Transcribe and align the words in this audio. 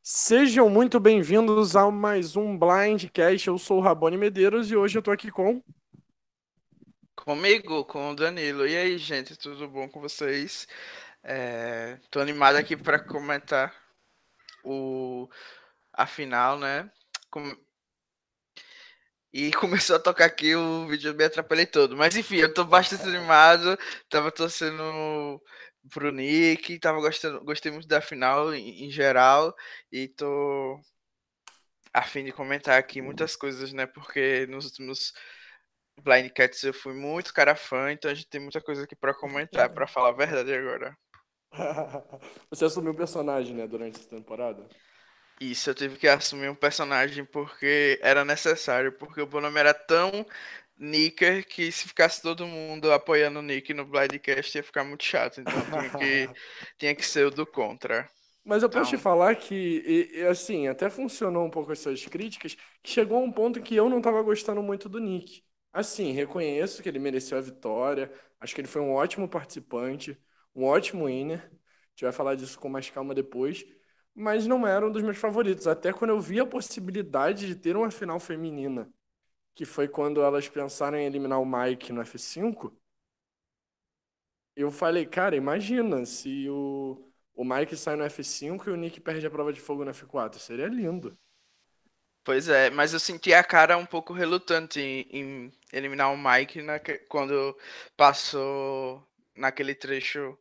Sejam 0.00 0.70
muito 0.70 1.00
bem-vindos 1.00 1.74
a 1.74 1.90
mais 1.90 2.36
um 2.36 2.56
Blindcast. 2.56 3.48
Eu 3.48 3.58
sou 3.58 3.78
o 3.78 3.80
Rabone 3.80 4.16
Medeiros 4.16 4.70
e 4.70 4.76
hoje 4.76 4.96
eu 4.96 5.02
tô 5.02 5.10
aqui 5.10 5.28
com. 5.28 5.60
Comigo, 7.16 7.84
com 7.84 8.10
o 8.10 8.14
Danilo. 8.16 8.66
E 8.66 8.76
aí, 8.76 8.98
gente, 8.98 9.36
tudo 9.36 9.68
bom 9.68 9.88
com 9.88 10.00
vocês? 10.00 10.66
É, 11.22 11.98
tô 12.10 12.20
animado 12.20 12.56
aqui 12.56 12.76
para 12.76 12.98
comentar 12.98 13.74
o 14.64 15.28
a 15.92 16.06
final, 16.06 16.58
né? 16.58 16.90
Com- 17.30 17.56
E 19.32 19.50
começou 19.52 19.96
a 19.96 19.98
tocar 19.98 20.26
aqui 20.26 20.54
o 20.54 20.86
vídeo, 20.86 21.14
me 21.14 21.24
atrapalhei 21.24 21.66
todo. 21.66 21.96
Mas 21.96 22.16
enfim, 22.16 22.36
eu 22.36 22.52
tô 22.52 22.64
bastante 22.64 23.02
animado. 23.04 23.78
Tava 24.08 24.30
torcendo 24.30 25.40
pro 25.90 26.12
Nick, 26.12 26.78
tava 26.78 27.00
gostando, 27.00 27.44
gostei 27.44 27.72
muito 27.72 27.88
da 27.88 28.00
final 28.00 28.54
em, 28.54 28.84
em 28.86 28.90
geral. 28.90 29.54
E 29.90 30.08
tô 30.08 30.80
a 31.92 32.02
fim 32.02 32.24
de 32.24 32.32
comentar 32.32 32.78
aqui 32.78 33.02
muitas 33.02 33.36
coisas, 33.36 33.72
né? 33.72 33.86
Porque 33.86 34.46
nos 34.46 34.64
últimos 34.66 35.12
Blind 36.00 36.30
Cats 36.32 36.62
eu 36.62 36.72
fui 36.72 36.94
muito 36.94 37.34
cara 37.34 37.54
fã, 37.54 37.92
então 37.92 38.10
a 38.10 38.14
gente 38.14 38.28
tem 38.28 38.40
muita 38.40 38.60
coisa 38.60 38.84
aqui 38.84 38.96
pra 38.96 39.14
comentar, 39.14 39.68
pra 39.70 39.86
falar 39.86 40.08
a 40.08 40.12
verdade 40.12 40.52
agora. 40.54 40.96
Você 42.50 42.64
assumiu 42.64 42.92
o 42.92 42.96
personagem, 42.96 43.54
né, 43.54 43.66
durante 43.66 44.00
essa 44.00 44.08
temporada? 44.08 44.66
Isso, 45.40 45.68
eu 45.68 45.74
tive 45.74 45.96
que 45.96 46.06
assumir 46.06 46.48
um 46.48 46.54
personagem 46.54 47.24
porque 47.24 47.98
era 48.00 48.24
necessário, 48.24 48.92
porque 48.92 49.20
o 49.20 49.26
Bonome 49.26 49.58
era 49.58 49.74
tão 49.74 50.24
Nicker 50.82 51.46
que 51.46 51.70
se 51.72 51.88
ficasse 51.88 52.20
todo 52.22 52.46
mundo 52.46 52.92
apoiando 52.92 53.38
o 53.38 53.42
Nick 53.42 53.72
no 53.74 53.86
Blindcast 53.86 54.56
ia 54.58 54.62
ficar 54.64 54.84
muito 54.84 55.04
chato, 55.04 55.40
então 55.40 55.52
tinha 55.70 55.90
que, 55.90 56.30
tinha 56.78 56.94
que 56.94 57.04
ser 57.06 57.26
o 57.26 57.30
do 57.30 57.46
contra. 57.46 58.08
Mas 58.44 58.62
eu 58.62 58.68
posso 58.70 58.90
te 58.90 58.96
Então- 58.96 59.02
falar 59.02 59.36
que, 59.36 59.54
e- 59.54 60.18
e, 60.18 60.22
assim, 60.26 60.66
até 60.66 60.90
funcionou 60.90 61.46
um 61.46 61.50
pouco 61.50 61.70
as 61.72 61.78
suas 61.78 62.04
críticas, 62.06 62.56
que 62.82 62.90
chegou 62.90 63.18
a 63.18 63.20
um 63.20 63.30
ponto 63.32 63.62
que 63.62 63.74
eu 63.76 63.88
não 63.88 64.00
tava 64.02 64.20
gostando 64.22 64.62
muito 64.62 64.88
do 64.88 64.98
Nick. 64.98 65.44
Assim, 65.72 66.12
reconheço 66.12 66.82
que 66.82 66.88
ele 66.88 66.98
mereceu 66.98 67.38
a 67.38 67.40
vitória, 67.40 68.12
acho 68.40 68.54
que 68.54 68.60
ele 68.60 68.68
foi 68.68 68.82
um 68.82 68.92
ótimo 68.92 69.28
participante, 69.28 70.18
um 70.54 70.64
ótimo 70.64 71.06
winner. 71.06 71.38
A 71.38 71.48
gente 71.94 72.02
vai 72.04 72.12
falar 72.12 72.34
disso 72.34 72.58
com 72.58 72.68
mais 72.68 72.90
calma 72.90 73.14
depois, 73.14 73.64
mas 74.14 74.46
não 74.46 74.66
era 74.66 74.86
um 74.86 74.90
dos 74.90 75.02
meus 75.02 75.16
favoritos. 75.18 75.66
Até 75.68 75.92
quando 75.92 76.10
eu 76.10 76.20
vi 76.20 76.40
a 76.40 76.46
possibilidade 76.46 77.46
de 77.46 77.54
ter 77.54 77.76
uma 77.76 77.90
final 77.90 78.18
feminina, 78.18 78.92
que 79.54 79.64
foi 79.64 79.88
quando 79.88 80.22
elas 80.22 80.48
pensaram 80.48 80.98
em 80.98 81.06
eliminar 81.06 81.40
o 81.40 81.46
Mike 81.46 81.92
no 81.92 82.02
F5, 82.02 82.76
eu 84.56 84.70
falei, 84.70 85.06
cara, 85.06 85.36
imagina 85.36 86.04
se 86.06 86.48
o, 86.50 87.10
o 87.34 87.44
Mike 87.44 87.76
sai 87.76 87.96
no 87.96 88.04
F5 88.04 88.68
e 88.70 88.72
o 88.72 88.76
Nick 88.76 89.00
perde 89.00 89.26
a 89.26 89.30
prova 89.30 89.52
de 89.52 89.60
fogo 89.60 89.84
no 89.84 89.90
F4. 89.90 90.40
Seria 90.40 90.66
lindo. 90.68 91.16
Pois 92.24 92.48
é, 92.48 92.70
mas 92.70 92.92
eu 92.92 93.00
senti 93.00 93.34
a 93.34 93.42
cara 93.42 93.76
um 93.76 93.84
pouco 93.86 94.12
relutante 94.12 94.80
em, 94.80 95.06
em 95.10 95.52
eliminar 95.72 96.12
o 96.12 96.16
Mike 96.16 96.62
naque- 96.62 96.98
quando 97.08 97.56
passou 97.96 99.04
naquele 99.36 99.74
trecho 99.74 100.38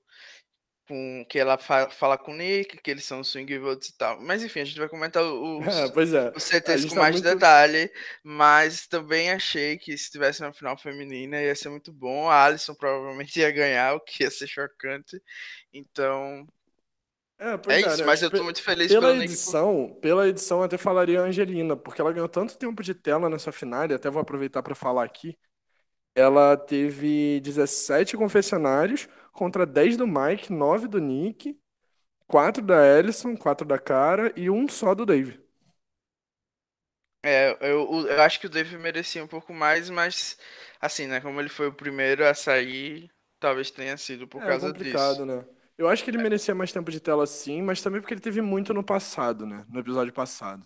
com 0.91 1.25
que 1.29 1.39
ela 1.39 1.57
fa- 1.57 1.89
fala 1.89 2.17
com 2.17 2.33
o 2.33 2.35
Nick, 2.37 2.77
que 2.81 2.91
eles 2.91 3.05
são 3.05 3.23
swing 3.23 3.57
votes 3.59 3.89
e 3.89 3.97
tal. 3.97 4.21
Mas 4.21 4.43
enfim, 4.43 4.61
a 4.61 4.65
gente 4.65 4.79
vai 4.79 4.89
comentar 4.89 5.23
os, 5.25 5.65
É, 5.65 5.87
pois 5.89 6.13
é. 6.13 6.33
os 6.35 6.43
CTs 6.43 6.85
com 6.85 6.95
tá 6.95 6.95
mais 6.95 7.21
muito- 7.21 7.21
detalhe, 7.21 7.91
mas 8.23 8.87
também 8.87 9.31
achei 9.31 9.77
que 9.77 9.97
se 9.97 10.11
tivesse 10.11 10.41
uma 10.43 10.53
final 10.53 10.77
feminina 10.77 11.41
ia 11.41 11.55
ser 11.55 11.69
muito 11.69 11.91
bom. 11.93 12.29
A 12.29 12.45
Alison 12.45 12.75
provavelmente 12.75 13.39
ia 13.39 13.51
ganhar, 13.51 13.95
o 13.95 13.99
que 14.01 14.23
ia 14.23 14.31
ser 14.31 14.47
chocante. 14.47 15.21
Então, 15.73 16.47
É, 17.39 17.59
é 17.67 17.79
é, 17.81 17.81
isso, 17.81 18.03
né? 18.05 18.05
mas 18.05 18.21
eu 18.21 18.31
tô 18.31 18.43
muito 18.43 18.61
feliz 18.61 18.95
Pela 18.95 18.95
pelo 18.95 19.15
Nick. 19.15 19.33
edição, 19.33 19.97
pela 20.01 20.27
edição 20.27 20.59
eu 20.59 20.63
até 20.65 20.77
falaria 20.77 21.21
a 21.21 21.23
Angelina, 21.25 21.75
porque 21.77 22.01
ela 22.01 22.11
ganhou 22.13 22.29
tanto 22.29 22.57
tempo 22.57 22.83
de 22.83 22.93
tela 22.93 23.29
nessa 23.29 23.51
final, 23.51 23.89
e 23.89 23.93
até 23.93 24.09
vou 24.09 24.21
aproveitar 24.21 24.63
para 24.63 24.75
falar 24.75 25.03
aqui. 25.05 25.37
Ela 26.15 26.57
teve 26.57 27.41
17 27.41 28.17
confessionários 28.17 29.07
contra 29.31 29.65
10 29.65 29.97
do 29.97 30.07
Mike, 30.07 30.51
9 30.53 30.87
do 30.87 30.99
Nick, 30.99 31.59
4 32.27 32.63
da 32.65 32.85
Ellison, 32.97 33.35
4 33.37 33.67
da 33.67 33.79
Cara 33.79 34.33
e 34.37 34.49
um 34.49 34.67
só 34.69 34.95
do 34.95 35.05
Dave. 35.05 35.39
É, 37.23 37.51
eu, 37.61 38.07
eu 38.07 38.21
acho 38.21 38.39
que 38.39 38.47
o 38.47 38.49
Dave 38.49 38.77
merecia 38.77 39.23
um 39.23 39.27
pouco 39.27 39.53
mais, 39.53 39.89
mas 39.89 40.37
assim, 40.79 41.05
né? 41.07 41.21
Como 41.21 41.39
ele 41.39 41.49
foi 41.49 41.67
o 41.67 41.73
primeiro 41.73 42.25
a 42.27 42.33
sair, 42.33 43.11
talvez 43.39 43.69
tenha 43.71 43.95
sido 43.97 44.27
por 44.27 44.43
É 44.43 44.45
causa 44.45 44.73
complicado, 44.73 45.25
disso. 45.25 45.25
né? 45.25 45.45
Eu 45.77 45.87
acho 45.87 46.03
que 46.03 46.09
ele 46.09 46.17
merecia 46.17 46.55
mais 46.55 46.71
tempo 46.71 46.91
de 46.91 46.99
tela 46.99 47.25
sim, 47.27 47.61
mas 47.61 47.81
também 47.81 48.01
porque 48.01 48.13
ele 48.13 48.21
teve 48.21 48.41
muito 48.41 48.73
no 48.73 48.83
passado, 48.83 49.45
né? 49.45 49.65
No 49.69 49.79
episódio 49.79 50.13
passado. 50.13 50.65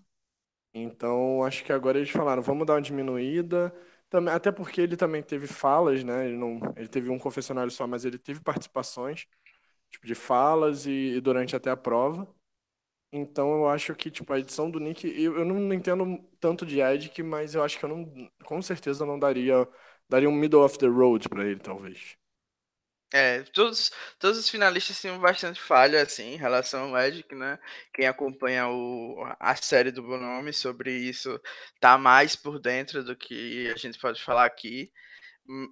Então, 0.74 1.44
acho 1.44 1.64
que 1.66 1.74
agora 1.74 1.98
eles 2.00 2.10
falaram, 2.12 2.42
vamos 2.42 2.68
dar 2.68 2.76
uma 2.76 2.82
diminuída. 2.82 3.74
Também, 4.10 4.34
até 4.34 4.52
porque 4.52 4.80
ele 4.82 4.96
também 4.96 5.22
teve 5.24 5.48
falas, 5.48 6.04
né? 6.04 6.28
Ele 6.28 6.38
não, 6.38 6.60
ele 6.78 6.88
teve 6.88 7.10
um 7.10 7.20
confessionário 7.20 7.72
só, 7.72 7.88
mas 7.88 8.06
ele 8.06 8.18
teve 8.18 8.40
participações, 8.42 9.26
tipo, 9.92 10.08
de 10.08 10.16
falas 10.16 10.86
e, 10.88 10.92
e 11.18 11.22
durante 11.22 11.56
até 11.56 11.72
a 11.72 11.78
prova. 11.78 12.28
Então, 13.12 13.54
eu 13.56 13.70
acho 13.70 13.96
que, 13.96 14.12
tipo, 14.12 14.34
a 14.34 14.40
edição 14.40 14.72
do 14.72 14.80
Nick, 14.80 15.08
eu, 15.08 15.38
eu 15.40 15.46
não 15.46 15.74
entendo 15.74 16.20
tanto 16.40 16.66
de 16.66 16.82
Edic, 16.82 17.24
mas 17.24 17.56
eu 17.56 17.64
acho 17.64 17.80
que 17.80 17.86
eu 17.86 17.90
não, 17.90 18.30
com 18.46 18.62
certeza 18.62 19.06
não 19.06 19.20
daria, 19.20 19.68
daria 20.10 20.30
um 20.30 20.34
middle 20.34 20.64
of 20.66 20.78
the 20.80 20.88
road 20.88 21.30
pra 21.30 21.46
ele, 21.46 21.60
talvez. 21.60 22.18
É, 23.14 23.44
todos, 23.44 23.92
todos 24.20 24.38
os 24.38 24.50
finalistas 24.50 25.00
tinham 25.00 25.20
bastante 25.20 25.62
falha, 25.62 26.02
assim, 26.02 26.34
em 26.34 26.38
relação 26.38 26.84
ao 26.84 26.90
Magic, 26.90 27.34
né? 27.34 27.58
Quem 27.94 28.08
acompanha 28.08 28.68
o, 28.68 29.16
a 29.40 29.56
série 29.56 29.92
do 29.92 30.02
Bonome 30.04 30.52
sobre 30.52 30.92
isso 30.92 31.40
tá 31.80 31.98
mais 31.98 32.36
por 32.36 32.60
dentro 32.60 33.04
do 33.04 33.16
que 33.16 33.72
a 33.74 33.78
gente 33.78 33.98
pode 34.00 34.22
falar 34.22 34.46
aqui. 34.46 34.92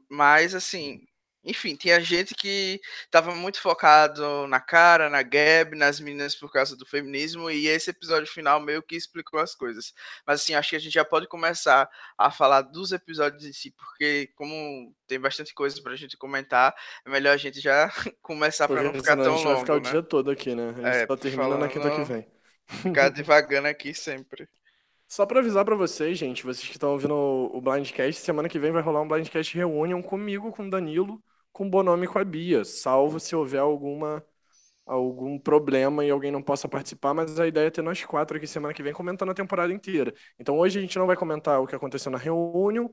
Mas, 0.10 0.56
assim, 0.56 1.02
enfim, 1.44 1.76
tinha 1.76 2.00
gente 2.02 2.34
que 2.36 2.80
tava 3.12 3.36
muito 3.36 3.60
focado 3.62 4.48
na 4.48 4.60
cara, 4.62 5.10
na 5.10 5.22
Gab, 5.22 5.76
nas 5.76 6.00
meninas 6.00 6.36
por 6.36 6.52
causa 6.52 6.76
do 6.78 6.86
feminismo, 6.86 7.50
e 7.52 7.68
esse 7.68 7.90
episódio 7.90 8.32
final 8.32 8.60
meio 8.62 8.82
que 8.84 8.96
explicou 8.96 9.40
as 9.40 9.54
coisas. 9.56 9.94
Mas, 10.26 10.42
assim, 10.42 10.54
acho 10.56 10.70
que 10.72 10.76
a 10.76 10.80
gente 10.80 10.94
já 10.94 11.06
pode 11.06 11.28
começar 11.28 11.90
a 12.18 12.32
falar 12.32 12.62
dos 12.62 12.92
episódios 12.92 13.46
em 13.46 13.54
si, 13.54 13.72
porque, 13.72 14.28
como 14.36 14.96
tem 15.08 15.20
bastante 15.20 15.54
coisa 15.54 15.82
pra 15.82 15.96
gente 15.96 16.18
comentar, 16.18 16.74
é 17.06 17.10
melhor 17.10 17.34
a 17.34 17.38
gente 17.38 17.60
já 17.62 17.90
começar 18.22 18.68
pra 18.70 18.84
não 18.84 18.94
Porque 18.94 19.02
ficar 19.02 19.18
senão 19.18 19.26
a 19.26 19.30
tão 19.30 19.36
gente 19.36 19.46
vai 19.46 19.56
ficar 19.58 19.76
o 19.76 19.80
longo, 19.80 19.82
né? 19.82 19.92
dia 19.92 20.04
todo 20.04 20.30
aqui, 20.32 20.56
né? 20.56 20.70
A 20.70 20.74
gente 20.74 20.98
É, 21.02 21.08
só 21.08 21.16
termina 21.18 21.58
na 21.58 21.68
quinta 21.68 21.92
que 21.92 22.02
vem. 22.02 22.26
Ficar 22.68 23.10
devagando 23.10 23.68
aqui 23.68 23.94
sempre. 23.94 24.48
Só 25.08 25.26
pra 25.26 25.40
avisar 25.40 25.64
pra 25.64 25.76
vocês, 25.76 26.18
gente, 26.18 26.44
vocês 26.44 26.66
que 26.68 26.74
estão 26.76 26.92
ouvindo 26.92 27.14
o 27.14 27.58
o 27.58 27.62
Blindcast, 27.62 28.22
semana 28.22 28.50
que 28.50 28.58
vem 28.60 28.72
vai 28.72 28.82
rolar 28.82 29.02
um 29.02 29.08
Blindcast 29.08 29.56
Reunion 29.56 30.02
comigo, 30.02 30.52
com 30.52 30.66
o 30.68 30.70
Danilo, 30.70 31.22
com 31.54 31.68
o 31.68 31.70
Bonomi 31.70 32.08
com 32.08 32.20
a 32.20 32.24
Bia, 32.26 32.66
salvo 32.66 33.20
se 33.20 33.36
houver 33.36 33.62
alguma 33.62 34.24
algum 34.86 35.40
problema 35.40 36.06
e 36.06 36.12
alguém 36.12 36.32
não 36.32 36.42
possa 36.42 36.68
participar, 36.68 37.14
mas 37.14 37.40
a 37.40 37.48
ideia 37.48 37.68
é 37.68 37.72
ter 37.72 37.82
nós 37.82 38.04
quatro 38.06 38.38
aqui 38.38 38.46
semana 38.48 38.74
que 38.74 38.84
vem 38.84 38.94
comentando 38.94 39.32
a 39.32 39.34
temporada 39.34 39.72
inteira. 39.74 40.14
Então 40.38 40.58
hoje 40.60 40.80
a 40.80 40.82
gente 40.82 40.98
não 41.00 41.08
vai 41.08 41.16
comentar 41.16 41.62
o 41.62 41.68
que 41.68 41.76
aconteceu 41.76 42.12
na 42.12 42.18
Reunion, 42.18 42.90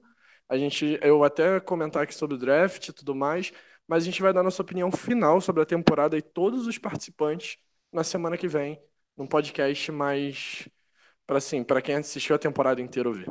a 0.49 0.57
gente 0.57 0.99
eu 1.03 1.25
até 1.25 1.61
comentar 1.61 2.03
aqui 2.05 2.15
sobre 2.15 2.37
o 2.37 2.39
draft 2.39 2.89
e 2.89 2.93
tudo 2.93 3.15
mais, 3.15 3.53
mas 3.89 4.03
a 4.05 4.07
gente 4.07 4.23
vai 4.23 4.33
dar 4.33 4.43
nossa 4.43 4.63
opinião 4.63 4.91
final 4.93 5.41
sobre 5.41 5.63
a 5.63 5.67
temporada 5.67 6.17
e 6.17 6.23
todos 6.23 6.67
os 6.67 6.79
participantes 6.79 7.59
na 7.93 8.05
semana 8.05 8.37
que 8.37 8.47
vem, 8.49 8.81
num 9.17 9.27
podcast 9.27 9.91
mais 9.93 10.69
para 11.27 11.39
assim, 11.39 11.63
para 11.65 11.83
quem 11.83 11.97
assistiu 11.97 12.37
a 12.37 12.39
temporada 12.39 12.81
inteira 12.81 13.09
ouvir. 13.09 13.29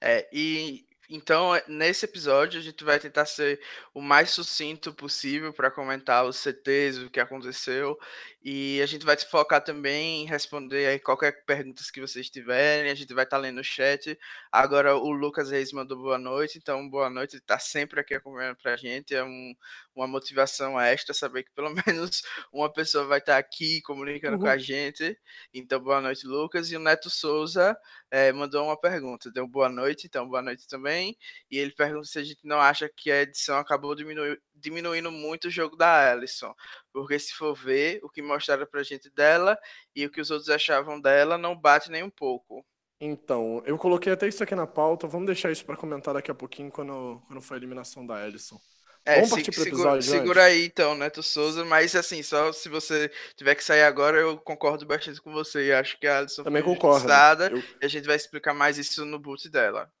É, 0.00 0.28
e 0.32 0.86
então 1.08 1.54
é, 1.54 1.62
nesse 1.68 2.04
episódio 2.04 2.58
a 2.58 2.62
gente 2.62 2.82
vai 2.84 2.98
tentar 2.98 3.26
ser 3.26 3.60
o 3.92 4.00
mais 4.00 4.30
sucinto 4.30 4.92
possível 4.92 5.52
para 5.52 5.70
comentar 5.70 6.24
os 6.24 6.36
CTs, 6.36 6.98
o 6.98 7.10
que 7.10 7.20
aconteceu, 7.20 7.98
e 8.44 8.80
a 8.82 8.86
gente 8.86 9.06
vai 9.06 9.16
se 9.18 9.24
focar 9.26 9.62
também 9.64 10.22
em 10.22 10.26
responder 10.26 10.86
aí 10.86 10.98
qualquer 10.98 11.44
pergunta 11.46 11.82
que 11.92 12.00
vocês 12.00 12.28
tiverem, 12.28 12.90
a 12.90 12.94
gente 12.94 13.14
vai 13.14 13.24
estar 13.24 13.38
lendo 13.38 13.60
o 13.60 13.64
chat. 13.64 14.18
Agora 14.52 14.94
o 14.96 15.10
Lucas 15.10 15.50
Reis 15.50 15.72
mandou 15.72 15.96
boa 15.96 16.18
noite, 16.18 16.58
então 16.58 16.86
boa 16.90 17.08
noite, 17.08 17.36
ele 17.36 17.42
está 17.42 17.58
sempre 17.58 18.00
aqui 18.00 18.14
acompanhando 18.14 18.56
pra 18.56 18.76
gente, 18.76 19.14
é 19.14 19.24
um, 19.24 19.54
uma 19.94 20.06
motivação 20.06 20.78
extra 20.78 21.14
saber 21.14 21.44
que 21.44 21.50
pelo 21.52 21.70
menos 21.86 22.22
uma 22.52 22.70
pessoa 22.70 23.06
vai 23.06 23.18
estar 23.18 23.38
aqui 23.38 23.80
comunicando 23.82 24.38
com 24.38 24.46
Uhum. 24.46 24.52
a 24.52 24.58
gente. 24.58 25.18
Então 25.52 25.80
boa 25.80 26.00
noite, 26.00 26.26
Lucas, 26.26 26.70
e 26.70 26.76
o 26.76 26.80
Neto 26.80 27.08
Souza 27.08 27.76
é, 28.10 28.32
mandou 28.32 28.64
uma 28.66 28.78
pergunta. 28.78 29.30
Deu 29.32 29.46
boa 29.48 29.68
noite, 29.70 30.06
então 30.06 30.28
boa 30.28 30.42
noite 30.42 30.66
também. 30.68 31.16
E 31.50 31.58
ele 31.58 31.72
pergunta 31.72 32.04
se 32.06 32.18
a 32.18 32.22
gente 32.24 32.40
não 32.44 32.60
acha 32.60 32.88
que 32.94 33.10
a 33.10 33.22
edição 33.22 33.56
acabou 33.58 33.94
diminu- 33.94 34.36
diminuindo 34.54 35.10
muito 35.10 35.46
o 35.48 35.50
jogo 35.50 35.76
da 35.76 36.12
Ellison. 36.12 36.52
Porque 36.94 37.18
se 37.18 37.34
for 37.34 37.56
ver 37.56 37.98
o 38.04 38.08
que 38.08 38.22
mostraram 38.22 38.64
pra 38.64 38.84
gente 38.84 39.10
dela 39.10 39.58
e 39.96 40.06
o 40.06 40.10
que 40.10 40.20
os 40.20 40.30
outros 40.30 40.48
achavam 40.48 41.00
dela, 41.00 41.36
não 41.36 41.56
bate 41.56 41.90
nem 41.90 42.04
um 42.04 42.08
pouco. 42.08 42.64
Então, 43.00 43.60
eu 43.66 43.76
coloquei 43.76 44.12
até 44.12 44.28
isso 44.28 44.44
aqui 44.44 44.54
na 44.54 44.64
pauta, 44.64 45.08
vamos 45.08 45.26
deixar 45.26 45.50
isso 45.50 45.66
para 45.66 45.76
comentar 45.76 46.14
daqui 46.14 46.30
a 46.30 46.34
pouquinho 46.34 46.70
quando, 46.70 47.20
quando 47.26 47.42
for 47.42 47.54
a 47.54 47.56
eliminação 47.56 48.06
da 48.06 48.24
Ellison. 48.24 48.60
É, 49.04 49.16
Vamos 49.16 49.30
partir 49.30 49.50
pro 49.50 49.62
episódio 49.64 50.02
segura, 50.02 50.20
segura 50.20 50.44
aí 50.44 50.64
então, 50.64 50.94
Neto 50.94 51.20
Souza, 51.20 51.64
mas 51.64 51.96
assim, 51.96 52.22
só 52.22 52.52
se 52.52 52.68
você 52.68 53.10
tiver 53.36 53.56
que 53.56 53.64
sair 53.64 53.82
agora, 53.82 54.18
eu 54.18 54.38
concordo 54.38 54.86
bastante 54.86 55.20
com 55.20 55.32
você. 55.32 55.72
Acho 55.72 55.98
que 55.98 56.06
a 56.06 56.18
Alison 56.18 56.44
Também 56.44 56.62
concordo. 56.62 57.06
Eu... 57.50 57.58
E 57.58 57.84
a 57.84 57.88
gente 57.88 58.06
vai 58.06 58.14
explicar 58.14 58.54
mais 58.54 58.78
isso 58.78 59.04
no 59.04 59.18
boot 59.18 59.50
dela. 59.50 59.92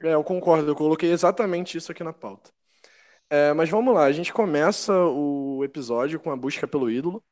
É, 0.00 0.14
eu 0.14 0.22
concordo, 0.22 0.70
eu 0.70 0.76
coloquei 0.76 1.10
exatamente 1.10 1.76
isso 1.76 1.90
aqui 1.90 2.04
na 2.04 2.12
pauta. 2.12 2.50
É, 3.30 3.52
mas 3.52 3.68
vamos 3.68 3.92
lá, 3.94 4.04
a 4.04 4.12
gente 4.12 4.32
começa 4.32 4.92
o 4.94 5.62
episódio 5.62 6.18
com 6.18 6.30
a 6.30 6.36
busca 6.36 6.66
pelo 6.66 6.90
ídolo. 6.90 7.22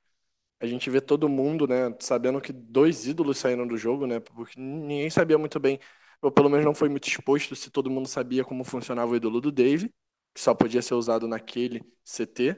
A 0.60 0.66
gente 0.66 0.90
vê 0.90 1.00
todo 1.00 1.28
mundo, 1.28 1.66
né, 1.69 1.94
sabendo 2.00 2.40
que 2.40 2.52
dois 2.52 3.06
ídolos 3.06 3.38
saíram 3.38 3.66
do 3.66 3.76
jogo, 3.78 4.06
né, 4.06 4.20
porque 4.20 4.60
ninguém 4.60 5.10
sabia 5.10 5.38
muito 5.38 5.60
bem, 5.60 5.81
ou 6.22 6.32
pelo 6.32 6.50
menos 6.50 6.64
não 6.66 6.75
foi 6.75 6.88
muito 6.88 7.08
exposto 7.08 7.56
se 7.56 7.70
todo 7.70 7.90
mundo 7.90 8.08
sabia 8.08 8.44
como 8.44 8.64
funcionava 8.64 9.12
o 9.12 9.16
ídolo 9.16 9.40
do 9.40 9.52
Dave 9.52 9.93
que 10.34 10.40
só 10.40 10.54
podia 10.54 10.82
ser 10.82 10.94
usado 10.94 11.28
naquele 11.28 11.82
CT. 12.04 12.56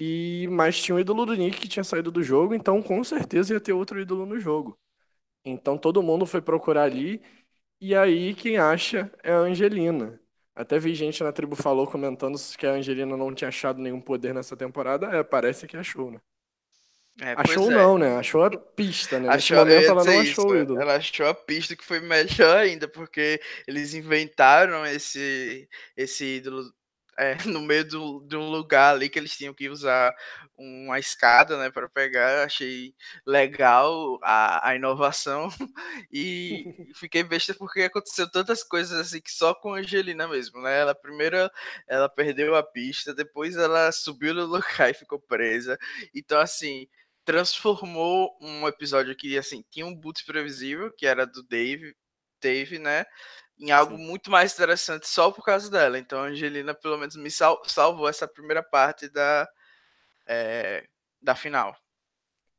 E 0.00 0.48
mas 0.50 0.80
tinha 0.82 0.94
o 0.96 1.00
ídolo 1.00 1.26
do 1.26 1.34
Nick 1.36 1.60
que 1.60 1.68
tinha 1.68 1.84
saído 1.84 2.10
do 2.12 2.22
jogo, 2.22 2.54
então 2.54 2.82
com 2.82 3.02
certeza 3.04 3.54
ia 3.54 3.60
ter 3.60 3.72
outro 3.74 4.00
ídolo 4.00 4.26
no 4.26 4.38
jogo. 4.40 4.78
Então 5.44 5.78
todo 5.78 6.02
mundo 6.02 6.26
foi 6.26 6.42
procurar 6.42 6.84
ali 6.84 7.22
e 7.80 7.94
aí 7.96 8.34
quem 8.34 8.58
acha 8.58 9.12
é 9.24 9.32
a 9.32 9.38
Angelina. 9.40 10.20
Até 10.56 10.78
vi 10.78 10.94
gente 10.94 11.22
na 11.22 11.32
tribo 11.32 11.54
falou 11.54 11.86
comentando 11.86 12.38
que 12.56 12.66
a 12.66 12.72
Angelina 12.72 13.14
não 13.14 13.34
tinha 13.34 13.48
achado 13.48 13.78
nenhum 13.78 14.00
poder 14.00 14.32
nessa 14.32 14.56
temporada. 14.56 15.06
É, 15.08 15.22
parece 15.22 15.66
que 15.66 15.76
achou, 15.76 16.10
né? 16.10 16.18
É, 17.20 17.34
achou 17.36 17.70
é. 17.70 17.74
não, 17.74 17.98
né? 17.98 18.16
Achou 18.16 18.42
a 18.42 18.50
pista, 18.50 19.20
né? 19.20 19.28
Nesse 19.34 19.52
momento 19.52 19.90
ela 19.90 20.04
não 20.04 20.20
achou 20.20 20.50
o 20.50 20.56
ídolo. 20.56 20.80
Ela 20.80 20.96
achou 20.96 21.26
a 21.26 21.34
pista 21.34 21.76
que 21.76 21.84
foi 21.84 22.00
melhor 22.00 22.56
ainda, 22.56 22.88
porque 22.88 23.38
eles 23.68 23.92
inventaram 23.92 24.84
esse, 24.86 25.68
esse 25.94 26.36
ídolo 26.36 26.72
é, 27.18 27.36
no 27.46 27.60
meio 27.60 27.86
do, 27.88 28.20
de 28.26 28.36
um 28.36 28.48
lugar 28.50 28.94
ali 28.94 29.08
que 29.08 29.18
eles 29.18 29.36
tinham 29.36 29.54
que 29.54 29.68
usar 29.68 30.14
uma 30.56 30.98
escada, 30.98 31.58
né, 31.58 31.70
para 31.70 31.88
pegar. 31.88 32.44
Achei 32.44 32.94
legal 33.26 34.18
a, 34.22 34.70
a 34.70 34.76
inovação 34.76 35.48
e 36.12 36.64
fiquei 36.94 37.22
besta 37.22 37.54
porque 37.54 37.82
aconteceu 37.82 38.30
tantas 38.30 38.62
coisas 38.62 38.98
assim 38.98 39.20
que 39.20 39.30
só 39.30 39.54
com 39.54 39.74
a 39.74 39.78
Angelina 39.78 40.28
mesmo, 40.28 40.60
né? 40.62 40.80
Ela 40.80 40.94
primeiro 40.94 41.50
ela 41.88 42.08
perdeu 42.08 42.54
a 42.56 42.62
pista, 42.62 43.14
depois 43.14 43.56
ela 43.56 43.90
subiu 43.92 44.34
no 44.34 44.44
lugar 44.46 44.90
e 44.90 44.94
ficou 44.94 45.18
presa. 45.20 45.78
Então 46.14 46.40
assim, 46.40 46.86
transformou 47.24 48.36
um 48.40 48.66
episódio 48.68 49.16
que 49.16 49.36
assim 49.38 49.64
tinha 49.70 49.86
um 49.86 49.94
boot 49.94 50.24
previsível 50.24 50.92
que 50.96 51.06
era 51.06 51.26
do 51.26 51.42
Dave, 51.42 51.94
Dave, 52.46 52.78
né? 52.78 53.04
Em 53.58 53.70
algo 53.70 53.96
Sim. 53.96 54.04
muito 54.04 54.30
mais 54.30 54.52
interessante 54.54 55.08
só 55.08 55.30
por 55.30 55.44
causa 55.44 55.70
dela. 55.70 55.98
Então 55.98 56.20
a 56.20 56.26
Angelina 56.26 56.74
pelo 56.74 56.96
menos 56.98 57.16
me 57.16 57.30
sal 57.30 57.60
salvou 57.66 58.08
essa 58.08 58.28
primeira 58.28 58.62
parte 58.62 59.08
da 59.08 59.48
é, 60.26 60.86
da 61.20 61.34
final. 61.34 61.76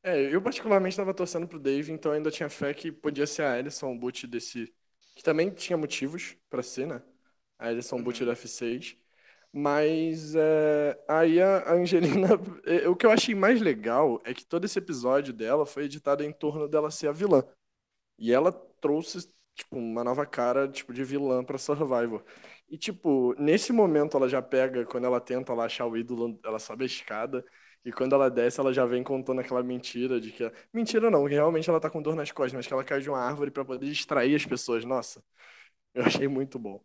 É, 0.02 0.34
eu 0.34 0.40
particularmente 0.42 0.92
estava 0.92 1.14
torcendo 1.14 1.48
pro 1.48 1.58
Dave, 1.58 1.92
então 1.92 2.12
ainda 2.12 2.30
tinha 2.30 2.48
fé 2.48 2.72
que 2.74 2.92
podia 2.92 3.26
ser 3.26 3.42
a 3.42 3.54
Alison 3.54 3.96
boot 3.96 4.26
desse 4.26 4.72
que 5.14 5.22
também 5.24 5.50
tinha 5.50 5.76
motivos 5.76 6.36
para 6.48 6.62
ser, 6.62 6.86
né? 6.86 7.02
A 7.58 7.68
Alison 7.68 7.96
uhum. 7.96 8.04
boot 8.04 8.24
do 8.24 8.30
F6. 8.32 8.96
Mas 9.52 10.34
é, 10.34 11.04
aí 11.08 11.40
a 11.40 11.72
Angelina. 11.72 12.28
o 12.88 12.94
que 12.94 13.06
eu 13.06 13.10
achei 13.10 13.34
mais 13.34 13.60
legal 13.60 14.20
é 14.24 14.34
que 14.34 14.44
todo 14.44 14.64
esse 14.64 14.78
episódio 14.78 15.32
dela 15.32 15.66
foi 15.66 15.84
editado 15.84 16.22
em 16.22 16.32
torno 16.32 16.68
dela 16.68 16.90
ser 16.90 17.08
a 17.08 17.12
vilã. 17.12 17.42
E 18.18 18.32
ela 18.32 18.52
trouxe 18.80 19.28
tipo, 19.58 19.76
uma 19.76 20.04
nova 20.04 20.24
cara 20.26 20.68
tipo, 20.68 20.92
de 20.92 21.04
vilã 21.04 21.44
pra 21.44 21.58
Survivor. 21.58 22.24
E, 22.68 22.76
tipo, 22.78 23.34
nesse 23.38 23.72
momento 23.72 24.16
ela 24.16 24.28
já 24.28 24.42
pega, 24.42 24.84
quando 24.86 25.04
ela 25.06 25.20
tenta 25.20 25.54
lá 25.54 25.64
achar 25.66 25.86
o 25.86 25.96
ídolo, 25.96 26.38
ela 26.44 26.58
sobe 26.58 26.84
a 26.84 26.86
escada. 26.86 27.44
E 27.84 27.92
quando 27.92 28.14
ela 28.14 28.30
desce, 28.30 28.60
ela 28.60 28.72
já 28.72 28.84
vem 28.84 29.02
contando 29.02 29.40
aquela 29.40 29.62
mentira 29.62 30.20
de 30.20 30.32
que. 30.32 30.50
Mentira 30.72 31.10
não, 31.10 31.24
realmente 31.24 31.68
ela 31.70 31.80
tá 31.80 31.88
com 31.90 32.02
dor 32.02 32.14
nas 32.16 32.30
costas, 32.32 32.52
mas 32.54 32.66
que 32.66 32.72
ela 32.72 32.84
caiu 32.84 33.00
de 33.00 33.08
uma 33.10 33.20
árvore 33.20 33.50
para 33.50 33.64
poder 33.64 33.86
distrair 33.86 34.34
as 34.34 34.44
pessoas. 34.44 34.84
Nossa, 34.84 35.22
eu 35.94 36.04
achei 36.04 36.28
muito 36.28 36.58
bom. 36.58 36.82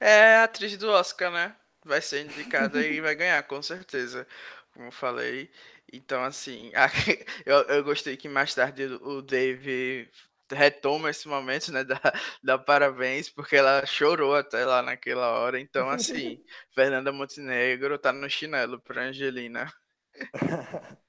É 0.00 0.36
a 0.36 0.44
atriz 0.44 0.76
do 0.76 0.90
Oscar, 0.90 1.30
né? 1.32 1.56
vai 1.84 2.00
ser 2.00 2.24
indicada 2.24 2.84
e 2.84 3.00
vai 3.00 3.14
ganhar, 3.14 3.42
com 3.44 3.62
certeza. 3.62 4.26
Como 4.72 4.86
eu 4.86 4.92
falei. 4.92 5.50
Então, 5.92 6.24
assim, 6.24 6.70
eu, 7.44 7.58
eu 7.64 7.84
gostei 7.84 8.16
que 8.16 8.28
mais 8.28 8.54
tarde 8.54 8.84
o 9.02 9.20
Dave 9.22 10.08
retoma 10.52 11.10
esse 11.10 11.28
momento, 11.28 11.72
né, 11.72 11.84
da, 11.84 12.00
da 12.42 12.58
parabéns, 12.58 13.28
porque 13.28 13.56
ela 13.56 13.84
chorou 13.86 14.34
até 14.34 14.64
lá 14.64 14.82
naquela 14.82 15.28
hora. 15.38 15.60
Então, 15.60 15.88
assim, 15.90 16.42
Fernanda 16.74 17.12
Montenegro 17.12 17.98
tá 17.98 18.12
no 18.12 18.28
chinelo 18.28 18.80
pra 18.80 19.04
Angelina. 19.04 19.72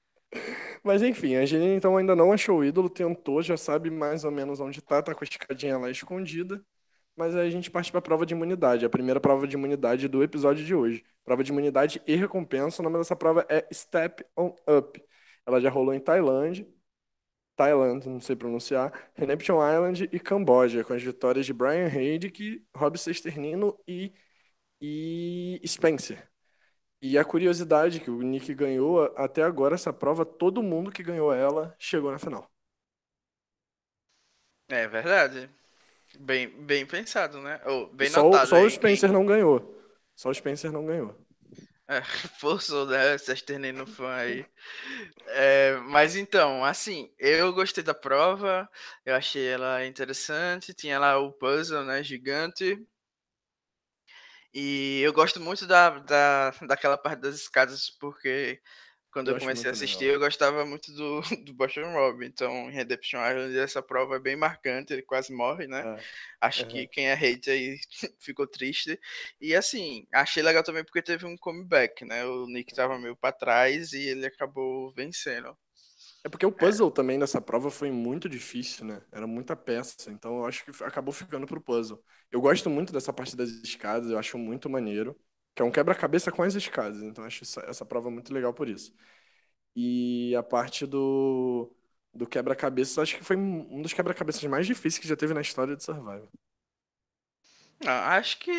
Mas 0.82 1.02
enfim, 1.02 1.36
a 1.36 1.40
Angelina 1.40 1.74
então 1.74 1.96
ainda 1.96 2.16
não 2.16 2.32
achou 2.32 2.58
o 2.58 2.64
ídolo, 2.64 2.90
tentou, 2.90 3.42
já 3.42 3.56
sabe 3.56 3.90
mais 3.90 4.24
ou 4.24 4.30
menos 4.30 4.60
onde 4.60 4.82
tá, 4.82 5.02
tá 5.02 5.14
com 5.14 5.24
a 5.24 5.28
escadinha 5.28 5.78
lá 5.78 5.90
escondida. 5.90 6.64
Mas 7.16 7.36
aí 7.36 7.46
a 7.46 7.50
gente 7.50 7.70
parte 7.70 7.90
para 7.92 8.00
a 8.00 8.02
prova 8.02 8.26
de 8.26 8.34
imunidade, 8.34 8.84
a 8.84 8.90
primeira 8.90 9.20
prova 9.20 9.46
de 9.46 9.54
imunidade 9.54 10.08
do 10.08 10.22
episódio 10.22 10.64
de 10.64 10.74
hoje. 10.74 11.04
Prova 11.24 11.44
de 11.44 11.52
imunidade 11.52 12.02
e 12.06 12.16
recompensa. 12.16 12.82
O 12.82 12.84
nome 12.84 12.98
dessa 12.98 13.14
prova 13.14 13.46
é 13.48 13.66
Step 13.72 14.24
on 14.36 14.54
Up. 14.68 15.00
Ela 15.46 15.60
já 15.60 15.70
rolou 15.70 15.94
em 15.94 16.00
Tailândia, 16.00 16.66
Tailândia, 17.56 18.10
não 18.10 18.20
sei 18.20 18.36
pronunciar, 18.36 18.92
Redemption 19.14 19.56
Island 19.56 20.08
e 20.12 20.20
Camboja, 20.20 20.84
com 20.84 20.92
as 20.92 21.02
vitórias 21.02 21.46
de 21.46 21.52
Brian 21.52 21.86
Haydick, 21.86 22.64
Rob 22.74 22.98
Sesternino 22.98 23.78
e, 23.86 24.12
e 24.80 25.60
Spencer. 25.66 26.28
E 27.00 27.18
a 27.18 27.24
curiosidade 27.24 28.00
que 28.00 28.10
o 28.10 28.22
Nick 28.22 28.54
ganhou, 28.54 29.04
até 29.16 29.42
agora 29.42 29.74
essa 29.74 29.92
prova, 29.92 30.24
todo 30.24 30.62
mundo 30.62 30.90
que 30.90 31.02
ganhou 31.02 31.32
ela 31.32 31.74
chegou 31.78 32.10
na 32.10 32.18
final. 32.18 32.50
É 34.68 34.88
verdade. 34.88 35.50
Bem, 36.18 36.48
bem 36.48 36.86
pensado, 36.86 37.40
né? 37.40 37.60
Ou 37.66 37.92
bem 37.92 38.08
só, 38.08 38.22
notado. 38.22 38.48
Só 38.48 38.62
o 38.62 38.70
Spencer 38.70 39.12
não 39.12 39.26
ganhou. 39.26 39.78
Só 40.14 40.30
o 40.30 40.34
Spencer 40.34 40.72
não 40.72 40.86
ganhou. 40.86 41.14
É, 41.88 42.00
forçou, 42.40 42.86
né? 42.86 43.18
Sesternei 43.18 43.72
no 43.72 43.86
fã 43.86 44.14
aí. 44.14 44.46
É, 45.28 45.76
mas 45.88 46.16
então, 46.16 46.64
assim, 46.64 47.12
eu 47.18 47.52
gostei 47.52 47.84
da 47.84 47.94
prova, 47.94 48.68
eu 49.04 49.14
achei 49.14 49.46
ela 49.48 49.84
interessante, 49.86 50.74
tinha 50.74 50.98
lá 50.98 51.18
o 51.18 51.32
puzzle, 51.32 51.84
né, 51.84 52.02
gigante. 52.02 52.78
E 54.52 55.00
eu 55.02 55.12
gosto 55.12 55.40
muito 55.40 55.66
da, 55.66 55.98
da, 55.98 56.50
daquela 56.66 56.96
parte 56.96 57.20
das 57.20 57.34
escadas, 57.36 57.90
porque 57.90 58.60
quando 59.14 59.28
eu, 59.28 59.34
eu 59.34 59.40
comecei 59.40 59.70
a 59.70 59.72
assistir, 59.72 60.06
legal. 60.06 60.14
eu 60.14 60.20
gostava 60.20 60.66
muito 60.66 60.92
do, 60.92 61.20
do 61.46 61.54
Boston 61.54 61.92
Rob. 61.92 62.26
Então, 62.26 62.68
em 62.68 62.72
Redemption 62.72 63.20
Island, 63.20 63.56
essa 63.56 63.80
prova 63.80 64.16
é 64.16 64.18
bem 64.18 64.34
marcante, 64.34 64.92
ele 64.92 65.02
quase 65.02 65.32
morre, 65.32 65.68
né? 65.68 65.96
É. 65.96 66.02
Acho 66.40 66.64
uhum. 66.64 66.68
que 66.68 66.88
quem 66.88 67.06
é 67.06 67.12
hate 67.12 67.48
aí 67.48 67.78
ficou 68.18 68.44
triste. 68.44 68.98
E 69.40 69.54
assim, 69.54 70.04
achei 70.12 70.42
legal 70.42 70.64
também 70.64 70.84
porque 70.84 71.00
teve 71.00 71.24
um 71.24 71.36
comeback, 71.36 72.04
né? 72.04 72.26
O 72.26 72.46
Nick 72.48 72.74
tava 72.74 72.98
meio 72.98 73.14
para 73.14 73.30
trás 73.30 73.92
e 73.92 74.00
ele 74.00 74.26
acabou 74.26 74.92
vencendo. 74.92 75.56
É 76.24 76.28
porque 76.28 76.44
o 76.44 76.50
puzzle 76.50 76.88
é. 76.88 76.92
também 76.92 77.16
nessa 77.16 77.40
prova 77.40 77.70
foi 77.70 77.92
muito 77.92 78.28
difícil, 78.28 78.84
né? 78.84 79.00
Era 79.12 79.28
muita 79.28 79.54
peça, 79.54 80.10
então 80.10 80.38
eu 80.38 80.46
acho 80.46 80.64
que 80.64 80.82
acabou 80.82 81.14
ficando 81.14 81.46
pro 81.46 81.60
puzzle. 81.60 82.02
Eu 82.32 82.40
gosto 82.40 82.68
muito 82.68 82.92
dessa 82.92 83.12
parte 83.12 83.36
das 83.36 83.48
escadas, 83.50 84.10
eu 84.10 84.18
acho 84.18 84.36
muito 84.36 84.68
maneiro 84.68 85.16
que 85.54 85.62
é 85.62 85.64
um 85.64 85.70
quebra-cabeça 85.70 86.32
com 86.32 86.42
as 86.42 86.54
escadas. 86.54 87.02
Então, 87.02 87.24
acho 87.24 87.44
essa, 87.44 87.60
essa 87.62 87.84
prova 87.84 88.10
muito 88.10 88.32
legal 88.32 88.52
por 88.52 88.68
isso. 88.68 88.94
E 89.76 90.34
a 90.36 90.42
parte 90.42 90.86
do, 90.86 91.72
do 92.12 92.26
quebra-cabeça, 92.26 93.02
acho 93.02 93.16
que 93.16 93.24
foi 93.24 93.36
um 93.36 93.82
dos 93.82 93.92
quebra-cabeças 93.92 94.42
mais 94.44 94.66
difíceis 94.66 94.98
que 94.98 95.08
já 95.08 95.16
teve 95.16 95.34
na 95.34 95.40
história 95.40 95.76
de 95.76 95.84
Survival. 95.84 96.28
Não, 97.80 97.92
acho 97.92 98.38
que 98.38 98.50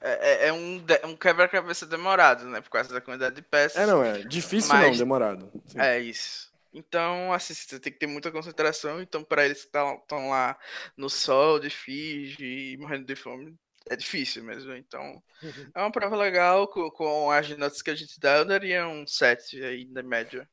é, 0.00 0.46
é, 0.46 0.48
é 0.48 0.52
um, 0.52 0.84
um 1.04 1.16
quebra-cabeça 1.16 1.86
demorado, 1.86 2.44
né? 2.46 2.60
Por 2.60 2.70
causa 2.70 2.92
da 2.92 3.00
quantidade 3.00 3.34
de 3.34 3.42
peças. 3.42 3.80
É, 3.80 3.86
não, 3.86 4.02
é 4.02 4.18
difícil 4.22 4.74
mas... 4.74 4.90
não, 4.90 4.96
demorado. 4.96 5.50
Sim. 5.66 5.80
É 5.80 5.98
isso. 5.98 6.52
Então, 6.72 7.32
assim, 7.32 7.54
você 7.54 7.80
tem 7.80 7.92
que 7.92 7.98
ter 7.98 8.06
muita 8.06 8.30
concentração. 8.30 9.00
Então, 9.00 9.24
para 9.24 9.44
eles 9.44 9.64
que 9.64 9.76
estão 9.76 10.28
lá 10.28 10.58
no 10.96 11.08
sol, 11.08 11.58
de 11.58 11.70
Fiji, 11.70 12.76
morrendo 12.78 13.06
de 13.06 13.16
fome, 13.16 13.56
é 13.90 13.96
difícil 13.96 14.42
mesmo. 14.44 14.72
Então, 14.74 15.22
é 15.74 15.80
uma 15.80 15.90
prova 15.90 16.16
legal. 16.16 16.68
Com, 16.68 16.90
com, 16.90 17.30
as 17.30 17.48
notas 17.56 17.82
que 17.82 17.90
a 17.90 17.94
gente 17.94 18.18
dá, 18.18 18.38
eu 18.38 18.44
daria 18.44 18.86
um 18.86 19.06
7 19.06 19.62
aí 19.62 19.86
na 19.86 20.02
média. 20.02 20.48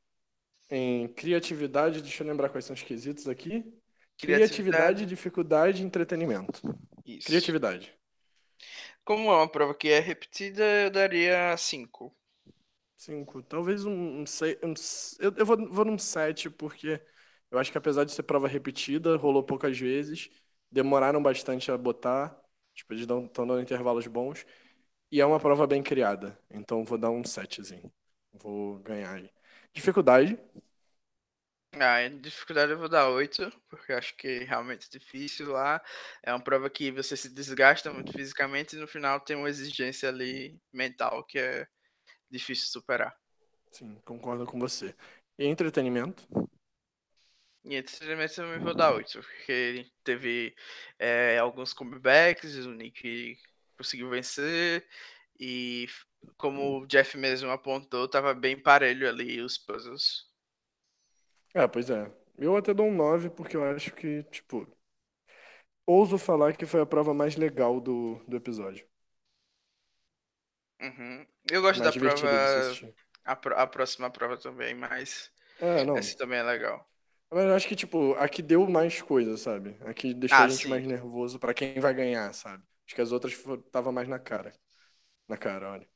Em 0.69 1.07
criatividade, 1.13 2.01
deixa 2.01 2.23
eu 2.23 2.27
lembrar 2.27 2.49
quais 2.49 2.65
são 2.65 2.73
os 2.73 2.81
quesitos 2.81 3.27
aqui. 3.27 3.63
Criatividade, 4.17 5.05
dificuldade 5.05 5.81
e 5.81 5.85
entretenimento. 5.85 6.61
Isso. 7.05 7.27
Criatividade. 7.27 7.93
Como 9.03 9.29
é 9.29 9.35
uma 9.35 9.49
prova 9.49 9.75
que 9.75 9.89
é 9.89 9.99
repetida, 9.99 10.63
eu 10.63 10.89
daria 10.89 11.55
5. 11.57 12.15
5. 12.95 13.43
Talvez 13.43 13.85
um, 13.85 13.91
um, 13.91 14.23
um 14.23 14.73
eu, 15.19 15.33
eu 15.35 15.45
vou, 15.45 15.69
vou 15.69 15.85
num 15.85 15.97
7, 15.97 16.49
porque 16.49 17.01
eu 17.51 17.59
acho 17.59 17.71
que 17.71 17.77
apesar 17.77 18.05
de 18.05 18.11
ser 18.11 18.23
prova 18.23 18.47
repetida, 18.47 19.17
rolou 19.17 19.43
poucas 19.43 19.77
vezes, 19.77 20.29
demoraram 20.71 21.21
bastante 21.21 21.69
a 21.71 21.77
botar. 21.77 22.42
Tipo, 22.73 22.93
eles 22.93 23.03
estão 23.03 23.27
dando 23.47 23.61
intervalos 23.61 24.07
bons. 24.07 24.45
E 25.11 25.21
é 25.21 25.25
uma 25.25 25.39
prova 25.39 25.67
bem 25.67 25.83
criada. 25.83 26.37
Então 26.51 26.85
vou 26.85 26.97
dar 26.97 27.11
um 27.11 27.23
setzinho. 27.23 27.91
Vou 28.33 28.79
ganhar 28.79 29.13
aí. 29.15 29.29
Dificuldade. 29.73 30.39
Ah, 31.75 32.03
em 32.03 32.19
dificuldade 32.21 32.71
eu 32.71 32.77
vou 32.77 32.87
dar 32.87 33.09
8, 33.09 33.51
porque 33.69 33.93
acho 33.93 34.15
que 34.15 34.39
realmente 34.43 34.87
é 34.87 34.99
difícil 34.99 35.51
lá. 35.51 35.81
É 36.21 36.31
uma 36.31 36.43
prova 36.43 36.69
que 36.69 36.91
você 36.91 37.17
se 37.17 37.29
desgasta 37.29 37.91
muito 37.91 38.11
fisicamente 38.13 38.75
e 38.75 38.79
no 38.79 38.87
final 38.87 39.19
tem 39.19 39.35
uma 39.35 39.49
exigência 39.49 40.09
ali 40.09 40.59
mental 40.71 41.23
que 41.25 41.39
é 41.39 41.67
difícil 42.31 42.67
superar. 42.67 43.15
Sim, 43.71 43.99
concordo 44.05 44.45
com 44.45 44.59
você. 44.59 44.95
E 45.37 45.45
entretenimento? 45.45 46.27
E 47.65 47.75
entretenimento 47.75 48.33
eu 48.41 48.45
também 48.45 48.59
vou 48.59 48.73
dar 48.75 48.93
8, 48.93 49.21
porque 49.21 49.89
teve 50.03 50.55
é, 50.99 51.37
alguns 51.37 51.73
comebacks, 51.73 52.55
o 52.65 52.71
Nick 52.73 53.37
conseguiu 53.77 54.09
vencer, 54.09 54.85
e 55.39 55.87
como 56.37 56.81
o 56.81 56.87
Jeff 56.87 57.17
mesmo 57.17 57.49
apontou, 57.51 58.07
tava 58.07 58.33
bem 58.33 58.61
parelho 58.61 59.07
ali 59.07 59.41
os 59.41 59.57
puzzles. 59.57 60.29
É, 61.53 61.67
pois 61.67 61.89
é. 61.89 62.11
Eu 62.37 62.55
até 62.57 62.73
dou 62.73 62.87
um 62.87 62.95
9 62.95 63.29
porque 63.29 63.55
eu 63.55 63.63
acho 63.63 63.93
que, 63.93 64.23
tipo, 64.23 64.67
ouso 65.85 66.17
falar 66.17 66.55
que 66.55 66.65
foi 66.65 66.81
a 66.81 66.85
prova 66.85 67.13
mais 67.13 67.35
legal 67.35 67.79
do, 67.79 68.23
do 68.27 68.35
episódio. 68.35 68.87
Uhum. 70.81 71.25
Eu 71.49 71.61
gosto 71.61 71.79
Mais 71.79 71.95
da 71.95 71.99
prova, 71.99 72.27
a, 73.25 73.31
a 73.63 73.67
próxima 73.67 74.09
prova 74.09 74.37
também, 74.37 74.75
mas 74.75 75.31
É, 75.59 75.97
essa 75.97 76.17
também 76.17 76.39
é 76.39 76.43
legal. 76.43 76.92
Mas 77.33 77.45
eu 77.45 77.55
acho 77.55 77.67
que, 77.67 77.75
tipo, 77.75 78.13
aqui 78.15 78.41
deu 78.41 78.67
mais 78.69 79.01
coisa, 79.01 79.37
sabe? 79.37 79.75
Aqui 79.81 80.13
deixou 80.13 80.43
Ah, 80.43 80.45
a 80.45 80.49
gente 80.49 80.67
sim. 80.67 80.69
mais 80.69 80.85
nervoso 80.85 81.39
pra 81.39 81.53
quem 81.53 81.79
vai 81.79 81.93
ganhar, 81.93 82.33
sabe? 82.33 82.63
Acho 82.87 82.95
que 82.95 83.01
as 83.01 83.11
outras 83.11 83.35
tava 83.71 83.91
mais 83.91 84.07
na 84.07 84.19
cara. 84.19 84.53
Na 85.27 85.37
cara, 85.37 85.71
olha. 85.71 85.87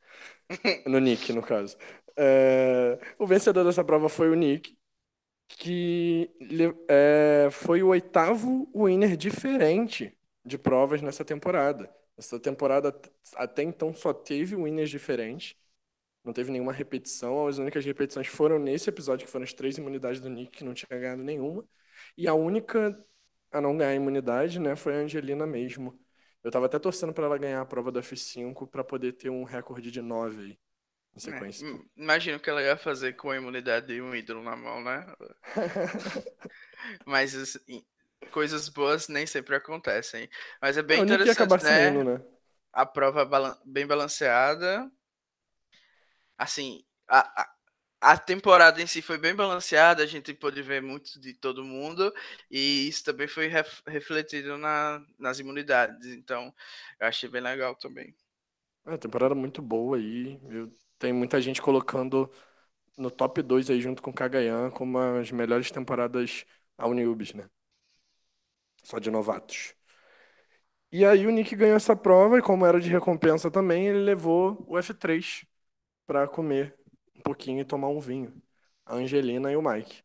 No 0.87 0.99
Nick, 0.99 1.33
no 1.33 1.41
caso. 1.43 1.77
É, 2.17 2.99
O 3.19 3.27
vencedor 3.27 3.63
dessa 3.65 3.83
prova 3.83 4.09
foi 4.09 4.29
o 4.29 4.35
Nick, 4.35 4.77
que 5.47 6.31
é, 6.89 7.49
foi 7.51 7.83
o 7.83 7.89
oitavo 7.89 8.69
winner 8.75 9.17
diferente 9.17 10.17
de 10.45 10.57
provas 10.57 11.01
nessa 11.01 11.25
temporada. 11.25 11.93
Essa 12.17 12.39
temporada 12.39 12.95
até 13.35 13.63
então 13.63 13.93
só 13.93 14.13
teve 14.13 14.55
winners 14.55 14.89
diferentes. 14.89 15.55
Não 16.27 16.33
teve 16.33 16.51
nenhuma 16.51 16.73
repetição. 16.73 17.47
As 17.47 17.59
únicas 17.59 17.85
repetições 17.85 18.27
foram 18.27 18.59
nesse 18.59 18.89
episódio, 18.91 19.25
que 19.27 19.31
foram 19.33 19.45
as 19.45 19.53
três 19.53 19.77
imunidades 19.79 20.21
do 20.21 20.29
Nick, 20.29 20.51
que 20.59 20.65
não 20.65 20.75
tinha 20.75 20.89
ganhado 20.91 21.23
nenhuma. 21.23 21.65
E 22.17 22.27
a 22.29 22.35
única 22.35 22.97
a 23.51 23.61
não 23.61 23.77
ganhar 23.77 23.95
imunidade, 23.95 24.59
né, 24.59 24.75
foi 24.77 24.95
a 24.95 24.99
Angelina 24.99 25.47
mesmo. 25.47 25.99
Eu 26.43 26.51
tava 26.51 26.67
até 26.67 26.79
torcendo 26.79 27.13
pra 27.13 27.25
ela 27.25 27.39
ganhar 27.39 27.61
a 27.61 27.65
prova 27.67 27.91
do 27.91 27.99
F5 27.99 28.67
pra 28.67 28.83
poder 28.85 29.13
ter 29.13 29.29
um 29.31 29.43
recorde 29.45 29.91
de 29.91 30.01
9 30.01 30.43
aí, 30.43 30.59
em 31.15 31.21
É, 31.25 31.41
sequência. 31.41 31.65
im- 31.65 31.89
Imagina 31.95 32.37
o 32.37 32.39
que 32.39 32.49
ela 32.49 32.61
ia 32.61 32.77
fazer 32.77 33.13
com 33.13 33.29
a 33.31 33.37
imunidade 33.37 33.87
de 33.87 34.01
um 34.01 34.15
ídolo 34.15 34.41
na 34.43 34.55
mão, 34.55 34.81
né? 34.83 35.05
Mas 37.05 37.35
assim, 37.35 37.83
coisas 38.31 38.69
boas 38.69 39.07
nem 39.07 39.25
sempre 39.27 39.55
acontecem. 39.55 40.29
Mas 40.61 40.77
é 40.77 40.81
bem 40.83 40.99
É, 40.99 41.01
o 41.01 41.05
Nick 41.05 41.25
ia 41.27 41.33
acabar 41.33 41.59
interessante, 41.59 41.63
né? 41.63 41.71
saindo, 41.71 42.03
né? 42.03 42.21
A 42.73 42.85
prova 42.85 43.25
bem 43.65 43.87
balanceada. 43.87 44.91
Assim, 46.37 46.83
a, 47.07 47.41
a, 47.43 48.13
a 48.13 48.17
temporada 48.17 48.81
em 48.81 48.87
si 48.87 49.01
foi 49.01 49.17
bem 49.17 49.35
balanceada, 49.35 50.03
a 50.03 50.07
gente 50.07 50.33
pôde 50.33 50.61
ver 50.61 50.81
muito 50.81 51.19
de 51.19 51.33
todo 51.33 51.63
mundo, 51.63 52.13
e 52.51 52.87
isso 52.87 53.03
também 53.03 53.27
foi 53.27 53.47
ref- 53.47 53.81
refletido 53.87 54.57
na, 54.57 55.01
nas 55.19 55.39
imunidades. 55.39 56.07
Então, 56.07 56.53
eu 56.99 57.07
achei 57.07 57.29
bem 57.29 57.41
legal 57.41 57.75
também. 57.75 58.15
É, 58.85 58.97
temporada 58.97 59.35
muito 59.35 59.61
boa 59.61 59.97
aí. 59.97 60.39
Tem 60.97 61.11
muita 61.13 61.41
gente 61.41 61.61
colocando 61.61 62.31
no 62.97 63.11
top 63.11 63.41
2 63.43 63.69
aí 63.69 63.81
junto 63.81 64.01
com 64.01 64.11
o 64.11 64.13
Kagayan 64.13 64.71
como 64.71 64.99
as 64.99 65.31
melhores 65.31 65.71
temporadas 65.71 66.45
ao 66.77 66.93
Newbies, 66.93 67.33
né? 67.33 67.49
Só 68.83 68.97
de 68.99 69.11
novatos. 69.11 69.75
E 70.91 71.05
aí 71.05 71.25
o 71.27 71.31
Nick 71.31 71.55
ganhou 71.55 71.75
essa 71.77 71.95
prova 71.95 72.37
e 72.39 72.41
como 72.41 72.65
era 72.65 72.79
de 72.79 72.89
recompensa 72.89 73.51
também, 73.51 73.87
ele 73.87 73.99
levou 73.99 74.63
o 74.67 74.77
F3 74.77 75.45
pra 76.07 76.27
comer 76.27 76.73
um 77.15 77.21
pouquinho 77.21 77.61
e 77.61 77.65
tomar 77.65 77.89
um 77.89 77.99
vinho. 77.99 78.41
A 78.85 78.95
Angelina 78.95 79.51
e 79.51 79.55
o 79.55 79.61
Mike. 79.61 80.01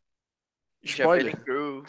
Javelin 0.82 1.30
Spoiler. 1.30 1.84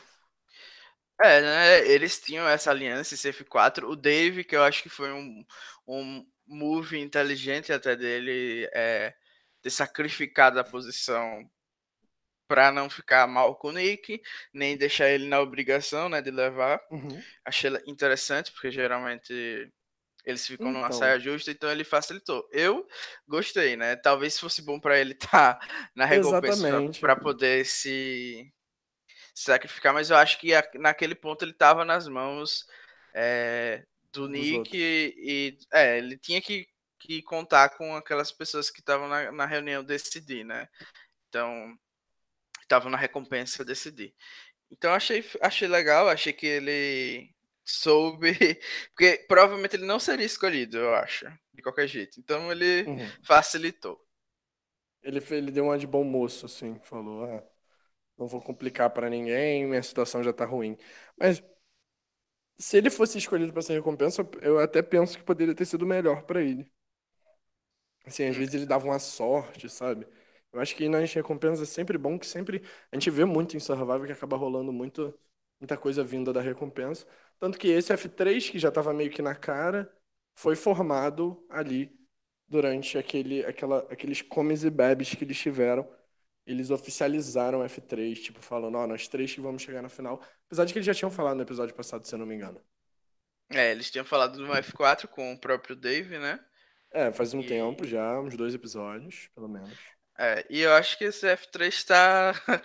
É, 1.20 1.42
né? 1.42 1.88
Eles 1.88 2.20
tinham 2.20 2.48
essa 2.48 2.70
aliança, 2.70 3.16
esse 3.16 3.32
F4. 3.32 3.86
O 3.86 3.96
Dave, 3.96 4.44
que 4.44 4.56
eu 4.56 4.64
acho 4.64 4.84
que 4.84 4.90
foi 4.90 5.12
um, 5.12 5.44
um 5.88 6.26
move 6.46 7.00
inteligente 7.00 7.74
até 7.74 7.96
dele, 7.96 8.70
é, 8.74 9.14
ter 9.62 9.70
sacrificado 9.70 10.60
a 10.60 10.64
posição 10.64 11.50
para 12.48 12.72
não 12.72 12.90
ficar 12.90 13.26
mal 13.26 13.56
com 13.56 13.70
o 13.70 13.72
Nick, 13.72 14.22
nem 14.54 14.78
deixar 14.78 15.10
ele 15.10 15.28
na 15.28 15.40
obrigação, 15.40 16.10
né, 16.10 16.22
de 16.22 16.30
levar. 16.30 16.80
Uhum. 16.92 17.22
Achei 17.44 17.72
interessante, 17.88 18.52
porque 18.52 18.70
geralmente 18.70 19.72
eles 20.26 20.46
ficam 20.48 20.72
numa 20.72 20.88
Então. 20.88 21.00
saia 21.00 21.20
justa, 21.20 21.52
então 21.52 21.72
ele 21.72 21.84
facilitou. 21.84 22.48
Eu 22.52 22.88
gostei, 23.28 23.76
né? 23.76 23.96
Talvez 23.96 24.40
fosse 24.40 24.62
bom 24.62 24.80
para 24.80 25.00
ele 25.00 25.14
estar 25.14 25.60
na 25.96 26.06
recompensa 26.06 27.00
para 27.00 27.16
poder 27.16 27.66
se 27.66 28.52
sacrificar, 29.36 29.94
mas 29.94 30.10
eu 30.10 30.18
acho 30.18 30.40
que 30.40 30.52
naquele 30.76 31.16
ponto 31.16 31.44
ele 31.44 31.52
estava 31.52 31.84
nas 31.84 32.08
mãos 32.08 32.66
é, 33.14 33.84
do 34.12 34.28
Nick 34.28 34.78
e, 34.78 35.16
e, 35.18 35.58
é, 35.72 35.98
ele 35.98 36.18
tinha 36.18 36.42
que, 36.42 36.68
que 37.00 37.22
contar 37.24 37.70
com 37.70 37.96
aquelas 37.96 38.32
pessoas 38.32 38.70
que 38.70 38.80
estavam 38.80 39.08
na, 39.08 39.32
na 39.32 39.46
reunião 39.46 39.84
decidir, 39.84 40.44
né? 40.46 40.68
Então, 41.28 41.76
estavam 42.62 42.92
na 42.92 42.98
recompensa 42.98 43.66
decidir. 43.66 44.14
Então 44.72 44.94
achei, 44.94 45.24
achei 45.42 45.68
legal, 45.68 46.10
achei 46.10 46.34
que 46.34 46.48
ele 46.48 47.33
soube, 47.66 48.34
porque 48.96 49.26
provavelmente 49.28 49.76
ele 49.76 49.86
não 49.86 50.00
seria 50.00 50.26
escolhido, 50.26 50.78
eu 50.78 50.94
acho, 50.96 51.26
de 51.54 51.62
qualquer 51.62 51.88
jeito. 51.88 52.20
Então 52.20 52.52
ele 52.52 52.92
Uhum. 52.92 53.18
facilitou. 53.24 54.00
Ele, 55.02 55.20
ele 55.32 55.52
deu 55.52 55.66
uma 55.66 55.78
de 55.78 55.86
bom 55.88 56.04
moço, 56.04 56.46
assim, 56.46 56.80
falou, 56.84 57.26
ah, 57.26 57.44
não 58.18 58.28
vou 58.28 58.42
complicar 58.42 58.90
pra 58.92 59.10
ninguém, 59.10 59.68
minha 59.68 59.84
situação 59.84 60.24
já 60.24 60.34
tá 60.34 60.46
ruim. 60.46 60.78
Mas 61.18 61.44
se 62.58 62.78
ele 62.78 62.90
fosse 62.90 63.18
escolhido 63.20 63.52
pra 63.54 63.60
essa 63.62 63.74
recompensa, 63.74 64.28
eu 64.42 64.58
até 64.60 64.82
penso 64.82 65.18
que 65.18 65.24
poderia 65.24 65.54
ter 65.56 65.66
sido 65.66 65.86
melhor 65.86 66.24
pra 66.24 66.42
ele. 66.42 66.68
Assim, 68.06 68.26
às 68.28 68.36
Hum. 68.36 68.38
vezes 68.38 68.54
ele 68.54 68.66
dava 68.66 68.86
uma 68.86 69.00
sorte, 69.00 69.70
sabe? 69.70 70.08
Eu 70.52 70.60
acho 70.60 70.76
que 70.76 70.88
nas 70.90 71.12
recompensas 71.14 71.70
é 71.70 71.72
sempre 71.74 71.98
bom 71.98 72.20
que 72.20 72.26
sempre 72.26 72.62
a 72.92 72.96
gente 72.96 73.10
vê 73.10 73.26
muito 73.26 73.56
em 73.56 73.60
Survival 73.60 74.06
que 74.06 74.12
acaba 74.12 74.38
rolando 74.38 74.72
muito, 74.74 75.18
muita 75.60 75.78
coisa 75.78 76.04
vinda 76.04 76.34
da 76.34 76.42
recompensa. 76.42 77.06
Tanto 77.40 77.58
que 77.58 77.68
esse 77.68 77.92
F3, 77.94 78.50
que 78.50 78.60
já 78.60 78.72
tava 78.72 78.94
meio 78.94 79.12
que 79.12 79.22
na 79.22 79.36
cara, 79.36 79.92
foi 80.36 80.56
formado 80.56 81.46
ali 81.50 81.92
durante 82.48 82.98
aquele, 82.98 83.46
aquela, 83.46 83.80
aqueles 83.92 84.22
comes 84.22 84.64
e 84.64 84.70
bebes 84.70 85.14
que 85.16 85.24
eles 85.24 85.38
tiveram. 85.40 85.88
Eles 86.46 86.70
oficializaram 86.72 87.60
o 87.62 87.64
F3, 87.64 88.20
tipo, 88.22 88.42
falando, 88.42 88.78
ó, 88.78 88.86
nós 88.88 89.08
três 89.08 89.34
que 89.34 89.42
vamos 89.42 89.62
chegar 89.62 89.82
na 89.82 89.90
final. 89.90 90.22
Apesar 90.48 90.66
de 90.66 90.74
que 90.74 90.80
eles 90.80 90.86
já 90.88 90.94
tinham 90.94 91.12
falado 91.12 91.38
no 91.38 91.44
episódio 91.44 91.74
passado, 91.76 92.06
se 92.08 92.14
eu 92.16 92.20
não 92.20 92.26
me 92.26 92.36
engano. 92.36 92.62
É, 93.50 93.72
eles 93.72 93.90
tinham 93.90 94.04
falado 94.06 94.38
no 94.40 94.54
F4 94.54 95.08
com 95.08 95.32
o 95.34 95.40
próprio 95.40 95.76
Dave, 95.78 96.18
né? 96.20 96.40
É, 96.92 97.12
faz 97.12 97.34
um 97.34 97.42
E- 97.42 97.44
tempo 97.44 97.86
já, 97.86 98.20
uns 98.22 98.38
dois 98.38 98.54
episódios, 98.54 99.28
pelo 99.36 99.48
menos. 99.50 99.80
É, 100.18 100.46
e 100.50 100.60
eu 100.62 100.74
acho 100.74 100.98
que 100.98 101.06
esse 101.06 101.28
F3 101.28 101.76
está 101.76 102.34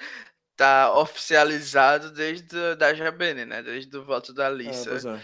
tá 0.59 0.93
oficializado 0.99 2.11
desde 2.11 2.59
a- 2.59 2.75
da 2.75 2.93
Jabene, 2.93 3.45
né? 3.45 3.63
Desde 3.63 3.97
o 3.97 4.05
voto 4.05 4.33
da 4.35 4.45
É, 4.45 4.47
Alissa. 4.49 4.91
pois 4.91 5.07
é. 5.07 5.23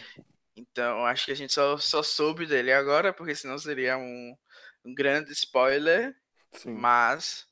Então 0.57 1.05
acho 1.05 1.27
que 1.27 1.33
a 1.33 1.35
gente 1.37 1.53
só, 1.53 1.77
só 1.77 2.03
soube 2.05 2.47
dele 2.47 2.73
agora, 2.73 3.13
porque 3.13 3.35
senão 3.35 3.59
seria 3.59 3.99
um, 3.99 4.37
um 4.85 4.95
grande 4.95 5.33
spoiler. 5.33 6.15
Sim. 6.53 6.71
Mas 6.75 7.49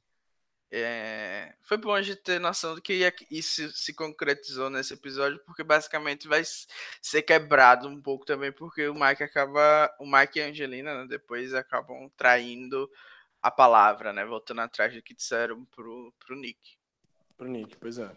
é, 0.70 1.52
foi 1.62 1.76
bom 1.76 1.92
a 1.92 2.00
gente 2.00 2.22
ter 2.22 2.38
noção 2.38 2.76
de 2.76 2.80
que 2.80 2.94
ia- 2.94 3.12
isso 3.28 3.68
se 3.72 3.92
concretizou 3.92 4.70
nesse 4.70 4.94
episódio, 4.94 5.40
porque 5.44 5.64
basicamente 5.64 6.28
vai 6.28 6.42
ser 7.02 7.22
quebrado 7.22 7.88
um 7.88 8.00
pouco 8.00 8.24
também, 8.24 8.52
porque 8.52 8.86
o 8.88 8.94
Mike 8.94 9.24
acaba. 9.24 9.92
O 9.98 10.06
Mike 10.06 10.38
e 10.38 10.42
a 10.42 10.46
Angelina 10.46 11.02
né, 11.02 11.06
depois 11.08 11.52
acabam 11.52 12.08
traindo 12.16 12.88
a 13.42 13.50
palavra, 13.50 14.12
né? 14.12 14.24
Voltando 14.24 14.60
atrás 14.60 14.94
do 14.94 15.02
que 15.02 15.12
disseram 15.14 15.64
pro, 15.64 16.14
pro 16.24 16.36
Nick. 16.36 16.78
Pro 17.42 17.50
Nick, 17.50 17.76
pois 17.76 17.98
é. 17.98 18.10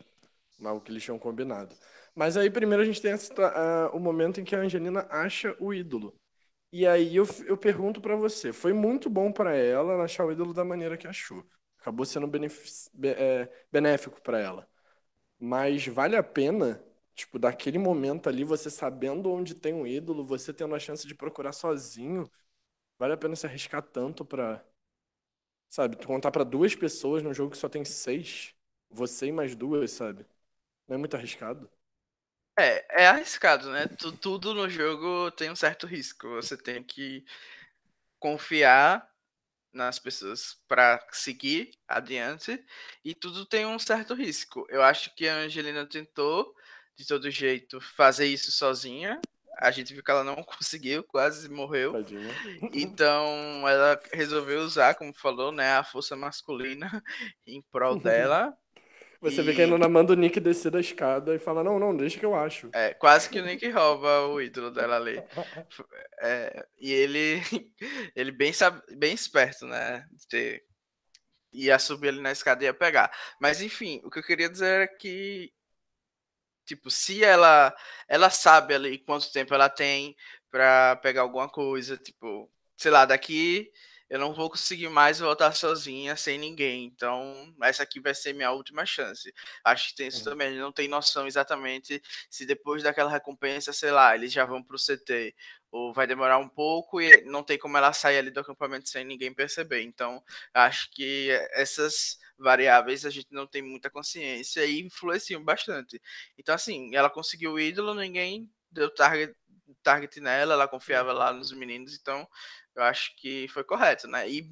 Algo 0.64 0.82
que 0.82 0.92
eles 0.92 1.04
tinham 1.04 1.20
combinado. 1.20 1.76
Mas 2.16 2.38
aí 2.38 2.50
primeiro 2.50 2.84
a 2.84 2.86
gente 2.86 3.02
tem 3.02 3.14
o 3.94 4.00
momento 4.00 4.40
em 4.42 4.44
que 4.46 4.56
a 4.56 4.60
Angelina 4.60 5.08
acha 5.10 5.56
o 5.60 5.74
ídolo. 5.74 6.16
E 6.72 6.88
aí 6.88 7.16
eu, 7.16 7.26
eu 7.48 7.58
pergunto 7.58 8.02
pra 8.02 8.16
você, 8.16 8.54
foi 8.54 8.74
muito 8.74 9.10
bom 9.10 9.32
pra 9.32 9.56
ela 9.56 10.04
achar 10.04 10.26
o 10.26 10.32
ídolo 10.32 10.54
da 10.54 10.66
maneira 10.66 10.98
que 10.98 11.08
achou. 11.08 11.46
Acabou 11.80 12.06
sendo 12.06 12.28
be- 12.94 13.10
é, 13.10 13.52
benéfico 13.72 14.22
pra 14.22 14.40
ela. 14.40 14.68
Mas 15.40 15.88
vale 15.88 16.16
a 16.18 16.24
pena, 16.24 16.84
tipo, 17.16 17.40
daquele 17.40 17.80
momento 17.80 18.30
ali, 18.30 18.44
você 18.44 18.70
sabendo 18.70 19.32
onde 19.32 19.56
tem 19.56 19.74
um 19.74 19.88
ídolo, 19.88 20.26
você 20.26 20.54
tendo 20.54 20.76
a 20.76 20.80
chance 20.80 21.08
de 21.08 21.16
procurar 21.16 21.54
sozinho, 21.54 22.30
Vale 23.00 23.14
a 23.14 23.18
pena 23.18 23.36
se 23.36 23.46
arriscar 23.48 23.82
tanto 23.84 24.26
pra, 24.26 24.64
sabe, 25.70 25.98
contar 26.06 26.32
pra 26.32 26.44
duas 26.44 26.74
pessoas 26.76 27.22
num 27.24 27.34
jogo 27.34 27.52
que 27.52 27.58
só 27.58 27.70
tem 27.70 27.86
seis? 27.86 28.55
Você 28.96 29.28
e 29.28 29.32
mais 29.32 29.56
duas, 29.56 29.92
sabe? 29.92 30.26
Não 30.88 30.96
é 30.96 31.00
muito 31.00 31.16
arriscado? 31.18 31.70
É, 32.58 33.04
é 33.04 33.08
arriscado, 33.08 33.70
né? 33.72 33.88
Tu- 33.88 34.12
Tudo 34.18 34.54
no 34.54 34.70
jogo 34.70 35.32
tem 35.32 35.52
um 35.52 35.56
certo 35.56 35.86
risco. 35.88 36.28
Você 36.30 36.58
tem 36.58 36.84
que 36.84 37.26
confiar 38.20 39.08
nas 39.74 40.00
pessoas 40.00 40.58
para 40.68 41.06
seguir 41.12 41.72
adiante 41.88 42.64
e 43.06 43.16
tudo 43.16 43.46
tem 43.46 43.66
um 43.66 43.80
certo 43.80 44.14
risco. 44.16 44.66
Eu 44.70 44.84
acho 44.84 45.14
que 45.16 45.28
a 45.28 45.36
Angelina 45.38 45.86
tentou 45.88 46.56
de 46.98 47.06
todo 47.08 47.32
jeito 47.32 47.82
fazer 47.82 48.28
isso 48.28 48.52
sozinha. 48.52 49.22
A 49.60 49.72
gente 49.72 49.94
viu 49.94 50.04
que 50.04 50.12
ela 50.12 50.24
não 50.24 50.38
conseguiu, 50.46 51.04
quase 51.06 51.50
morreu. 51.50 51.98
Tadinha. 51.98 52.36
Então 52.74 53.68
ela 53.68 54.00
resolveu 54.14 54.62
usar, 54.62 54.96
como 54.96 55.14
falou, 55.14 55.52
né, 55.52 55.74
a 55.78 55.84
força 55.84 56.16
masculina 56.16 57.04
em 57.48 57.62
prol 57.72 57.98
dela. 58.00 58.58
Você 59.32 59.42
vê 59.42 59.52
E- 59.52 59.56
que 59.56 59.62
ainda 59.64 59.78
não 59.78 59.90
manda 59.90 60.14
o 60.14 60.16
Nick 60.16 60.40
descer 60.40 60.72
da 60.72 60.80
escada 60.80 61.34
e 61.36 61.40
fala, 61.40 61.64
não, 61.64 61.78
não, 61.80 61.96
deixa 61.96 62.20
que 62.20 62.26
eu 62.26 62.36
acho. 62.36 62.70
É, 62.74 62.94
quase 62.94 63.30
que 63.30 63.40
o 63.40 63.46
Nick 63.46 63.68
rouba 63.70 64.28
o 64.28 64.42
ídolo 64.42 64.72
dela 64.72 64.96
ali. 64.98 65.16
É, 66.22 66.66
e 66.80 66.92
ele, 66.94 67.42
ele 68.16 68.32
bem, 68.32 68.54
sabe, 68.54 68.82
bem 68.96 69.14
esperto, 69.14 69.66
né? 69.68 70.08
de 70.12 70.28
ter- 70.28 70.64
ia 71.52 71.78
subir 71.78 72.08
ali 72.10 72.22
na 72.22 72.32
escada 72.32 72.64
e 72.64 72.68
ia 72.68 72.74
pegar. 72.74 73.12
Mas 73.40 73.62
enfim, 73.62 74.02
o 74.04 74.10
que 74.10 74.20
eu 74.20 74.24
queria 74.24 74.50
dizer 74.50 74.82
é 74.82 74.88
que, 74.88 75.52
tipo, 76.66 76.90
se 76.90 77.24
ela, 77.24 77.76
ela 78.08 78.30
sabe 78.30 78.74
ali 78.74 78.98
quanto 78.98 79.32
tempo 79.32 79.54
ela 79.54 79.70
tem 79.70 80.16
pra 80.50 80.96
pegar 80.98 81.22
alguma 81.22 81.50
coisa, 81.50 81.98
tipo, 81.98 82.50
sei 82.78 82.92
lá, 82.92 83.06
daqui 83.06 83.70
eu 84.10 84.20
não 84.20 84.34
vou 84.34 84.50
conseguir 84.50 84.90
mais 84.90 85.20
voltar 85.20 85.54
sozinha 85.54 86.16
sem 86.16 86.38
ninguém. 86.38 86.86
Então, 86.86 87.54
essa 87.64 87.84
aqui 87.84 88.00
vai 88.00 88.14
ser 88.14 88.34
minha 88.34 88.52
última 88.52 88.86
chance. 88.86 89.34
Acho 89.64 89.90
que 89.90 89.96
tem 89.96 90.08
isso 90.08 90.24
também. 90.24 90.50
Ele 90.50 90.60
não 90.60 90.72
tem 90.72 90.88
noção 90.88 91.26
exatamente 91.28 92.02
se 92.30 92.46
depois 92.46 92.84
daquela 92.84 93.10
recompensa, 93.10 93.74
sei 93.74 93.92
lá, 93.92 94.16
eles 94.16 94.32
já 94.32 94.46
vão 94.46 94.64
pro 94.64 94.78
CT 94.78 95.36
ou 95.72 95.94
vai 95.94 96.08
demorar 96.08 96.38
um 96.38 96.48
pouco 96.48 97.02
e 97.02 97.24
não 97.26 97.44
tem 97.44 97.58
como 97.58 97.78
ela 97.78 97.92
sair 97.94 98.20
ali 98.20 98.32
do 98.32 98.40
acampamento 98.40 98.88
sem 98.88 99.04
ninguém 99.04 99.34
perceber. 99.34 99.82
Então, 99.82 100.24
acho 100.54 100.90
que 100.92 101.30
essas 101.54 102.18
variáveis 102.38 103.06
a 103.06 103.10
gente 103.10 103.28
não 103.32 103.48
tem 103.48 103.62
muita 103.62 103.90
consciência 103.90 104.66
e 104.66 104.82
influenciam 104.82 105.44
bastante. 105.44 106.02
Então, 106.38 106.54
assim, 106.54 106.96
ela 106.96 107.10
conseguiu 107.10 107.54
o 107.54 107.60
ídolo, 107.60 107.94
ninguém 107.94 108.50
deu 108.72 108.94
target, 108.94 109.36
target 109.84 110.20
nela, 110.20 110.54
ela 110.54 110.68
confiava 110.68 111.14
lá 111.14 111.34
nos 111.34 111.52
meninos, 111.52 111.98
então 112.00 112.28
eu 112.76 112.84
acho 112.84 113.16
que 113.18 113.48
foi 113.50 113.64
correto, 113.64 114.08
né? 114.08 114.30
E 114.30 114.50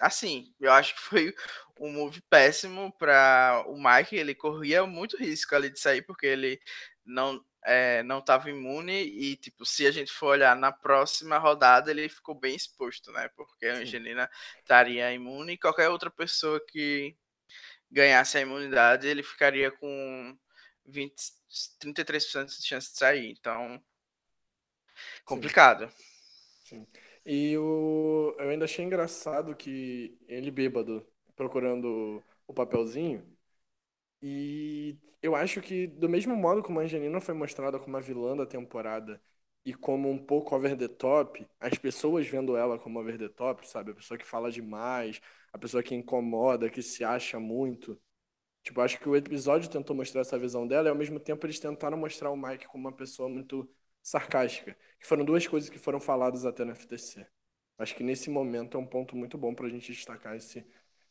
assim, 0.00 0.52
eu 0.60 0.72
acho 0.72 0.94
que 0.94 1.00
foi 1.00 1.34
um 1.80 1.92
move 1.92 2.20
péssimo 2.28 2.92
para 2.98 3.64
o 3.66 3.76
Mike, 3.82 4.16
ele 4.16 4.34
corria 4.34 4.86
muito 4.86 5.16
risco 5.16 5.54
ali 5.54 5.70
de 5.70 5.80
sair, 5.80 6.02
porque 6.02 6.26
ele 6.26 6.60
não 7.04 7.44
é, 7.64 8.02
não 8.02 8.18
estava 8.18 8.50
imune 8.50 8.92
e, 8.92 9.36
tipo, 9.36 9.64
se 9.64 9.86
a 9.86 9.90
gente 9.90 10.12
for 10.12 10.28
olhar 10.28 10.56
na 10.56 10.72
próxima 10.72 11.38
rodada, 11.38 11.90
ele 11.90 12.08
ficou 12.08 12.34
bem 12.34 12.56
exposto, 12.56 13.12
né? 13.12 13.28
Porque 13.36 13.66
a 13.66 13.76
Sim. 13.76 13.82
Angelina 13.82 14.30
estaria 14.58 15.12
imune 15.12 15.52
e 15.52 15.58
qualquer 15.58 15.88
outra 15.88 16.10
pessoa 16.10 16.60
que 16.66 17.16
ganhasse 17.90 18.38
a 18.38 18.40
imunidade, 18.40 19.06
ele 19.06 19.22
ficaria 19.22 19.70
com 19.70 20.36
20, 20.86 21.14
33% 21.80 22.46
de 22.46 22.66
chance 22.66 22.90
de 22.90 22.98
sair. 22.98 23.30
Então, 23.30 23.80
complicado. 25.24 25.92
Sim. 26.64 26.86
E 27.24 27.56
o... 27.56 28.34
eu 28.38 28.48
ainda 28.50 28.64
achei 28.64 28.84
engraçado 28.84 29.54
que 29.54 30.18
ele 30.26 30.50
bêbado, 30.50 31.06
procurando 31.36 32.22
o 32.46 32.52
papelzinho, 32.54 33.24
e 34.22 34.96
eu 35.22 35.34
acho 35.34 35.60
que 35.60 35.86
do 35.86 36.08
mesmo 36.08 36.36
modo 36.36 36.62
como 36.62 36.80
a 36.80 36.82
Angelina 36.82 37.20
foi 37.20 37.34
mostrada 37.34 37.78
como 37.78 37.96
a 37.96 38.00
vilã 38.00 38.36
da 38.36 38.46
temporada 38.46 39.20
e 39.64 39.74
como 39.74 40.10
um 40.10 40.18
pouco 40.18 40.54
over 40.56 40.76
the 40.76 40.88
top, 40.88 41.46
as 41.60 41.78
pessoas 41.78 42.26
vendo 42.26 42.56
ela 42.56 42.78
como 42.78 42.98
over 43.00 43.18
the 43.18 43.28
top, 43.28 43.66
sabe? 43.68 43.92
A 43.92 43.94
pessoa 43.94 44.18
que 44.18 44.24
fala 44.26 44.50
demais, 44.50 45.20
a 45.52 45.58
pessoa 45.58 45.82
que 45.82 45.94
incomoda, 45.94 46.70
que 46.70 46.82
se 46.82 47.04
acha 47.04 47.38
muito. 47.40 48.00
Tipo, 48.62 48.80
acho 48.80 48.98
que 49.00 49.08
o 49.08 49.16
episódio 49.16 49.70
tentou 49.70 49.96
mostrar 49.96 50.20
essa 50.22 50.38
visão 50.38 50.66
dela 50.66 50.88
e 50.88 50.90
ao 50.90 50.96
mesmo 50.96 51.18
tempo 51.20 51.44
eles 51.46 51.58
tentaram 51.60 51.96
mostrar 51.98 52.30
o 52.30 52.36
Mike 52.36 52.66
como 52.68 52.88
uma 52.88 52.96
pessoa 52.96 53.28
muito 53.28 53.68
sarcástica. 54.02 54.76
Que 54.98 55.06
foram 55.06 55.24
duas 55.24 55.46
coisas 55.46 55.68
que 55.68 55.78
foram 55.78 56.00
faladas 56.00 56.44
até 56.44 56.64
no 56.64 56.74
FTC. 56.74 57.26
Acho 57.78 57.94
que 57.94 58.02
nesse 58.02 58.30
momento 58.30 58.76
é 58.76 58.80
um 58.80 58.86
ponto 58.86 59.16
muito 59.16 59.36
bom 59.38 59.54
pra 59.54 59.68
gente 59.68 59.92
destacar 59.92 60.36
esse, 60.36 60.64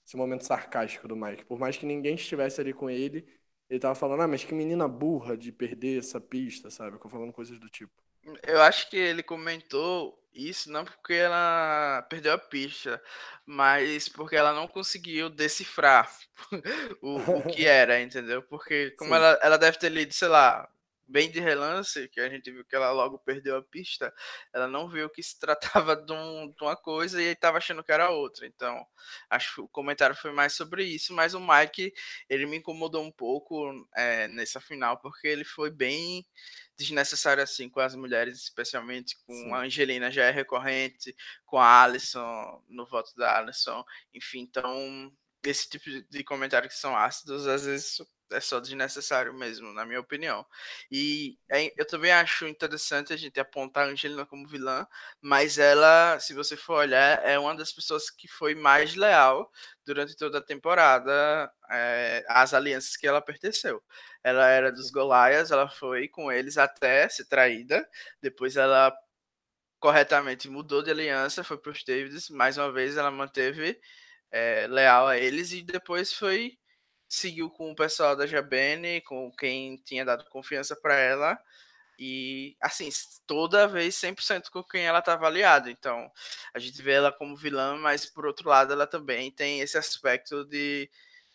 esse 0.05 0.15
momento 0.15 0.45
sarcástico 0.45 1.07
do 1.07 1.15
Mike. 1.15 1.45
Por 1.45 1.59
mais 1.59 1.77
que 1.77 1.85
ninguém 1.85 2.15
estivesse 2.15 2.61
ali 2.61 2.73
com 2.73 2.89
ele, 2.89 3.27
ele 3.69 3.79
tava 3.79 3.95
falando, 3.95 4.21
ah, 4.21 4.27
mas 4.27 4.43
que 4.43 4.53
menina 4.53 4.87
burra 4.87 5.37
de 5.37 5.51
perder 5.51 5.99
essa 5.99 6.19
pista, 6.19 6.69
sabe? 6.69 6.93
Ficou 6.93 7.11
falando 7.11 7.33
coisas 7.33 7.59
do 7.59 7.69
tipo. 7.69 7.93
Eu 8.43 8.61
acho 8.61 8.89
que 8.89 8.97
ele 8.97 9.23
comentou 9.23 10.17
isso 10.33 10.71
não 10.71 10.85
porque 10.85 11.13
ela 11.13 12.05
perdeu 12.09 12.33
a 12.33 12.37
pista, 12.37 13.01
mas 13.45 14.07
porque 14.07 14.35
ela 14.35 14.53
não 14.53 14.67
conseguiu 14.67 15.29
decifrar 15.29 16.09
o, 17.01 17.17
o 17.17 17.43
que 17.43 17.65
era, 17.67 18.01
entendeu? 18.01 18.41
Porque 18.43 18.91
como 18.91 19.11
Sim. 19.11 19.15
ela, 19.15 19.39
ela 19.41 19.57
deve 19.57 19.77
ter 19.77 19.89
lido, 19.89 20.13
sei 20.13 20.27
lá, 20.27 20.69
bem 21.11 21.29
de 21.31 21.39
relance, 21.39 22.07
que 22.09 22.19
a 22.21 22.29
gente 22.29 22.51
viu 22.51 22.65
que 22.65 22.75
ela 22.75 22.91
logo 22.91 23.19
perdeu 23.19 23.57
a 23.57 23.63
pista, 23.63 24.13
ela 24.53 24.67
não 24.67 24.89
viu 24.89 25.09
que 25.09 25.21
se 25.23 25.37
tratava 25.85 25.95
de, 25.95 26.11
um- 26.13 26.49
de 26.49 26.63
uma 26.63 26.75
coisa 26.75 27.21
e 27.21 27.25
estava 27.27 27.57
achando 27.57 27.83
que 27.83 27.91
era 27.91 28.09
outra. 28.09 28.45
Então, 28.47 28.85
acho 29.29 29.55
que 29.55 29.61
o 29.61 29.67
comentário 29.67 30.15
foi 30.15 30.31
mais 30.31 30.53
sobre 30.53 30.83
isso, 30.85 31.13
mas 31.13 31.33
o 31.33 31.39
Mike, 31.39 31.93
ele 32.29 32.45
me 32.45 32.57
incomodou 32.57 33.03
um 33.03 33.11
pouco 33.11 33.71
é, 33.95 34.27
nessa 34.29 34.59
final, 34.61 34.97
porque 34.99 35.27
ele 35.27 35.43
foi 35.43 35.69
bem 35.71 36.25
desnecessário 36.77 37.43
assim 37.43 37.69
com 37.69 37.79
as 37.79 37.95
mulheres, 37.95 38.37
especialmente 38.43 39.15
com 39.25 39.33
Sim. 39.33 39.53
a 39.53 39.59
Angelina 39.59 40.11
já 40.11 40.25
é 40.25 40.31
recorrente, 40.31 41.15
com 41.45 41.57
a 41.59 41.83
Alison 41.83 42.63
no 42.67 42.85
voto 42.85 43.13
da 43.15 43.37
Alison, 43.37 43.83
enfim, 44.13 44.39
então 44.41 45.11
esse 45.43 45.69
tipo 45.69 45.85
de- 45.89 46.03
de 46.03 46.23
comentário 46.23 46.69
que 46.69 46.75
são 46.75 46.95
ácidos 46.95 47.47
às 47.47 47.65
vezes 47.65 47.97
é 48.31 48.39
só 48.39 48.59
desnecessário 48.59 49.33
mesmo, 49.33 49.73
na 49.73 49.85
minha 49.85 49.99
opinião. 49.99 50.45
E 50.91 51.37
é- 51.49 51.73
eu 51.77 51.85
também 51.85 52.11
acho 52.11 52.47
interessante 52.47 53.13
a 53.13 53.17
gente 53.17 53.39
apontar 53.39 53.87
a 53.87 53.91
Angelina 53.91 54.25
como 54.25 54.47
vilã, 54.47 54.85
mas 55.21 55.57
ela, 55.57 56.19
se 56.19 56.33
você 56.33 56.55
for 56.57 56.75
olhar, 56.79 57.23
é 57.25 57.37
uma 57.39 57.55
das 57.55 57.71
pessoas 57.71 58.09
que 58.09 58.27
foi 58.27 58.55
mais 58.55 58.95
leal 58.95 59.51
durante 59.85 60.15
toda 60.15 60.37
a 60.39 60.41
temporada 60.41 61.51
é, 61.71 62.23
às 62.27 62.53
alianças 62.53 62.95
que 62.97 63.07
ela 63.07 63.21
pertenceu. 63.21 63.83
Ela 64.23 64.47
era 64.49 64.71
dos 64.71 64.91
Golaias, 64.91 65.51
ela 65.51 65.69
foi 65.69 66.07
com 66.07 66.31
eles 66.31 66.57
até 66.57 67.07
ser 67.09 67.25
traída. 67.25 67.87
Depois 68.21 68.55
ela 68.57 68.93
corretamente 69.79 70.49
mudou 70.49 70.81
de 70.83 70.91
aliança, 70.91 71.43
foi 71.43 71.57
para 71.57 71.71
os 71.71 71.83
Davids. 71.83 72.29
Mais 72.29 72.57
uma 72.57 72.71
vez 72.71 72.97
ela 72.97 73.11
manteve 73.11 73.79
é, 74.31 74.67
leal 74.67 75.07
a 75.07 75.17
eles 75.17 75.51
e 75.53 75.63
depois 75.63 76.13
foi 76.13 76.57
seguiu 77.11 77.49
com 77.49 77.71
o 77.71 77.75
pessoal 77.75 78.15
da 78.15 78.25
Jabene, 78.25 79.01
com 79.01 79.29
quem 79.31 79.75
tinha 79.77 80.05
dado 80.05 80.23
confiança 80.29 80.75
para 80.75 80.95
ela. 80.95 81.37
E 81.99 82.55
assim, 82.61 82.89
toda 83.27 83.67
vez 83.67 83.95
100% 83.95 84.49
com 84.49 84.63
quem 84.63 84.85
ela 84.85 84.99
estava 84.99 85.27
aliada. 85.27 85.69
Então, 85.69 86.11
a 86.53 86.59
gente 86.59 86.81
vê 86.81 86.93
ela 86.93 87.11
como 87.11 87.35
vilã, 87.35 87.75
mas 87.77 88.05
por 88.05 88.25
outro 88.25 88.49
lado, 88.49 88.73
ela 88.73 88.87
também 88.87 89.29
tem 89.31 89.59
esse 89.61 89.77
aspecto 89.77 90.45
de 90.45 90.89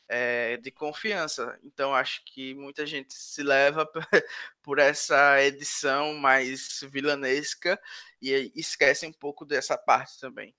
é, 0.08 0.56
de 0.58 0.70
confiança. 0.70 1.58
Então, 1.62 1.94
acho 1.94 2.22
que 2.24 2.54
muita 2.54 2.86
gente 2.86 3.14
se 3.14 3.42
leva 3.42 3.86
por 4.62 4.78
essa 4.78 5.42
edição 5.42 6.14
mais 6.14 6.80
vilanesca 6.90 7.80
e 8.22 8.52
esquece 8.54 9.06
um 9.06 9.12
pouco 9.12 9.44
dessa 9.44 9.76
parte 9.76 10.18
também. 10.20 10.54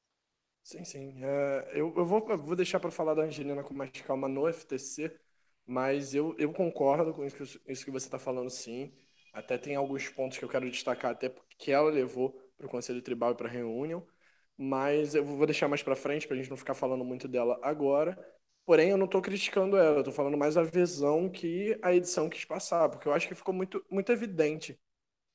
Sim, 0.68 0.84
sim. 0.84 1.24
É, 1.24 1.70
eu, 1.74 1.94
eu 1.96 2.06
vou, 2.06 2.28
eu 2.30 2.38
vou 2.38 2.54
deixar 2.56 2.78
para 2.80 2.92
falar 2.92 3.14
da 3.14 3.22
Angelina 3.24 3.64
com 3.64 3.74
mais 3.74 3.90
calma 4.02 4.28
no 4.28 4.46
FTC, 4.50 5.18
mas 5.66 6.14
eu, 6.14 6.36
eu 6.38 6.52
concordo 6.52 7.14
com 7.14 7.24
isso, 7.26 7.38
que- 7.38 7.72
isso 7.72 7.86
que 7.86 7.92
você 7.92 8.06
está 8.08 8.20
falando, 8.20 8.50
sim. 8.50 8.92
Até 9.32 9.58
tem 9.58 9.76
alguns 9.78 10.10
pontos 10.10 10.38
que 10.38 10.44
eu 10.44 10.50
quero 10.50 10.70
destacar, 10.70 11.12
até 11.12 11.30
porque 11.30 11.72
ela 11.72 11.90
levou 11.90 12.32
para 12.58 12.68
o 12.68 12.70
Conselho 12.70 13.02
Tribal 13.02 13.32
e 13.32 13.36
para 13.36 13.48
a 13.48 13.52
Reunion, 13.52 14.02
mas 14.58 15.16
eu 15.16 15.24
vou 15.24 15.46
deixar 15.46 15.70
mais 15.70 15.82
para 15.84 15.96
frente 15.96 16.28
para 16.28 16.36
a 16.36 16.38
gente 16.40 16.50
não 16.50 16.58
ficar 16.58 16.74
falando 16.74 17.06
muito 17.06 17.28
dela 17.30 17.58
agora. 17.64 18.18
Porém, 18.66 18.90
eu 18.90 18.98
não 18.98 19.06
estou 19.06 19.22
criticando 19.22 19.78
ela, 19.78 20.04
tô 20.04 20.12
falando 20.12 20.38
mais 20.38 20.58
a 20.58 20.64
visão 20.64 21.30
que 21.30 21.80
a 21.82 21.94
edição 21.96 22.28
quis 22.30 22.44
passar, 22.44 22.90
porque 22.90 23.08
eu 23.08 23.14
acho 23.14 23.26
que 23.28 23.36
ficou 23.36 23.54
muito, 23.54 23.82
muito 23.90 24.12
evidente 24.12 24.78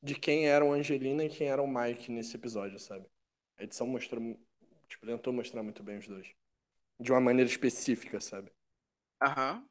de 0.02 0.14
quem 0.14 0.48
era 0.48 0.64
o 0.64 0.72
Angelina 0.72 1.24
e 1.24 1.28
quem 1.30 1.48
era 1.48 1.62
o 1.62 1.68
Mike 1.68 2.10
nesse 2.12 2.36
episódio, 2.36 2.78
sabe? 2.78 3.06
A 3.58 3.64
edição 3.64 3.86
mostrou, 3.86 4.20
tipo, 4.92 5.06
tentou 5.06 5.32
mostrar 5.32 5.62
muito 5.62 5.82
bem 5.82 5.98
os 5.98 6.06
dois. 6.08 6.28
De 7.00 7.12
uma 7.12 7.20
maneira 7.20 7.50
específica, 7.50 8.20
sabe? 8.20 8.52
Aham. 9.22 9.66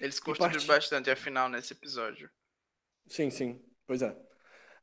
Eles 0.00 0.20
E 0.26 0.32
construíram 0.32 0.64
parti... 0.64 0.66
bastante 0.66 1.10
a 1.10 1.16
final 1.16 1.48
nesse 1.48 1.72
episódio. 1.74 2.30
Sim, 3.06 3.30
sim, 3.30 3.60
pois 3.86 4.02
é. 4.02 4.16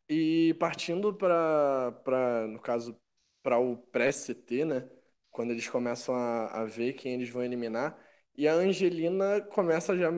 E 0.09 0.55
partindo 0.59 1.13
para, 1.15 1.91
para, 2.05 2.47
no 2.47 2.61
caso, 2.61 2.99
para 3.43 3.59
o 3.59 3.77
pré-CT, 3.77 4.65
né? 4.65 4.89
Quando 5.31 5.51
eles 5.51 5.69
começam 5.69 6.15
a, 6.15 6.61
a 6.63 6.65
ver 6.65 6.93
quem 6.93 7.13
eles 7.15 7.29
vão 7.29 7.43
eliminar. 7.43 7.97
E 8.35 8.47
a 8.47 8.53
Angelina 8.55 9.41
começa 9.41 9.97
já 9.97 10.11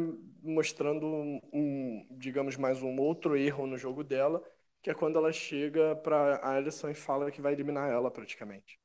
mostrando 0.44 1.06
um, 1.08 1.42
um, 1.54 2.08
digamos, 2.20 2.58
mais 2.58 2.82
um 2.84 2.98
outro 3.00 3.38
erro 3.38 3.68
no 3.68 3.78
jogo 3.78 4.04
dela, 4.04 4.44
que 4.82 4.90
é 4.92 4.94
quando 4.94 5.18
ela 5.18 5.32
chega 5.34 5.96
para 5.98 6.38
a 6.38 6.56
Alison 6.56 6.90
e 6.90 6.96
fala 6.96 7.32
que 7.32 7.42
vai 7.42 7.54
eliminar 7.54 7.90
ela 7.92 8.12
praticamente. 8.12 8.80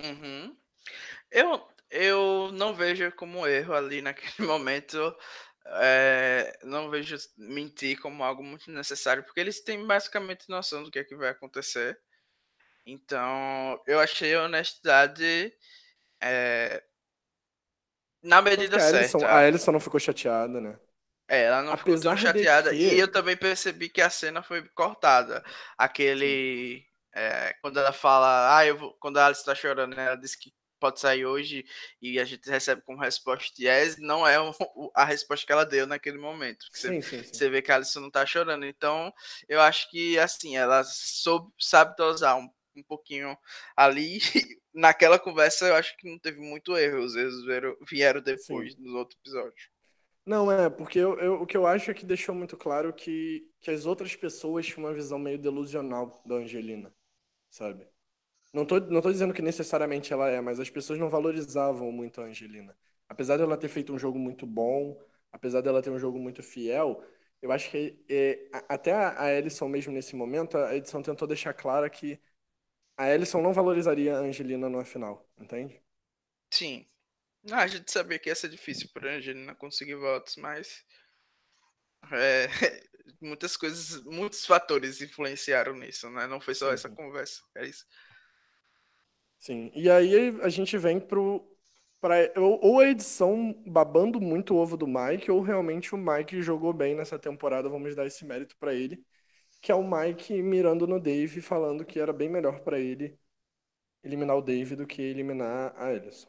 Uhum. 0.00 0.56
Eu, 1.30 1.68
eu 1.90 2.50
não 2.52 2.74
vejo 2.74 3.10
como 3.12 3.46
erro 3.46 3.74
ali 3.74 4.02
naquele 4.02 4.32
momento. 4.46 5.16
É, 5.66 6.58
não 6.62 6.90
vejo 6.90 7.16
mentir 7.38 7.98
como 7.98 8.22
algo 8.22 8.42
muito 8.42 8.70
necessário, 8.70 9.24
porque 9.24 9.40
eles 9.40 9.62
têm 9.62 9.86
basicamente 9.86 10.48
noção 10.48 10.82
do 10.82 10.90
que 10.90 10.98
é 10.98 11.04
que 11.04 11.16
vai 11.16 11.30
acontecer. 11.30 11.98
Então, 12.86 13.80
eu 13.86 13.98
achei 13.98 14.34
a 14.34 14.42
honestidade 14.42 15.50
é, 16.20 16.82
na 18.24 18.40
medida 18.40 18.78
a 18.78 18.80
certa. 18.80 18.98
Alison, 18.98 19.24
a 19.26 19.38
Alison 19.38 19.72
não 19.72 19.80
ficou 19.80 20.00
chateada, 20.00 20.58
né? 20.58 20.78
É, 21.28 21.44
ela 21.44 21.62
não 21.62 21.72
Apesar 21.74 22.16
ficou 22.16 22.32
chateada. 22.32 22.70
Que... 22.70 22.76
E 22.76 22.98
eu 22.98 23.06
também 23.06 23.36
percebi 23.36 23.88
que 23.90 24.00
a 24.00 24.08
cena 24.08 24.42
foi 24.42 24.66
cortada. 24.70 25.44
Aquele. 25.76 26.86
É, 27.14 27.54
quando 27.62 27.78
ela 27.78 27.92
fala. 27.92 28.56
Ah, 28.56 28.66
eu 28.66 28.76
vou... 28.76 28.92
Quando 28.94 29.18
a 29.18 29.26
Alice 29.26 29.44
tá 29.44 29.54
chorando, 29.54 29.94
né, 29.94 30.06
ela 30.06 30.16
disse 30.16 30.38
que 30.38 30.52
pode 30.84 31.00
sair 31.00 31.24
hoje 31.24 31.64
e 32.02 32.18
a 32.18 32.24
gente 32.26 32.48
recebe 32.50 32.82
como 32.82 33.00
resposta 33.00 33.54
yes, 33.58 33.96
não 33.96 34.26
é 34.26 34.36
a 34.94 35.04
resposta 35.04 35.46
que 35.46 35.52
ela 35.52 35.64
deu 35.64 35.86
naquele 35.86 36.18
momento. 36.18 36.66
Sim, 36.72 37.00
você, 37.00 37.02
sim, 37.02 37.22
sim. 37.22 37.32
você 37.32 37.48
vê 37.48 37.62
que 37.62 37.72
a 37.72 37.76
Alice 37.76 37.98
não 37.98 38.10
tá 38.10 38.26
chorando. 38.26 38.66
Então, 38.66 39.12
eu 39.48 39.60
acho 39.62 39.90
que, 39.90 40.18
assim, 40.18 40.56
ela 40.56 40.84
soube, 40.84 41.50
sabe 41.58 41.96
dosar 41.96 42.36
um, 42.36 42.50
um 42.76 42.82
pouquinho 42.82 43.36
ali. 43.74 44.18
Naquela 44.74 45.18
conversa, 45.18 45.68
eu 45.68 45.74
acho 45.76 45.96
que 45.96 46.10
não 46.10 46.18
teve 46.18 46.40
muito 46.40 46.76
erro. 46.76 46.98
Os 46.98 47.14
erros 47.14 47.44
vieram, 47.46 47.76
vieram 47.88 48.20
depois, 48.20 48.76
nos 48.76 48.92
outros 48.92 49.18
episódios. 49.20 49.70
Não, 50.26 50.50
é, 50.50 50.70
porque 50.70 50.98
eu, 50.98 51.18
eu, 51.18 51.34
o 51.42 51.46
que 51.46 51.56
eu 51.56 51.66
acho 51.66 51.90
é 51.90 51.94
que 51.94 52.06
deixou 52.06 52.34
muito 52.34 52.56
claro 52.56 52.92
que, 52.92 53.46
que 53.60 53.70
as 53.70 53.84
outras 53.84 54.16
pessoas 54.16 54.66
tinham 54.66 54.86
uma 54.86 54.94
visão 54.94 55.18
meio 55.18 55.38
delusional 55.38 56.22
da 56.24 56.36
Angelina, 56.36 56.92
sabe? 57.54 57.86
Não 58.52 58.66
tô, 58.66 58.80
não 58.80 59.02
tô 59.02 59.12
dizendo 59.12 59.34
que 59.34 59.42
necessariamente 59.42 60.12
ela 60.12 60.28
é, 60.30 60.40
mas 60.40 60.60
as 60.60 60.70
pessoas 60.70 60.98
não 60.98 61.08
valorizavam 61.10 61.92
muito 61.92 62.20
a 62.20 62.24
Angelina. 62.24 62.76
Apesar 63.08 63.36
dela 63.38 63.56
ter 63.58 63.68
feito 63.68 63.92
um 63.94 63.98
jogo 63.98 64.18
muito 64.18 64.46
bom, 64.46 65.00
apesar 65.32 65.60
dela 65.62 65.82
ter 65.82 65.90
um 65.90 65.98
jogo 65.98 66.18
muito 66.18 66.42
fiel, 66.42 67.04
eu 67.42 67.52
acho 67.52 67.70
que 67.70 68.04
é, 68.08 68.48
até 68.68 68.92
a 68.94 69.32
Ellison 69.32 69.68
mesmo 69.68 69.92
nesse 69.92 70.16
momento, 70.16 70.56
a 70.58 70.74
edição 70.76 71.02
tentou 71.02 71.28
deixar 71.28 71.54
clara 71.54 71.90
que 71.90 72.20
a 72.96 73.10
Ellison 73.10 73.42
não 73.42 73.52
valorizaria 73.52 74.16
a 74.16 74.20
Angelina 74.20 74.68
no 74.68 74.84
final, 74.84 75.28
entende? 75.38 75.82
Sim, 76.50 76.86
ah, 77.52 77.62
a 77.62 77.66
gente 77.68 77.90
sabia 77.92 78.18
que 78.18 78.28
ia 78.30 78.34
ser 78.36 78.48
difícil 78.50 78.88
para 78.94 79.12
a 79.12 79.16
Angelina 79.16 79.54
conseguir 79.54 79.96
votos, 79.96 80.36
mas 80.36 80.84
é, 82.12 82.48
muitas 83.20 83.56
coisas, 83.56 84.02
muitos 84.04 84.46
fatores 84.46 85.00
influenciaram 85.00 85.74
nisso, 85.74 86.10
né? 86.10 86.26
Não 86.26 86.40
foi 86.40 86.54
só 86.54 86.68
sim, 86.68 86.74
essa 86.74 86.88
conversa, 86.88 87.42
é 87.56 87.66
isso. 87.66 87.86
Sim, 89.38 89.70
e 89.74 89.90
aí 89.90 90.28
a 90.42 90.48
gente 90.48 90.76
vem 90.78 90.98
pro 90.98 91.46
pra, 92.00 92.16
ou 92.36 92.80
a 92.80 92.88
edição 92.88 93.52
babando 93.66 94.20
muito 94.20 94.54
o 94.54 94.58
ovo 94.58 94.76
do 94.76 94.86
Mike, 94.86 95.30
ou 95.30 95.40
realmente 95.42 95.94
o 95.94 95.98
Mike 95.98 96.42
jogou 96.42 96.72
bem 96.72 96.94
nessa 96.94 97.18
temporada, 97.18 97.68
vamos 97.68 97.94
dar 97.94 98.06
esse 98.06 98.24
mérito 98.24 98.56
para 98.58 98.74
ele, 98.74 99.04
que 99.62 99.72
é 99.72 99.74
o 99.74 99.82
Mike 99.88 100.42
mirando 100.42 100.86
no 100.86 101.00
Dave, 101.00 101.40
falando 101.42 101.84
que 101.84 102.00
era 102.00 102.12
bem 102.12 102.28
melhor 102.28 102.60
para 102.60 102.78
ele 102.78 103.18
eliminar 104.04 104.36
o 104.36 104.42
Dave 104.42 104.76
do 104.76 104.86
que 104.86 105.02
eliminar 105.02 105.74
a 105.76 105.92
Ellison. 105.92 106.28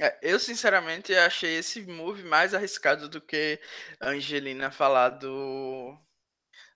É, 0.00 0.16
eu, 0.22 0.38
sinceramente, 0.38 1.12
achei 1.14 1.56
esse 1.56 1.82
move 1.82 2.22
mais 2.22 2.54
arriscado 2.54 3.08
do 3.08 3.20
que 3.20 3.60
a 4.00 4.10
Angelina 4.10 4.70
falar 4.70 5.08
do, 5.10 5.98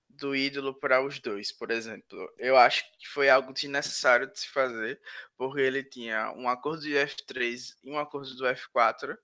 do 0.09 0.35
ídolo 0.35 0.75
para 0.75 1.05
os 1.05 1.21
dois, 1.21 1.53
por 1.53 1.71
exemplo. 1.71 2.33
Eu 2.39 2.57
acho 2.57 2.85
que 2.99 3.09
foi 3.09 3.31
algo 3.31 3.53
desnecessário 3.53 4.31
de 4.31 4.41
se 4.41 4.49
fazer, 4.49 5.01
porque 5.37 5.61
ele 5.61 5.85
tinha 5.85 6.33
um 6.33 6.49
acordo 6.49 6.83
de 6.83 6.95
F3 6.95 7.77
e 7.85 7.91
um 7.91 7.99
acordo 7.99 8.35
do 8.35 8.45
F4 8.45 9.17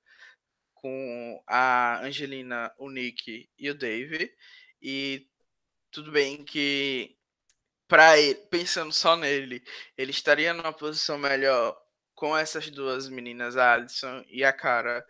com 0.74 1.42
a 1.46 2.00
Angelina, 2.04 2.72
o 2.78 2.90
Nick 2.90 3.50
e 3.58 3.70
o 3.70 3.74
Dave. 3.74 4.32
E 4.80 5.28
tudo 5.90 6.12
bem 6.12 6.44
que 6.44 7.16
para 7.88 8.18
ele, 8.18 8.36
pensando 8.50 8.92
só 8.92 9.16
nele, 9.16 9.62
ele 9.96 10.10
estaria 10.12 10.54
numa 10.54 10.72
posição 10.72 11.18
melhor 11.18 11.76
com 12.18 12.36
essas 12.36 12.68
duas 12.68 13.08
meninas, 13.08 13.56
a 13.56 13.74
Alison 13.74 14.24
e 14.28 14.44
a 14.44 14.52
Cara, 14.52 15.06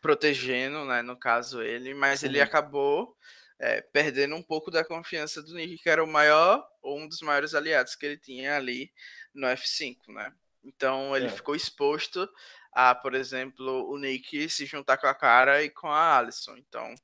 protegendo, 0.00 0.86
né, 0.86 1.02
no 1.02 1.14
caso 1.14 1.60
ele, 1.60 1.92
mas 1.92 2.22
ele 2.22 2.40
acabou 2.40 3.14
é, 3.58 3.82
perdendo 3.82 4.34
um 4.34 4.42
pouco 4.42 4.70
da 4.70 4.82
confiança 4.82 5.42
do 5.42 5.52
Nick, 5.52 5.76
que 5.82 5.90
era 5.90 6.02
o 6.02 6.06
maior 6.06 6.66
ou 6.80 6.98
um 6.98 7.06
dos 7.06 7.20
maiores 7.20 7.54
aliados 7.54 7.94
que 7.94 8.06
ele 8.06 8.16
tinha 8.16 8.56
ali 8.56 8.90
no 9.34 9.46
F5, 9.48 10.14
né? 10.14 10.32
Então 10.64 11.14
ele 11.14 11.26
é. 11.26 11.28
ficou 11.30 11.54
exposto 11.54 12.26
a, 12.72 12.94
por 12.94 13.14
exemplo, 13.14 13.90
o 13.90 13.98
Nick 13.98 14.48
se 14.48 14.64
juntar 14.64 14.96
com 14.96 15.08
a 15.08 15.14
Cara 15.14 15.62
e 15.62 15.68
com 15.68 15.88
a 15.88 16.16
Alison. 16.16 16.56
Então, 16.56 16.94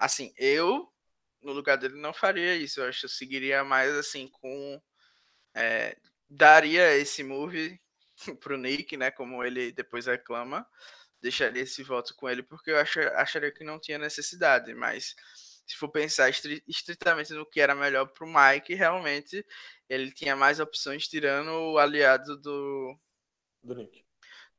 assim, 0.00 0.34
eu 0.36 0.92
no 1.40 1.52
lugar 1.52 1.76
dele 1.76 2.00
não 2.00 2.12
faria 2.12 2.56
isso. 2.56 2.80
Eu 2.80 2.88
acho 2.88 3.00
que 3.00 3.06
eu 3.06 3.10
seguiria 3.10 3.62
mais 3.62 3.94
assim 3.94 4.26
com 4.32 4.82
é, 5.54 5.96
daria 6.28 6.96
esse 6.96 7.22
move 7.22 7.80
pro 8.40 8.56
Nick, 8.56 8.96
né? 8.96 9.10
Como 9.10 9.44
ele 9.44 9.72
depois 9.72 10.06
reclama, 10.06 10.66
deixaria 11.20 11.62
esse 11.62 11.82
voto 11.82 12.14
com 12.16 12.28
ele, 12.28 12.42
porque 12.42 12.70
eu 12.70 12.78
acho, 12.78 13.00
acharia 13.00 13.52
que 13.52 13.64
não 13.64 13.80
tinha 13.80 13.98
necessidade, 13.98 14.74
mas 14.74 15.14
se 15.66 15.76
for 15.76 15.88
pensar 15.88 16.28
estritamente 16.68 17.32
no 17.32 17.46
que 17.46 17.60
era 17.60 17.74
melhor 17.74 18.06
pro 18.06 18.26
Mike, 18.26 18.74
realmente 18.74 19.44
ele 19.88 20.12
tinha 20.12 20.36
mais 20.36 20.60
opções 20.60 21.08
tirando 21.08 21.50
o 21.50 21.78
aliado 21.78 22.36
do. 22.38 22.98
Do 23.62 23.74
Nick. 23.74 24.04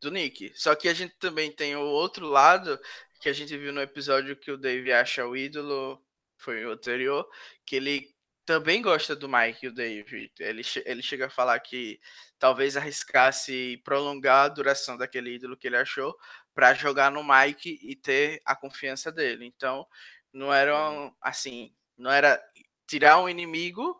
Do 0.01 0.11
Nick. 0.11 0.51
Só 0.55 0.75
que 0.75 0.87
a 0.87 0.93
gente 0.93 1.15
também 1.17 1.51
tem 1.51 1.75
o 1.75 1.81
outro 1.81 2.27
lado 2.27 2.79
que 3.21 3.29
a 3.29 3.33
gente 3.33 3.55
viu 3.57 3.71
no 3.71 3.81
episódio 3.81 4.35
que 4.35 4.51
o 4.51 4.57
Dave 4.57 4.91
acha 4.91 5.25
o 5.25 5.37
ídolo, 5.37 6.03
foi 6.37 6.65
o 6.65 6.71
anterior, 6.71 7.27
que 7.65 7.75
ele 7.75 8.14
também 8.45 8.81
gosta 8.81 9.15
do 9.15 9.27
Mike, 9.27 9.67
o 9.67 9.73
Dave. 9.73 10.31
Ele, 10.39 10.61
ele 10.85 11.01
chega 11.01 11.25
a 11.25 11.29
falar 11.29 11.59
que 11.59 11.99
talvez 12.37 12.77
arriscasse 12.77 13.81
prolongar 13.83 14.45
a 14.45 14.49
duração 14.49 14.97
daquele 14.97 15.35
ídolo 15.35 15.57
que 15.57 15.67
ele 15.67 15.77
achou 15.77 16.15
para 16.53 16.73
jogar 16.73 17.11
no 17.11 17.23
Mike 17.23 17.79
e 17.81 17.95
ter 17.95 18.41
a 18.45 18.55
confiança 18.55 19.11
dele. 19.11 19.45
Então, 19.45 19.87
não 20.31 20.53
era 20.53 20.73
assim, 21.21 21.73
não 21.97 22.11
era 22.11 22.41
tirar 22.87 23.19
um 23.19 23.27
inimigo, 23.29 23.99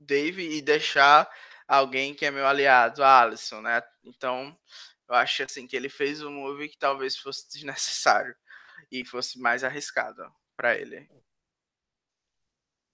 Dave, 0.00 0.56
e 0.56 0.62
deixar 0.62 1.28
alguém 1.68 2.14
que 2.14 2.24
é 2.24 2.30
meu 2.30 2.46
aliado, 2.46 3.02
a 3.02 3.22
Alisson, 3.22 3.60
né? 3.60 3.82
Então, 4.04 4.56
eu 5.08 5.14
acho 5.14 5.42
assim 5.42 5.66
que 5.66 5.76
ele 5.76 5.88
fez 5.88 6.22
um 6.22 6.30
move 6.32 6.68
que 6.68 6.78
talvez 6.78 7.16
fosse 7.16 7.48
desnecessário 7.48 8.34
e 8.90 9.04
fosse 9.04 9.38
mais 9.38 9.64
arriscado 9.64 10.22
para 10.56 10.76
ele. 10.76 11.08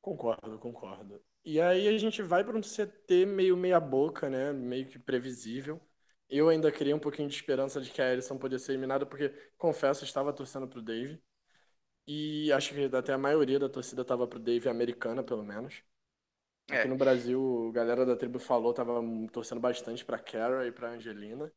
Concordo, 0.03 0.59
concordo. 0.59 1.23
E 1.45 1.61
aí 1.61 1.89
a 1.89 1.97
gente 1.97 2.23
vai 2.23 2.45
para 2.45 2.59
um 2.59 2.63
CT 2.63 3.25
meio 3.25 3.57
meia 3.57 3.81
boca, 3.81 4.29
né? 4.29 4.53
Meio 4.53 4.87
que 4.87 4.99
previsível. 4.99 5.81
Eu 6.29 6.49
ainda 6.49 6.73
queria 6.73 6.95
um 6.97 6.99
pouquinho 6.99 7.29
de 7.29 7.35
esperança 7.35 7.81
de 7.81 7.91
que 7.91 8.03
a 8.03 8.13
Ellison 8.13 8.37
podia 8.37 8.59
ser 8.59 8.73
eliminada, 8.73 9.07
porque, 9.07 9.29
confesso, 9.57 10.05
estava 10.05 10.33
torcendo 10.33 10.67
pro 10.67 10.83
Dave. 10.83 11.23
E 12.07 12.51
acho 12.53 12.75
que 12.75 12.85
até 12.97 13.13
a 13.13 13.19
maioria 13.19 13.59
da 13.59 13.69
torcida 13.69 14.03
estava 14.03 14.27
pro 14.27 14.41
Dave 14.41 14.69
americana, 14.69 15.23
pelo 15.23 15.45
menos. 15.45 15.83
Aqui 16.69 16.77
é. 16.77 16.85
no 16.87 16.97
Brasil, 16.97 17.69
a 17.71 17.73
galera 17.73 18.07
da 18.07 18.17
tribo 18.17 18.39
falou, 18.39 18.73
tava 18.75 19.01
torcendo 19.33 19.61
bastante 19.61 20.05
pra 20.05 20.19
Kara 20.19 20.67
e 20.67 20.73
pra 20.73 20.91
Angelina. 20.91 21.53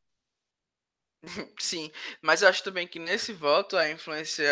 Sim, 1.58 1.90
mas 2.22 2.42
eu 2.42 2.48
acho 2.48 2.62
também 2.62 2.86
que 2.86 2.98
nesse 2.98 3.32
voto 3.32 3.76
a 3.76 3.90
influência 3.90 4.44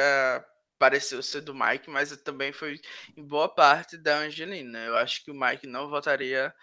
pareceu 0.79 1.23
ser 1.23 1.41
do 1.41 1.55
Mike, 1.55 1.89
mas 1.89 2.17
também 2.19 2.53
foi 2.53 2.81
em 3.17 3.25
boa 3.25 3.49
parte 3.49 3.97
da 3.97 4.19
Angelina. 4.19 4.79
Eu 4.85 4.97
acho 4.97 5.25
que 5.25 5.31
o 5.31 5.39
Mike 5.39 5.67
não 5.67 5.89
votaria 5.89 6.55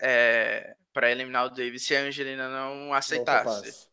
é, 0.00 0.74
para 0.92 1.10
eliminar 1.10 1.46
o 1.46 1.50
Davis 1.50 1.84
se 1.84 1.94
a 1.94 2.00
Angelina 2.00 2.48
não 2.48 2.92
aceitasse. 2.92 3.88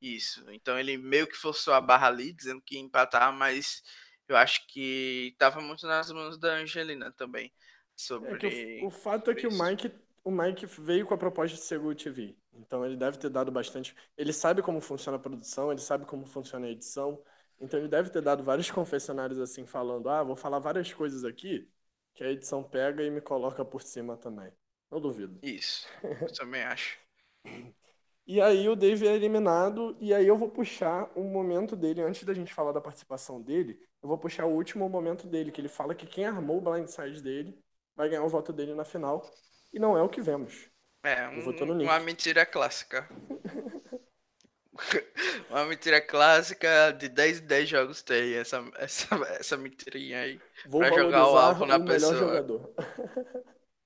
Isso. 0.00 0.44
Então 0.50 0.78
ele 0.78 0.96
meio 0.96 1.26
que 1.26 1.36
forçou 1.36 1.74
a 1.74 1.80
barra 1.80 2.08
ali, 2.08 2.32
dizendo 2.32 2.60
que 2.60 2.76
ia 2.76 2.80
empatar, 2.80 3.32
mas 3.32 3.82
eu 4.28 4.36
acho 4.36 4.66
que 4.68 5.30
estava 5.32 5.60
muito 5.60 5.86
nas 5.86 6.10
mãos 6.10 6.38
da 6.38 6.54
Angelina 6.54 7.12
também. 7.12 7.52
Sobre 7.94 8.28
é 8.28 8.82
o, 8.82 8.88
o, 8.88 8.90
fato 8.90 9.30
é 9.30 9.34
que 9.34 9.46
isso. 9.46 9.62
o 9.62 9.64
Mike, 9.64 9.90
o 10.22 10.30
Mike 10.30 10.66
veio 10.66 11.06
com 11.06 11.14
a 11.14 11.18
proposta 11.18 11.56
de 11.56 11.62
ser 11.62 11.78
Good 11.78 12.04
TV. 12.04 12.36
Então 12.52 12.84
ele 12.84 12.96
deve 12.96 13.18
ter 13.18 13.30
dado 13.30 13.50
bastante. 13.50 13.94
Ele 14.16 14.32
sabe 14.32 14.62
como 14.62 14.80
funciona 14.80 15.16
a 15.16 15.20
produção, 15.20 15.72
ele 15.72 15.80
sabe 15.80 16.04
como 16.04 16.26
funciona 16.26 16.66
a 16.66 16.70
edição. 16.70 17.22
Então 17.60 17.78
ele 17.80 17.88
deve 17.88 18.10
ter 18.10 18.22
dado 18.22 18.42
vários 18.42 18.70
confessionários 18.72 19.38
assim, 19.38 19.66
falando: 19.66 20.08
ah, 20.08 20.22
vou 20.22 20.36
falar 20.36 20.58
várias 20.58 20.92
coisas 20.92 21.24
aqui, 21.24 21.68
que 22.14 22.24
a 22.24 22.30
edição 22.30 22.62
pega 22.62 23.02
e 23.02 23.10
me 23.10 23.20
coloca 23.20 23.64
por 23.64 23.82
cima 23.82 24.16
também. 24.16 24.50
Não 24.90 25.00
duvido. 25.00 25.38
Isso. 25.42 25.86
Eu 26.02 26.32
também 26.32 26.62
acho. 26.62 26.98
E 28.28 28.40
aí 28.40 28.68
o 28.68 28.74
Dave 28.74 29.06
é 29.06 29.14
eliminado, 29.14 29.96
e 30.00 30.12
aí 30.12 30.26
eu 30.26 30.36
vou 30.36 30.50
puxar 30.50 31.08
um 31.14 31.30
momento 31.30 31.76
dele, 31.76 32.02
antes 32.02 32.24
da 32.24 32.34
gente 32.34 32.52
falar 32.52 32.72
da 32.72 32.80
participação 32.80 33.40
dele, 33.40 33.78
eu 34.02 34.08
vou 34.08 34.18
puxar 34.18 34.46
o 34.46 34.52
último 34.52 34.88
momento 34.88 35.28
dele, 35.28 35.52
que 35.52 35.60
ele 35.60 35.68
fala 35.68 35.94
que 35.94 36.08
quem 36.08 36.24
armou 36.24 36.58
o 36.58 36.60
blindside 36.60 37.22
dele 37.22 37.56
vai 37.94 38.08
ganhar 38.08 38.24
o 38.24 38.28
voto 38.28 38.52
dele 38.52 38.74
na 38.74 38.84
final, 38.84 39.24
e 39.72 39.78
não 39.78 39.96
é 39.96 40.02
o 40.02 40.08
que 40.08 40.20
vemos. 40.20 40.68
É, 41.04 41.28
um, 41.28 41.82
uma 41.82 42.00
mentira 42.00 42.44
clássica. 42.44 43.08
uma 45.50 45.64
mentira 45.66 46.00
clássica 46.00 46.92
de 46.92 47.08
10 47.08 47.40
em 47.40 47.46
10 47.46 47.68
jogos 47.68 48.02
tem 48.02 48.34
essa, 48.34 48.64
essa, 48.76 49.08
essa 49.38 49.56
mentirinha 49.56 50.20
aí. 50.20 50.40
Vou 50.66 50.80
pra 50.80 50.90
jogar 50.90 51.28
o 51.28 51.36
alvo 51.36 51.66
na 51.66 51.76
o 51.76 51.84
pessoa. 51.84 52.12
melhor 52.12 52.28
jogador. 52.28 52.74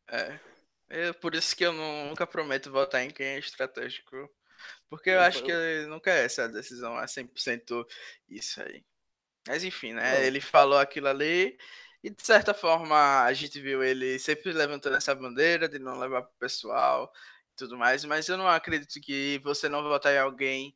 É. 0.08 0.40
É 0.92 1.12
por 1.12 1.36
isso 1.36 1.54
que 1.54 1.64
eu 1.64 1.72
nunca 1.72 2.26
prometo 2.26 2.70
votar 2.70 3.02
em 3.02 3.10
quem 3.10 3.24
é 3.24 3.38
estratégico. 3.38 4.28
Porque 4.88 5.10
eu 5.10 5.20
acho 5.20 5.44
que 5.44 5.52
nunca 5.86 6.10
é 6.10 6.24
essa 6.24 6.48
decisão 6.48 7.00
é 7.00 7.06
100% 7.06 7.86
isso 8.28 8.60
aí. 8.60 8.84
Mas 9.46 9.62
enfim, 9.62 9.92
né? 9.92 10.26
Ele 10.26 10.40
falou 10.40 10.78
aquilo 10.78 11.06
ali 11.06 11.56
e 12.02 12.10
de 12.10 12.22
certa 12.22 12.52
forma 12.52 13.22
a 13.22 13.32
gente 13.32 13.60
viu 13.60 13.82
ele 13.84 14.18
sempre 14.18 14.52
levantando 14.52 14.96
essa 14.96 15.14
bandeira 15.14 15.68
de 15.68 15.78
não 15.78 15.98
levar 15.98 16.22
pro 16.22 16.38
pessoal 16.38 17.12
tudo 17.60 17.78
mais, 17.78 18.04
mas 18.04 18.28
eu 18.28 18.36
não 18.36 18.48
acredito 18.48 19.00
que 19.00 19.38
você 19.44 19.68
não 19.68 19.82
votar 19.82 20.12
em 20.14 20.18
alguém 20.18 20.74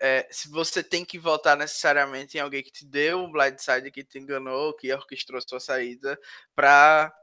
é, 0.00 0.26
se 0.30 0.48
você 0.50 0.82
tem 0.82 1.04
que 1.04 1.18
votar 1.18 1.56
necessariamente 1.56 2.36
em 2.36 2.40
alguém 2.40 2.62
que 2.62 2.72
te 2.72 2.84
deu 2.84 3.20
um 3.20 3.30
blindside, 3.30 3.90
que 3.90 4.04
te 4.04 4.18
enganou, 4.18 4.74
que 4.74 4.92
orquestrou 4.92 5.40
sua 5.40 5.60
saída, 5.60 6.18
para 6.54 7.14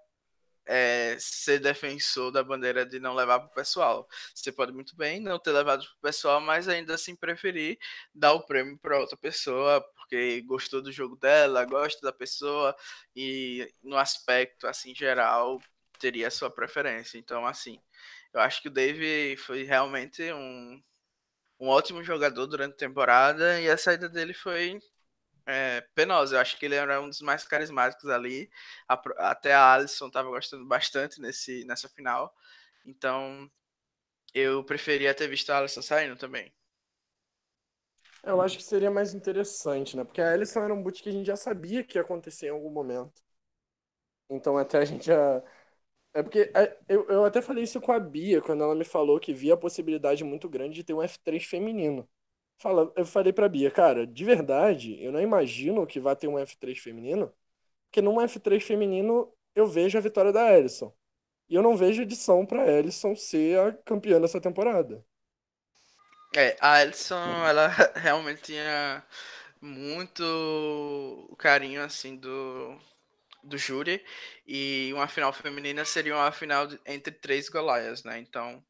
é, 0.65 1.17
ser 1.19 1.60
defensor 1.60 2.32
da 2.32 2.43
bandeira 2.43 2.86
de 2.86 2.99
não 2.99 3.13
levar 3.13 3.39
para 3.39 3.49
o 3.49 3.54
pessoal. 3.54 4.08
Você 4.34 4.51
pode 4.51 4.71
muito 4.71 4.95
bem 4.95 5.19
não 5.19 5.39
ter 5.39 5.51
levado 5.51 5.84
para 5.84 5.93
o 5.97 6.01
pessoal, 6.01 6.41
mas 6.41 6.67
ainda 6.67 6.95
assim 6.95 7.15
preferir 7.15 7.77
dar 8.13 8.34
o 8.34 8.45
prêmio 8.45 8.77
para 8.80 8.99
outra 8.99 9.17
pessoa, 9.17 9.82
porque 9.95 10.41
gostou 10.41 10.82
do 10.82 10.91
jogo 10.91 11.15
dela, 11.17 11.65
gosta 11.65 12.01
da 12.01 12.13
pessoa 12.13 12.75
e 13.15 13.67
no 13.84 13.97
aspecto 13.97 14.67
assim 14.67 14.95
geral 14.95 15.62
teria 15.99 16.27
a 16.27 16.32
sua 16.32 16.49
preferência. 16.49 17.17
Então, 17.17 17.45
assim, 17.45 17.80
eu 18.34 18.41
acho 18.41 18.62
que 18.62 18.67
o 18.67 18.72
Dave 18.72 19.38
foi 19.38 19.63
realmente 19.63 20.22
um, 20.34 20.82
um 21.60 21.67
ótimo 21.70 22.04
jogador 22.04 22.48
durante 22.48 22.74
a 22.74 22.78
temporada 22.78 23.62
e 23.62 23.70
a 23.70 23.78
saída 23.78 24.10
dele 24.10 24.34
foi 24.34 24.80
é, 25.46 25.82
penosa. 25.96 26.36
Eu 26.36 26.41
acho 26.41 26.58
que 26.58 26.65
ele 26.65 26.76
era 26.76 27.02
um 27.02 27.10
dos 27.10 27.22
mais 27.22 27.44
carismáticos 27.46 28.10
ali. 28.10 28.50
A, 28.88 28.96
até 29.32 29.54
a 29.54 29.74
Alisson 29.74 30.08
estava 30.08 30.30
gostando 30.30 30.65
bastante 30.67 31.22
nesse, 31.22 31.65
nessa 31.65 31.89
final. 31.89 32.34
Então, 32.86 33.50
eu 34.34 34.63
preferia 34.65 35.13
ter 35.15 35.28
visto 35.30 35.52
a 35.52 35.60
Alisson 35.60 35.82
saindo 35.82 36.15
também. 36.17 36.54
Eu 38.24 38.41
acho 38.41 38.58
que 38.58 38.63
seria 38.63 38.89
mais 38.91 39.13
interessante, 39.13 39.96
né? 39.98 40.04
Porque 40.04 40.22
a 40.22 40.32
Alisson 40.34 40.62
era 40.63 40.74
um 40.74 40.82
boot 40.84 41.02
que 41.04 41.10
a 41.10 41.12
gente 41.12 41.26
já 41.28 41.36
sabia 41.36 41.84
que 41.84 41.98
ia 41.98 42.02
acontecer 42.02 42.48
em 42.48 42.50
algum 42.50 42.70
momento. 42.72 43.22
Então, 44.30 44.58
até 44.58 44.78
a 44.80 44.86
gente 44.86 45.06
já. 45.06 45.44
É 46.13 46.21
porque 46.21 46.52
é, 46.54 46.78
eu, 46.89 47.08
eu 47.10 47.26
até 47.26 47.41
falei 47.41 47.63
isso 47.63 47.80
com 47.80 47.91
a 47.91 48.00
Bia 48.00 48.41
quando 48.41 48.63
ela 48.63 48.76
me 48.76 48.84
falou 48.84 49.19
que 49.19 49.34
via 49.34 49.54
a 49.54 49.58
possibilidade 49.58 50.24
muito 50.24 50.50
grande 50.50 50.76
de 50.76 50.84
ter 50.84 50.93
um 50.93 51.02
F3 51.02 51.45
feminino. 51.45 52.08
Fala, 52.58 52.91
eu 52.95 53.06
falei 53.06 53.34
pra 53.34 53.50
Bia, 53.50 53.71
cara, 53.71 54.06
de 54.06 54.24
verdade, 54.26 55.02
eu 55.04 55.12
não 55.12 55.21
imagino 55.21 55.88
que 55.88 56.00
vai 56.00 56.15
ter 56.15 56.28
um 56.28 56.38
F3 56.38 56.80
feminino, 56.80 57.34
porque 57.88 58.02
num 58.02 58.21
F3 58.21 58.63
feminino 58.63 59.34
eu 59.56 59.67
vejo 59.67 59.97
a 59.97 60.02
vitória 60.02 60.32
da 60.34 60.58
Ellison. 60.58 60.93
E 61.50 61.56
eu 61.56 61.62
não 61.63 61.78
vejo 61.78 62.02
edição 62.02 62.45
pra 62.45 62.67
Ellison 62.67 63.15
ser 63.15 63.60
a 63.60 63.74
campeã 63.74 64.21
dessa 64.21 64.41
temporada. 64.41 65.06
É, 66.36 66.56
a 66.62 66.82
Ellison, 66.82 67.45
ela 67.45 67.67
realmente 67.95 68.41
tinha 68.43 69.04
muito 69.62 71.36
carinho, 71.38 71.84
assim, 71.84 72.15
do, 72.15 72.78
do 73.43 73.58
júri. 73.58 74.04
E 74.45 74.91
uma 74.93 75.08
final 75.08 75.34
feminina 75.34 75.86
seria 75.86 76.15
uma 76.15 76.32
final 76.32 76.67
entre 76.86 77.13
três 77.13 77.49
Golias, 77.49 78.04
né? 78.04 78.19
Então, 78.19 78.63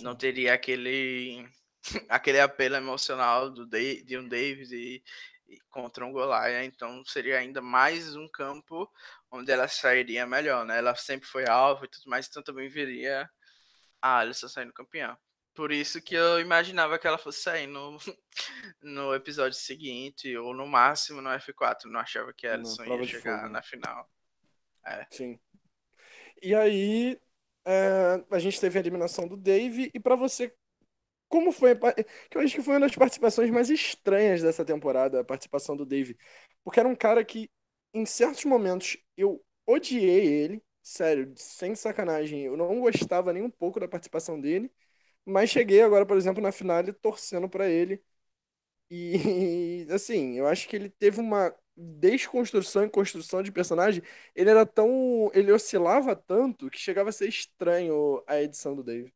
não 0.00 0.14
teria 0.16 0.54
aquele 0.54 1.48
aquele 2.08 2.40
apelo 2.40 2.76
emocional 2.76 3.50
do 3.50 3.66
de 3.66 4.18
um 4.18 4.28
Davis 4.28 4.70
e, 4.72 5.02
e 5.48 5.58
contra 5.70 6.04
um 6.04 6.12
Goliath, 6.12 6.64
então 6.64 7.04
seria 7.04 7.38
ainda 7.38 7.60
mais 7.60 8.14
um 8.16 8.28
campo 8.28 8.90
onde 9.30 9.50
ela 9.52 9.68
sairia 9.68 10.26
melhor, 10.26 10.64
né? 10.64 10.78
Ela 10.78 10.94
sempre 10.94 11.28
foi 11.28 11.48
alvo 11.48 11.84
e 11.84 11.88
tudo 11.88 12.08
mais, 12.08 12.26
então 12.28 12.42
também 12.42 12.68
viria 12.68 13.28
a 14.00 14.18
Alisson 14.18 14.48
saindo 14.48 14.72
campeã. 14.72 15.16
Por 15.58 15.72
isso 15.72 16.00
que 16.00 16.14
eu 16.14 16.38
imaginava 16.38 17.00
que 17.00 17.06
ela 17.08 17.18
fosse 17.18 17.42
sair 17.42 17.66
no, 17.66 17.98
no 18.80 19.12
episódio 19.12 19.58
seguinte, 19.58 20.36
ou 20.36 20.54
no 20.54 20.68
máximo 20.68 21.20
no 21.20 21.30
F4. 21.30 21.86
Não 21.86 21.98
achava 21.98 22.32
que 22.32 22.46
a 22.46 22.54
Alisson 22.54 22.84
ia 22.84 23.02
chegar 23.02 23.40
fogo. 23.40 23.52
na 23.52 23.60
final. 23.60 24.08
É. 24.86 25.04
Sim. 25.10 25.36
E 26.40 26.54
aí, 26.54 27.20
é, 27.64 28.24
a 28.30 28.38
gente 28.38 28.60
teve 28.60 28.78
a 28.78 28.80
eliminação 28.80 29.26
do 29.26 29.36
Dave, 29.36 29.90
e 29.92 29.98
para 29.98 30.14
você, 30.14 30.54
como 31.28 31.50
foi. 31.50 31.74
Que 32.30 32.38
eu 32.38 32.40
acho 32.40 32.54
que 32.54 32.62
foi 32.62 32.74
uma 32.74 32.86
das 32.86 32.94
participações 32.94 33.50
mais 33.50 33.68
estranhas 33.68 34.40
dessa 34.40 34.64
temporada, 34.64 35.22
a 35.22 35.24
participação 35.24 35.76
do 35.76 35.84
Dave. 35.84 36.16
Porque 36.62 36.78
era 36.78 36.88
um 36.88 36.94
cara 36.94 37.24
que, 37.24 37.50
em 37.92 38.06
certos 38.06 38.44
momentos, 38.44 38.96
eu 39.16 39.44
odiei 39.66 40.24
ele. 40.24 40.62
Sério, 40.84 41.34
sem 41.36 41.74
sacanagem. 41.74 42.44
Eu 42.44 42.56
não 42.56 42.80
gostava 42.80 43.32
nem 43.32 43.42
um 43.42 43.50
pouco 43.50 43.80
da 43.80 43.88
participação 43.88 44.40
dele. 44.40 44.72
Mas 45.28 45.50
cheguei 45.50 45.82
agora, 45.82 46.06
por 46.06 46.16
exemplo, 46.16 46.42
na 46.42 46.52
final 46.52 46.82
torcendo 46.94 47.48
para 47.48 47.68
ele. 47.68 48.02
E, 48.90 49.86
assim, 49.92 50.34
eu 50.38 50.46
acho 50.46 50.68
que 50.68 50.76
ele 50.76 50.90
teve 50.90 51.20
uma 51.20 51.54
desconstrução 51.76 52.84
e 52.84 52.90
construção 52.90 53.42
de 53.42 53.52
personagem. 53.52 54.02
Ele 54.34 54.50
era 54.50 54.66
tão. 54.66 55.30
Ele 55.34 55.52
oscilava 55.52 56.16
tanto 56.16 56.70
que 56.70 56.78
chegava 56.78 57.10
a 57.10 57.12
ser 57.12 57.28
estranho 57.28 58.22
a 58.26 58.40
edição 58.42 58.74
do 58.76 58.82
Dave. 58.84 59.12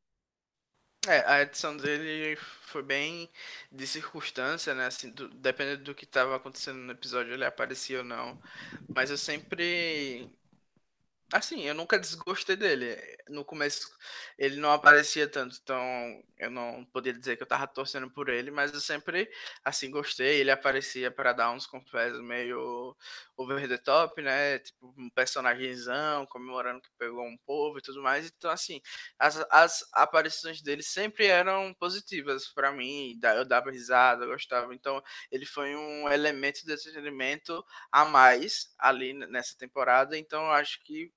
É, 1.09 1.19
a 1.29 1.43
edição 1.43 1.77
dele 1.77 2.37
foi 2.37 2.81
bem 2.83 3.29
de 3.73 3.87
circunstância, 3.89 4.73
né? 4.75 4.87
Assim, 4.87 5.11
do, 5.11 5.29
dependendo 5.29 5.83
do 5.83 5.95
que 5.97 6.05
estava 6.05 6.37
acontecendo 6.37 6.79
no 6.79 6.93
episódio, 6.93 7.33
ele 7.35 7.45
aparecia 7.45 7.99
ou 7.99 8.05
não. 8.05 8.41
Mas 8.95 9.11
eu 9.11 9.19
sempre 9.19 10.31
Assim, 11.33 11.63
eu 11.63 11.75
nunca 11.75 11.99
desgostei 11.99 12.57
dele. 12.57 12.95
No 13.31 13.43
começo 13.43 13.89
ele 14.37 14.57
não 14.57 14.71
aparecia 14.71 15.27
tanto, 15.27 15.57
então 15.63 15.83
eu 16.39 16.51
não 16.51 16.85
podia 16.93 17.13
dizer 17.15 17.37
que 17.39 17.43
eu 17.43 17.47
tava 17.47 17.67
torcendo 17.67 18.11
por 18.11 18.29
ele, 18.29 18.51
mas 18.51 18.71
eu 18.75 18.81
sempre, 18.81 19.31
assim, 19.65 19.91
gostei. 19.91 20.41
Ele 20.41 20.51
aparecia 20.51 21.11
para 21.11 21.33
dar 21.33 21.51
uns 21.53 21.67
confessos 21.67 22.21
meio 22.23 22.95
over 23.35 23.67
the 23.67 23.79
top, 23.79 24.21
né? 24.21 24.59
Tipo, 24.59 24.93
um 24.99 25.09
personagemzão, 25.09 26.27
comemorando 26.27 26.83
que 26.83 26.91
pegou 26.99 27.25
um 27.25 27.39
povo 27.47 27.79
e 27.79 27.83
tudo 27.83 28.03
mais. 28.03 28.27
Então, 28.37 28.51
assim, 28.51 28.83
as, 29.19 29.43
as 29.51 29.85
aparições 29.95 30.61
dele 30.61 30.83
sempre 30.83 31.27
eram 31.27 31.73
positivas 31.75 32.47
para 32.53 32.73
mim. 32.73 33.19
Eu 33.37 33.45
dava 33.47 33.71
risada, 33.71 34.25
eu 34.25 34.29
gostava. 34.33 34.75
Então, 34.75 35.03
ele 35.31 35.47
foi 35.47 35.75
um 35.75 36.09
elemento 36.11 36.63
de 36.67 36.73
entretenimento 36.75 37.65
a 37.91 38.05
mais 38.05 38.75
ali 38.79 39.15
nessa 39.15 39.57
temporada. 39.57 40.19
Então, 40.19 40.45
eu 40.45 40.51
acho 40.53 40.83
que 40.85 41.11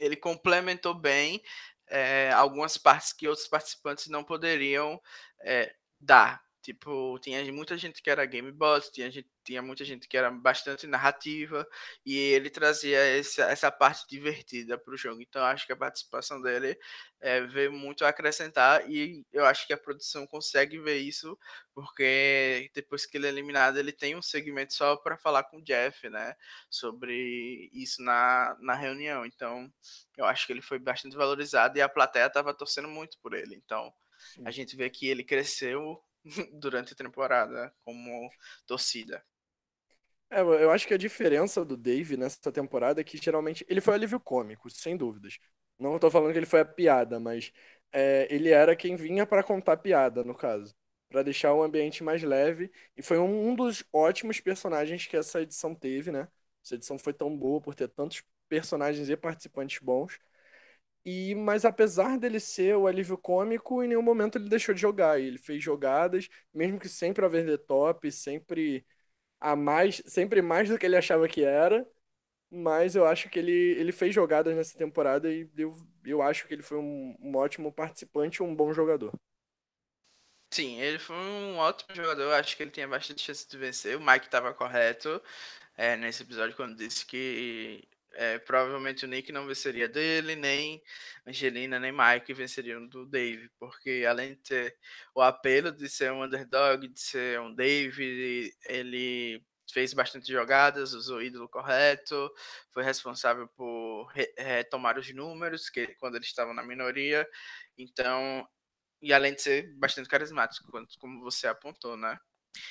ele 0.00 0.16
complementou 0.16 0.94
bem 0.94 1.42
é, 1.86 2.32
algumas 2.32 2.76
partes 2.78 3.12
que 3.12 3.28
outros 3.28 3.46
participantes 3.46 4.08
não 4.08 4.24
poderiam 4.24 5.00
é, 5.42 5.74
dar. 6.00 6.42
Tipo, 6.62 7.18
tinha 7.20 7.42
muita 7.50 7.78
gente 7.78 8.02
que 8.02 8.10
era 8.10 8.26
gamebot, 8.26 8.92
tinha, 8.92 9.10
gente, 9.10 9.30
tinha 9.42 9.62
muita 9.62 9.82
gente 9.82 10.06
que 10.06 10.14
era 10.16 10.30
bastante 10.30 10.86
narrativa, 10.86 11.66
e 12.04 12.14
ele 12.16 12.50
trazia 12.50 12.98
essa, 12.98 13.44
essa 13.44 13.70
parte 13.72 14.06
divertida 14.06 14.76
para 14.76 14.92
o 14.92 14.96
jogo. 14.96 15.22
Então, 15.22 15.42
acho 15.42 15.66
que 15.66 15.72
a 15.72 15.76
participação 15.76 16.40
dele 16.42 16.78
é, 17.18 17.40
veio 17.40 17.72
muito 17.72 18.04
a 18.04 18.10
acrescentar, 18.10 18.90
e 18.90 19.24
eu 19.32 19.46
acho 19.46 19.66
que 19.66 19.72
a 19.72 19.78
produção 19.78 20.26
consegue 20.26 20.78
ver 20.78 20.98
isso, 20.98 21.38
porque 21.74 22.70
depois 22.74 23.06
que 23.06 23.16
ele 23.16 23.26
é 23.26 23.30
eliminado, 23.30 23.78
ele 23.78 23.92
tem 23.92 24.14
um 24.14 24.22
segmento 24.22 24.74
só 24.74 24.96
para 24.96 25.16
falar 25.16 25.44
com 25.44 25.58
o 25.58 25.64
Jeff, 25.64 26.10
né, 26.10 26.34
sobre 26.68 27.70
isso 27.72 28.02
na, 28.02 28.54
na 28.60 28.74
reunião. 28.74 29.24
Então, 29.24 29.72
eu 30.18 30.26
acho 30.26 30.46
que 30.46 30.52
ele 30.52 30.62
foi 30.62 30.78
bastante 30.78 31.16
valorizado, 31.16 31.78
e 31.78 31.80
a 31.80 31.88
plateia 31.88 32.26
estava 32.26 32.52
torcendo 32.52 32.88
muito 32.88 33.18
por 33.22 33.32
ele. 33.32 33.54
Então, 33.56 33.90
Sim. 34.34 34.42
a 34.44 34.50
gente 34.50 34.76
vê 34.76 34.90
que 34.90 35.08
ele 35.08 35.24
cresceu 35.24 36.02
durante 36.60 36.92
a 36.92 36.96
temporada 36.96 37.74
como 37.84 38.30
torcida. 38.66 39.24
É, 40.30 40.40
eu 40.40 40.70
acho 40.70 40.86
que 40.86 40.94
a 40.94 40.98
diferença 40.98 41.64
do 41.64 41.76
Dave 41.76 42.16
nessa 42.16 42.52
temporada 42.52 43.00
é 43.00 43.04
que 43.04 43.16
geralmente 43.18 43.64
ele 43.68 43.80
foi 43.80 43.94
alívio 43.94 44.20
cômico, 44.20 44.70
sem 44.70 44.96
dúvidas. 44.96 45.38
Não 45.78 45.96
estou 45.96 46.10
falando 46.10 46.32
que 46.32 46.38
ele 46.38 46.46
foi 46.46 46.60
a 46.60 46.64
piada, 46.64 47.18
mas 47.18 47.52
é, 47.92 48.28
ele 48.32 48.50
era 48.50 48.76
quem 48.76 48.94
vinha 48.96 49.26
para 49.26 49.42
contar 49.42 49.76
piada, 49.78 50.22
no 50.22 50.34
caso, 50.34 50.74
para 51.08 51.22
deixar 51.22 51.52
o 51.54 51.62
ambiente 51.62 52.04
mais 52.04 52.22
leve. 52.22 52.70
E 52.96 53.02
foi 53.02 53.18
um, 53.18 53.48
um 53.50 53.54
dos 53.56 53.82
ótimos 53.92 54.38
personagens 54.40 55.06
que 55.06 55.16
essa 55.16 55.40
edição 55.42 55.74
teve, 55.74 56.12
né? 56.12 56.28
Essa 56.64 56.74
edição 56.76 56.98
foi 56.98 57.12
tão 57.12 57.36
boa 57.36 57.60
por 57.60 57.74
ter 57.74 57.88
tantos 57.88 58.22
personagens 58.48 59.08
e 59.08 59.16
participantes 59.16 59.80
bons. 59.82 60.18
E, 61.04 61.34
mas 61.34 61.64
apesar 61.64 62.18
dele 62.18 62.38
ser 62.40 62.76
o 62.76 62.86
alívio 62.86 63.16
cômico, 63.18 63.82
em 63.82 63.88
nenhum 63.88 64.02
momento 64.02 64.36
ele 64.38 64.48
deixou 64.48 64.74
de 64.74 64.80
jogar. 64.80 65.20
Ele 65.20 65.38
fez 65.38 65.62
jogadas, 65.62 66.28
mesmo 66.52 66.78
que 66.78 66.88
sempre 66.88 67.24
over 67.24 67.46
the 67.46 67.56
top, 67.56 68.10
sempre 68.12 68.86
a 69.40 69.56
mais, 69.56 70.02
sempre 70.06 70.42
mais 70.42 70.68
do 70.68 70.78
que 70.78 70.86
ele 70.86 70.96
achava 70.96 71.28
que 71.28 71.44
era. 71.44 71.86
Mas 72.50 72.96
eu 72.96 73.06
acho 73.06 73.30
que 73.30 73.38
ele, 73.38 73.52
ele 73.52 73.92
fez 73.92 74.14
jogadas 74.14 74.56
nessa 74.56 74.76
temporada 74.78 75.32
e 75.32 75.50
eu, 75.56 75.76
eu 76.04 76.22
acho 76.22 76.46
que 76.48 76.54
ele 76.54 76.62
foi 76.62 76.78
um, 76.78 77.16
um 77.20 77.36
ótimo 77.36 77.72
participante 77.72 78.42
um 78.42 78.54
bom 78.54 78.72
jogador. 78.72 79.12
Sim, 80.52 80.80
ele 80.80 80.98
foi 80.98 81.16
um 81.16 81.56
ótimo 81.58 81.94
jogador. 81.94 82.32
Acho 82.34 82.56
que 82.56 82.62
ele 82.62 82.70
tinha 82.70 82.88
bastante 82.88 83.22
chance 83.22 83.48
de 83.48 83.56
vencer. 83.56 83.96
O 83.96 84.00
Mike 84.00 84.26
estava 84.26 84.52
correto 84.52 85.22
é, 85.76 85.96
nesse 85.96 86.22
episódio 86.22 86.56
quando 86.56 86.76
disse 86.76 87.06
que 87.06 87.86
é, 88.14 88.38
provavelmente 88.38 89.04
o 89.04 89.08
Nick 89.08 89.32
não 89.32 89.46
venceria 89.46 89.88
dele, 89.88 90.36
nem 90.36 90.82
Angelina, 91.26 91.78
nem 91.78 91.92
Mike 91.92 92.32
venceriam 92.34 92.86
do 92.86 93.06
Dave, 93.06 93.48
porque 93.58 94.04
além 94.08 94.30
de 94.34 94.36
ter 94.36 94.76
o 95.14 95.20
apelo 95.22 95.72
de 95.72 95.88
ser 95.88 96.12
um 96.12 96.22
underdog, 96.24 96.86
de 96.88 97.00
ser 97.00 97.40
um 97.40 97.54
Dave, 97.54 98.52
ele 98.66 99.42
fez 99.72 99.94
bastante 99.94 100.32
jogadas, 100.32 100.92
usou 100.94 101.18
o 101.18 101.22
ídolo 101.22 101.48
correto, 101.48 102.30
foi 102.72 102.82
responsável 102.82 103.46
por 103.48 104.06
retomar 104.36 104.98
os 104.98 105.12
números 105.14 105.70
que 105.70 105.86
quando 105.96 106.16
eles 106.16 106.26
estavam 106.28 106.52
na 106.54 106.62
minoria. 106.62 107.26
Então, 107.78 108.46
e 109.02 109.12
além 109.12 109.34
de 109.34 109.42
ser 109.42 109.74
bastante 109.76 110.08
carismático, 110.08 110.70
como 110.98 111.20
você 111.22 111.46
apontou, 111.48 111.96
né? 111.96 112.18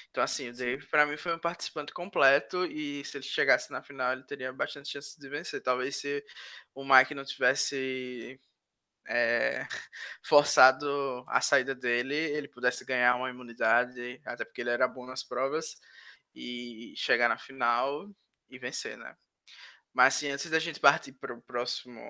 Então, 0.10 0.24
assim, 0.24 0.50
o 0.50 0.54
Dave, 0.54 0.86
para 0.88 1.06
mim, 1.06 1.18
foi 1.18 1.34
um 1.36 1.40
participante 1.40 1.94
completo 1.94 2.66
e 2.66 3.04
se 3.06 3.18
ele 3.18 3.24
chegasse 3.24 3.72
na 3.72 3.82
final, 3.82 4.14
ele 4.14 4.24
teria 4.24 4.52
bastante 4.52 4.90
chance 4.90 5.20
de 5.20 5.30
vencer. 5.30 5.62
Talvez 5.62 5.96
se 5.96 6.24
o 6.74 6.84
Mike 6.84 7.16
não 7.16 7.24
tivesse 7.24 8.40
é, 9.08 9.66
forçado 10.24 11.24
a 11.28 11.42
saída 11.42 11.74
dele, 11.74 12.16
ele 12.16 12.48
pudesse 12.48 12.86
ganhar 12.86 13.16
uma 13.16 13.30
imunidade, 13.30 14.22
até 14.26 14.46
porque 14.46 14.62
ele 14.62 14.70
era 14.70 14.88
bom 14.88 15.06
nas 15.06 15.24
provas, 15.24 15.80
e 16.36 16.94
chegar 16.96 17.30
na 17.30 17.38
final 17.38 18.10
e 18.50 18.60
vencer, 18.60 18.98
né? 18.98 19.16
Mas, 19.94 20.16
assim, 20.16 20.30
antes 20.30 20.50
da 20.50 20.60
gente 20.60 20.80
partir 20.80 21.14
para 21.14 21.34
o 21.34 21.42
próximo 21.42 22.02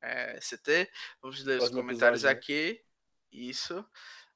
é, 0.00 0.38
CT, 0.40 0.90
vamos 1.20 1.44
ler 1.44 1.60
os 1.60 1.68
comentários 1.68 2.24
episódio, 2.24 2.24
né? 2.24 2.30
aqui. 2.30 2.84
Isso. 3.30 3.84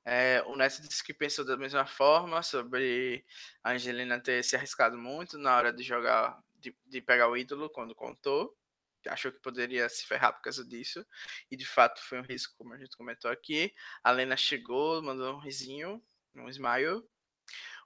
É, 0.05 0.43
o 0.47 0.55
Neto 0.55 0.83
disse 0.83 1.03
que 1.03 1.14
pensou 1.14 1.45
da 1.45 1.57
mesma 1.57 1.87
forma 1.87 2.43
sobre 2.43 3.25
a 3.62 3.73
Angelina 3.73 4.21
ter 4.21 4.45
se 4.45 4.55
arriscado 4.55 4.99
muito 4.99 5.38
na 5.38 5.57
hora 5.57 5.73
de 5.73 5.83
jogar, 5.83 6.38
de, 6.61 6.77
de 6.87 7.01
pegar 7.01 7.29
o 7.29 7.37
ídolo 7.37 7.71
quando 7.71 7.95
contou. 7.95 8.57
Achou 9.09 9.33
que 9.33 9.40
poderia 9.40 9.88
se 9.88 10.07
ferrar 10.07 10.33
por 10.35 10.43
causa 10.43 10.64
disso. 10.64 11.07
E 11.51 11.57
de 11.57 11.67
fato 11.67 12.03
foi 12.03 12.19
um 12.21 12.23
risco, 12.23 12.55
como 12.57 12.75
a 12.75 12.79
gente 12.79 12.97
comentou 12.97 13.31
aqui. 13.31 13.75
A 14.03 14.11
Lena 14.11 14.37
chegou, 14.37 15.03
mandou 15.03 15.35
um 15.35 15.38
risinho, 15.38 16.03
um 16.35 16.49
smile. 16.49 17.03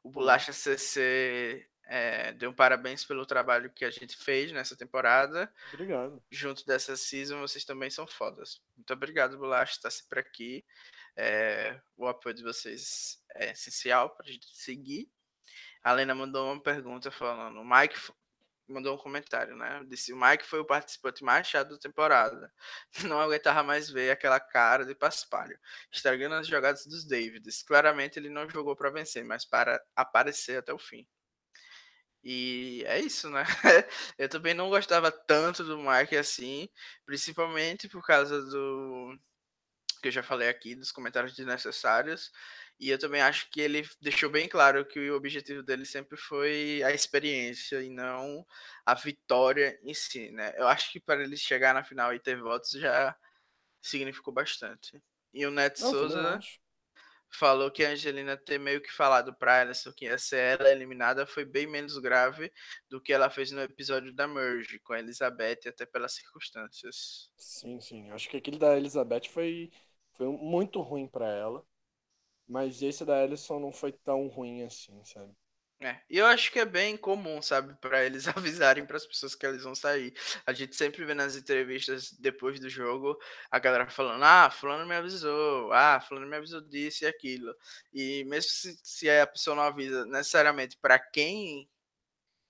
O 0.03 0.11
Bolacha 0.11 0.53
CC 0.53 1.69
é, 1.85 2.33
deu 2.33 2.51
um 2.51 2.55
parabéns 2.55 3.05
pelo 3.05 3.27
trabalho 3.27 3.71
que 3.71 3.85
a 3.85 3.91
gente 3.91 4.17
fez 4.17 4.53
nessa 4.53 4.77
temporada. 4.77 5.53
Obrigado. 5.73 6.23
Junto 6.31 6.65
dessa 6.67 6.97
season, 6.97 7.41
vocês 7.41 7.65
também 7.65 7.91
são 7.91 8.07
fodas. 8.07 8.61
Muito 8.77 8.93
obrigado, 8.93 9.39
Bolacha, 9.39 9.73
está 9.73 9.91
sempre 9.91 10.21
aqui. 10.21 10.65
É, 11.21 11.81
o 11.97 12.07
apoio 12.07 12.33
de 12.33 12.45
vocês 12.45 13.21
é 13.35 13.51
essencial 13.51 14.11
para 14.11 14.25
a 14.25 14.31
gente 14.31 14.47
seguir. 14.57 15.11
A 15.83 15.93
Lena 15.93 16.15
mandou 16.15 16.53
uma 16.53 16.63
pergunta 16.63 17.11
falando: 17.11 17.61
o 17.61 17.65
Mike 17.65 17.97
mandou 18.69 18.95
um 18.95 18.99
comentário, 18.99 19.57
né? 19.57 19.83
Disse: 19.89 20.13
o 20.13 20.17
Mike 20.17 20.47
foi 20.47 20.61
o 20.61 20.65
participante 20.65 21.25
mais 21.25 21.49
chato 21.49 21.71
da 21.71 21.79
temporada. 21.79 22.53
Não 23.03 23.21
aguentava 23.21 23.65
mais 23.65 23.91
ver 23.91 24.13
aquela 24.13 24.39
cara 24.39 24.85
de 24.87 24.95
paspalho, 24.95 25.59
estragando 25.93 26.37
as 26.37 26.47
jogadas 26.47 26.87
dos 26.87 27.05
Davids. 27.05 27.65
Claramente 27.65 28.19
ele 28.19 28.31
não 28.31 28.49
jogou 28.49 28.77
para 28.77 28.91
vencer, 28.91 29.25
mas 29.25 29.45
para 29.45 29.83
aparecer 29.97 30.59
até 30.59 30.73
o 30.73 30.79
fim. 30.79 31.07
E 32.23 32.85
é 32.87 33.01
isso, 33.01 33.31
né? 33.31 33.45
Eu 34.19 34.29
também 34.29 34.55
não 34.55 34.69
gostava 34.71 35.11
tanto 35.11 35.65
do 35.65 35.79
Mike 35.79 36.17
assim, 36.17 36.69
principalmente 37.07 37.89
por 37.89 38.05
causa 38.07 38.43
do 38.43 39.19
que 40.01 40.09
eu 40.09 40.13
já 40.13 40.23
falei 40.23 40.49
aqui 40.49 40.75
dos 40.75 40.93
comentários 40.93 41.35
desnecessários. 41.35 42.31
E 42.81 42.91
eu 42.91 42.99
também 42.99 43.21
acho 43.21 43.51
que 43.51 43.61
ele 43.61 43.89
deixou 44.01 44.31
bem 44.31 44.49
claro 44.49 44.87
que 44.87 45.11
o 45.11 45.17
objetivo 45.17 45.63
dele 45.63 45.85
sempre 45.85 46.17
foi 46.17 46.83
a 46.85 46.93
experiência 46.93 47.83
e 47.83 47.91
não 47.91 48.47
a 48.87 48.95
vitória 48.95 49.79
em 49.83 49.93
si, 49.93 50.31
né? 50.31 50.55
Eu 50.57 50.69
acho 50.69 50.93
que 50.93 51.01
para 51.01 51.23
ele 51.23 51.37
chegar 51.37 51.75
na 51.75 51.83
final 51.83 52.15
e 52.15 52.21
ter 52.21 52.41
votos 52.41 52.71
já 52.71 53.17
significou 53.83 54.33
bastante. 54.33 55.03
E 55.35 55.45
o 55.45 55.51
Neto 55.51 55.81
Souza 55.81 56.39
falou 57.31 57.71
que 57.71 57.85
a 57.85 57.91
Angelina 57.91 58.37
ter 58.37 58.59
meio 58.59 58.81
que 58.81 58.93
falado 58.93 59.35
para 59.35 59.59
ela 59.59 59.73
que 59.95 60.07
ia 60.07 60.19
ser 60.19 60.59
ela 60.59 60.71
eliminada 60.71 61.27
foi 61.27 61.45
bem 61.45 61.67
menos 61.67 61.99
grave 61.99 62.51
do 62.89 63.01
que 63.01 63.13
ela 63.13 63.29
fez 63.29 63.51
no 63.51 63.61
episódio 63.61 64.13
da 64.15 64.27
Merge 64.27 64.79
com 64.79 64.93
a 64.93 64.99
Elizabeth, 64.99 65.69
até 65.69 65.85
pelas 65.85 66.15
circunstâncias. 66.15 67.31
Sim, 67.37 67.81
sim. 67.81 68.11
Acho 68.13 68.29
que 68.31 68.37
aquele 68.37 68.59
da 68.59 68.77
Elizabeth 68.77 69.29
foi 69.29 69.71
foi 70.19 70.29
muito 70.29 70.83
ruim 70.83 71.09
para 71.09 71.29
ela. 71.33 71.65
Mas 72.49 72.83
esse 72.83 73.05
da 73.05 73.25
Ellison 73.25 73.61
não 73.61 73.73
foi 73.73 73.93
tão 73.93 74.29
ruim 74.29 74.65
assim, 74.65 75.03
sabe? 75.05 75.35
É, 75.81 76.01
e 76.11 76.19
eu 76.19 76.27
acho 76.27 76.51
que 76.51 76.59
é 76.59 76.65
bem 76.65 76.97
comum, 76.97 77.41
sabe, 77.41 77.73
para 77.81 78.05
eles 78.05 78.27
avisarem 78.37 78.85
para 78.85 78.97
as 78.97 79.07
pessoas 79.07 79.37
que 79.37 79.47
eles 79.47 79.63
vão 79.63 79.77
sair. 79.77 80.13
A 80.45 80.53
gente 80.53 80.75
sempre 80.75 81.05
vê 81.05 81.15
nas 81.15 81.37
entrevistas 81.37 82.11
depois 82.19 82.59
do 82.59 82.69
jogo 82.69 83.17
a 83.51 83.59
galera 83.61 83.89
falando: 83.89 84.25
"Ah, 84.25 84.51
fulano 84.51 84.85
me 84.87 84.97
avisou. 84.97 85.73
Ah, 85.73 86.01
fulano 86.01 86.27
me 86.27 86.37
avisou 86.37 86.61
disso 86.61 87.05
e 87.05 87.07
aquilo". 87.07 87.55
E 87.93 88.25
mesmo 88.25 88.51
se, 88.51 88.77
se 88.83 89.09
a 89.11 89.27
pessoa 89.27 89.55
não 89.55 89.63
avisa 89.63 90.05
necessariamente 90.07 90.77
para 90.79 90.99
quem 90.99 91.71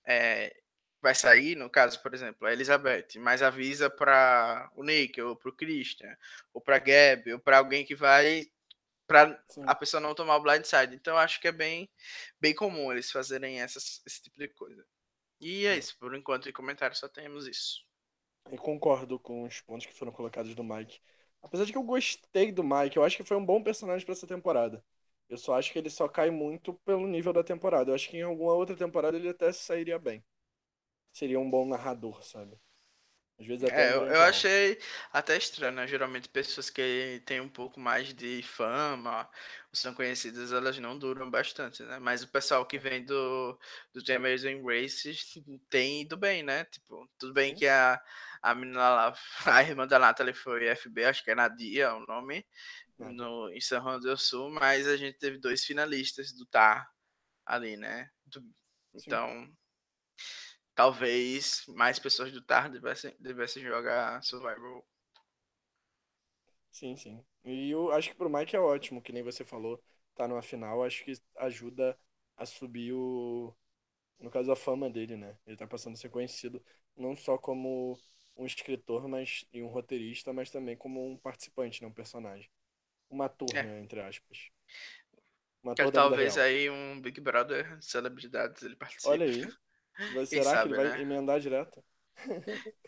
é, 0.07 0.53
vai 1.01 1.15
sair, 1.15 1.55
no 1.55 1.69
caso, 1.69 2.01
por 2.01 2.13
exemplo, 2.13 2.47
a 2.47 2.53
Elizabeth, 2.53 3.17
mas 3.17 3.41
avisa 3.41 3.89
para 3.89 4.69
o 4.75 4.83
Nick, 4.83 5.21
ou 5.21 5.35
para 5.35 5.49
o 5.49 5.55
Christian, 5.55 6.15
ou 6.53 6.61
para 6.61 6.79
Gab, 6.79 7.33
ou 7.33 7.39
para 7.39 7.57
alguém 7.57 7.85
que 7.85 7.95
vai 7.95 8.45
para 9.07 9.43
a 9.65 9.73
pessoa 9.73 9.99
não 9.99 10.13
tomar 10.13 10.37
o 10.37 10.41
blindside. 10.41 10.95
Então 10.95 11.17
acho 11.17 11.41
que 11.41 11.47
é 11.47 11.51
bem, 11.51 11.89
bem 12.39 12.53
comum 12.53 12.91
eles 12.91 13.11
fazerem 13.11 13.59
essas, 13.59 14.01
esse 14.05 14.21
tipo 14.21 14.37
de 14.37 14.47
coisa. 14.49 14.85
E 15.41 15.65
é 15.65 15.77
isso, 15.77 15.97
por 15.97 16.13
enquanto 16.15 16.49
em 16.49 16.53
comentários 16.53 16.99
só 16.99 17.07
temos 17.07 17.47
isso. 17.47 17.83
Eu 18.51 18.57
concordo 18.57 19.17
com 19.19 19.43
os 19.43 19.61
pontos 19.61 19.85
que 19.85 19.93
foram 19.93 20.11
colocados 20.11 20.53
do 20.53 20.63
Mike. 20.63 20.99
Apesar 21.41 21.65
de 21.65 21.71
que 21.71 21.77
eu 21.77 21.83
gostei 21.83 22.51
do 22.51 22.63
Mike, 22.63 22.97
eu 22.97 23.03
acho 23.03 23.17
que 23.17 23.23
foi 23.23 23.37
um 23.37 23.45
bom 23.45 23.63
personagem 23.63 24.05
para 24.05 24.13
essa 24.13 24.27
temporada. 24.27 24.83
Eu 25.29 25.37
só 25.37 25.55
acho 25.55 25.71
que 25.71 25.79
ele 25.79 25.89
só 25.89 26.07
cai 26.07 26.29
muito 26.29 26.73
pelo 26.85 27.07
nível 27.07 27.31
da 27.31 27.43
temporada. 27.43 27.91
Eu 27.91 27.95
acho 27.95 28.09
que 28.09 28.17
em 28.17 28.23
alguma 28.23 28.53
outra 28.53 28.75
temporada 28.75 29.17
ele 29.17 29.29
até 29.29 29.51
sairia 29.53 29.97
bem 29.97 30.23
seria 31.11 31.39
um 31.39 31.49
bom 31.49 31.67
narrador, 31.67 32.23
sabe? 32.23 32.59
Às 33.39 33.47
vezes 33.47 33.63
até 33.63 33.91
é, 33.91 33.95
eu, 33.95 34.05
eu 34.05 34.21
achei 34.21 34.77
até 35.13 35.37
estranho, 35.37 35.73
né? 35.73 35.87
Geralmente 35.87 36.27
pessoas 36.27 36.69
que 36.69 37.23
têm 37.25 37.39
um 37.39 37.47
pouco 37.47 37.79
mais 37.79 38.13
de 38.13 38.43
fama, 38.43 39.29
são 39.71 39.93
conhecidas, 39.93 40.51
elas 40.51 40.77
não 40.77 40.99
duram 40.99 41.31
bastante, 41.31 41.81
né? 41.83 41.99
Mas 41.99 42.21
o 42.21 42.27
pessoal 42.27 42.65
que 42.65 42.77
vem 42.77 43.05
do, 43.05 43.57
do 43.93 44.03
The 44.03 44.15
Amazing 44.15 44.61
Race 44.61 45.41
tem 45.69 46.01
ido 46.01 46.17
bem, 46.17 46.43
né? 46.43 46.65
Tipo, 46.65 47.09
tudo 47.17 47.33
bem 47.33 47.55
que 47.55 47.65
a, 47.65 48.01
a 48.41 48.53
menina 48.53 48.89
lá, 48.89 49.13
a 49.45 49.63
irmã 49.63 49.87
da 49.87 49.97
Natalie 49.97 50.33
foi 50.33 50.75
FB, 50.75 51.05
acho 51.05 51.23
que 51.23 51.31
é 51.31 51.35
Nadia 51.35 51.95
o 51.95 52.05
nome, 52.05 52.45
no, 52.97 53.49
em 53.53 53.61
São 53.61 53.81
Juan 53.81 54.01
do 54.01 54.17
Sul, 54.17 54.49
mas 54.49 54.85
a 54.85 54.97
gente 54.97 55.17
teve 55.17 55.37
dois 55.37 55.63
finalistas 55.63 56.33
do 56.33 56.45
TAR 56.45 56.91
ali, 57.45 57.77
né? 57.77 58.09
Do, 58.25 58.43
então... 58.93 59.29
Sim 59.29 59.58
talvez 60.79 61.65
mais 61.67 61.99
pessoas 61.99 62.31
do 62.31 62.41
TAR 62.41 62.71
devessem, 62.71 63.13
devessem 63.19 63.61
jogar 63.61 64.23
Survival. 64.23 64.87
Sim, 66.71 66.95
sim. 66.95 67.21
E 67.43 67.69
eu 67.69 67.91
acho 67.91 68.07
que 68.07 68.15
pro 68.15 68.29
Mike 68.29 68.55
é 68.55 68.59
ótimo, 68.61 69.01
que 69.01 69.11
nem 69.11 69.21
você 69.21 69.43
falou, 69.43 69.83
tá 70.15 70.25
numa 70.25 70.41
final, 70.41 70.81
acho 70.81 71.03
que 71.03 71.11
ajuda 71.35 71.99
a 72.37 72.45
subir 72.45 72.93
o. 72.93 73.53
No 74.21 74.31
caso, 74.31 74.49
a 74.53 74.55
fama 74.55 74.89
dele, 74.89 75.17
né? 75.17 75.37
Ele 75.45 75.57
tá 75.57 75.67
passando 75.67 75.95
a 75.95 75.97
ser 75.97 76.07
conhecido 76.07 76.63
não 76.95 77.13
só 77.13 77.37
como 77.37 77.99
um 78.37 78.45
escritor 78.45 79.05
mas, 79.05 79.43
e 79.51 79.61
um 79.61 79.67
roteirista, 79.67 80.31
mas 80.31 80.49
também 80.49 80.77
como 80.77 81.05
um 81.05 81.17
participante, 81.17 81.81
né? 81.81 81.89
Um 81.89 81.93
personagem. 81.93 82.49
Um 83.11 83.21
ator, 83.21 83.49
é. 83.53 83.63
né? 83.63 83.81
Entre 83.81 83.99
aspas. 83.99 84.49
Um 85.61 85.71
ator 85.71 85.91
talvez 85.91 86.37
aí 86.37 86.69
um 86.69 87.01
Big 87.01 87.19
Brother 87.19 87.77
celebridades 87.81 88.63
ele 88.63 88.77
participe. 88.77 89.09
Olha 89.09 89.25
aí. 89.25 89.45
Mas 90.07 90.29
será 90.29 90.51
sabe, 90.51 90.57
que 90.57 90.67
ele 90.67 90.75
vai 90.75 90.87
né? 90.87 91.01
emendar 91.01 91.39
direto? 91.39 91.83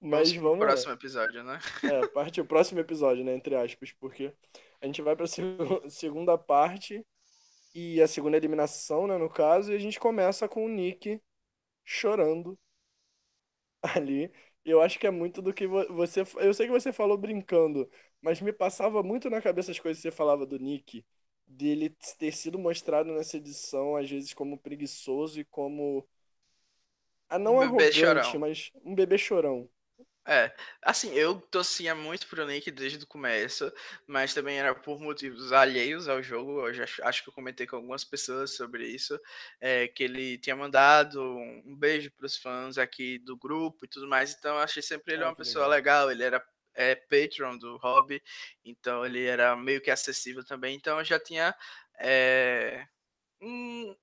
Mas 0.00 0.32
vamos. 0.32 0.58
Próximo 0.66 0.92
episódio, 0.92 1.42
né? 1.44 1.58
É, 1.84 2.06
parte 2.06 2.40
o 2.40 2.44
próximo 2.46 2.80
episódio, 2.80 3.24
né? 3.24 3.34
Entre 3.34 3.54
aspas, 3.56 3.92
porque 3.92 4.32
a 4.80 4.86
gente 4.86 5.02
vai 5.02 5.16
pra 5.16 5.26
segunda 5.88 6.38
parte 6.38 7.04
e 7.74 8.02
a 8.02 8.08
segunda 8.08 8.36
eliminação, 8.36 9.06
né? 9.06 9.18
No 9.18 9.30
caso, 9.30 9.72
e 9.72 9.76
a 9.76 9.80
gente 9.80 10.00
começa 10.00 10.48
com 10.48 10.66
o 10.66 10.68
Nick 10.68 11.20
chorando 11.84 12.58
ali, 13.82 14.30
Eu 14.64 14.80
acho 14.80 14.98
que 14.98 15.06
é 15.06 15.10
muito 15.10 15.42
do 15.42 15.52
que 15.52 15.66
vo- 15.66 15.86
você. 15.94 16.22
Eu 16.36 16.54
sei 16.54 16.66
que 16.66 16.72
você 16.72 16.92
falou 16.92 17.16
brincando, 17.18 17.90
mas 18.20 18.40
me 18.40 18.52
passava 18.52 19.02
muito 19.02 19.28
na 19.30 19.42
cabeça 19.42 19.72
as 19.72 19.78
coisas 19.80 20.00
que 20.02 20.08
você 20.08 20.14
falava 20.16 20.46
do 20.46 20.56
Nick, 20.58 21.04
dele 21.52 21.90
ter 22.18 22.32
sido 22.32 22.58
mostrado 22.58 23.12
nessa 23.12 23.36
edição, 23.36 23.96
às 23.96 24.08
vezes, 24.10 24.34
como 24.34 24.58
preguiçoso 24.58 25.40
e 25.40 25.44
como. 25.44 26.06
Ah, 27.28 27.36
Um 27.46 27.56
não 27.56 27.58
bebê 27.58 27.92
arrogante, 27.92 27.92
chorão. 27.92 28.38
mas 28.38 28.70
um 28.84 28.94
bebê 28.94 29.18
chorão. 29.18 29.68
É, 30.26 30.54
assim, 30.82 31.12
eu 31.14 31.40
torcia 31.40 31.96
muito 31.96 32.28
pro 32.28 32.46
Nick 32.46 32.70
desde 32.70 33.02
o 33.02 33.06
começo, 33.08 33.72
mas 34.06 34.32
também 34.32 34.56
era 34.56 34.72
por 34.72 35.00
motivos 35.00 35.50
alheios 35.52 36.06
ao 36.08 36.22
jogo. 36.22 36.68
Eu 36.68 36.72
já 36.74 36.84
acho, 37.02 37.24
que 37.24 37.28
eu 37.28 37.32
comentei 37.34 37.66
com 37.66 37.74
algumas 37.76 38.04
pessoas 38.04 38.54
sobre 38.56 38.86
isso, 38.86 39.18
é, 39.60 39.88
que 39.88 40.04
ele 40.04 40.38
tinha 40.38 40.54
mandado 40.54 41.20
um 41.20 41.62
um 41.66 41.76
beijo 41.76 42.10
pros 42.12 42.36
fãs 42.36 42.78
aqui 42.78 43.18
do 43.18 43.36
grupo 43.36 43.84
e 43.84 43.88
tudo 43.88 44.06
mais. 44.08 44.32
Então, 44.38 44.54
eu 44.56 44.60
achei 44.62 44.82
sempre 44.82 45.14
ele 45.14 45.24
Ah, 45.24 45.24
uma 45.24 45.34
pessoa 45.34 45.66
legal. 45.66 46.08
Ele 46.10 46.22
era 46.22 46.40
é, 46.74 46.94
patron 46.94 47.56
do 47.58 47.76
hobby, 47.78 48.22
então 48.64 49.04
ele 49.04 49.24
era 49.24 49.54
meio 49.56 49.80
que 49.80 49.90
acessível 49.90 50.44
também. 50.44 50.74
Então, 50.76 50.98
eu 50.98 51.04
já 51.04 51.18
tinha 51.18 51.54
é, 51.98 52.86
um, 53.40 53.94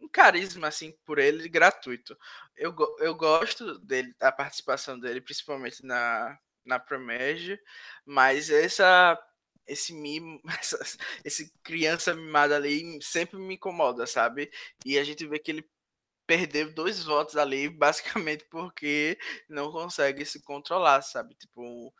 um 0.00 0.08
carisma 0.08 0.68
assim 0.68 0.92
por 1.04 1.18
ele 1.18 1.48
gratuito. 1.48 2.16
Eu, 2.56 2.74
eu 3.00 3.14
gosto 3.14 3.78
dele, 3.80 4.14
da 4.18 4.32
participação 4.32 4.98
dele, 4.98 5.20
principalmente 5.20 5.84
na, 5.84 6.38
na 6.64 6.78
Premege, 6.78 7.58
mas 8.04 8.50
essa 8.50 9.18
esse 9.66 9.92
mimo, 9.92 10.40
essa, 10.60 10.78
esse 11.24 11.52
criança 11.62 12.14
mimada 12.14 12.56
ali 12.56 12.98
sempre 13.02 13.38
me 13.38 13.54
incomoda, 13.54 14.06
sabe? 14.06 14.50
E 14.84 14.98
a 14.98 15.04
gente 15.04 15.26
vê 15.26 15.38
que 15.38 15.50
ele 15.50 15.68
perdeu 16.28 16.72
dois 16.72 17.02
votos 17.02 17.36
ali, 17.36 17.68
basicamente 17.72 18.44
porque 18.50 19.18
não 19.48 19.72
consegue 19.72 20.24
se 20.26 20.42
controlar, 20.42 21.02
sabe? 21.02 21.34
Tipo, 21.34 21.92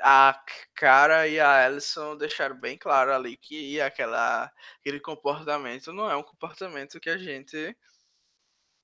a 0.00 0.42
Cara 0.74 1.28
e 1.28 1.38
a 1.38 1.66
Alison 1.66 2.16
deixaram 2.16 2.58
bem 2.58 2.76
claro 2.78 3.12
ali 3.12 3.36
que 3.36 3.80
aquela, 3.80 4.50
aquele 4.80 4.98
comportamento 4.98 5.92
não 5.92 6.10
é 6.10 6.16
um 6.16 6.22
comportamento 6.22 6.98
que 6.98 7.10
a 7.10 7.18
gente 7.18 7.76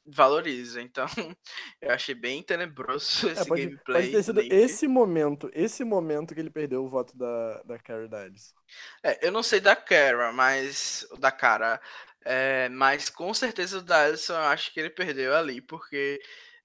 valoriza. 0.06 0.82
Então, 0.82 1.06
eu 1.80 1.90
achei 1.90 2.14
bem 2.14 2.42
tenebroso 2.42 3.28
É, 3.30 3.32
esse 3.32 3.46
pode, 3.46 3.78
pode 3.90 4.10
ter 4.10 4.22
gameplay 4.22 4.22
do 4.22 4.22
sido 4.22 4.42
Nick. 4.42 4.54
esse 4.54 4.86
momento, 4.86 5.50
esse 5.54 5.82
momento 5.84 6.34
que 6.34 6.40
ele 6.40 6.50
perdeu 6.50 6.84
o 6.84 6.88
voto 6.88 7.16
da, 7.16 7.62
da 7.62 7.78
Carrie 7.78 8.08
Diles. 8.08 8.54
É, 9.02 9.26
eu 9.26 9.32
não 9.32 9.42
sei 9.42 9.60
da 9.60 9.74
Cara, 9.74 10.32
mas 10.32 11.06
da 11.18 11.32
cara, 11.32 11.80
é, 12.24 12.68
mas 12.68 13.08
com 13.10 13.32
certeza 13.32 13.78
o 13.78 13.82
da 13.82 14.04
Alison 14.04 14.34
eu 14.34 14.40
acho 14.40 14.72
que 14.72 14.80
ele 14.80 14.90
perdeu 14.90 15.34
ali, 15.34 15.60
porque 15.60 16.20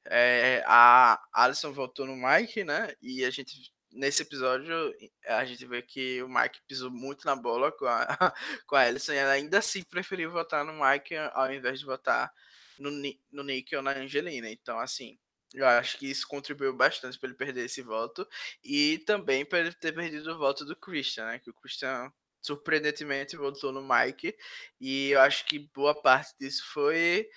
é, 0.06 0.64
a 0.66 1.22
Alison 1.34 1.72
voltou 1.72 2.06
no 2.06 2.16
Mike, 2.16 2.64
né? 2.64 2.93
E 3.01 3.24
a 3.26 3.30
gente 3.30 3.74
nesse 3.91 4.24
episódio 4.24 4.93
a 5.26 5.45
gente 5.45 5.66
vê 5.66 5.82
que 5.82 6.22
o 6.22 6.28
Mike 6.28 6.60
pisou 6.68 6.91
muito 6.91 7.26
na 7.26 7.36
bola 7.36 7.72
com 7.72 7.86
a, 7.86 8.06
com 8.68 8.76
a 8.76 8.82
Alison 8.82 9.14
e 9.14 9.18
ela 9.18 9.32
ainda 9.32 9.60
assim 9.60 9.84
preferiu 9.84 10.32
votar 10.32 10.66
no 10.66 10.74
Mike 10.74 11.16
ao 11.34 11.51
invés 11.51 11.80
de 11.80 11.86
votar 11.86 12.32
no, 12.78 12.91
no 13.32 13.43
Nick 13.43 13.76
ou 13.76 13.82
na 13.82 13.91
Angelina. 13.91 14.49
Então, 14.49 14.80
assim, 14.80 15.18
eu 15.53 15.66
acho 15.66 15.97
que 15.97 16.10
isso 16.10 16.28
contribuiu 16.28 16.76
bastante 16.76 17.18
para 17.18 17.30
ele 17.30 17.38
perder 17.38 17.66
esse 17.66 17.82
voto 17.82 18.28
e 18.64 18.99
também 18.99 19.45
para 19.45 19.60
ele 19.60 19.74
ter 19.74 19.93
perdido 19.93 20.34
o 20.34 20.38
voto 20.38 20.66
do 20.66 20.76
Christian, 20.76 21.26
né? 21.28 21.39
Que 21.39 21.49
o 21.49 21.53
Christian 21.53 22.12
surpreendentemente 22.46 23.36
votou 23.36 23.72
no 23.72 23.82
Mike 23.82 24.36
e 24.80 25.12
eu 25.12 25.22
acho 25.22 25.46
que 25.46 25.70
boa 25.74 26.00
parte 26.00 26.34
disso 26.39 26.64
foi 26.74 27.28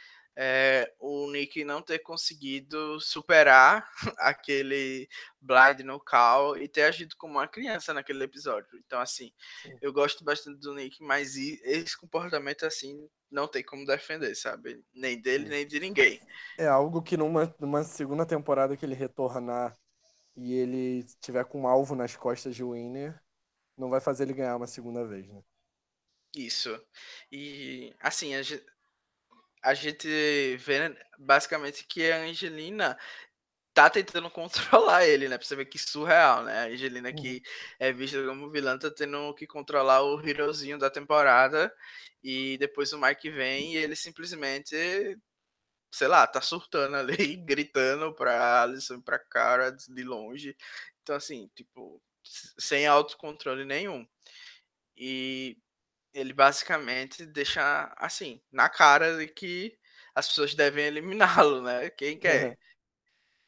é, 0.40 0.88
o 1.00 1.28
Nick 1.32 1.64
não 1.64 1.82
ter 1.82 1.98
conseguido 1.98 3.00
superar 3.00 3.84
aquele 4.18 5.08
blind 5.40 5.80
no 5.80 5.98
call 5.98 6.56
e 6.56 6.68
ter 6.68 6.82
agido 6.82 7.16
como 7.18 7.34
uma 7.34 7.48
criança 7.48 7.92
naquele 7.92 8.22
episódio. 8.22 8.68
Então, 8.86 9.00
assim, 9.00 9.32
Sim. 9.62 9.76
eu 9.82 9.92
gosto 9.92 10.22
bastante 10.22 10.60
do 10.60 10.72
Nick, 10.74 11.02
mas 11.02 11.34
esse 11.36 11.98
comportamento 11.98 12.64
assim 12.64 13.08
não 13.28 13.48
tem 13.48 13.64
como 13.64 13.84
defender, 13.84 14.32
sabe? 14.36 14.80
Nem 14.94 15.20
dele, 15.20 15.44
Sim. 15.44 15.50
nem 15.50 15.66
de 15.66 15.80
ninguém. 15.80 16.20
É 16.56 16.68
algo 16.68 17.02
que 17.02 17.16
numa, 17.16 17.52
numa 17.58 17.82
segunda 17.82 18.24
temporada 18.24 18.76
que 18.76 18.86
ele 18.86 18.94
retornar 18.94 19.76
e 20.36 20.54
ele 20.54 21.04
tiver 21.20 21.44
com 21.46 21.62
um 21.62 21.66
alvo 21.66 21.96
nas 21.96 22.14
costas 22.14 22.54
de 22.54 22.62
Winner, 22.62 23.20
não 23.78 23.88
vai 23.90 24.00
fazer 24.00 24.24
ele 24.24 24.34
ganhar 24.34 24.56
uma 24.56 24.66
segunda 24.66 25.06
vez, 25.06 25.28
né? 25.28 25.42
Isso. 26.34 26.70
E 27.32 27.94
assim, 28.00 28.34
a 28.34 28.42
gente, 28.42 28.64
a 29.62 29.74
gente 29.74 30.08
vê 30.58 30.96
basicamente 31.18 31.86
que 31.86 32.10
a 32.10 32.18
Angelina 32.22 32.98
tá 33.74 33.90
tentando 33.90 34.30
controlar 34.32 35.06
ele, 35.06 35.28
né? 35.28 35.38
Pra 35.38 35.46
você 35.46 35.56
ver 35.56 35.66
que 35.66 35.78
surreal, 35.78 36.44
né? 36.44 36.60
A 36.64 36.66
Angelina, 36.68 37.12
Uhum. 37.12 37.14
que 37.14 37.42
é 37.80 37.92
vista 37.92 38.24
como 38.26 38.50
vilã, 38.50 38.78
tá 38.78 38.90
tendo 38.90 39.34
que 39.34 39.46
controlar 39.46 40.02
o 40.04 40.20
herozinho 40.28 40.78
da 40.78 40.90
temporada. 40.90 41.74
E 42.22 42.58
depois 42.58 42.92
o 42.92 43.00
Mike 43.00 43.30
vem 43.30 43.74
e 43.74 43.78
ele 43.78 43.96
simplesmente, 43.96 44.76
sei 45.92 46.08
lá, 46.08 46.26
tá 46.26 46.40
surtando 46.40 46.96
ali, 46.96 47.36
gritando 47.44 48.14
pra 48.14 48.62
Alison 48.62 48.96
e 48.96 49.02
pra 49.02 49.18
cara 49.18 49.70
de 49.70 50.02
longe. 50.04 50.56
Então, 51.02 51.16
assim, 51.16 51.50
tipo, 51.54 52.02
sem 52.58 52.86
autocontrole 52.86 53.64
nenhum. 53.64 54.06
E 54.96 55.56
ele 56.14 56.32
basicamente 56.32 57.26
deixa, 57.26 57.92
assim, 57.96 58.40
na 58.52 58.68
cara 58.68 59.16
de 59.18 59.28
que 59.28 59.78
as 60.14 60.28
pessoas 60.28 60.54
devem 60.54 60.86
eliminá-lo, 60.86 61.62
né? 61.62 61.90
Quem 61.90 62.18
quer 62.18 62.58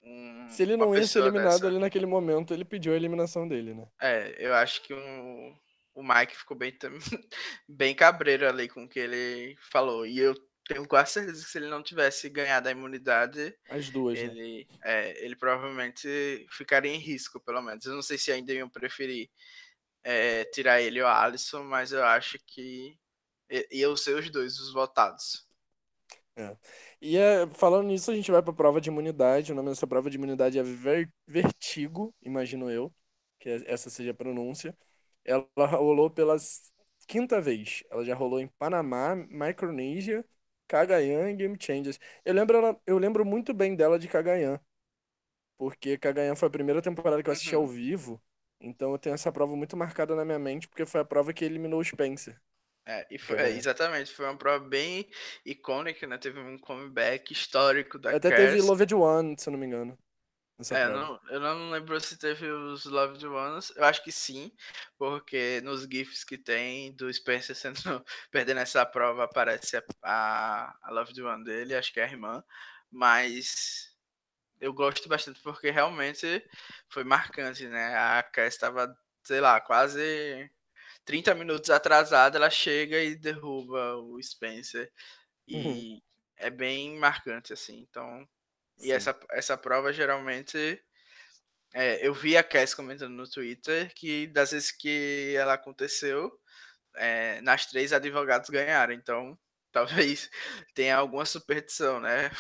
um- 0.03 0.49
Se 0.51 0.63
ele 0.63 0.77
não 0.77 0.95
ia 0.95 1.07
ser 1.07 1.21
eliminado 1.21 1.53
dessa? 1.55 1.67
ali 1.67 1.79
naquele 1.79 2.07
momento, 2.07 2.53
ele 2.53 2.65
pediu 2.65 2.93
a 2.93 2.97
eliminação 2.97 3.47
dele, 3.49 3.75
né? 3.75 3.87
É, 4.01 4.35
eu 4.39 4.55
acho 4.55 4.83
que 4.83 4.93
o, 4.95 5.55
o 5.95 6.03
Mike 6.03 6.37
ficou 6.37 6.57
bem, 6.57 6.77
bem 7.69 7.95
cabreiro 7.95 8.49
ali 8.49 8.69
com 8.69 8.85
o 8.85 8.89
que 8.89 8.99
ele 8.99 9.57
falou. 9.71 10.07
E 10.07 10.19
eu 10.19 10.35
tenho 10.75 10.87
quase 10.89 11.13
certeza 11.13 11.45
que 11.45 11.51
se 11.51 11.59
ele 11.59 11.69
não 11.69 11.83
tivesse 11.83 12.29
ganhado 12.31 12.69
a 12.69 12.73
imunidade, 12.73 13.57
As 13.71 13.89
duas, 13.91 14.23
né? 14.23 14.37
ele, 14.37 14.69
é, 14.85 15.25
ele 15.25 15.37
provavelmente 15.37 16.47
ficaria 16.53 16.93
em 16.93 16.99
risco, 16.99 17.41
pelo 17.41 17.63
menos. 17.63 17.87
Eu 17.87 17.95
não 17.95 18.03
sei 18.03 18.19
se 18.19 18.33
ainda 18.33 18.53
iam 18.55 18.69
preferir 18.71 19.31
é, 20.05 20.45
tirar 20.47 20.81
ele 20.83 21.03
ou 21.03 21.09
a 21.09 21.23
Alisson, 21.25 21.65
mas 21.65 21.93
eu 21.93 22.05
acho 22.05 22.39
que 22.47 22.99
iam 23.73 23.97
ser 23.97 24.17
os 24.17 24.31
dois 24.31 24.59
os 24.61 24.73
votados. 24.73 25.47
E 27.01 27.17
é, 27.17 27.47
falando 27.51 27.87
nisso, 27.89 28.11
a 28.11 28.15
gente 28.15 28.31
vai 28.31 28.43
pra 28.43 28.53
prova 28.53 28.81
de 28.81 28.89
imunidade. 28.91 29.53
O 29.53 29.55
nome 29.55 29.71
dessa 29.71 29.87
prova 29.87 30.11
de 30.11 30.17
imunidade 30.17 30.59
é 30.59 30.63
Ver- 30.63 31.11
Vertigo, 31.27 32.15
imagino 32.23 32.71
eu, 32.71 32.93
que 33.39 33.49
é- 33.49 33.63
essa 33.73 33.91
seja 33.91 34.11
a 34.13 34.15
pronúncia. 34.15 34.77
Ela 35.25 35.47
rolou 35.57 36.11
pela 36.11 36.37
quinta 37.07 37.41
vez. 37.41 37.83
Ela 37.91 38.05
já 38.05 38.15
rolou 38.15 38.41
em 38.41 38.49
Panamá, 38.59 39.15
Micronésia, 39.17 40.25
Cagayan 40.71 41.31
e 41.31 41.35
Game 41.37 41.57
Changers. 41.61 41.99
Eu 42.25 42.35
lembro, 42.35 42.57
ela- 42.59 42.81
eu 42.87 42.99
lembro 42.99 43.25
muito 43.25 43.53
bem 43.55 43.77
dela 43.77 43.99
de 43.99 44.09
Cagayan, 44.09 44.61
porque 45.59 45.99
Cagayan 45.99 46.37
foi 46.37 46.49
a 46.49 46.51
primeira 46.53 46.83
temporada 46.83 47.23
que 47.23 47.29
eu 47.31 47.33
assisti 47.33 47.55
ao 47.55 47.67
Uhum. 47.67 47.69
vivo. 47.69 48.23
Então 48.61 48.93
eu 48.93 48.99
tenho 48.99 49.15
essa 49.15 49.33
prova 49.33 49.57
muito 49.57 49.77
marcada 49.77 50.15
na 50.17 50.25
minha 50.25 50.39
mente, 50.39 50.69
porque 50.69 50.87
foi 50.87 51.01
a 51.01 51.05
prova 51.05 51.33
que 51.35 51.45
eliminou 51.45 51.81
o 51.81 51.85
Spencer. 51.85 52.41
É, 52.87 53.07
e 53.11 53.19
foi, 53.19 53.37
Cagayan. 53.39 53.57
exatamente, 53.57 54.13
foi 54.13 54.25
uma 54.27 54.37
prova 54.37 54.65
bem 54.69 55.09
icônica, 55.45 56.07
né? 56.07 56.19
Teve 56.19 56.41
um 56.41 56.59
comeback 56.59 57.33
histórico 57.33 57.99
da 57.99 58.15
Até 58.15 58.31
teve 58.31 58.61
Cass. 58.61 58.63
Loved 58.63 58.95
One, 58.95 59.37
se 59.39 59.49
eu 59.49 59.53
não 59.53 59.59
me 59.59 59.67
engano. 59.67 59.99
Nessa 60.61 60.77
É, 60.77 60.79
prova. 60.79 61.11
não, 61.11 61.21
eu 61.31 61.41
não 61.41 61.71
lembro 61.71 61.99
se 62.01 62.17
teve 62.17 62.47
os 62.49 62.85
Loved 62.85 63.27
Ones. 63.27 63.73
Eu 63.77 63.85
acho 63.85 64.03
que 64.05 64.13
sim, 64.13 64.53
porque 64.97 65.61
nos 65.63 65.83
GIFs 65.83 66.23
que 66.25 66.39
tem 66.39 66.93
do 66.95 67.13
Spencer 67.13 67.57
sendo, 67.99 68.05
perdendo 68.31 68.61
essa 68.61 68.87
prova 68.87 69.25
aparece 69.25 69.77
a, 69.77 69.83
a, 70.03 70.75
a 70.83 70.91
Loved 70.93 71.21
One 71.23 71.45
dele, 71.45 71.75
acho 71.75 71.93
que 71.93 72.01
é 72.01 72.05
a 72.05 72.09
irmã. 72.09 72.45
Mas 72.91 73.93
eu 74.61 74.73
gosto 74.75 75.09
bastante 75.09 75.41
porque 75.43 75.71
realmente 75.71 76.45
foi 76.89 77.05
marcante, 77.05 77.67
né? 77.69 77.97
A 77.97 78.23
Cass 78.23 78.55
estava, 78.55 78.95
sei 79.25 79.41
lá, 79.41 79.61
quase 79.61 80.51
30 81.05 81.35
minutos 81.35 81.71
atrasada, 81.71 82.39
ela 82.39 82.51
chega 82.51 83.03
e 83.03 83.17
derruba 83.17 83.97
o 83.97 84.23
Spencer. 84.23 84.93
Uhum. 85.53 85.85
E 85.87 86.03
é 86.37 86.51
bem 86.51 86.99
marcante, 86.99 87.53
assim. 87.53 87.81
Então, 87.81 88.27
e 88.81 88.87
Sim. 88.87 88.93
essa, 88.93 89.19
essa 89.31 89.57
prova 89.57 89.93
geralmente. 89.93 90.83
é, 91.75 92.07
eu 92.07 92.15
vi 92.15 92.37
a 92.37 92.43
Cass 92.43 92.75
comentando 92.75 93.13
no 93.13 93.29
Twitter 93.29 93.93
que 93.95 94.27
das 94.29 94.51
vezes 94.53 94.73
que 94.73 95.35
ela 95.37 95.55
aconteceu, 95.55 96.33
é, 96.97 97.41
nas 97.43 97.67
três 97.67 97.93
advogados 97.93 98.51
ganharam. 98.51 98.93
Então, 98.93 99.39
talvez 99.73 100.31
tenha 100.75 100.97
alguma 100.97 101.25
superstição, 101.25 102.01
né? 102.01 102.31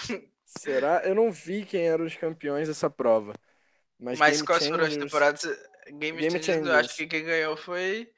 Será? 0.44 1.02
Eu 1.04 1.14
não 1.14 1.30
vi 1.30 1.64
quem 1.64 1.88
eram 1.88 2.04
os 2.04 2.16
campeões 2.16 2.68
dessa 2.68 2.90
prova. 2.90 3.34
Mas, 3.98 4.18
Mas 4.18 4.42
quais 4.42 4.66
foram 4.66 4.84
as 4.84 4.96
temporadas? 4.96 5.44
Game, 5.98 6.18
Game 6.18 6.42
Changers, 6.42 6.68
acho 6.68 6.96
que 6.96 7.06
quem 7.06 7.24
ganhou 7.24 7.56
foi 7.56 8.10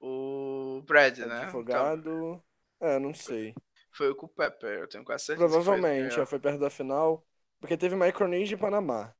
o 0.00 0.82
Brad, 0.86 1.18
né? 1.18 1.24
Então, 1.24 1.42
Advogado. 1.42 2.42
É, 2.80 2.98
não 2.98 3.14
sei. 3.14 3.54
foi 3.92 4.10
o 4.10 4.16
Culpepper, 4.16 4.80
eu 4.80 4.88
tenho 4.88 5.04
quase 5.04 5.26
certeza. 5.26 5.46
que 5.46 5.52
foi 5.52 5.62
Provavelmente, 5.62 6.14
já 6.14 6.26
foi 6.26 6.40
perto 6.40 6.58
da 6.58 6.70
final. 6.70 7.24
Porque 7.62 7.76
teve 7.76 7.94
Micronésia 7.94 8.56
e 8.56 8.58
Panamá. 8.58 9.14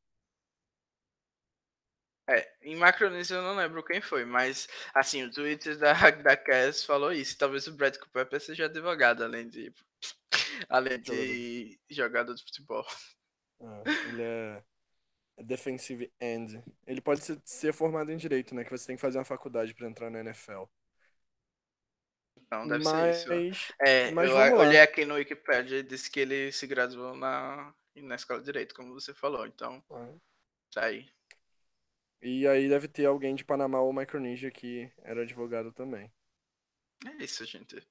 É, 2.29 2.53
em 2.63 2.75
Macronísio 2.75 3.37
eu 3.37 3.43
não 3.43 3.55
lembro 3.55 3.85
quem 3.85 4.01
foi, 4.01 4.25
mas 4.25 4.67
assim, 4.93 5.23
o 5.23 5.31
Twitter 5.31 5.79
da, 5.79 5.93
da 6.11 6.37
Cass 6.37 6.85
falou 6.85 7.13
isso. 7.13 7.39
Talvez 7.39 7.69
o 7.69 7.73
Brad 7.73 7.97
Cooper 7.97 8.41
seja 8.41 8.65
advogado, 8.65 9.23
além 9.23 9.49
de. 9.49 9.73
além 10.69 11.01
de 11.01 11.79
jogador 11.89 12.35
de 12.35 12.43
futebol. 12.43 12.85
Ah, 13.61 13.83
ele 14.09 14.23
é 14.23 14.65
defensive 15.45 16.13
end. 16.21 16.61
Ele 16.85 17.01
pode 17.01 17.23
ser, 17.23 17.41
ser, 17.45 17.73
formado 17.73 18.11
em 18.11 18.17
direito, 18.17 18.57
né? 18.57 18.65
Que 18.65 18.71
você 18.71 18.89
tem 18.89 18.97
que 18.97 19.03
fazer 19.03 19.19
uma 19.19 19.25
faculdade 19.25 19.73
para 19.73 19.87
entrar 19.87 20.11
na 20.11 20.19
NFL. 20.19 20.65
Não, 22.51 22.67
deve 22.67 22.83
mas, 22.83 23.19
ser 23.19 23.41
isso. 23.41 23.73
É, 23.81 24.11
mas 24.11 24.29
eu 24.29 24.57
olhei 24.57 24.81
aqui 24.81 25.05
no 25.05 25.15
Wikipedia 25.15 25.79
e 25.79 25.83
disse 25.85 26.11
que 26.11 26.19
ele 26.19 26.51
se 26.51 26.67
graduou 26.67 27.15
na, 27.17 27.73
na 27.97 28.15
escola 28.15 28.41
de 28.41 28.47
direito, 28.47 28.75
como 28.75 28.95
você 28.95 29.13
falou. 29.13 29.47
Então, 29.47 29.83
ah. 29.91 30.15
tá 30.73 30.85
aí. 30.87 31.11
E 32.23 32.47
aí 32.47 32.69
deve 32.69 32.87
ter 32.87 33.05
alguém 33.05 33.35
de 33.35 33.45
Panamá 33.45 33.81
ou 33.81 33.93
Micronesia 33.93 34.51
que 34.51 34.91
era 35.03 35.23
advogado 35.23 35.73
também. 35.73 36.11
É 37.05 37.25
isso, 37.25 37.45
gente. 37.45 37.87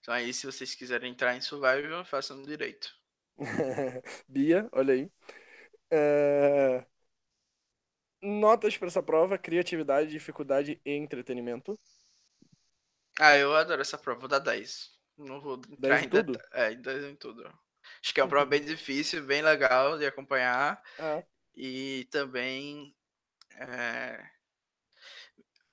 Então 0.00 0.14
aí, 0.14 0.32
se 0.32 0.46
vocês 0.46 0.74
quiserem 0.74 1.12
entrar 1.12 1.36
em 1.36 1.40
Survival, 1.42 2.04
façam 2.04 2.42
direito. 2.42 2.96
Bia, 4.26 4.68
olha 4.72 4.94
aí. 4.94 5.10
É... 5.90 6.86
Notas 8.22 8.78
para 8.78 8.88
essa 8.88 9.02
prova: 9.02 9.36
criatividade, 9.36 10.10
dificuldade 10.10 10.80
e 10.84 10.90
entretenimento. 10.92 11.78
Ah, 13.18 13.36
eu 13.36 13.54
adoro 13.54 13.82
essa 13.82 13.98
prova, 13.98 14.20
vou 14.20 14.28
dar 14.28 14.38
10. 14.38 14.90
Não 15.18 15.40
vou 15.40 15.56
entrar 15.56 16.00
10 16.00 16.02
em 16.02 16.08
tudo? 16.08 16.38
É, 16.52 16.74
10 16.74 17.04
em 17.04 17.16
tudo. 17.16 17.65
Acho 18.02 18.14
que 18.14 18.20
é 18.20 18.22
uma 18.22 18.28
prova 18.28 18.46
bem 18.46 18.62
difícil, 18.64 19.22
bem 19.24 19.42
legal 19.42 19.98
de 19.98 20.06
acompanhar. 20.06 20.82
É. 20.98 21.24
E 21.54 22.06
também 22.10 22.94
é... 23.58 24.18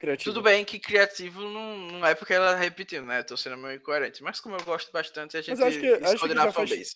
Criativo. 0.03 0.33
Tudo 0.33 0.43
bem 0.43 0.65
que 0.65 0.79
criativo 0.79 1.39
não, 1.41 1.77
não 1.77 2.05
é 2.05 2.13
porque 2.13 2.33
ela 2.33 2.55
repetiu, 2.55 3.05
né? 3.05 3.23
Tô 3.23 3.37
sendo 3.37 3.55
meio 3.55 3.77
incoerente. 3.77 4.21
Mas 4.21 4.41
como 4.41 4.55
eu 4.55 4.63
gosto 4.65 4.91
bastante, 4.91 5.37
a 5.37 5.41
gente 5.41 5.57
mas 5.57 5.61
acho 5.61 5.79
que, 5.79 5.93
acho 5.93 6.27
que 6.27 6.35
já, 6.35 6.51
faz, 6.51 6.95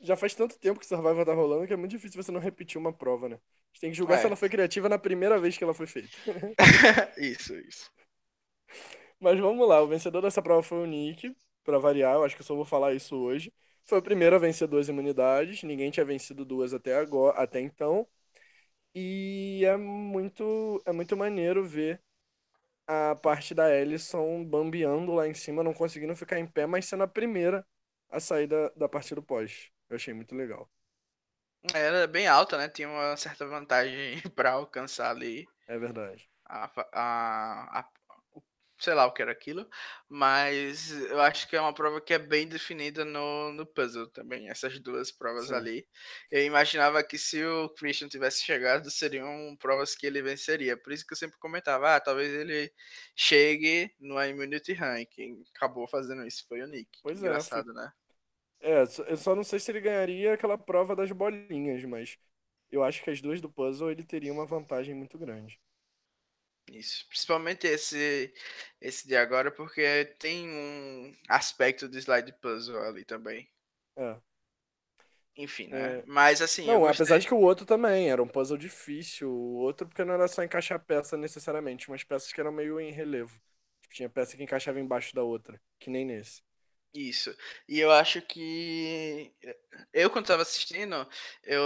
já 0.00 0.16
faz 0.16 0.34
tanto 0.34 0.58
tempo 0.58 0.78
que 0.78 0.84
Survival 0.84 1.24
tá 1.24 1.32
rolando 1.32 1.66
que 1.66 1.72
é 1.72 1.76
muito 1.76 1.92
difícil 1.92 2.22
você 2.22 2.30
não 2.30 2.40
repetir 2.40 2.78
uma 2.78 2.92
prova, 2.92 3.26
né? 3.26 3.36
A 3.36 3.38
gente 3.72 3.80
tem 3.80 3.90
que 3.90 3.96
julgar 3.96 4.16
é. 4.16 4.18
se 4.18 4.26
ela 4.26 4.36
foi 4.36 4.50
criativa 4.50 4.86
na 4.86 4.98
primeira 4.98 5.40
vez 5.40 5.56
que 5.56 5.64
ela 5.64 5.72
foi 5.72 5.86
feita. 5.86 6.14
isso, 7.16 7.56
isso. 7.56 7.90
Mas 9.18 9.40
vamos 9.40 9.66
lá, 9.66 9.80
o 9.80 9.86
vencedor 9.86 10.20
dessa 10.20 10.42
prova 10.42 10.62
foi 10.62 10.78
o 10.78 10.86
Nick, 10.86 11.34
para 11.64 11.78
variar, 11.78 12.16
eu 12.16 12.24
acho 12.24 12.36
que 12.36 12.42
eu 12.42 12.46
só 12.46 12.54
vou 12.54 12.66
falar 12.66 12.92
isso 12.92 13.16
hoje. 13.16 13.50
Foi 13.84 13.98
o 13.98 14.02
primeiro 14.02 14.36
a 14.36 14.38
vencer 14.38 14.68
duas 14.68 14.88
imunidades, 14.88 15.62
ninguém 15.62 15.90
tinha 15.90 16.04
vencido 16.06 16.44
duas 16.44 16.72
até 16.74 16.96
agora, 16.96 17.38
até 17.40 17.60
então. 17.60 18.06
E 18.94 19.64
é 19.66 19.76
muito, 19.76 20.82
é 20.86 20.92
muito 20.92 21.16
maneiro 21.16 21.66
ver 21.66 22.02
a 22.86 23.14
parte 23.16 23.54
da 23.54 23.70
Ellison 23.74 24.44
bambeando 24.44 25.14
lá 25.14 25.28
em 25.28 25.34
cima, 25.34 25.62
não 25.64 25.74
conseguindo 25.74 26.16
ficar 26.16 26.38
em 26.38 26.46
pé, 26.46 26.66
mas 26.66 26.86
sendo 26.86 27.04
a 27.04 27.08
primeira 27.08 27.66
a 28.10 28.20
sair 28.20 28.46
da, 28.48 28.68
da 28.70 28.88
partida 28.88 29.22
pós. 29.22 29.70
Eu 29.90 29.96
achei 29.96 30.14
muito 30.14 30.34
legal. 30.36 30.70
Era 31.74 32.06
bem 32.06 32.26
alta, 32.26 32.56
né? 32.58 32.68
Tinha 32.68 32.88
uma 32.88 33.16
certa 33.16 33.46
vantagem 33.46 34.20
para 34.34 34.52
alcançar 34.52 35.10
ali. 35.10 35.46
É 35.66 35.76
verdade. 35.78 36.28
A, 36.44 36.64
a, 36.92 37.80
a, 37.80 37.88
sei 38.82 38.94
lá 38.94 39.06
o 39.06 39.12
que 39.12 39.22
era 39.22 39.32
aquilo, 39.32 39.68
mas 40.08 40.90
eu 40.90 41.20
acho 41.20 41.48
que 41.48 41.54
é 41.54 41.60
uma 41.60 41.72
prova 41.72 42.00
que 42.00 42.12
é 42.12 42.18
bem 42.18 42.46
definida 42.46 43.04
no, 43.04 43.52
no 43.52 43.64
puzzle 43.64 44.08
também, 44.08 44.48
essas 44.48 44.78
duas 44.80 45.12
provas 45.12 45.48
Sim. 45.48 45.54
ali. 45.54 45.86
Eu 46.30 46.44
imaginava 46.44 47.02
que 47.04 47.16
se 47.16 47.44
o 47.44 47.68
Christian 47.70 48.08
tivesse 48.08 48.42
chegado, 48.42 48.90
seriam 48.90 49.56
provas 49.58 49.94
que 49.94 50.06
ele 50.06 50.22
venceria, 50.22 50.76
por 50.76 50.92
isso 50.92 51.06
que 51.06 51.12
eu 51.12 51.18
sempre 51.18 51.38
comentava, 51.38 51.96
ah, 51.96 52.00
talvez 52.00 52.32
ele 52.32 52.72
chegue 53.14 53.94
no 54.00 54.22
Immunity 54.22 54.72
Rank, 54.72 55.08
quem 55.10 55.42
acabou 55.54 55.86
fazendo 55.86 56.26
isso 56.26 56.44
foi 56.48 56.62
o 56.62 56.66
Nick. 56.66 56.90
Pois 57.02 57.22
é, 57.22 57.26
Engraçado, 57.26 57.70
é, 57.70 57.74
né? 57.74 57.92
É, 58.60 58.82
eu 58.82 59.16
só 59.16 59.34
não 59.34 59.42
sei 59.42 59.58
se 59.58 59.70
ele 59.70 59.80
ganharia 59.80 60.34
aquela 60.34 60.56
prova 60.56 60.94
das 60.94 61.10
bolinhas, 61.10 61.84
mas 61.84 62.16
eu 62.70 62.82
acho 62.82 63.02
que 63.02 63.10
as 63.10 63.20
duas 63.20 63.40
do 63.40 63.50
puzzle 63.50 63.90
ele 63.90 64.04
teria 64.04 64.32
uma 64.32 64.46
vantagem 64.46 64.94
muito 64.94 65.18
grande. 65.18 65.60
Isso, 66.68 67.06
principalmente 67.08 67.66
esse 67.66 68.32
esse 68.80 69.06
de 69.06 69.16
agora, 69.16 69.50
porque 69.50 70.14
tem 70.18 70.48
um 70.48 71.14
aspecto 71.28 71.88
do 71.88 71.98
slide 71.98 72.32
puzzle 72.40 72.80
ali 72.82 73.04
também. 73.04 73.48
É. 73.96 74.16
Enfim, 75.36 75.68
né? 75.68 75.98
É... 75.98 76.02
Mas 76.06 76.42
assim. 76.42 76.66
Não, 76.66 76.86
apesar 76.86 77.18
de 77.18 77.26
que 77.26 77.34
o 77.34 77.40
outro 77.40 77.64
também 77.64 78.10
era 78.10 78.22
um 78.22 78.28
puzzle 78.28 78.56
difícil. 78.56 79.30
O 79.30 79.56
outro, 79.56 79.86
porque 79.86 80.04
não 80.04 80.14
era 80.14 80.28
só 80.28 80.42
encaixar 80.42 80.84
peça 80.84 81.16
necessariamente, 81.16 81.88
umas 81.88 82.04
peças 82.04 82.32
que 82.32 82.40
eram 82.40 82.52
meio 82.52 82.78
em 82.78 82.92
relevo. 82.92 83.40
Tipo, 83.82 83.94
tinha 83.94 84.08
peça 84.08 84.36
que 84.36 84.42
encaixava 84.42 84.80
embaixo 84.80 85.14
da 85.14 85.22
outra, 85.22 85.60
que 85.78 85.90
nem 85.90 86.04
nesse. 86.04 86.42
Isso. 86.94 87.34
E 87.68 87.80
eu 87.80 87.90
acho 87.90 88.20
que. 88.22 89.32
Eu, 89.92 90.10
quando 90.10 90.26
tava 90.26 90.42
assistindo, 90.42 91.08
eu 91.42 91.62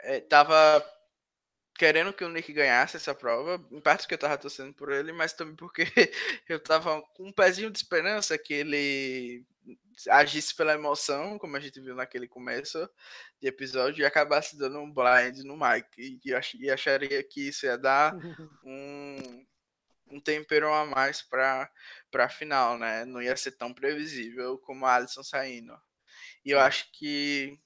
é, 0.00 0.20
tava 0.20 0.84
querendo 1.76 2.12
que 2.12 2.24
o 2.24 2.28
Nick 2.28 2.52
ganhasse 2.52 2.96
essa 2.96 3.14
prova, 3.14 3.64
em 3.70 3.80
parte 3.80 4.02
porque 4.02 4.14
eu 4.14 4.18
tava 4.18 4.38
torcendo 4.38 4.72
por 4.74 4.92
ele, 4.92 5.12
mas 5.12 5.32
também 5.32 5.56
porque 5.56 5.84
eu 6.48 6.60
tava 6.60 7.02
com 7.14 7.28
um 7.28 7.32
pezinho 7.32 7.70
de 7.70 7.78
esperança 7.78 8.36
que 8.38 8.54
ele 8.54 9.44
agisse 10.08 10.54
pela 10.54 10.74
emoção, 10.74 11.38
como 11.38 11.56
a 11.56 11.60
gente 11.60 11.80
viu 11.80 11.94
naquele 11.94 12.26
começo 12.26 12.88
de 13.40 13.48
episódio, 13.48 14.02
e 14.02 14.06
acabasse 14.06 14.56
dando 14.56 14.78
um 14.80 14.92
blind 14.92 15.38
no 15.44 15.56
Mike. 15.56 16.20
E, 16.24 16.34
ach 16.34 16.54
e 16.54 16.70
acharia 16.70 17.22
que 17.22 17.48
isso 17.48 17.66
ia 17.66 17.78
dar 17.78 18.12
um, 18.64 19.46
um 20.08 20.20
tempero 20.20 20.72
a 20.72 20.84
mais 20.84 21.22
para 21.22 21.70
a 22.14 22.28
final, 22.28 22.78
né? 22.78 23.04
Não 23.04 23.22
ia 23.22 23.36
ser 23.36 23.52
tão 23.52 23.72
previsível 23.72 24.58
como 24.58 24.86
a 24.86 24.94
Alison 24.94 25.22
saindo. 25.22 25.76
E 26.44 26.50
eu 26.50 26.60
acho 26.60 26.90
que 26.92 27.58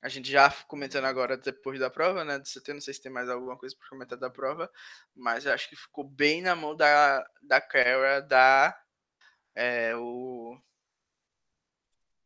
a 0.00 0.08
gente 0.08 0.30
já 0.30 0.50
comentando 0.68 1.06
agora 1.06 1.36
depois 1.36 1.78
da 1.80 1.90
prova, 1.90 2.24
né? 2.24 2.38
De 2.38 2.48
CT, 2.48 2.72
não 2.72 2.80
sei 2.80 2.94
se 2.94 3.02
tem 3.02 3.10
mais 3.10 3.28
alguma 3.28 3.56
coisa 3.56 3.74
para 3.76 3.88
comentar 3.88 4.18
da 4.18 4.30
prova, 4.30 4.70
mas 5.14 5.46
acho 5.46 5.68
que 5.68 5.76
ficou 5.76 6.04
bem 6.04 6.40
na 6.42 6.54
mão 6.54 6.76
da, 6.76 7.28
da 7.42 7.60
Kara 7.60 8.20
dar 8.22 8.80
é, 9.54 9.96
o, 9.96 10.56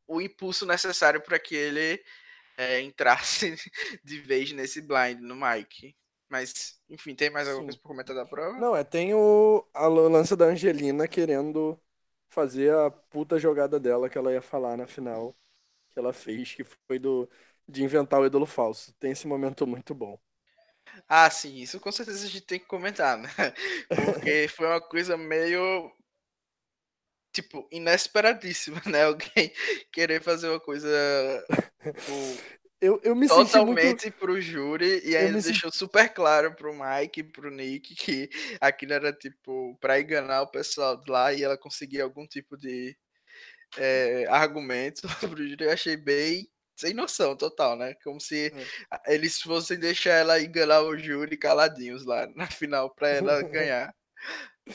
o 0.07 0.21
impulso 0.21 0.67
necessário 0.67 1.23
para 1.23 1.39
que 1.39 1.55
ele 1.55 2.03
é, 2.59 2.81
entrasse 2.81 3.55
de 4.05 4.21
vez 4.21 4.53
nesse 4.53 4.83
blind 4.83 5.21
no 5.21 5.35
Mike. 5.35 5.97
Mas, 6.29 6.81
enfim, 6.89 7.15
tem 7.15 7.29
mais 7.31 7.47
alguma 7.47 7.65
Sim. 7.65 7.67
coisa 7.67 7.79
para 7.79 7.89
comentar 7.89 8.17
da 8.17 8.27
prova? 8.27 8.59
Não, 8.59 8.75
é, 8.75 8.83
tem 8.83 9.15
o, 9.15 9.67
a 9.75 9.87
lança 9.87 10.35
da 10.35 10.47
Angelina 10.47 11.07
querendo 11.07 11.79
fazer 12.29 12.75
a 12.75 12.91
puta 12.91 13.39
jogada 13.39 13.79
dela 13.79 14.09
que 14.09 14.17
ela 14.17 14.33
ia 14.33 14.41
falar 14.41 14.77
na 14.77 14.87
final 14.87 15.37
que 15.91 15.99
ela 15.99 16.13
fez, 16.13 16.55
que 16.55 16.65
foi 16.65 16.99
do 16.99 17.29
de 17.73 17.83
inventar 17.83 18.21
o 18.21 18.27
ídolo 18.27 18.47
falso. 18.47 18.93
Tem 19.01 19.13
esse 19.13 19.27
momento 19.27 19.67
muito 19.67 19.95
bom. 19.95 20.19
Ah, 21.09 21.29
sim, 21.31 21.57
isso 21.57 21.81
com 21.81 21.91
certeza 21.93 22.27
a 22.27 22.29
gente 22.29 22.43
tem 22.43 22.59
que 22.59 22.67
comentar, 22.67 23.17
né? 23.17 23.29
Porque 24.23 24.49
foi 24.49 24.67
uma 24.67 24.81
coisa 24.81 25.17
meio. 25.17 25.91
Tipo, 27.33 27.67
inesperadíssima, 27.73 28.83
né? 28.87 29.05
Alguém 29.05 29.53
querer 29.93 30.23
fazer 30.23 30.49
uma 30.49 30.61
coisa. 30.61 30.89
Tipo, 31.83 32.13
eu, 32.81 33.01
eu 33.03 33.17
me 33.17 33.27
totalmente 33.27 34.07
muito... 34.07 34.19
pro 34.19 34.41
júri 34.41 35.01
e 35.05 35.17
ainda 35.17 35.41
deixou 35.41 35.71
senti... 35.71 35.79
super 35.79 36.13
claro 36.13 36.55
pro 36.55 36.75
Mike 36.75 37.21
e 37.21 37.25
pro 37.25 37.51
Nick 37.51 37.95
que 37.95 38.29
aquilo 38.61 38.93
era 38.93 39.13
tipo 39.13 39.77
pra 39.81 39.99
enganar 40.01 40.43
o 40.43 40.51
pessoal 40.51 41.01
lá 41.09 41.33
e 41.33 41.43
ela 41.43 41.57
conseguir 41.57 42.03
algum 42.03 42.27
tipo 42.27 42.57
de 42.57 42.95
é, 43.79 44.27
argumento 44.29 45.03
pro 45.21 45.49
júri. 45.49 45.65
Eu 45.65 45.73
achei 45.73 45.97
bem 45.97 46.53
sem 46.77 46.95
noção 46.95 47.37
total, 47.37 47.77
né? 47.77 47.95
Como 48.03 48.21
se 48.21 48.53
é. 48.91 49.15
eles 49.15 49.41
fossem 49.41 49.79
deixar 49.79 50.13
ela 50.13 50.41
enganar 50.41 50.83
o 50.83 50.97
júri 50.99 51.37
caladinhos 51.37 52.05
lá 52.05 52.27
na 52.35 52.47
final 52.47 52.91
para 52.91 53.09
ela 53.09 53.43
ganhar. 53.49 53.95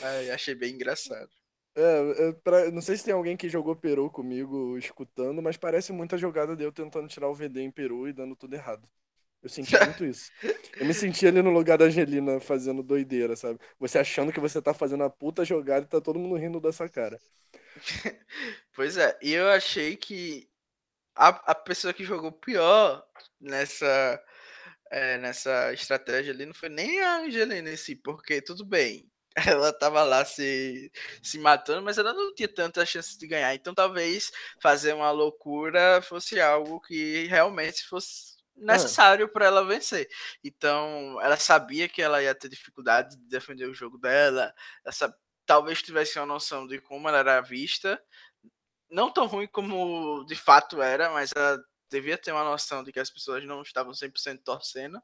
Ai, 0.02 0.30
achei 0.30 0.54
bem 0.54 0.74
engraçado. 0.74 1.30
É, 1.74 2.32
pra, 2.42 2.70
não 2.72 2.80
sei 2.80 2.96
se 2.96 3.04
tem 3.04 3.14
alguém 3.14 3.36
que 3.36 3.48
jogou 3.48 3.76
Peru 3.76 4.10
comigo 4.10 4.76
escutando, 4.76 5.40
mas 5.40 5.56
parece 5.56 5.92
muita 5.92 6.18
jogada 6.18 6.56
de 6.56 6.64
eu 6.64 6.72
tentando 6.72 7.06
tirar 7.06 7.28
o 7.28 7.34
VD 7.34 7.60
em 7.60 7.70
Peru 7.70 8.08
e 8.08 8.12
dando 8.12 8.34
tudo 8.34 8.54
errado. 8.54 8.88
Eu 9.40 9.48
senti 9.48 9.72
muito 9.84 10.04
isso. 10.04 10.30
Eu 10.76 10.86
me 10.86 10.92
senti 10.92 11.26
ali 11.26 11.40
no 11.40 11.50
lugar 11.50 11.78
da 11.78 11.84
Angelina 11.84 12.40
fazendo 12.40 12.82
doideira, 12.82 13.36
sabe? 13.36 13.60
Você 13.78 13.98
achando 13.98 14.32
que 14.32 14.40
você 14.40 14.60
tá 14.60 14.74
fazendo 14.74 15.04
a 15.04 15.10
puta 15.10 15.44
jogada 15.44 15.86
e 15.86 15.88
tá 15.88 16.00
todo 16.00 16.18
mundo 16.18 16.34
rindo 16.36 16.60
dessa 16.60 16.88
cara. 16.88 17.18
Pois 18.74 18.96
é, 18.96 19.18
e 19.20 19.32
eu 19.32 19.48
achei 19.48 19.96
que 19.96 20.48
a, 21.18 21.28
a 21.50 21.54
pessoa 21.54 21.92
que 21.92 22.04
jogou 22.04 22.30
pior 22.30 23.04
nessa, 23.40 24.22
é, 24.90 25.18
nessa 25.18 25.72
estratégia 25.72 26.32
ali 26.32 26.46
não 26.46 26.54
foi 26.54 26.68
nem 26.68 27.00
a 27.00 27.18
Angelina 27.18 27.70
em 27.70 27.76
si, 27.76 27.96
porque 27.96 28.40
tudo 28.40 28.64
bem, 28.64 29.10
ela 29.34 29.72
tava 29.72 30.04
lá 30.04 30.24
se, 30.24 30.92
se 31.20 31.38
matando, 31.38 31.82
mas 31.82 31.98
ela 31.98 32.12
não 32.14 32.32
tinha 32.34 32.48
tanta 32.48 32.86
chance 32.86 33.18
de 33.18 33.26
ganhar. 33.26 33.52
Então 33.54 33.74
talvez 33.74 34.30
fazer 34.62 34.94
uma 34.94 35.10
loucura 35.10 36.00
fosse 36.02 36.40
algo 36.40 36.80
que 36.80 37.26
realmente 37.26 37.84
fosse 37.84 38.38
necessário 38.56 39.26
ah. 39.26 39.28
para 39.28 39.46
ela 39.46 39.66
vencer. 39.66 40.08
Então, 40.42 41.20
ela 41.20 41.36
sabia 41.36 41.88
que 41.88 42.02
ela 42.02 42.22
ia 42.22 42.34
ter 42.34 42.48
dificuldade 42.48 43.16
de 43.16 43.28
defender 43.28 43.66
o 43.66 43.74
jogo 43.74 43.98
dela, 43.98 44.52
ela 44.84 45.14
talvez 45.48 45.82
tivesse 45.82 46.18
uma 46.18 46.26
noção 46.26 46.66
de 46.66 46.78
como 46.78 47.08
ela 47.08 47.18
era 47.18 47.40
vista, 47.40 48.00
não 48.90 49.10
tão 49.10 49.26
ruim 49.26 49.46
como 49.46 50.24
de 50.24 50.34
fato 50.34 50.80
era, 50.82 51.10
mas 51.10 51.30
ela 51.34 51.58
devia 51.90 52.18
ter 52.18 52.32
uma 52.32 52.44
noção 52.44 52.84
de 52.84 52.92
que 52.92 53.00
as 53.00 53.10
pessoas 53.10 53.44
não 53.44 53.62
estavam 53.62 53.92
100% 53.92 54.42
torcendo 54.44 55.02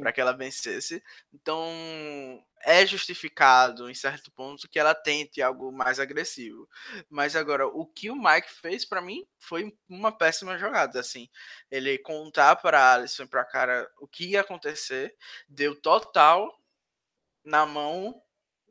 para 0.00 0.12
que 0.12 0.20
ela 0.20 0.36
vencesse. 0.36 1.02
Então, 1.32 2.44
é 2.62 2.86
justificado 2.86 3.90
em 3.90 3.94
certo 3.94 4.30
ponto 4.30 4.68
que 4.68 4.78
ela 4.78 4.94
tente 4.94 5.40
algo 5.40 5.72
mais 5.72 5.98
agressivo. 5.98 6.68
Mas 7.08 7.34
agora, 7.36 7.66
o 7.66 7.86
que 7.86 8.10
o 8.10 8.16
Mike 8.16 8.50
fez 8.50 8.84
para 8.84 9.00
mim 9.00 9.26
foi 9.38 9.76
uma 9.88 10.12
péssima 10.12 10.58
jogada, 10.58 11.00
assim. 11.00 11.28
Ele 11.70 11.98
contar 11.98 12.56
para 12.56 12.94
Alisson 12.94 13.26
para 13.26 13.44
cara 13.44 13.90
o 13.98 14.06
que 14.06 14.32
ia 14.32 14.40
acontecer, 14.40 15.14
deu 15.48 15.74
total 15.80 16.60
na 17.44 17.64
mão 17.64 18.20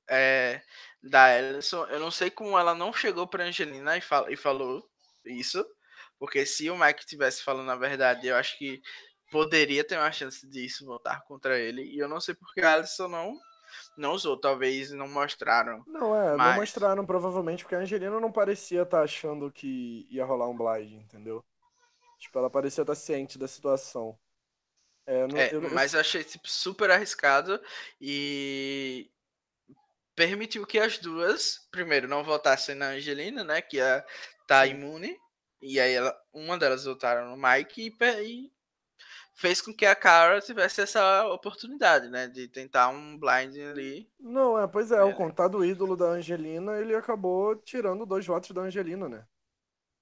é, 0.08 0.62
da 1.10 1.26
Alisson. 1.26 1.86
Eu 1.86 2.00
não 2.00 2.12
sei 2.12 2.30
como 2.30 2.58
ela 2.58 2.76
não 2.76 2.92
chegou 2.92 3.28
para 3.28 3.46
Angelina 3.46 3.98
e, 3.98 4.02
fal 4.02 4.30
e 4.30 4.36
falou 4.36 4.88
isso 5.26 5.66
porque 6.20 6.46
se 6.46 6.70
o 6.70 6.78
Mike 6.78 7.06
tivesse 7.06 7.44
falando 7.44 7.70
a 7.72 7.76
verdade, 7.76 8.28
eu 8.28 8.36
acho 8.36 8.58
que 8.58 8.82
poderia 9.32 9.84
ter 9.84 9.98
uma 9.98 10.12
chance 10.12 10.48
disso 10.48 10.86
voltar 10.86 11.24
contra 11.26 11.60
ele. 11.60 11.84
E 11.84 12.00
eu 12.00 12.08
não 12.08 12.22
sei 12.22 12.36
porque 12.36 12.62
a 12.62 12.74
Alisson 12.74 13.08
não, 13.08 13.38
não 13.98 14.14
usou. 14.14 14.40
Talvez 14.40 14.92
não 14.92 15.08
mostraram. 15.08 15.84
Não, 15.86 16.16
é, 16.16 16.36
mas... 16.36 16.48
não 16.48 16.56
mostraram 16.56 17.06
provavelmente 17.06 17.64
porque 17.64 17.76
a 17.76 17.80
Angelina 17.80 18.20
não 18.20 18.32
parecia 18.32 18.84
estar 18.84 19.00
tá 19.00 19.04
achando 19.04 19.52
que 19.52 20.08
ia 20.10 20.26
rolar 20.26 20.48
um 20.48 20.58
blind, 20.58 20.94
entendeu? 20.94 21.44
Tipo, 22.20 22.40
ela 22.40 22.50
parecia 22.50 22.84
estar 22.84 22.96
tá 22.96 23.00
ciente 23.00 23.38
da 23.38 23.48
situação. 23.48 24.18
É, 25.06 25.28
não, 25.28 25.38
é, 25.38 25.54
eu, 25.54 25.62
mas 25.72 25.94
eu 25.94 26.00
achei 26.00 26.24
tipo, 26.24 26.50
super 26.50 26.90
arriscado 26.90 27.62
e 28.02 29.12
permitiu 30.16 30.66
que 30.66 30.80
as 30.80 30.98
duas, 30.98 31.68
primeiro, 31.72 32.08
não 32.08 32.24
votassem 32.24 32.76
na 32.76 32.90
Angelina, 32.90 33.44
né? 33.44 33.62
Que 33.62 33.78
ia 33.78 34.06
tá 34.48 34.66
imune. 34.66 35.18
E 35.62 35.80
aí 35.80 35.94
ela, 35.94 36.16
uma 36.34 36.58
delas 36.58 36.86
votaram 36.86 37.30
no 37.30 37.42
Mike 37.42 37.88
e, 37.88 38.06
e 38.24 38.52
fez 39.34 39.62
com 39.62 39.74
que 39.74 39.86
a 39.86 39.96
Cara 39.96 40.40
tivesse 40.40 40.82
essa 40.82 41.28
oportunidade, 41.28 42.08
né? 42.08 42.28
De 42.28 42.48
tentar 42.48 42.90
um 42.90 43.18
blind 43.18 43.58
ali. 43.58 44.10
Não, 44.20 44.60
é, 44.60 44.68
pois 44.68 44.92
é, 44.92 44.98
é. 44.98 45.04
o 45.04 45.14
contado 45.14 45.64
ídolo 45.64 45.96
da 45.96 46.06
Angelina, 46.06 46.80
ele 46.80 46.96
acabou 46.96 47.56
tirando 47.56 48.06
dois 48.06 48.26
votos 48.26 48.52
da 48.52 48.62
Angelina, 48.62 49.10
né? 49.10 49.26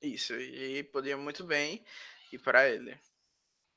Isso, 0.02 0.34
e 0.34 0.84
podia 0.84 1.18
muito 1.18 1.46
bem 1.46 1.84
ir 2.32 2.40
para 2.40 2.70
ele. 2.70 3.00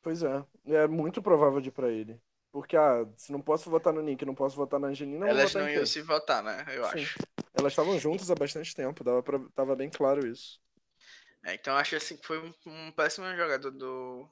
Pois 0.02 0.22
é, 0.22 0.44
é 0.66 0.86
muito 0.88 1.22
provável 1.22 1.60
de 1.60 1.68
ir 1.68 1.72
pra 1.72 1.88
ele. 1.88 2.20
Porque, 2.56 2.74
ah, 2.74 3.06
se 3.18 3.30
não 3.30 3.42
posso 3.42 3.68
votar 3.68 3.92
no 3.92 4.00
Nick, 4.00 4.24
não 4.24 4.34
posso 4.34 4.56
votar 4.56 4.80
na 4.80 4.88
Angelina, 4.88 5.28
Elas 5.28 5.52
não 5.52 5.68
iam 5.68 5.84
se 5.84 6.00
votar, 6.00 6.42
né? 6.42 6.64
Eu 6.68 6.84
Sim. 6.86 7.02
acho. 7.02 7.18
Elas 7.52 7.70
estavam 7.70 7.98
juntas 7.98 8.30
há 8.30 8.34
bastante 8.34 8.74
tempo, 8.74 9.04
dava 9.04 9.22
pra... 9.22 9.38
tava 9.54 9.76
bem 9.76 9.90
claro 9.90 10.26
isso. 10.26 10.58
É, 11.44 11.52
então 11.52 11.76
acho 11.76 11.96
assim 11.96 12.16
que 12.16 12.26
foi 12.26 12.38
um, 12.38 12.54
um 12.64 12.92
péssimo 12.92 13.26
jogador 13.36 13.70
do, 13.70 14.26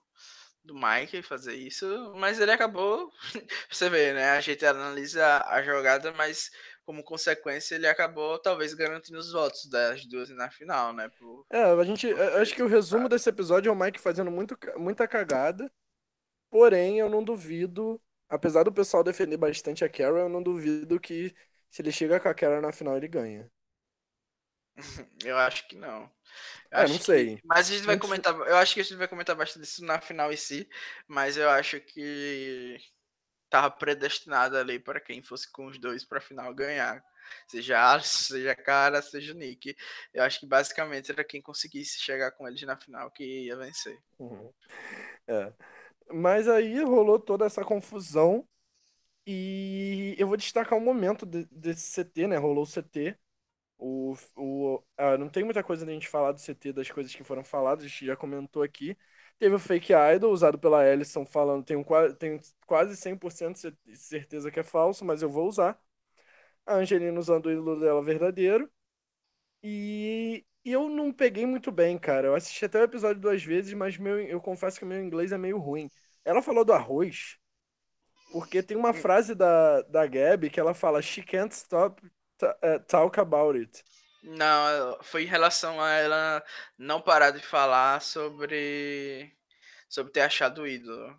do 0.64 0.74
Mike 0.74 1.20
fazer 1.20 1.54
isso, 1.54 2.14
mas 2.16 2.40
ele 2.40 2.50
acabou. 2.50 3.12
Você 3.70 3.90
vê, 3.90 4.14
né? 4.14 4.30
A 4.30 4.40
gente 4.40 4.64
analisa 4.64 5.44
a, 5.46 5.62
jogada, 5.62 6.10
mas 6.12 6.50
como 6.86 7.04
consequência 7.04 7.74
ele 7.74 7.86
acabou 7.86 8.38
talvez 8.38 8.72
garantindo 8.72 9.18
os 9.18 9.32
votos 9.32 9.66
das 9.66 10.06
duas 10.06 10.30
na 10.30 10.50
final, 10.50 10.94
né? 10.94 11.10
Por, 11.18 11.44
é, 11.50 11.62
a 11.62 11.84
gente. 11.84 12.10
Acho 12.40 12.54
que 12.54 12.62
o 12.62 12.68
resumo 12.68 13.06
desse 13.06 13.28
episódio 13.28 13.68
é 13.68 13.72
o 13.72 13.76
Mike 13.76 14.00
fazendo 14.00 14.30
muito, 14.30 14.56
muita 14.78 15.06
cagada. 15.06 15.70
Porém, 16.50 17.00
eu 17.00 17.10
não 17.10 17.22
duvido, 17.22 18.00
apesar 18.34 18.64
do 18.64 18.72
pessoal 18.72 19.04
defender 19.04 19.36
bastante 19.36 19.84
a 19.84 19.88
Carol, 19.88 20.18
eu 20.18 20.28
não 20.28 20.42
duvido 20.42 20.98
que 21.00 21.34
se 21.70 21.82
ele 21.82 21.92
chega 21.92 22.20
com 22.20 22.28
a 22.28 22.34
Carol 22.34 22.60
na 22.60 22.72
final, 22.72 22.96
ele 22.96 23.08
ganha. 23.08 23.50
eu 25.24 25.36
acho 25.38 25.66
que 25.68 25.76
não. 25.76 26.10
É, 26.70 26.86
não 26.88 26.98
sei. 26.98 27.36
Que, 27.36 27.42
mas 27.44 27.70
a 27.70 27.74
gente 27.74 27.86
vai 27.86 27.98
comentar. 27.98 28.34
Eu 28.34 28.56
acho 28.56 28.74
que 28.74 28.80
a 28.80 28.82
gente 28.82 28.96
vai 28.96 29.08
comentar 29.08 29.36
bastante 29.36 29.64
isso 29.64 29.84
na 29.84 30.00
final 30.00 30.32
em 30.32 30.36
si. 30.36 30.68
Mas 31.06 31.36
eu 31.36 31.48
acho 31.48 31.80
que 31.80 32.76
tava 33.48 33.70
predestinado 33.70 34.56
ali 34.56 34.78
para 34.78 35.00
quem 35.00 35.22
fosse 35.22 35.50
com 35.50 35.66
os 35.66 35.78
dois 35.78 36.04
para 36.04 36.20
final 36.20 36.52
ganhar. 36.52 37.04
Seja 37.46 37.80
Alisson, 37.80 38.34
seja 38.34 38.54
Cara, 38.54 39.00
seja 39.00 39.32
Nick. 39.32 39.76
Eu 40.12 40.24
acho 40.24 40.40
que 40.40 40.46
basicamente 40.46 41.12
era 41.12 41.24
quem 41.24 41.40
conseguisse 41.40 42.00
chegar 42.00 42.32
com 42.32 42.46
eles 42.48 42.60
na 42.62 42.76
final 42.76 43.10
que 43.10 43.46
ia 43.46 43.56
vencer. 43.56 43.98
Uhum. 44.18 44.52
É. 45.28 45.52
Mas 46.12 46.48
aí 46.48 46.82
rolou 46.82 47.18
toda 47.18 47.46
essa 47.46 47.64
confusão. 47.64 48.46
E 49.26 50.14
eu 50.18 50.28
vou 50.28 50.36
destacar 50.36 50.78
um 50.78 50.82
momento 50.84 51.26
de, 51.26 51.46
desse 51.46 51.82
CT, 51.82 52.26
né? 52.28 52.36
Rolou 52.38 52.64
o 52.64 52.66
CT 52.66 53.18
o, 53.78 54.14
o, 54.36 54.82
ah, 54.98 55.18
não 55.18 55.28
tem 55.30 55.44
muita 55.44 55.62
coisa 55.64 55.84
da 55.86 55.92
gente 55.92 56.08
falar 56.08 56.32
do 56.32 56.40
CT, 56.40 56.72
das 56.72 56.90
coisas 56.90 57.14
que 57.14 57.24
foram 57.24 57.44
faladas, 57.44 57.84
a 57.84 57.88
gente 57.88 58.06
já 58.06 58.16
comentou 58.16 58.62
aqui. 58.62 58.96
Teve 59.38 59.54
o 59.56 59.58
Fake 59.58 59.92
Idol, 60.16 60.32
usado 60.32 60.58
pela 60.58 60.86
Ellison, 60.86 61.26
falando, 61.26 61.64
tenho, 61.64 61.84
tenho 62.16 62.40
quase 62.66 62.96
100% 62.96 63.72
de 63.84 63.96
certeza 63.96 64.50
que 64.50 64.60
é 64.60 64.62
falso, 64.64 65.04
mas 65.04 65.22
eu 65.22 65.28
vou 65.30 65.48
usar. 65.48 65.78
A 66.66 66.74
Angelina 66.76 67.18
usando 67.20 67.46
o 67.46 67.52
ídolo 67.52 67.80
dela 67.80 68.02
verdadeiro. 68.02 68.70
E, 69.62 70.44
e 70.46 70.46
eu 70.72 70.88
não 70.88 71.12
peguei 71.12 71.46
muito 71.46 71.70
bem, 71.70 71.98
cara. 71.98 72.28
Eu 72.28 72.34
assisti 72.34 72.64
até 72.64 72.80
o 72.80 72.84
episódio 72.84 73.20
duas 73.20 73.42
vezes, 73.42 73.72
mas 73.74 73.98
meu, 73.98 74.18
eu 74.20 74.40
confesso 74.40 74.78
que 74.78 74.84
meu 74.84 75.02
inglês 75.02 75.32
é 75.32 75.38
meio 75.38 75.58
ruim. 75.58 75.90
Ela 76.24 76.40
falou 76.40 76.64
do 76.64 76.72
arroz, 76.72 77.36
porque 78.32 78.62
tem 78.62 78.76
uma 78.76 78.90
hum. 78.90 78.94
frase 78.94 79.34
da, 79.34 79.82
da 79.82 80.06
Gabi 80.06 80.50
que 80.50 80.58
ela 80.58 80.74
fala: 80.74 81.02
She 81.02 81.22
can't 81.22 81.54
stop 81.54 82.02
é, 82.62 82.78
talk 82.78 83.20
about 83.20 83.58
it. 83.58 83.84
Não, 84.22 84.98
foi 85.02 85.24
em 85.24 85.26
relação 85.26 85.80
a 85.80 85.92
ela 85.92 86.42
não 86.78 87.00
parar 87.00 87.30
de 87.30 87.40
falar 87.40 88.00
sobre 88.00 89.30
sobre 89.88 90.12
ter 90.12 90.22
achado 90.22 90.62
o 90.62 90.66
ídolo 90.66 91.16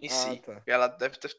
em 0.00 0.08
ah, 0.08 0.10
si. 0.10 0.40
Tá. 0.40 0.60
Ela 0.66 0.88
deve 0.88 1.16
ter, 1.18 1.30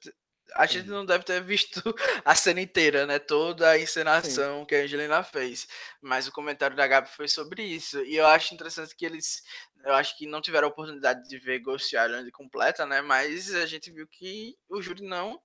a 0.55 0.65
gente 0.65 0.87
não 0.87 1.05
deve 1.05 1.23
ter 1.23 1.41
visto 1.41 1.81
a 2.25 2.35
cena 2.35 2.61
inteira, 2.61 3.05
né? 3.05 3.19
Toda 3.19 3.69
a 3.69 3.79
encenação 3.79 4.61
Sim. 4.61 4.65
que 4.65 4.75
a 4.75 4.83
Angelina 4.83 5.23
fez. 5.23 5.67
Mas 6.01 6.27
o 6.27 6.31
comentário 6.31 6.75
da 6.75 6.87
Gabi 6.87 7.09
foi 7.09 7.27
sobre 7.27 7.63
isso. 7.63 8.01
E 8.03 8.15
eu 8.15 8.25
acho 8.27 8.53
interessante 8.53 8.95
que 8.95 9.05
eles. 9.05 9.43
Eu 9.83 9.93
acho 9.93 10.17
que 10.17 10.25
não 10.25 10.41
tiveram 10.41 10.67
a 10.67 10.71
oportunidade 10.71 11.27
de 11.27 11.37
ver 11.37 11.59
Ghost 11.59 11.95
Island 11.95 12.29
completa, 12.31 12.85
né? 12.85 13.01
Mas 13.01 13.53
a 13.55 13.65
gente 13.65 13.91
viu 13.91 14.07
que 14.07 14.55
o 14.67 14.81
júri 14.81 15.03
não 15.03 15.39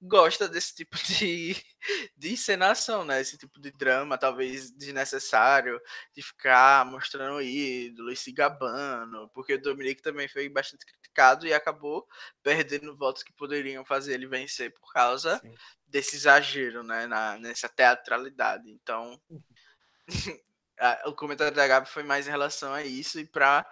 gosta 0.00 0.48
desse 0.48 0.74
tipo 0.74 0.96
de, 0.96 1.56
de 2.16 2.32
encenação, 2.32 3.04
né? 3.04 3.20
Esse 3.20 3.38
tipo 3.38 3.60
de 3.60 3.70
drama, 3.70 4.18
talvez 4.18 4.70
desnecessário, 4.70 5.80
de 6.14 6.22
ficar 6.22 6.84
mostrando 6.84 7.40
ídolo 7.40 8.10
e 8.10 8.16
se 8.16 8.32
gabando, 8.32 9.28
porque 9.34 9.54
o 9.54 9.62
Dominique 9.62 10.02
também 10.02 10.28
foi 10.28 10.48
bastante 10.48 10.84
criticado 10.84 11.46
e 11.46 11.52
acabou 11.52 12.06
perdendo 12.42 12.96
votos 12.96 13.22
que 13.22 13.32
poderiam 13.32 13.84
fazer 13.84 14.14
ele 14.14 14.26
vencer 14.26 14.72
por 14.72 14.92
causa 14.92 15.38
Sim. 15.38 15.54
desse 15.86 16.16
exagero, 16.16 16.82
né? 16.82 17.06
Na, 17.06 17.38
nessa 17.38 17.68
teatralidade. 17.68 18.70
Então, 18.70 19.20
o 21.06 21.12
comentário 21.14 21.54
da 21.54 21.66
Gabi 21.66 21.88
foi 21.88 22.02
mais 22.02 22.26
em 22.26 22.30
relação 22.30 22.72
a 22.72 22.84
isso 22.84 23.18
e 23.18 23.26
para 23.26 23.66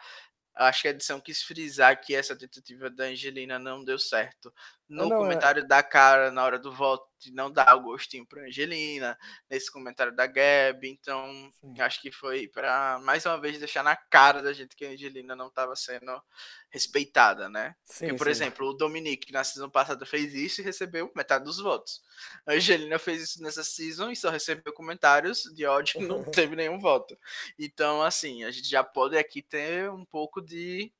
acho 0.56 0.82
que 0.82 0.88
a 0.88 0.90
edição 0.92 1.20
quis 1.20 1.42
frisar 1.42 2.00
que 2.00 2.14
essa 2.14 2.36
tentativa 2.36 2.88
da 2.88 3.04
Angelina 3.04 3.58
não 3.58 3.84
deu 3.84 3.98
certo 3.98 4.54
no 4.88 5.08
não, 5.08 5.16
é 5.16 5.18
comentário 5.18 5.62
é... 5.62 5.66
da 5.66 5.82
cara 5.82 6.30
na 6.30 6.44
hora 6.44 6.58
do 6.58 6.72
voto 6.72 7.08
de 7.18 7.32
não 7.32 7.50
dar 7.50 7.74
o 7.76 7.80
gostinho 7.80 8.26
para 8.26 8.42
Angelina, 8.42 9.18
nesse 9.48 9.72
comentário 9.72 10.14
da 10.14 10.26
Gabi, 10.26 10.90
então 10.90 11.50
Sim. 11.60 11.80
acho 11.80 12.02
que 12.02 12.12
foi 12.12 12.48
para 12.48 12.98
mais 13.00 13.24
uma 13.24 13.40
vez 13.40 13.58
deixar 13.58 13.82
na 13.82 13.96
cara 13.96 14.42
da 14.42 14.52
gente 14.52 14.76
que 14.76 14.84
a 14.84 14.90
Angelina 14.90 15.34
não 15.34 15.46
estava 15.46 15.74
sendo 15.74 16.22
respeitada, 16.68 17.48
né? 17.48 17.74
Sim, 17.84 18.08
Porque, 18.08 18.18
por 18.18 18.26
sim. 18.26 18.30
exemplo, 18.30 18.68
o 18.68 18.74
Dominique 18.74 19.32
na 19.32 19.42
season 19.42 19.70
passada 19.70 20.04
fez 20.04 20.34
isso 20.34 20.60
e 20.60 20.64
recebeu 20.64 21.10
metade 21.16 21.44
dos 21.44 21.58
votos. 21.58 22.02
A 22.46 22.52
Angelina 22.52 22.98
fez 22.98 23.22
isso 23.22 23.42
nessa 23.42 23.64
season 23.64 24.10
e 24.10 24.16
só 24.16 24.28
recebeu 24.28 24.72
comentários 24.74 25.44
de 25.54 25.64
ódio 25.64 26.02
e 26.02 26.06
não 26.06 26.22
teve 26.30 26.54
nenhum 26.54 26.78
voto. 26.78 27.16
Então, 27.58 28.02
assim, 28.02 28.44
a 28.44 28.50
gente 28.50 28.68
já 28.68 28.84
pode 28.84 29.16
aqui 29.16 29.40
ter 29.40 29.90
um 29.90 30.04
pouco 30.04 30.42
de 30.42 30.92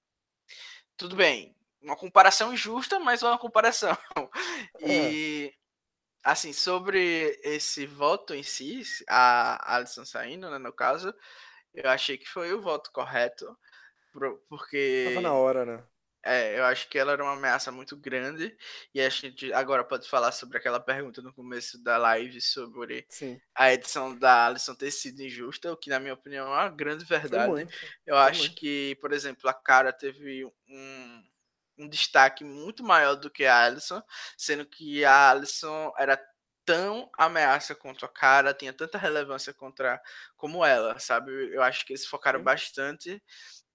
tudo 0.97 1.17
bem, 1.17 1.55
uma 1.85 1.97
comparação 1.97 2.53
injusta, 2.53 2.99
mas 2.99 3.23
uma 3.23 3.39
comparação. 3.39 3.97
E 4.81 5.55
assim, 6.25 6.53
sobre 6.53 7.39
esse 7.45 7.87
voto 7.87 8.35
em 8.35 8.43
si, 8.43 8.83
a 9.09 9.77
Alisson 9.77 10.05
saindo, 10.05 10.51
né, 10.51 10.59
no 10.59 10.73
caso, 10.73 11.15
eu 11.75 11.89
achei 11.91 12.19
que 12.19 12.29
foi 12.29 12.53
o 12.53 12.61
voto 12.61 12.91
correto, 12.93 13.57
porque 14.49 15.05
Tava 15.09 15.21
na 15.21 15.33
hora, 15.35 15.65
né? 15.65 15.85
É, 16.27 16.59
eu 16.59 16.65
acho 16.65 16.89
que 16.89 16.99
ela 16.99 17.13
era 17.13 17.23
uma 17.23 17.35
ameaça 17.35 17.71
muito 17.71 17.97
grande. 17.97 18.57
E 18.95 19.01
a 19.01 19.09
gente 19.11 19.53
agora 19.53 19.85
pode 19.85 20.09
falar 20.09 20.33
sobre 20.33 20.57
aquela 20.57 20.81
pergunta 20.81 21.21
no 21.21 21.35
começo 21.35 21.83
da 21.83 21.99
live 21.99 22.41
sobre 22.41 23.07
Sim. 23.11 23.39
a 23.55 23.71
edição 23.71 24.19
da 24.19 24.47
Alisson 24.47 24.75
ter 24.75 24.91
sido 24.91 25.21
injusta, 25.21 25.71
o 25.71 25.77
que, 25.77 25.91
na 25.91 26.01
minha 26.01 26.15
opinião, 26.15 26.47
é 26.47 26.51
uma 26.51 26.69
grande 26.71 27.05
verdade. 27.05 27.69
eu 28.07 28.15
Foi 28.15 28.25
acho 28.25 28.41
muito. 28.41 28.57
que, 28.57 28.97
por 29.03 29.13
exemplo, 29.13 29.51
a 29.51 29.53
cara 29.55 29.93
teve 29.93 30.47
um 30.67 31.23
um 31.79 31.89
destaque 31.89 32.45
muito 32.45 32.83
maior 32.83 33.15
do 33.17 33.31
que 33.31 33.45
a 33.45 33.65
Alison, 33.65 34.03
sendo 34.37 34.65
que 34.67 35.05
a 35.05 35.31
Alison 35.31 35.93
era 35.99 36.21
tão 36.65 37.11
ameaça 37.19 37.75
contra 37.75 38.07
a 38.07 38.09
cara, 38.09 38.55
tinha 38.55 38.73
tanta 38.73 38.97
relevância 38.97 39.53
contra 39.53 40.01
como 40.37 40.65
ela, 40.65 40.99
sabe? 40.99 41.31
Eu 41.53 41.63
acho 41.63 41.85
que 41.85 41.93
eles 41.93 42.07
focaram 42.07 42.43
bastante 42.43 43.23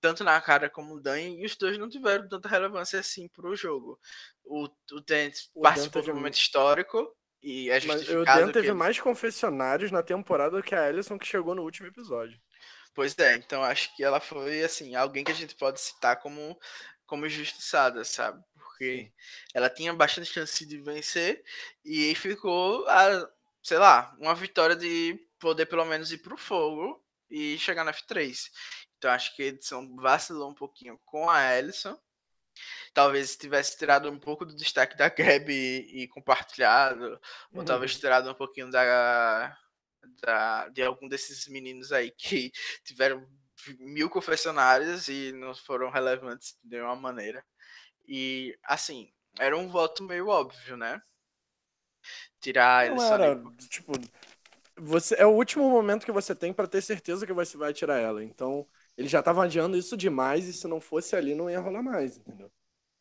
tanto 0.02 0.24
na 0.24 0.40
cara 0.42 0.70
como 0.70 0.96
no 0.96 1.02
Dan, 1.02 1.20
e 1.20 1.46
os 1.46 1.56
dois 1.56 1.78
não 1.78 1.90
tiveram 1.90 2.28
tanta 2.28 2.48
relevância 2.48 3.00
assim 3.00 3.28
pro 3.28 3.56
jogo. 3.56 4.00
O, 4.44 4.66
o 4.66 5.02
Dan 5.02 5.30
participou 5.62 6.02
de 6.02 6.12
um 6.12 6.16
momento 6.16 6.36
histórico 6.36 7.16
e 7.42 7.70
é 7.70 7.80
justificado. 7.80 8.26
Mas 8.26 8.38
o 8.38 8.46
Dan 8.46 8.52
teve 8.52 8.74
mais 8.74 9.00
confessionários 9.00 9.92
na 9.92 10.02
temporada 10.02 10.58
do 10.58 10.64
que 10.64 10.74
a 10.74 10.86
Alison 10.86 11.18
que 11.18 11.28
chegou 11.28 11.54
no 11.54 11.64
último 11.64 11.88
episódio. 11.88 12.40
Pois 12.94 13.18
é, 13.20 13.36
então 13.36 13.64
acho 13.64 13.96
que 13.96 14.04
ela 14.04 14.20
foi 14.20 14.64
assim, 14.64 14.96
alguém 14.96 15.24
que 15.24 15.32
a 15.32 15.36
gente 15.36 15.56
pode 15.56 15.80
citar 15.80 16.20
como 16.20 16.58
como 17.10 17.26
injustiçada, 17.26 18.06
sabe? 18.06 18.42
Porque 18.54 19.12
ela 19.54 19.70
tinha 19.70 19.92
bastante 19.94 20.32
chance 20.32 20.64
de 20.66 20.78
vencer 20.78 21.44
e 21.84 22.14
ficou 22.14 22.88
a, 22.88 23.30
sei 23.64 23.80
lá, 23.80 24.16
uma 24.20 24.36
vitória 24.36 24.76
de 24.76 25.20
poder 25.40 25.66
pelo 25.66 25.84
menos 25.86 26.12
ir 26.12 26.20
pro 26.20 26.38
fogo 26.38 27.04
e 27.30 27.58
chegar 27.58 27.84
na 27.84 27.92
F3. 27.92 28.52
Então 28.98 29.12
acho 29.12 29.36
que 29.36 29.42
a 29.42 29.48
edição 29.48 29.96
vacilou 29.96 30.52
um 30.52 30.54
pouquinho 30.54 31.00
com 31.04 31.30
a 31.30 31.58
Ellison. 31.58 32.00
Talvez 32.94 33.36
tivesse 33.36 33.78
tirado 33.78 34.10
um 34.10 34.20
pouco 34.20 34.46
do 34.46 34.56
destaque 34.56 34.98
da 34.98 35.10
Gabi 35.10 35.54
e, 35.54 36.04
e 36.04 36.08
compartilhado, 36.08 37.06
uhum. 37.52 37.60
ou 37.60 37.66
talvez 37.66 37.98
tirado 37.98 38.30
um 38.30 38.34
pouquinho 38.34 38.70
da, 38.70 39.58
da, 40.22 40.70
de 40.70 40.84
algum 40.84 41.08
desses 41.08 41.48
meninos 41.48 41.92
aí 41.92 42.12
que 42.12 42.52
tiveram 42.84 43.26
mil 43.80 44.10
confessionários 44.10 45.08
e 45.08 45.32
não 45.34 45.54
foram 45.56 45.90
relevantes 45.90 46.58
de 46.64 46.78
nenhuma 46.78 46.96
maneira. 46.96 47.44
E, 48.08 48.58
assim, 48.64 49.12
era 49.38 49.58
um 49.58 49.70
voto 49.70 50.04
meio 50.04 50.28
óbvio, 50.28 50.78
né? 50.78 51.02
Tirar 52.40 52.90
não 52.90 53.04
era, 53.04 53.44
tipo, 53.70 53.92
você 54.78 55.16
é 55.16 55.26
o 55.26 55.36
último 55.36 55.70
momento 55.70 56.06
que 56.06 56.12
você 56.12 56.34
tem 56.34 56.54
para 56.54 56.68
ter 56.68 56.82
certeza 56.82 57.26
que 57.26 57.34
você 57.34 57.58
vai 57.58 57.74
tirar 57.74 57.98
ela. 57.98 58.24
Então, 58.24 58.68
ele 58.98 59.08
já 59.08 59.22
tava 59.22 59.44
adiando 59.44 59.78
isso 59.78 59.98
demais 59.98 60.48
e 60.48 60.54
se 60.54 60.68
não 60.68 60.80
fosse 60.80 61.16
ali 61.16 61.36
não 61.36 61.50
ia 61.50 61.60
rolar 61.60 61.84
mais, 61.84 62.18
entendeu? 62.18 62.52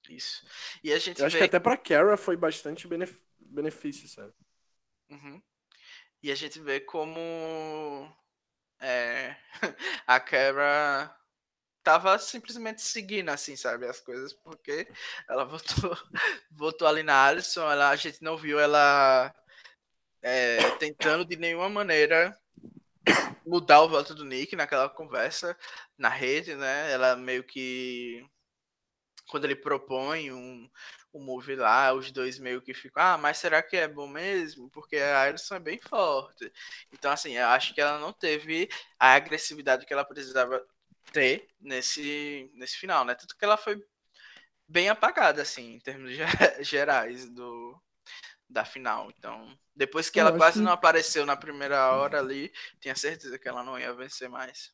Isso. 0.08 0.44
E 0.82 0.92
a 0.92 0.98
gente 0.98 1.20
Eu 1.20 1.26
acho 1.26 1.36
que 1.36 1.42
até 1.42 1.60
pra 1.60 1.76
Kara 1.76 2.16
foi 2.16 2.36
bastante 2.36 2.88
benef... 2.88 3.20
benefício, 3.38 4.08
sabe? 4.08 4.32
Uhum. 5.10 5.40
E 6.22 6.32
a 6.32 6.34
gente 6.34 6.58
vê 6.58 6.80
como 6.80 8.10
é, 8.80 9.36
a 10.06 10.20
Kara 10.20 11.14
tava 11.82 12.18
simplesmente 12.18 12.82
seguindo, 12.82 13.30
assim, 13.30 13.56
sabe, 13.56 13.86
as 13.86 14.00
coisas, 14.00 14.32
porque 14.32 14.86
ela 15.28 15.44
votou, 15.44 15.96
votou 16.50 16.86
ali 16.86 17.02
na 17.02 17.24
Alison, 17.26 17.70
ela, 17.70 17.90
a 17.90 17.96
gente 17.96 18.22
não 18.22 18.36
viu 18.36 18.60
ela 18.60 19.34
é, 20.22 20.70
tentando 20.72 21.24
de 21.24 21.36
nenhuma 21.36 21.68
maneira 21.68 22.36
mudar 23.46 23.80
o 23.82 23.88
voto 23.88 24.14
do 24.14 24.24
Nick 24.24 24.54
naquela 24.54 24.88
conversa 24.88 25.56
na 25.96 26.08
rede, 26.08 26.54
né? 26.54 26.92
Ela 26.92 27.16
meio 27.16 27.42
que 27.42 28.24
quando 29.28 29.44
ele 29.44 29.56
propõe 29.56 30.32
um, 30.32 30.68
um 31.12 31.20
move 31.20 31.56
lá, 31.56 31.92
os 31.92 32.10
dois 32.10 32.38
meio 32.38 32.60
que 32.60 32.74
ficam, 32.74 33.02
ah, 33.02 33.18
mas 33.18 33.38
será 33.38 33.62
que 33.62 33.76
é 33.76 33.88
bom 33.88 34.06
mesmo? 34.06 34.68
Porque 34.70 34.96
a 34.96 35.22
Alison 35.22 35.56
é 35.56 35.60
bem 35.60 35.78
forte. 35.78 36.52
Então, 36.92 37.10
assim, 37.10 37.32
eu 37.32 37.46
acho 37.48 37.74
que 37.74 37.80
ela 37.80 37.98
não 37.98 38.12
teve 38.12 38.68
a 38.98 39.14
agressividade 39.14 39.86
que 39.86 39.92
ela 39.92 40.04
precisava 40.04 40.64
ter 41.12 41.48
nesse, 41.60 42.50
nesse 42.54 42.76
final, 42.76 43.04
né? 43.04 43.14
Tanto 43.14 43.36
que 43.36 43.44
ela 43.44 43.56
foi 43.56 43.82
bem 44.68 44.88
apagada, 44.88 45.42
assim, 45.42 45.74
em 45.74 45.80
termos 45.80 46.12
gerais 46.60 47.28
do, 47.30 47.80
da 48.48 48.64
final. 48.64 49.10
Então, 49.16 49.58
depois 49.74 50.10
que 50.10 50.20
eu 50.20 50.26
ela 50.26 50.36
quase 50.36 50.58
que... 50.58 50.64
não 50.64 50.72
apareceu 50.72 51.24
na 51.24 51.36
primeira 51.36 51.92
hora 51.92 52.18
ali, 52.18 52.52
tinha 52.80 52.94
certeza 52.94 53.38
que 53.38 53.48
ela 53.48 53.62
não 53.62 53.78
ia 53.78 53.92
vencer 53.94 54.28
mais. 54.28 54.72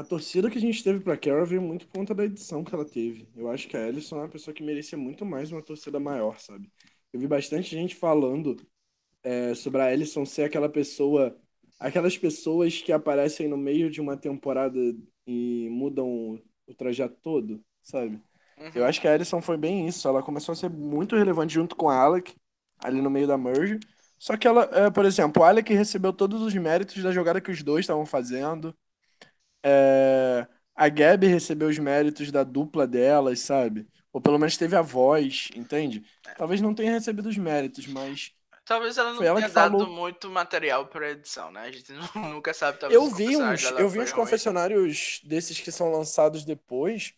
A 0.00 0.02
torcida 0.02 0.48
que 0.48 0.56
a 0.56 0.60
gente 0.60 0.82
teve 0.82 1.00
pra 1.00 1.14
Carol 1.14 1.44
veio 1.44 1.60
muito 1.60 1.86
por 1.86 1.98
conta 1.98 2.14
da 2.14 2.24
edição 2.24 2.64
que 2.64 2.74
ela 2.74 2.86
teve. 2.86 3.28
Eu 3.36 3.50
acho 3.50 3.68
que 3.68 3.76
a 3.76 3.86
Ellison 3.86 4.16
é 4.16 4.20
uma 4.20 4.28
pessoa 4.30 4.54
que 4.54 4.62
merecia 4.62 4.96
muito 4.96 5.26
mais 5.26 5.52
uma 5.52 5.60
torcida 5.60 6.00
maior, 6.00 6.38
sabe? 6.40 6.72
Eu 7.12 7.20
vi 7.20 7.26
bastante 7.26 7.68
gente 7.68 7.94
falando 7.94 8.56
é, 9.22 9.54
sobre 9.54 9.82
a 9.82 9.92
Ellison 9.92 10.24
ser 10.24 10.44
aquela 10.44 10.70
pessoa. 10.70 11.36
Aquelas 11.78 12.16
pessoas 12.16 12.80
que 12.80 12.92
aparecem 12.92 13.46
no 13.46 13.58
meio 13.58 13.90
de 13.90 14.00
uma 14.00 14.16
temporada 14.16 14.78
e 15.26 15.68
mudam 15.70 16.40
o 16.66 16.74
trajeto 16.74 17.18
todo, 17.22 17.62
sabe? 17.82 18.18
Uhum. 18.56 18.70
Eu 18.76 18.86
acho 18.86 19.02
que 19.02 19.06
a 19.06 19.14
Ellison 19.14 19.42
foi 19.42 19.58
bem 19.58 19.86
isso. 19.86 20.08
Ela 20.08 20.22
começou 20.22 20.54
a 20.54 20.56
ser 20.56 20.70
muito 20.70 21.14
relevante 21.14 21.52
junto 21.52 21.76
com 21.76 21.90
a 21.90 21.96
Alec 21.96 22.34
ali 22.78 23.02
no 23.02 23.10
meio 23.10 23.26
da 23.26 23.36
merge. 23.36 23.78
Só 24.18 24.34
que 24.38 24.48
ela, 24.48 24.62
é, 24.72 24.90
por 24.90 25.04
exemplo, 25.04 25.42
o 25.42 25.44
Alec 25.44 25.74
recebeu 25.74 26.10
todos 26.10 26.40
os 26.40 26.54
méritos 26.54 27.02
da 27.02 27.12
jogada 27.12 27.38
que 27.38 27.50
os 27.50 27.62
dois 27.62 27.80
estavam 27.80 28.06
fazendo. 28.06 28.74
É, 29.62 30.46
a 30.74 30.88
Gabi 30.88 31.26
recebeu 31.26 31.68
os 31.68 31.78
méritos 31.78 32.30
da 32.30 32.42
dupla 32.42 32.86
delas, 32.86 33.40
sabe? 33.40 33.86
Ou 34.12 34.20
pelo 34.20 34.38
menos 34.38 34.56
teve 34.56 34.74
a 34.76 34.82
voz, 34.82 35.48
entende? 35.54 36.02
Talvez 36.36 36.60
não 36.60 36.74
tenha 36.74 36.92
recebido 36.92 37.28
os 37.28 37.36
méritos, 37.36 37.86
mas. 37.86 38.32
Talvez 38.64 38.96
ela 38.98 39.10
não 39.10 39.18
tenha 39.18 39.30
ela 39.30 39.40
dado 39.40 39.52
falou... 39.52 39.86
muito 39.86 40.30
material 40.30 40.86
para 40.86 41.10
edição, 41.10 41.50
né? 41.50 41.62
A 41.62 41.72
gente 41.72 41.92
nunca 42.14 42.54
sabe. 42.54 42.78
Talvez 42.78 43.00
eu 43.00 43.08
vi 43.14 43.36
uns, 43.36 43.62
eu 43.72 43.88
vi 43.88 44.00
uns 44.00 44.12
confessionários 44.12 45.20
desses 45.24 45.60
que 45.60 45.72
são 45.72 45.90
lançados 45.90 46.44
depois 46.44 47.14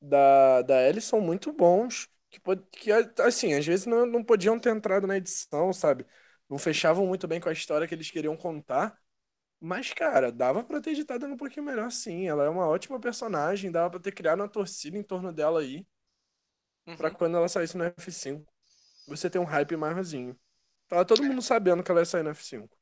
da, 0.00 0.62
da 0.62 0.82
Ellie 0.88 1.00
são 1.00 1.20
muito 1.20 1.52
bons 1.52 2.08
que, 2.28 2.40
que 2.72 2.92
assim, 3.20 3.54
às 3.54 3.64
vezes 3.66 3.86
não, 3.86 4.06
não 4.06 4.24
podiam 4.24 4.58
ter 4.58 4.70
entrado 4.70 5.06
na 5.06 5.16
edição, 5.16 5.72
sabe? 5.72 6.06
Não 6.48 6.58
fechavam 6.58 7.06
muito 7.06 7.28
bem 7.28 7.40
com 7.40 7.48
a 7.48 7.52
história 7.52 7.86
que 7.86 7.94
eles 7.94 8.10
queriam 8.10 8.36
contar. 8.36 8.98
Mas, 9.64 9.92
cara, 9.92 10.32
dava 10.32 10.64
pra 10.64 10.80
ter 10.80 10.90
editado 10.90 11.24
um 11.24 11.36
pouquinho 11.36 11.64
melhor, 11.64 11.88
sim. 11.92 12.26
Ela 12.26 12.44
é 12.44 12.48
uma 12.48 12.66
ótima 12.66 12.98
personagem, 12.98 13.70
dava 13.70 13.90
pra 13.90 14.00
ter 14.00 14.10
criado 14.10 14.40
uma 14.40 14.48
torcida 14.48 14.98
em 14.98 15.04
torno 15.04 15.32
dela 15.32 15.60
aí. 15.60 15.86
Uhum. 16.84 16.96
Pra 16.96 17.12
quando 17.12 17.36
ela 17.36 17.48
saísse 17.48 17.76
no 17.76 17.84
F5. 17.84 18.44
Você 19.06 19.30
tem 19.30 19.40
um 19.40 19.44
hype 19.44 19.76
maiorzinho. 19.76 20.36
Tava 20.88 21.04
todo 21.04 21.22
mundo 21.22 21.40
sabendo 21.40 21.80
que 21.84 21.90
ela 21.92 22.00
ia 22.00 22.04
sair 22.04 22.24
no 22.24 22.30
F5. 22.30 22.76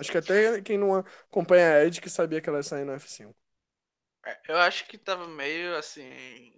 Acho 0.00 0.10
que 0.10 0.18
até 0.18 0.60
quem 0.60 0.76
não 0.76 0.96
acompanha 0.96 1.76
a 1.76 1.84
Ed 1.84 2.00
que 2.00 2.10
sabia 2.10 2.40
que 2.40 2.48
ela 2.48 2.58
ia 2.58 2.64
sair 2.64 2.84
no 2.84 2.92
F5. 2.92 3.32
É, 4.24 4.40
eu 4.48 4.56
acho 4.58 4.86
que 4.88 4.98
tava 4.98 5.28
meio 5.28 5.76
assim 5.76 6.52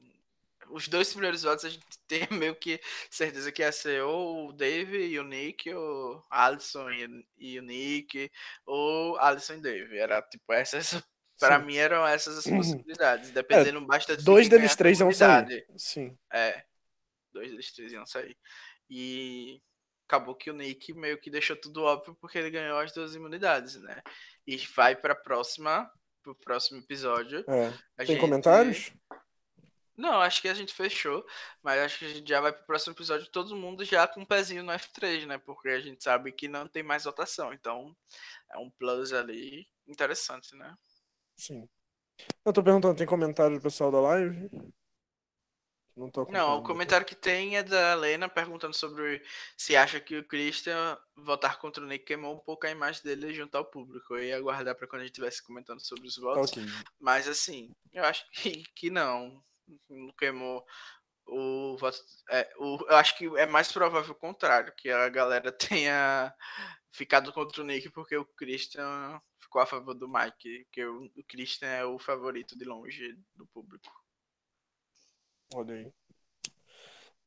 os 0.73 0.89
dois 0.89 1.13
primeiros 1.13 1.43
votos 1.43 1.65
a 1.65 1.69
gente 1.69 1.85
tem 2.07 2.27
meio 2.31 2.55
que 2.55 2.81
certeza 3.11 3.53
que 3.53 3.63
ia 3.63 3.73
ser 3.73 4.03
ou 4.03 4.49
o 4.49 4.53
Dave 4.53 5.07
e 5.07 5.19
o 5.19 5.25
Nick, 5.25 5.73
ou 5.73 6.25
Alisson 6.31 6.91
e, 6.91 7.27
e 7.39 7.59
o 7.59 7.63
Nick, 7.63 8.31
ou 8.67 9.19
Alisson 9.19 9.55
e 9.55 9.61
Dave. 9.61 9.99
Era 9.99 10.23
tipo, 10.23 10.53
essas. 10.53 11.03
Pra 11.39 11.59
Sim. 11.59 11.65
mim 11.65 11.77
eram 11.77 12.07
essas 12.07 12.37
as 12.37 12.45
uhum. 12.45 12.59
possibilidades, 12.59 13.31
dependendo 13.31 13.79
é, 13.79 13.87
bastante. 13.87 14.23
Dois 14.23 14.47
deles 14.47 14.77
três 14.77 15.01
iam 15.01 15.11
sair. 15.11 15.67
Sim. 15.75 16.15
É. 16.31 16.63
Dois 17.33 17.51
deles 17.51 17.73
três 17.73 17.93
iam 17.93 18.05
sair. 18.05 18.37
E 18.91 19.59
acabou 20.07 20.35
que 20.35 20.51
o 20.51 20.53
Nick 20.53 20.93
meio 20.93 21.19
que 21.19 21.31
deixou 21.31 21.57
tudo 21.57 21.85
óbvio 21.85 22.15
porque 22.21 22.37
ele 22.37 22.51
ganhou 22.51 22.79
as 22.79 22.93
duas 22.93 23.15
imunidades, 23.15 23.77
né? 23.77 24.03
E 24.47 24.59
vai 24.77 24.95
pra 24.95 25.15
próxima, 25.15 25.91
pro 26.23 26.35
próximo 26.35 26.81
episódio. 26.81 27.39
É. 27.49 27.73
Tem 27.97 28.07
gente... 28.07 28.21
comentários? 28.21 28.93
Não, 30.01 30.21
acho 30.21 30.41
que 30.41 30.49
a 30.49 30.55
gente 30.55 30.73
fechou, 30.73 31.25
mas 31.63 31.79
acho 31.81 31.99
que 31.99 32.07
a 32.07 32.09
gente 32.09 32.27
já 32.27 32.41
vai 32.41 32.53
pro 32.53 32.65
próximo 32.65 32.95
episódio 32.95 33.31
todo 33.31 33.55
mundo 33.55 33.85
já 33.85 34.09
com 34.09 34.21
um 34.21 34.25
pezinho 34.25 34.63
no 34.63 34.73
F3, 34.73 35.27
né? 35.27 35.37
Porque 35.37 35.69
a 35.69 35.81
gente 35.81 36.03
sabe 36.03 36.33
que 36.33 36.49
não 36.49 36.67
tem 36.67 36.83
mais 36.83 37.05
votação, 37.05 37.53
então 37.53 37.95
é 38.51 38.59
um 38.59 38.71
plus 38.71 39.13
ali 39.13 39.69
interessante, 39.87 40.57
né? 40.57 40.75
Sim. 41.37 41.69
Eu 42.45 42.53
tô 42.53 42.63
perguntando, 42.63 42.97
tem 42.97 43.07
comentário 43.07 43.57
do 43.57 43.63
pessoal 43.63 43.91
da 43.91 44.01
live? 44.01 44.49
Não, 45.95 46.11
tô 46.11 46.25
não, 46.31 46.59
o 46.59 46.63
comentário 46.63 47.05
que 47.07 47.15
tem 47.15 47.59
é 47.59 47.63
da 47.63 47.95
Lena 47.95 48.27
perguntando 48.27 48.75
sobre 48.75 49.23
se 49.55 49.77
acha 49.77 50.01
que 50.01 50.17
o 50.17 50.25
Christian 50.25 50.97
votar 51.15 51.59
contra 51.59 51.85
o 51.85 51.87
Nick 51.87 52.07
queimou 52.07 52.35
um 52.35 52.39
pouco 52.39 52.67
a 52.67 52.71
imagem 52.71 53.03
dele 53.03 53.35
junto 53.35 53.55
ao 53.55 53.67
público. 53.67 54.15
Eu 54.15 54.25
ia 54.25 54.37
aguardar 54.39 54.75
para 54.75 54.87
quando 54.87 55.03
a 55.03 55.05
gente 55.05 55.13
estivesse 55.13 55.43
comentando 55.43 55.81
sobre 55.81 56.07
os 56.07 56.17
votos. 56.17 56.53
Okay. 56.53 56.65
Mas 56.99 57.29
assim, 57.29 57.71
eu 57.93 58.03
acho 58.05 58.25
que, 58.33 58.63
que 58.75 58.89
não 58.89 59.43
não 59.89 60.13
queimou 60.19 60.65
o. 61.27 61.77
É, 62.31 62.49
o, 62.59 62.79
eu 62.89 62.97
acho 62.97 63.17
que 63.17 63.27
é 63.39 63.47
mais 63.47 63.71
provável 63.73 64.13
o 64.13 64.19
contrário, 64.19 64.73
que 64.77 64.91
a 64.91 65.09
galera 65.09 65.51
tenha 65.53 66.35
ficado 66.93 67.33
contra 67.33 67.63
o 67.63 67.65
Nick 67.65 67.91
porque 67.91 68.17
o 68.17 68.25
Christian 68.37 69.21
ficou 69.41 69.63
a 69.63 69.67
favor 69.67 69.95
do 69.95 70.09
Mike, 70.09 70.67
que 70.71 70.85
o, 70.85 71.05
o 71.17 71.25
Christian 71.25 71.69
é 71.69 71.85
o 71.85 71.99
favorito 71.99 72.57
de 72.59 72.65
longe 72.65 73.17
do 73.35 73.47
público. 73.47 73.91
Olha 75.55 75.75
aí. 75.75 75.93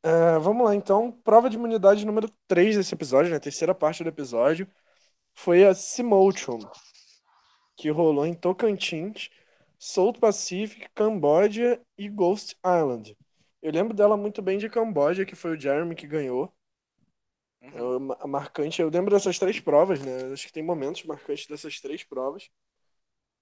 Uh, 0.06 0.40
vamos 0.42 0.66
lá, 0.66 0.76
então. 0.76 1.12
Prova 1.24 1.50
de 1.50 1.56
imunidade 1.56 2.06
número 2.06 2.30
3 2.48 2.76
desse 2.76 2.94
episódio, 2.94 3.32
né? 3.32 3.40
Terceira 3.40 3.74
parte 3.74 4.04
do 4.04 4.10
episódio. 4.10 4.70
Foi 5.34 5.66
a 5.66 5.74
Simotion, 5.74 6.60
que 7.76 7.90
rolou 7.90 8.26
em 8.26 8.34
Tocantins 8.34 9.30
South 9.86 10.14
Pacific, 10.14 10.88
Camboja 10.96 11.78
e 11.98 12.08
Ghost 12.08 12.58
Island. 12.66 13.18
Eu 13.62 13.70
lembro 13.70 13.94
dela 13.94 14.16
muito 14.16 14.42
bem 14.42 14.58
de 14.58 14.70
Camboja, 14.70 15.26
que 15.26 15.36
foi 15.36 15.58
o 15.58 15.60
Jeremy 15.60 15.94
que 15.94 16.08
ganhou. 16.08 16.50
Uhum. 17.62 18.14
É 18.14 18.26
marcante. 18.26 18.82
Eu 18.82 18.88
lembro 18.88 19.12
dessas 19.14 19.38
três 19.38 19.60
provas, 19.60 20.00
né? 20.00 20.32
Acho 20.32 20.48
que 20.48 20.54
tem 20.54 20.64
momentos 20.64 21.04
marcantes 21.04 21.48
dessas 21.48 21.82
três 21.82 22.02
provas. 22.02 22.50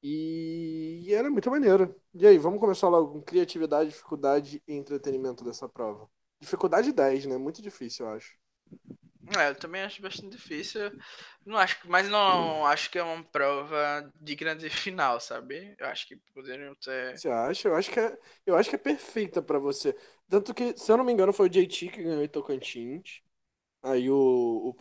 E, 0.02 1.04
e 1.04 1.14
era 1.14 1.30
muito 1.30 1.52
maneiro. 1.52 1.96
E 2.12 2.26
aí, 2.26 2.40
vamos 2.40 2.60
começar 2.60 2.90
logo 2.90 3.14
com 3.14 3.22
criatividade, 3.22 3.92
dificuldade 3.92 4.64
e 4.68 4.74
entretenimento 4.74 5.44
dessa 5.44 5.70
prova. 5.70 6.10
Dificuldade 6.40 6.92
10, 6.92 7.28
né? 7.28 7.38
Muito 7.38 7.62
difícil, 7.62 8.08
eu 8.08 8.14
acho. 8.14 8.36
É, 9.38 9.50
eu 9.50 9.56
também 9.56 9.82
acho 9.84 10.02
bastante 10.02 10.36
difícil. 10.36 10.92
Não 11.46 11.58
acho, 11.58 11.78
mas 11.86 12.10
não 12.10 12.66
acho 12.66 12.90
que 12.90 12.98
é 12.98 13.04
uma 13.04 13.24
prova 13.24 14.12
digna 14.20 14.56
de 14.56 14.70
final, 14.70 15.20
sabe? 15.20 15.76
Eu 15.78 15.88
acho 15.88 16.08
que 16.08 16.16
poderiam 16.34 16.76
ter. 16.76 17.22
Você 17.22 17.28
acha? 17.30 17.68
Eu 17.68 17.76
acho 17.76 17.92
que 17.92 18.00
é, 18.00 18.18
eu 18.46 18.56
acho 18.56 18.70
que 18.70 18.76
é 18.76 18.80
perfeita 18.80 19.42
para 19.42 19.60
você. 19.60 19.96
Tanto 20.30 20.54
que, 20.54 20.78
se 20.78 20.92
eu 20.92 20.98
não 20.98 21.04
me 21.04 21.12
engano, 21.12 21.34
foi 21.34 21.48
o 21.48 21.50
JT 21.50 21.90
que 21.90 22.04
ganhou 22.04 22.24
em 22.24 22.28
Tocantins. 22.28 23.22
Aí 23.84 24.10
o 24.10 24.76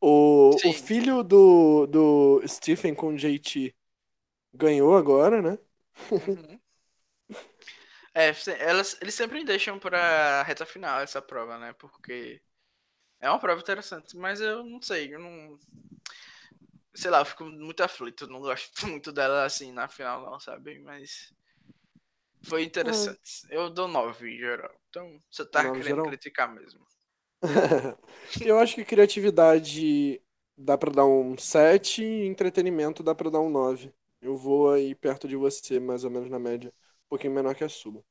o, 0.00 0.08
o, 0.66 0.70
o 0.70 0.72
filho 0.72 1.22
do, 1.24 1.86
do 1.86 2.42
Stephen 2.48 2.94
com 2.94 3.08
o 3.08 3.16
JT 3.18 3.74
ganhou 4.54 4.96
agora, 4.96 5.42
né? 5.42 5.58
Uhum. 6.34 6.60
É, 8.14 8.32
elas, 8.60 8.96
eles 9.00 9.14
sempre 9.14 9.44
deixam 9.44 9.78
pra 9.78 10.42
reta 10.42 10.66
final 10.66 11.00
essa 11.00 11.22
prova, 11.22 11.58
né? 11.58 11.72
Porque 11.74 12.40
é 13.22 13.30
uma 13.30 13.38
prova 13.38 13.60
interessante, 13.60 14.16
mas 14.16 14.40
eu 14.40 14.64
não 14.64 14.82
sei, 14.82 15.14
eu 15.14 15.20
não. 15.20 15.56
Sei 16.92 17.08
lá, 17.08 17.20
eu 17.20 17.24
fico 17.24 17.44
muito 17.44 17.82
aflito, 17.82 18.26
não 18.26 18.40
gosto 18.40 18.72
muito 18.86 19.12
dela 19.12 19.44
assim 19.44 19.72
na 19.72 19.88
final, 19.88 20.28
não, 20.28 20.40
sabe? 20.40 20.80
Mas. 20.80 21.32
Foi 22.42 22.64
interessante. 22.64 23.46
É. 23.48 23.56
Eu 23.56 23.70
dou 23.70 23.86
9 23.86 24.28
em 24.28 24.36
geral. 24.36 24.74
Então, 24.90 25.22
você 25.30 25.46
tá 25.46 25.62
querendo 25.62 25.84
geral? 25.84 26.06
criticar 26.06 26.52
mesmo. 26.52 26.84
eu 28.44 28.58
acho 28.58 28.74
que 28.74 28.84
criatividade 28.84 30.20
dá 30.58 30.76
pra 30.76 30.90
dar 30.90 31.06
um 31.06 31.38
7 31.38 32.02
e 32.02 32.26
entretenimento 32.26 33.04
dá 33.04 33.14
pra 33.14 33.30
dar 33.30 33.40
um 33.40 33.48
9. 33.48 33.94
Eu 34.20 34.36
vou 34.36 34.72
aí 34.72 34.96
perto 34.96 35.28
de 35.28 35.36
você, 35.36 35.78
mais 35.78 36.02
ou 36.02 36.10
menos 36.10 36.28
na 36.28 36.40
média. 36.40 36.70
Um 37.06 37.08
pouquinho 37.10 37.32
menor 37.32 37.54
que 37.54 37.62
a 37.62 37.68
sua. 37.68 38.04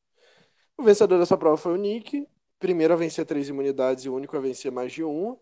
O 0.78 0.84
vencedor 0.84 1.20
dessa 1.20 1.38
prova 1.38 1.58
foi 1.58 1.74
o 1.74 1.78
Nick 1.78 2.26
primeiro 2.62 2.94
a 2.94 2.98
vencer 2.98 3.26
três 3.26 3.50
imunidades 3.50 4.06
e 4.06 4.10
o 4.10 4.16
único 4.16 4.38
a 4.38 4.40
vencer 4.40 4.72
mais 4.72 4.94
de 4.94 5.04
uma. 5.04 5.38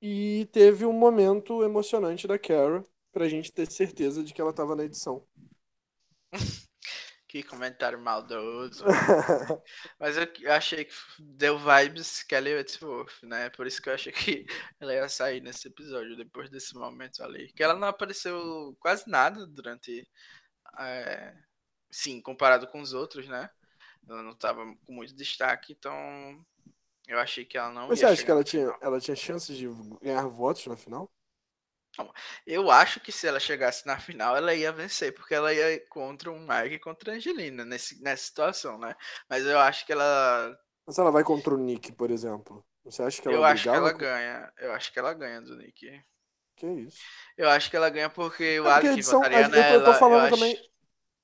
E 0.00 0.46
teve 0.52 0.84
um 0.84 0.92
momento 0.92 1.64
emocionante 1.64 2.28
da 2.28 2.38
Kara 2.38 2.84
pra 3.10 3.26
gente 3.26 3.50
ter 3.50 3.68
certeza 3.70 4.22
de 4.22 4.34
que 4.34 4.40
ela 4.40 4.52
tava 4.52 4.76
na 4.76 4.84
edição. 4.84 5.26
que 7.26 7.42
comentário 7.42 7.98
maldoso. 7.98 8.84
Mas 9.98 10.16
eu 10.18 10.52
achei 10.52 10.84
que 10.84 10.94
deu 11.18 11.58
vibes 11.58 12.22
Kelly 12.22 12.54
Whitworth, 12.54 13.22
né? 13.22 13.48
Por 13.50 13.66
isso 13.66 13.80
que 13.80 13.88
eu 13.88 13.94
achei 13.94 14.12
que 14.12 14.44
ela 14.78 14.92
ia 14.92 15.08
sair 15.08 15.40
nesse 15.40 15.68
episódio, 15.68 16.16
depois 16.16 16.50
desse 16.50 16.74
momento 16.74 17.24
ali. 17.24 17.50
Que 17.54 17.62
ela 17.62 17.74
não 17.74 17.88
apareceu 17.88 18.76
quase 18.78 19.08
nada 19.08 19.46
durante. 19.46 20.06
É... 20.78 21.34
Sim, 21.90 22.20
comparado 22.20 22.66
com 22.68 22.80
os 22.82 22.92
outros, 22.92 23.26
né? 23.26 23.48
Ela 24.08 24.22
não 24.22 24.32
estava 24.32 24.64
com 24.84 24.92
muito 24.92 25.14
destaque, 25.14 25.72
então 25.72 26.44
eu 27.06 27.18
achei 27.18 27.44
que 27.44 27.56
ela 27.56 27.70
não. 27.70 27.88
Mas 27.88 27.98
você 27.98 28.06
acha 28.06 28.24
que 28.24 28.30
ela 28.30 28.44
tinha, 28.44 28.74
ela 28.80 29.00
tinha 29.00 29.16
chances 29.16 29.56
de 29.56 29.68
ganhar 30.02 30.26
votos 30.26 30.66
na 30.66 30.76
final? 30.76 31.10
Eu 32.44 32.70
acho 32.70 32.98
que 33.00 33.12
se 33.12 33.26
ela 33.26 33.38
chegasse 33.38 33.86
na 33.86 33.98
final, 33.98 34.36
ela 34.36 34.54
ia 34.54 34.72
vencer, 34.72 35.14
porque 35.14 35.34
ela 35.34 35.52
ia 35.54 35.80
contra 35.88 36.30
um 36.30 36.40
Mike 36.40 36.74
e 36.74 36.78
contra 36.78 37.12
a 37.12 37.14
Angelina 37.14 37.64
nesse, 37.64 38.02
nessa 38.02 38.24
situação, 38.24 38.78
né? 38.78 38.96
Mas 39.28 39.46
eu 39.46 39.58
acho 39.58 39.86
que 39.86 39.92
ela. 39.92 40.58
Mas 40.86 40.98
ela 40.98 41.10
vai 41.10 41.22
contra 41.22 41.54
o 41.54 41.58
Nick, 41.58 41.92
por 41.92 42.10
exemplo. 42.10 42.64
Você 42.84 43.02
acha 43.02 43.22
que 43.22 43.28
ela 43.28 43.36
Eu 43.36 43.44
acho 43.44 43.62
que 43.62 43.68
ela 43.68 43.92
com... 43.92 43.98
ganha. 43.98 44.52
Eu 44.58 44.72
acho 44.72 44.92
que 44.92 44.98
ela 44.98 45.14
ganha 45.14 45.40
do 45.40 45.56
Nick. 45.56 46.02
Que 46.56 46.66
isso? 46.66 46.98
Eu 47.36 47.48
acho 47.48 47.70
que 47.70 47.76
ela 47.76 47.90
ganha 47.90 48.10
porque 48.10 48.60
o 48.60 48.68
é 48.68 48.74
porque 48.74 48.88
Alec 48.88 49.02
votaria 49.02 49.48
nela. 49.48 49.74
Eu 49.74 49.84
tô 49.84 49.94
falando 49.94 50.30
também. 50.30 50.52
Acho... 50.52 50.73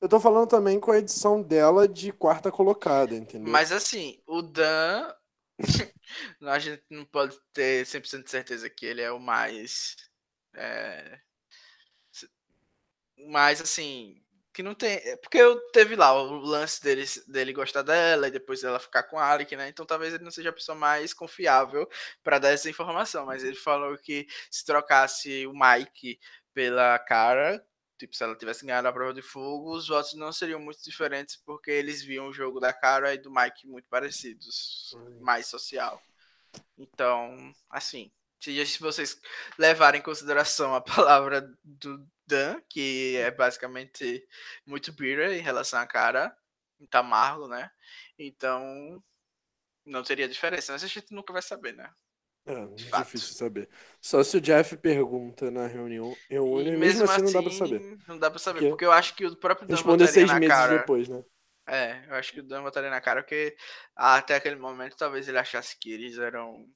Eu 0.01 0.09
tô 0.09 0.19
falando 0.19 0.49
também 0.49 0.81
com 0.81 0.91
a 0.91 0.99
edição 0.99 1.43
dela 1.43 1.87
de 1.87 2.11
quarta 2.11 2.51
colocada, 2.51 3.15
entendeu? 3.15 3.53
Mas 3.53 3.71
assim, 3.71 4.21
o 4.27 4.41
Dan. 4.41 5.13
a 6.43 6.59
gente 6.59 6.83
não 6.89 7.05
pode 7.05 7.37
ter 7.53 7.85
100% 7.85 8.25
de 8.25 8.31
certeza 8.31 8.71
que 8.71 8.87
ele 8.87 9.03
é 9.03 9.13
o 9.13 9.21
mais. 9.21 9.97
É... 10.55 11.21
Mas 13.29 13.61
assim, 13.61 14.21
que 14.53 14.63
não 14.63 14.75
tem. 14.75 14.97
É 15.05 15.17
porque 15.17 15.39
eu 15.39 15.59
teve 15.71 15.95
lá 15.97 16.13
o 16.13 16.39
lance 16.39 16.83
dele, 16.83 17.05
dele 17.29 17.53
gostar 17.53 17.83
dela 17.83 18.29
e 18.29 18.31
depois 18.31 18.65
ela 18.65 18.81
ficar 18.81 19.05
com 19.05 19.19
a 19.19 19.27
Alec, 19.27 19.55
né? 19.57 19.69
Então 19.69 19.87
talvez 19.87 20.15
ele 20.15 20.25
não 20.25 20.31
seja 20.31 20.51
a 20.51 20.53
pessoa 20.53 20.77
mais 20.77 21.15
confiável 21.15 21.89
para 22.23 22.39
dar 22.39 22.51
essa 22.51 22.71
informação. 22.71 23.27
Mas 23.27 23.45
ele 23.45 23.57
falou 23.57 23.97
que 23.99 24.27
se 24.51 24.65
trocasse 24.65 25.47
o 25.47 25.53
Mike 25.53 26.19
pela 26.53 26.99
cara, 26.99 27.65
tipo, 28.01 28.17
se 28.17 28.25
ela 28.25 28.35
tivesse 28.35 28.65
ganhado 28.65 28.89
a 28.89 28.93
prova 28.93 29.13
de 29.13 29.21
fogo, 29.21 29.77
os 29.77 29.87
votos 29.87 30.15
não 30.15 30.33
seriam 30.33 30.59
muito 30.59 30.83
diferentes, 30.83 31.37
porque 31.37 31.71
eles 31.71 32.03
viam 32.03 32.29
o 32.29 32.33
jogo 32.33 32.59
da 32.59 32.73
Cara 32.73 33.13
e 33.13 33.19
do 33.19 33.31
Mike 33.31 33.67
muito 33.67 33.87
parecidos, 33.91 34.97
mais 35.21 35.47
social. 35.47 36.03
Então, 36.79 37.55
assim, 37.69 38.11
se 38.41 38.81
vocês 38.81 39.21
levarem 39.59 40.01
em 40.01 40.03
consideração 40.03 40.75
a 40.75 40.81
palavra 40.81 41.43
do 41.63 42.07
Dan, 42.27 42.59
que 42.71 43.17
é 43.19 43.31
basicamente 43.31 44.27
muito 44.65 44.93
bitter 44.93 45.33
em 45.33 45.43
relação 45.43 45.79
à 45.79 45.87
Cara, 45.87 46.35
muito 46.79 46.95
amargo, 46.95 47.49
né? 47.49 47.71
Então, 48.19 49.03
não 49.85 50.03
teria 50.03 50.29
diferença, 50.29 50.73
mas 50.73 50.83
a 50.83 50.87
gente 50.87 51.13
nunca 51.13 51.35
vai 51.35 51.43
saber, 51.43 51.75
né? 51.75 51.93
É, 52.51 52.67
difícil 52.99 53.35
saber. 53.35 53.69
Só 54.01 54.23
se 54.25 54.37
o 54.37 54.41
Jeff 54.41 54.77
pergunta 54.77 55.51
na 55.51 55.67
reunião, 55.67 56.17
reúne, 56.29 56.71
e 56.71 56.77
mesmo, 56.77 57.05
mesmo 57.05 57.05
assim, 57.05 57.23
não 57.23 57.33
dá 57.33 57.43
pra 57.43 57.53
saber. 57.53 57.77
Assim, 57.77 57.99
não 58.09 58.19
dá 58.19 58.31
pra 58.31 58.39
saber, 58.39 58.59
porque, 58.59 58.71
porque 58.71 58.85
eu 58.85 58.93
acho 58.93 59.15
que 59.15 59.27
o 59.27 59.37
próprio 59.37 59.69
Dan 59.69 59.75
Responder 59.75 60.07
seis 60.09 60.33
meses 60.33 60.49
cara... 60.49 60.79
depois, 60.79 61.09
né? 61.09 61.23
É, 61.69 62.05
eu 62.09 62.15
acho 62.17 62.33
que 62.33 62.41
o 62.41 62.43
Dan 62.43 62.63
botaria 62.63 62.91
na 62.91 63.01
cara, 63.01 63.23
porque 63.23 63.57
até 63.95 64.35
aquele 64.35 64.57
momento 64.57 64.97
talvez 64.97 65.29
ele 65.29 65.39
achasse 65.39 65.79
que 65.79 65.93
eles 65.93 66.19
eram. 66.19 66.67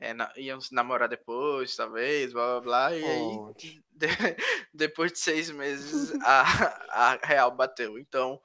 É, 0.00 0.14
na, 0.14 0.32
iam 0.36 0.60
se 0.60 0.74
namorar 0.74 1.08
depois, 1.08 1.76
talvez, 1.76 2.32
blá 2.32 2.60
blá 2.60 2.60
blá. 2.60 2.96
E 2.96 3.04
oh. 3.04 3.54
aí, 3.54 3.80
de, 3.92 4.08
depois 4.74 5.12
de 5.12 5.18
seis 5.18 5.50
meses, 5.50 6.12
a, 6.22 6.42
a 6.90 7.18
real 7.22 7.54
bateu. 7.54 7.98
Então, 7.98 8.40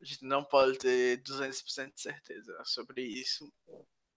a 0.00 0.04
gente 0.04 0.24
não 0.24 0.44
pode 0.44 0.78
ter 0.78 1.22
200% 1.22 1.94
de 1.94 2.00
certeza 2.00 2.62
sobre 2.64 3.02
isso. 3.02 3.52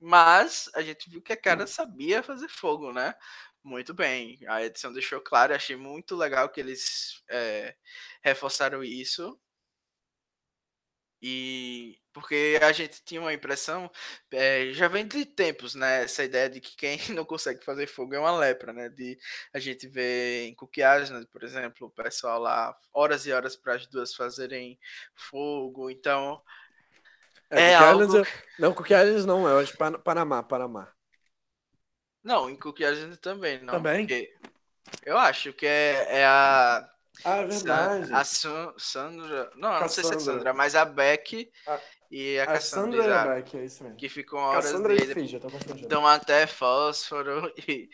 Mas 0.06 0.70
a 0.76 0.82
gente 0.82 1.10
viu 1.10 1.22
que 1.22 1.32
a 1.32 1.38
cara 1.38 1.64
hum. 1.64 1.68
sabia 1.68 2.22
fazer 2.22 2.50
fogo, 2.50 2.92
né? 2.92 3.16
Muito 3.64 3.94
bem. 3.94 4.38
A 4.50 4.62
edição 4.64 4.92
deixou 4.92 5.22
claro. 5.22 5.56
Achei 5.56 5.78
muito 5.78 6.14
legal 6.16 6.50
que 6.50 6.60
eles 6.60 7.24
é, 7.30 7.74
reforçaram 8.22 8.84
isso. 8.84 9.40
E 11.22 11.98
porque 12.12 12.60
a 12.62 12.74
gente 12.74 13.02
tinha 13.06 13.22
uma 13.22 13.34
impressão, 13.34 13.90
é, 14.32 14.72
já 14.74 14.90
vem 14.90 15.08
de 15.08 15.26
tempos, 15.26 15.74
né? 15.74 16.04
Essa 16.04 16.26
ideia 16.26 16.50
de 16.50 16.60
que 16.60 16.76
quem 16.76 16.98
não 17.18 17.24
consegue 17.24 17.64
fazer 17.64 17.88
fogo 17.88 18.14
é 18.14 18.20
uma 18.20 18.38
lepra, 18.38 18.74
né? 18.74 18.90
De 18.90 19.18
a 19.54 19.60
gente 19.60 19.88
vê 19.88 20.48
em 20.48 20.54
Cook 20.56 20.78
Island, 20.80 21.26
por 21.28 21.44
exemplo, 21.44 21.88
o 21.88 21.92
pessoal 21.92 22.40
lá 22.42 22.78
horas 22.94 23.26
e 23.26 23.32
horas 23.32 23.56
para 23.56 23.76
as 23.76 23.88
duas 23.88 24.14
fazerem 24.14 24.78
fogo. 25.16 25.90
Então 25.90 26.42
é, 27.58 27.72
é 27.72 27.76
algo... 27.76 28.04
Islands, 28.04 28.30
não, 28.60 28.74
Cook 28.74 28.90
Islands 28.90 29.26
não, 29.26 29.60
é 29.60 29.64
de 29.64 29.74
Panamá, 30.04 30.44
Panamá. 30.44 30.92
Não, 32.24 32.50
em 32.50 32.56
Cook 32.56 32.80
Islands 32.80 33.18
também, 33.20 33.62
não. 33.62 33.74
Também? 33.74 34.08
Eu 35.06 35.18
acho 35.18 35.54
que 35.54 35.66
é, 35.66 36.20
é 36.20 36.26
a... 36.26 36.90
Ah, 37.24 37.38
é 37.38 37.46
verdade. 37.46 38.14
A 38.14 38.24
Sandra... 38.24 39.52
Não, 39.56 39.70
Cassandra. 39.70 39.80
não 39.82 39.90
sei 39.90 40.04
se 40.04 40.16
é 40.16 40.20
Sandra, 40.20 40.54
mas 40.54 40.76
a 40.76 40.84
Beck 40.84 41.52
a... 41.68 41.80
e 42.10 42.40
a, 42.40 42.44
a 42.44 42.48
Cassandra. 42.48 43.04
Sandra 43.04 43.08
e 43.08 43.14
a 43.14 43.36
Beck, 43.36 43.58
é 43.58 43.66
isso 43.66 43.84
mesmo. 43.84 43.98
Que 43.98 44.10
ficam 44.10 44.40
horas 44.40 44.66
Cassandra 44.66 44.96
dele, 44.96 45.14
Fiji, 45.14 45.40
dão 45.88 46.08
até 46.08 46.48
fósforo 46.48 47.54
e 47.68 47.90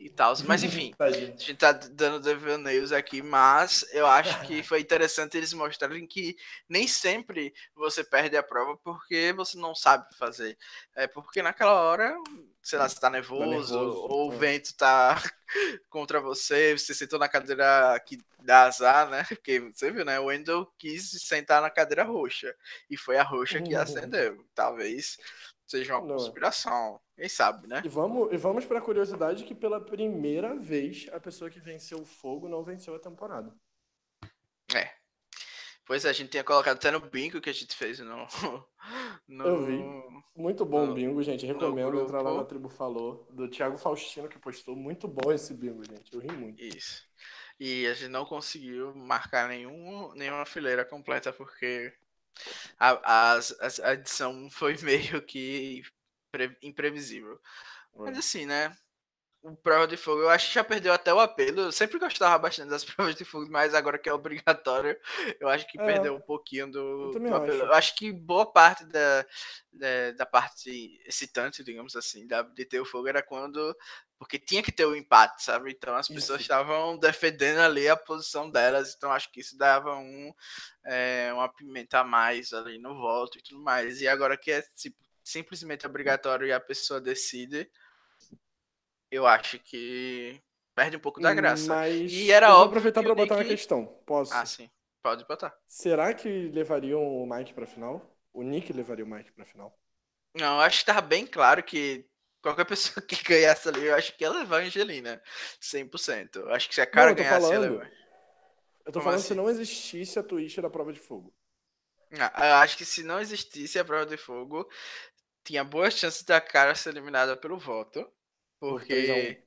e 0.00 0.08
tal. 0.08 0.34
Mas 0.46 0.64
enfim, 0.64 0.94
a 0.98 1.10
gente 1.10 1.54
tá 1.54 1.72
dando 1.72 2.18
devaneios 2.18 2.90
aqui, 2.90 3.20
mas 3.20 3.84
eu 3.92 4.06
acho 4.06 4.40
que 4.46 4.62
foi 4.64 4.80
interessante 4.80 5.36
eles 5.36 5.52
mostrarem 5.52 6.06
que 6.06 6.36
nem 6.68 6.88
sempre 6.88 7.52
você 7.74 8.02
perde 8.02 8.36
a 8.36 8.42
prova 8.42 8.76
porque 8.78 9.32
você 9.36 9.58
não 9.58 9.74
sabe 9.74 10.06
fazer. 10.16 10.56
É 10.96 11.06
porque 11.06 11.42
naquela 11.42 11.74
hora, 11.74 12.16
sei 12.62 12.78
lá, 12.78 12.88
você 12.88 12.98
tá 12.98 13.10
nervoso, 13.10 13.44
tá 13.44 13.46
nervoso 13.46 13.78
ou 13.78 14.32
é. 14.32 14.34
o 14.34 14.38
vento 14.38 14.74
tá 14.74 15.22
contra 15.90 16.20
você, 16.20 16.76
você 16.76 16.94
sentou 16.94 17.18
na 17.18 17.28
cadeira 17.28 18.00
que 18.06 18.18
dá 18.42 18.64
azar, 18.64 19.10
né? 19.10 19.24
Porque 19.28 19.60
você 19.60 19.90
viu, 19.90 20.04
né? 20.04 20.18
O 20.18 20.26
Wendell 20.26 20.66
quis 20.78 21.10
sentar 21.10 21.60
na 21.60 21.68
cadeira 21.68 22.04
roxa 22.04 22.54
e 22.88 22.96
foi 22.96 23.18
a 23.18 23.22
roxa 23.22 23.60
que 23.60 23.74
acendeu. 23.74 24.42
Talvez 24.54 25.18
seja 25.70 25.96
uma 25.96 26.06
não. 26.06 26.16
conspiração. 26.16 27.00
Quem 27.14 27.28
sabe, 27.28 27.68
né? 27.68 27.80
E 27.84 27.88
vamos, 27.88 28.32
e 28.32 28.36
vamos 28.36 28.64
para 28.64 28.78
a 28.78 28.82
curiosidade 28.82 29.44
que 29.44 29.54
pela 29.54 29.80
primeira 29.80 30.56
vez 30.56 31.08
a 31.12 31.20
pessoa 31.20 31.48
que 31.48 31.60
venceu 31.60 32.00
o 32.00 32.04
fogo 32.04 32.48
não 32.48 32.64
venceu 32.64 32.94
a 32.94 32.98
temporada. 32.98 33.54
É. 34.74 34.90
Pois 35.86 36.04
é, 36.04 36.10
a 36.10 36.12
gente 36.12 36.30
tinha 36.30 36.44
colocado 36.44 36.76
até 36.76 36.90
no 36.90 37.00
bingo 37.00 37.40
que 37.40 37.50
a 37.50 37.52
gente 37.52 37.74
fez 37.74 38.00
no. 38.00 38.26
no 39.28 39.44
Eu 39.44 39.64
vi. 39.64 39.82
Muito 40.36 40.64
bom 40.64 40.90
o 40.90 40.94
bingo, 40.94 41.22
gente. 41.22 41.46
Recomendo 41.46 42.00
entrar 42.00 42.22
lá 42.22 42.34
na 42.34 42.44
Tribo 42.44 42.68
Falou, 42.68 43.28
do 43.30 43.48
Thiago 43.48 43.78
Faustino 43.78 44.28
que 44.28 44.38
postou. 44.38 44.74
Muito 44.74 45.06
bom 45.06 45.32
esse 45.32 45.54
bingo, 45.54 45.84
gente. 45.84 46.12
Eu 46.12 46.20
ri 46.20 46.32
muito. 46.32 46.62
Isso. 46.62 47.04
E 47.58 47.86
a 47.86 47.94
gente 47.94 48.08
não 48.08 48.24
conseguiu 48.24 48.94
marcar 48.94 49.48
nenhum, 49.48 50.12
nenhuma 50.14 50.46
fileira 50.46 50.84
completa 50.84 51.32
porque 51.32 51.92
a, 52.78 53.36
a, 53.36 53.40
a 53.84 53.92
edição 53.94 54.48
foi 54.52 54.76
meio 54.78 55.22
que 55.22 55.82
imprevisível. 56.62 57.40
Mas 57.94 58.18
assim, 58.18 58.46
né? 58.46 58.76
o 59.42 59.56
Prova 59.56 59.86
de 59.86 59.96
Fogo, 59.96 60.20
eu 60.20 60.28
acho 60.28 60.48
que 60.48 60.54
já 60.54 60.62
perdeu 60.62 60.92
até 60.92 61.12
o 61.12 61.20
apelo. 61.20 61.62
Eu 61.62 61.72
sempre 61.72 61.98
gostava 61.98 62.36
bastante 62.38 62.68
das 62.68 62.84
provas 62.84 63.14
de 63.14 63.24
fogo, 63.24 63.50
mas 63.50 63.74
agora 63.74 63.98
que 63.98 64.08
é 64.08 64.12
obrigatório, 64.12 64.96
eu 65.38 65.48
acho 65.48 65.66
que 65.66 65.80
é, 65.80 65.84
perdeu 65.84 66.14
um 66.14 66.20
pouquinho 66.20 66.70
do, 66.70 67.10
do 67.12 67.34
apelo. 67.34 67.62
Acho. 67.62 67.64
Eu 67.64 67.74
acho 67.74 67.96
que 67.96 68.12
boa 68.12 68.44
parte 68.50 68.84
da, 68.84 69.26
da, 69.72 70.12
da, 70.18 70.26
parte 70.26 71.00
excitante, 71.06 71.64
digamos 71.64 71.96
assim, 71.96 72.26
da, 72.26 72.42
de 72.42 72.64
ter 72.64 72.80
o 72.80 72.84
fogo 72.84 73.08
era 73.08 73.22
quando. 73.22 73.74
Porque 74.20 74.38
tinha 74.38 74.62
que 74.62 74.70
ter 74.70 74.84
o 74.84 74.90
um 74.90 74.94
empate, 74.94 75.42
sabe? 75.42 75.70
Então 75.72 75.96
as 75.96 76.06
pessoas 76.06 76.42
estavam 76.42 76.98
defendendo 76.98 77.60
ali 77.60 77.88
a 77.88 77.96
posição 77.96 78.50
delas, 78.50 78.94
então 78.94 79.10
acho 79.10 79.32
que 79.32 79.40
isso 79.40 79.56
dava 79.56 79.96
um, 79.96 80.30
é, 80.84 81.32
uma 81.32 81.48
pimenta 81.48 82.00
a 82.00 82.04
mais 82.04 82.52
ali 82.52 82.78
no 82.78 82.94
voto 82.94 83.38
e 83.38 83.42
tudo 83.42 83.62
mais. 83.62 84.02
E 84.02 84.06
agora 84.06 84.36
que 84.36 84.52
é 84.52 84.62
tipo, 84.76 84.98
simplesmente 85.24 85.86
obrigatório 85.86 86.46
e 86.46 86.52
a 86.52 86.60
pessoa 86.60 87.00
decide 87.00 87.70
eu 89.10 89.26
acho 89.26 89.58
que 89.58 90.38
perde 90.74 90.98
um 90.98 91.00
pouco 91.00 91.18
da 91.18 91.32
graça. 91.32 91.74
Mas 91.74 92.12
e 92.12 92.30
era 92.30 92.48
eu 92.48 92.56
vou 92.56 92.64
aproveitar 92.66 93.02
para 93.02 93.14
botar 93.14 93.36
uma 93.36 93.44
questão. 93.44 93.86
Posso? 94.06 94.34
Ah, 94.34 94.44
sim. 94.44 94.70
Pode 95.02 95.26
botar. 95.26 95.56
Será 95.66 96.12
que 96.12 96.28
levariam 96.50 97.02
o 97.02 97.26
Mike 97.26 97.54
para 97.54 97.66
final? 97.66 98.14
O 98.32 98.42
Nick 98.42 98.70
levaria 98.72 99.04
o 99.04 99.08
Mike 99.08 99.32
para 99.32 99.46
final? 99.46 99.74
Não, 100.36 100.60
acho 100.60 100.80
que 100.80 100.84
tava 100.84 101.00
bem 101.00 101.26
claro 101.26 101.62
que 101.62 102.06
qualquer 102.42 102.64
pessoa 102.64 103.04
que 103.06 103.22
ganhasse 103.22 103.68
ali, 103.68 103.86
eu 103.86 103.94
acho 103.94 104.16
que 104.16 104.24
ia 104.24 104.30
levar 104.30 104.60
a 104.60 104.64
Angelina. 104.64 105.22
100%. 105.60 106.36
Eu 106.36 106.50
acho 106.52 106.68
que 106.68 106.74
se 106.74 106.80
a 106.80 106.86
cara 106.86 107.08
não, 107.08 107.14
ganhasse, 107.14 107.48
falando, 107.48 107.52
ia 107.52 107.70
levar. 107.70 107.92
Eu 108.84 108.92
tô 108.92 109.00
Como 109.00 109.04
falando 109.04 109.18
assim? 109.18 109.28
se 109.28 109.34
não 109.34 109.48
existisse 109.48 110.18
a 110.18 110.22
Twitch 110.22 110.58
da 110.58 110.70
prova 110.70 110.92
de 110.92 111.00
fogo. 111.00 111.34
Ah, 112.18 112.48
eu 112.48 112.54
acho 112.56 112.76
que 112.76 112.84
se 112.84 113.04
não 113.04 113.20
existisse 113.20 113.78
a 113.78 113.84
prova 113.84 114.04
de 114.06 114.16
fogo, 114.16 114.68
tinha 115.44 115.62
boas 115.62 115.94
chances 115.94 116.24
da 116.24 116.40
cara 116.40 116.74
ser 116.74 116.90
eliminada 116.90 117.36
pelo 117.36 117.58
voto. 117.58 118.10
Porque. 118.58 119.42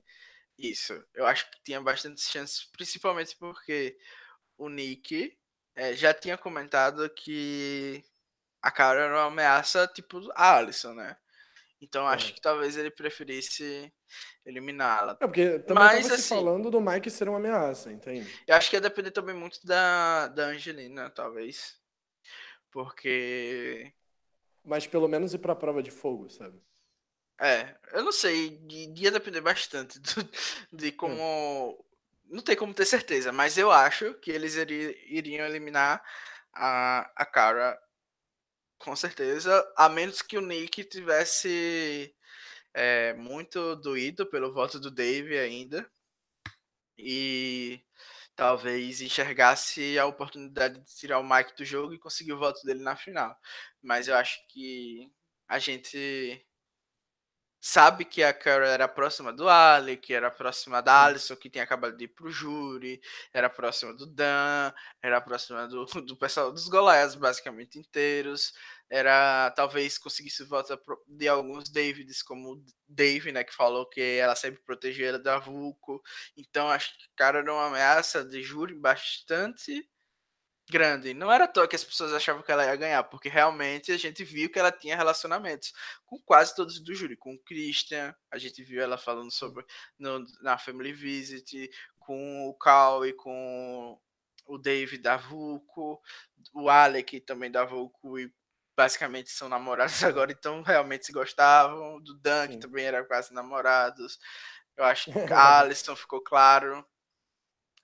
Isso, 0.57 0.93
eu 1.15 1.25
acho 1.25 1.49
que 1.49 1.63
tinha 1.63 1.81
bastante 1.81 2.21
chances, 2.21 2.65
principalmente 2.65 3.35
porque 3.37 3.97
o 4.55 4.69
Nick 4.69 5.35
é, 5.75 5.93
já 5.95 6.13
tinha 6.13 6.37
comentado 6.37 7.09
que 7.09 8.03
a 8.61 8.71
cara 8.71 9.01
era 9.01 9.15
uma 9.15 9.25
ameaça 9.25 9.87
tipo 9.87 10.21
a 10.35 10.57
Alisson, 10.57 10.93
né? 10.93 11.17
Então 11.83 12.07
acho 12.07 12.29
é. 12.29 12.31
que 12.31 12.41
talvez 12.41 12.77
ele 12.77 12.89
preferisse 12.89 13.93
eliminá-la. 14.45 15.17
É, 15.19 15.27
porque 15.27 15.59
também 15.59 15.83
Mas, 15.83 16.09
assim, 16.09 16.35
falando 16.35 16.71
do 16.71 16.79
Mike 16.79 17.11
ser 17.11 17.27
uma 17.27 17.37
ameaça, 17.37 17.91
entende? 17.91 18.33
Eu 18.47 18.55
acho 18.55 18.69
que 18.69 18.77
ia 18.77 18.81
depender 18.81 19.11
também 19.11 19.35
muito 19.35 19.59
da, 19.65 20.29
da 20.29 20.45
Angelina, 20.45 21.09
talvez. 21.09 21.77
Porque. 22.71 23.93
Mas 24.63 24.87
pelo 24.87 25.09
menos 25.09 25.33
ir 25.33 25.39
pra 25.39 25.55
prova 25.55 25.83
de 25.83 25.91
fogo, 25.91 26.29
sabe? 26.29 26.57
É, 27.37 27.75
eu 27.91 28.03
não 28.03 28.13
sei, 28.13 28.61
ia 28.95 29.11
depender 29.11 29.41
bastante 29.41 29.99
do, 29.99 30.23
de 30.71 30.87
hum. 30.87 30.97
como. 30.97 31.71
Hum. 31.71 31.83
Não 32.25 32.41
tem 32.41 32.55
como 32.55 32.73
ter 32.73 32.85
certeza, 32.85 33.31
mas 33.31 33.57
eu 33.57 33.69
acho 33.69 34.13
que 34.15 34.31
eles 34.31 34.55
iriam 34.55 35.45
eliminar 35.45 36.01
a, 36.53 37.11
a 37.15 37.25
Cara 37.25 37.77
com 38.83 38.95
certeza, 38.97 39.65
a 39.77 39.87
menos 39.87 40.21
que 40.21 40.37
o 40.37 40.41
Nick 40.41 40.83
tivesse 40.83 42.13
é, 42.73 43.13
muito 43.13 43.77
doído 43.77 44.25
pelo 44.29 44.53
voto 44.53 44.77
do 44.77 44.91
Dave 44.91 45.37
ainda 45.39 45.89
e 46.97 47.81
talvez 48.35 49.01
enxergasse 49.01 49.97
a 49.97 50.05
oportunidade 50.05 50.79
de 50.81 50.95
tirar 50.97 51.19
o 51.19 51.23
Mike 51.23 51.55
do 51.55 51.63
jogo 51.63 51.93
e 51.93 51.99
conseguir 51.99 52.33
o 52.33 52.39
voto 52.39 52.61
dele 52.65 52.81
na 52.81 52.95
final. 52.97 53.37
Mas 53.81 54.09
eu 54.09 54.15
acho 54.15 54.37
que 54.49 55.09
a 55.47 55.59
gente 55.59 56.45
sabe 57.65 58.03
que 58.03 58.21
a 58.21 58.33
Carol 58.33 58.67
era 58.67 58.89
próxima 58.89 59.31
do 59.31 59.47
Ali, 59.47 59.95
que 59.95 60.13
era 60.13 60.29
próxima 60.29 60.81
da 60.81 61.05
Alison, 61.05 61.33
que 61.37 61.49
tinha 61.49 61.63
acabado 61.63 61.95
de 61.95 62.03
ir 62.03 62.07
pro 62.09 62.29
júri, 62.29 62.99
era 63.33 63.49
próxima 63.49 63.93
do 63.93 64.05
Dan, 64.05 64.73
era 65.01 65.21
próxima 65.21 65.65
do, 65.65 65.85
do 66.05 66.17
pessoal 66.17 66.51
dos 66.51 66.67
Golaias, 66.67 67.15
basicamente 67.15 67.79
inteiros, 67.79 68.53
era 68.89 69.51
talvez 69.51 69.97
conseguisse 69.97 70.43
voto 70.43 70.79
de 71.07 71.27
alguns 71.27 71.69
Davids, 71.69 72.21
como 72.21 72.53
o 72.53 72.65
Dave, 72.87 73.31
né, 73.31 73.43
que 73.43 73.53
falou 73.55 73.87
que 73.89 74.01
ela 74.01 74.35
sempre 74.35 74.61
protegia 74.61 75.17
da 75.17 75.39
Vulco, 75.39 76.01
então 76.37 76.69
acho 76.69 76.97
que 76.97 77.05
a 77.05 77.17
cara 77.17 77.39
era 77.39 77.53
uma 77.53 77.67
ameaça 77.67 78.23
de 78.23 78.41
júri 78.43 78.75
bastante 78.75 79.87
grande. 80.69 81.13
Não 81.13 81.31
era 81.31 81.45
à 81.45 81.47
toa 81.47 81.67
que 81.67 81.75
as 81.75 81.83
pessoas 81.83 82.13
achavam 82.13 82.41
que 82.41 82.51
ela 82.51 82.65
ia 82.65 82.75
ganhar, 82.75 83.03
porque 83.03 83.29
realmente 83.29 83.91
a 83.91 83.97
gente 83.97 84.23
viu 84.23 84.49
que 84.49 84.59
ela 84.59 84.71
tinha 84.71 84.95
relacionamentos 84.95 85.73
com 86.05 86.19
quase 86.19 86.55
todos 86.55 86.79
do 86.79 86.93
júri, 86.93 87.17
com 87.17 87.33
o 87.33 87.39
Christian, 87.39 88.15
a 88.31 88.37
gente 88.37 88.63
viu 88.63 88.81
ela 88.81 88.97
falando 88.97 89.31
sobre 89.31 89.65
no, 89.97 90.25
na 90.41 90.57
Family 90.57 90.93
Visit, 90.93 91.69
com 91.99 92.47
o 92.47 92.53
Cal 92.55 93.05
e 93.05 93.13
com 93.13 93.99
o 94.45 94.57
David 94.57 95.01
da 95.01 95.17
Vulco, 95.17 96.01
o 96.53 96.69
Alec 96.69 97.21
também 97.21 97.51
da 97.51 97.65
Vulco 97.65 98.19
e 98.19 98.31
basicamente 98.75 99.31
são 99.31 99.49
namorados 99.49 100.01
agora, 100.03 100.31
então 100.31 100.61
realmente 100.61 101.05
se 101.05 101.11
gostavam, 101.11 102.01
do 102.01 102.15
Dan, 102.15 102.47
que 102.47 102.57
também 102.57 102.85
era 102.85 103.03
quase 103.03 103.33
namorados. 103.33 104.19
Eu 104.75 104.85
acho 104.85 105.11
que 105.11 105.11
a 105.33 105.59
Alison 105.59 105.95
ficou 105.95 106.21
claro. 106.21 106.85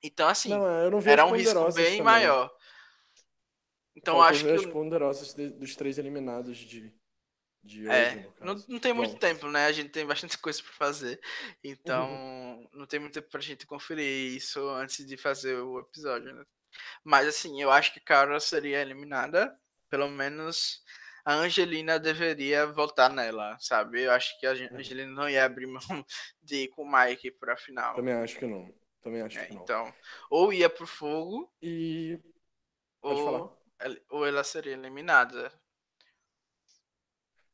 Então, 0.02 0.28
assim, 0.28 0.50
não, 0.50 0.68
era 1.06 1.26
um 1.26 1.36
risco 1.36 1.72
bem 1.74 1.86
também. 1.86 2.02
maior. 2.02 2.50
Então 3.96 4.22
acho 4.22 4.46
que. 4.46 4.52
as 4.52 4.66
ponderosas 4.66 5.34
de, 5.34 5.50
dos 5.50 5.76
três 5.76 5.98
eliminados 5.98 6.58
de, 6.58 6.94
de 7.62 7.82
hoje, 7.82 7.92
é, 7.92 8.30
não, 8.40 8.56
não 8.68 8.80
tem 8.80 8.94
muito 8.94 9.14
Bom. 9.14 9.20
tempo, 9.20 9.48
né? 9.50 9.66
A 9.66 9.72
gente 9.74 9.90
tem 9.90 10.06
bastante 10.06 10.38
coisa 10.40 10.64
para 10.64 10.72
fazer. 10.72 11.20
Então, 11.62 12.10
uhum. 12.10 12.70
não 12.74 12.86
tem 12.86 13.00
muito 13.00 13.14
tempo 13.14 13.30
pra 13.30 13.42
gente 13.42 13.68
conferir 13.68 14.36
isso 14.36 14.68
antes 14.70 15.06
de 15.06 15.18
fazer 15.18 15.58
o 15.58 15.80
episódio, 15.80 16.34
né? 16.34 16.46
Mas 17.04 17.28
assim, 17.28 17.62
eu 17.62 17.70
acho 17.70 17.94
que 17.94 18.00
Carol 18.00 18.40
seria 18.40 18.82
eliminada. 18.82 19.58
Pelo 19.90 20.10
menos 20.10 20.84
a 21.26 21.34
Angelina 21.36 22.00
deveria 22.00 22.66
voltar 22.66 23.10
nela, 23.10 23.58
sabe? 23.60 24.04
Eu 24.04 24.12
acho 24.12 24.40
que 24.40 24.48
a 24.48 24.52
uhum. 24.52 24.78
Angelina 24.78 25.12
não 25.12 25.30
ia 25.30 25.46
abrir 25.46 25.68
mão 25.92 26.06
de 26.42 26.64
ir 26.64 26.68
com 26.70 26.84
o 26.84 26.92
Mike 26.92 27.32
pra 27.32 27.58
final. 27.58 27.96
Também 27.96 28.14
acho 28.14 28.38
que 28.38 28.46
não. 28.46 28.74
Também 29.02 29.22
acho 29.22 29.38
é, 29.38 29.46
que 29.46 29.54
não. 29.54 29.62
Então, 29.62 29.94
ou 30.30 30.52
ia 30.52 30.70
pro 30.70 30.88
fogo. 30.88 31.52
E. 31.62 32.20
Ou... 33.02 33.58
ou 34.10 34.26
ela 34.26 34.44
seria 34.44 34.74
eliminada. 34.74 35.52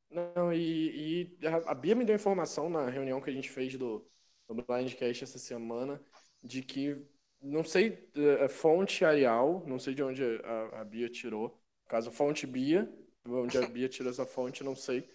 Não, 0.09 0.53
e, 0.53 1.33
e, 1.41 1.47
a 1.67 1.73
Bia 1.73 1.93
me 1.93 2.05
deu 2.05 2.15
informação 2.15 2.69
na 2.69 2.89
reunião 2.89 3.19
que 3.19 3.29
a 3.29 3.33
gente 3.33 3.49
fez 3.49 3.75
do, 3.75 4.09
do 4.47 4.55
Blindcast 4.55 5.23
essa 5.23 5.37
semana 5.37 6.01
de 6.41 6.61
que, 6.61 7.05
não 7.41 7.63
sei, 7.63 8.09
é, 8.15 8.47
fonte 8.47 9.03
Arial, 9.03 9.63
não 9.67 9.77
sei 9.77 9.93
de 9.93 10.01
onde 10.01 10.23
a, 10.23 10.81
a 10.81 10.85
Bia 10.85 11.09
tirou, 11.09 11.61
caso 11.87 12.11
fonte 12.11 12.47
Bia, 12.47 12.89
onde 13.27 13.57
a 13.57 13.61
Bia 13.67 13.89
tirou 13.89 14.11
essa 14.11 14.25
fonte, 14.25 14.63
não 14.63 14.75
sei. 14.75 15.09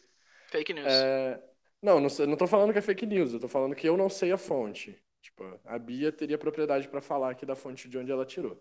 Fake 0.48 0.72
news. 0.72 0.86
É, 0.86 1.42
não, 1.82 2.00
não, 2.00 2.08
não 2.26 2.36
tô 2.36 2.46
falando 2.46 2.72
que 2.72 2.78
é 2.78 2.82
fake 2.82 3.06
news, 3.06 3.32
eu 3.32 3.40
tô 3.40 3.48
falando 3.48 3.74
que 3.74 3.88
eu 3.88 3.96
não 3.96 4.08
sei 4.08 4.32
a 4.32 4.38
fonte. 4.38 4.96
Tipo, 5.22 5.60
a 5.64 5.78
Bia 5.78 6.10
teria 6.10 6.38
propriedade 6.38 6.88
para 6.88 7.00
falar 7.00 7.30
aqui 7.30 7.44
da 7.44 7.54
fonte 7.54 7.88
de 7.88 7.98
onde 7.98 8.10
ela 8.10 8.24
tirou 8.24 8.60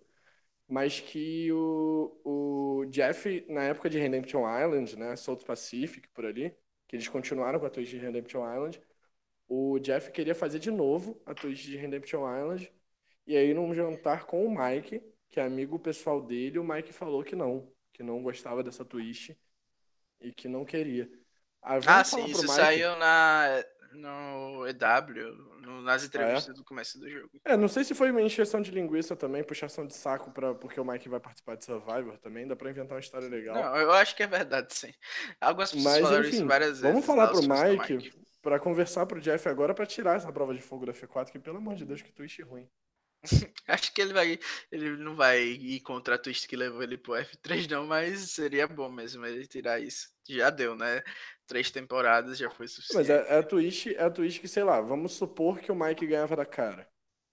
mas 0.70 1.00
que 1.00 1.52
o, 1.52 2.22
o 2.24 2.86
Jeff, 2.92 3.44
na 3.50 3.64
época 3.64 3.90
de 3.90 3.98
Redemption 3.98 4.42
Island, 4.42 4.96
né, 4.98 5.16
South 5.16 5.40
Pacific, 5.46 6.08
por 6.10 6.26
ali, 6.26 6.56
que 6.88 6.96
eles 6.96 7.08
continuaram 7.08 7.60
com 7.60 7.66
a 7.66 7.70
Twitch 7.72 7.90
de 7.90 7.98
Redemption 7.98 8.42
Island, 8.54 8.80
o 9.48 9.80
Jeff 9.80 10.12
queria 10.12 10.36
fazer 10.36 10.60
de 10.60 10.70
novo 10.70 11.20
a 11.26 11.34
Twitch 11.34 11.66
de 11.66 11.76
Redemption 11.76 12.22
Island, 12.22 12.72
e 13.26 13.36
aí 13.36 13.54
num 13.54 13.74
jantar 13.74 14.26
com 14.28 14.46
o 14.46 14.50
Mike, 14.56 15.02
que 15.30 15.40
é 15.40 15.44
amigo 15.44 15.80
pessoal 15.80 16.22
dele, 16.22 16.60
o 16.60 16.64
Mike 16.64 16.94
falou 16.94 17.24
que 17.24 17.36
não, 17.36 17.72
que 18.00 18.04
não 18.04 18.24
gostava 18.24 18.64
dessa 18.64 18.86
Twitch 18.86 19.32
e 20.22 20.32
que 20.32 20.48
não 20.48 20.64
queria. 20.64 21.12
ah, 21.62 22.02
sim, 22.02 22.24
isso 22.28 22.44
Mike... 22.44 22.54
saiu 22.54 22.96
na 22.96 23.62
no 23.92 24.66
EW, 24.68 25.36
no, 25.62 25.82
nas 25.82 26.06
entrevistas 26.06 26.48
ah, 26.48 26.52
é? 26.52 26.54
do 26.54 26.64
começo 26.64 26.98
do 26.98 27.10
jogo. 27.10 27.30
É, 27.44 27.58
não 27.58 27.68
sei 27.68 27.84
se 27.84 27.94
foi 27.94 28.12
uma 28.12 28.22
encheção 28.22 28.62
de 28.62 28.72
linguiça 28.72 29.18
também, 29.18 29.44
puxação 29.44 29.86
de 29.86 29.94
saco 29.94 30.32
pra, 30.32 30.56
porque 30.56 30.80
o 30.80 30.86
Mike 30.86 31.10
vai 31.10 31.20
participar 31.20 31.56
de 31.56 31.66
Survivor 31.66 32.18
também, 32.20 32.48
dá 32.48 32.56
pra 32.56 32.70
inventar 32.70 32.94
uma 32.94 33.02
história 33.02 33.28
legal. 33.28 33.56
Não, 33.56 33.76
eu 33.76 33.92
acho 33.92 34.16
que 34.16 34.24
é 34.24 34.28
verdade, 34.28 34.74
sim. 34.74 34.94
Algumas 35.42 35.72
pessoas 35.72 35.96
Mas, 35.96 36.04
falaram 36.04 36.24
enfim, 36.24 36.36
isso 36.38 36.46
várias 36.46 36.70
vezes. 36.80 36.82
Vamos 36.84 37.06
falar 37.06 37.28
pro 37.28 37.42
Mike, 37.42 37.94
Mike, 37.94 38.26
pra 38.42 38.60
conversar 38.60 39.06
pro 39.08 39.20
Jeff 39.20 39.50
agora 39.50 39.74
pra 39.74 39.86
tirar 39.86 40.16
essa 40.16 40.32
prova 40.32 40.54
de 40.54 40.62
fogo 40.62 40.86
da 40.86 40.94
F4, 40.94 41.32
que 41.32 41.40
pelo 41.40 41.58
amor 41.58 41.76
de 41.76 41.84
Deus, 41.84 42.02
que 42.02 42.14
twist 42.14 42.42
ruim. 42.44 42.70
Acho 43.68 43.94
que 43.94 44.02
ele 44.02 44.14
vai. 44.14 44.40
Ele 44.72 44.98
não 44.98 45.16
vai 45.16 45.42
ir 45.44 45.82
contra 45.82 46.16
a 46.16 46.18
twist 46.18 46.48
que 46.48 46.56
levou 46.56 46.82
ele 46.82 46.98
pro 46.98 47.16
F3, 47.16 47.68
não, 47.68 47.86
mas 47.86 48.32
seria 48.32 48.68
bom 48.68 48.90
mesmo 48.90 49.26
ele 49.26 49.46
tirar 49.48 49.80
isso. 49.80 50.10
Já 50.28 50.50
deu, 50.50 50.76
né? 50.76 51.02
Três 51.48 51.72
temporadas 51.72 52.38
já 52.38 52.50
foi 52.50 52.68
suficiente. 52.68 52.98
Mas 52.98 53.10
é, 53.10 53.36
é 53.36 53.40
a 53.40 53.44
twist, 53.44 53.96
é 53.96 54.04
a 54.04 54.10
twist 54.10 54.40
que, 54.40 54.48
sei 54.48 54.64
lá, 54.64 54.80
vamos 54.82 55.14
supor 55.14 55.60
que 55.60 55.72
o 55.72 55.76
Mike 55.76 56.06
ganhava 56.06 56.36
da 56.36 56.46
cara. 56.46 56.88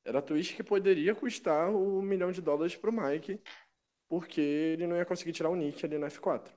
Era 0.04 0.20
a 0.20 0.22
twist 0.22 0.54
que 0.54 0.62
poderia 0.62 1.14
custar 1.14 1.70
o 1.70 1.98
um 1.98 2.02
milhão 2.02 2.32
de 2.32 2.40
dólares 2.40 2.76
pro 2.76 2.92
Mike, 2.92 3.40
porque 4.08 4.40
ele 4.40 4.86
não 4.86 4.96
ia 4.96 5.04
conseguir 5.04 5.32
tirar 5.32 5.50
o 5.50 5.56
Nick 5.56 5.84
ali 5.84 5.98
no 5.98 6.06
F4. 6.06 6.52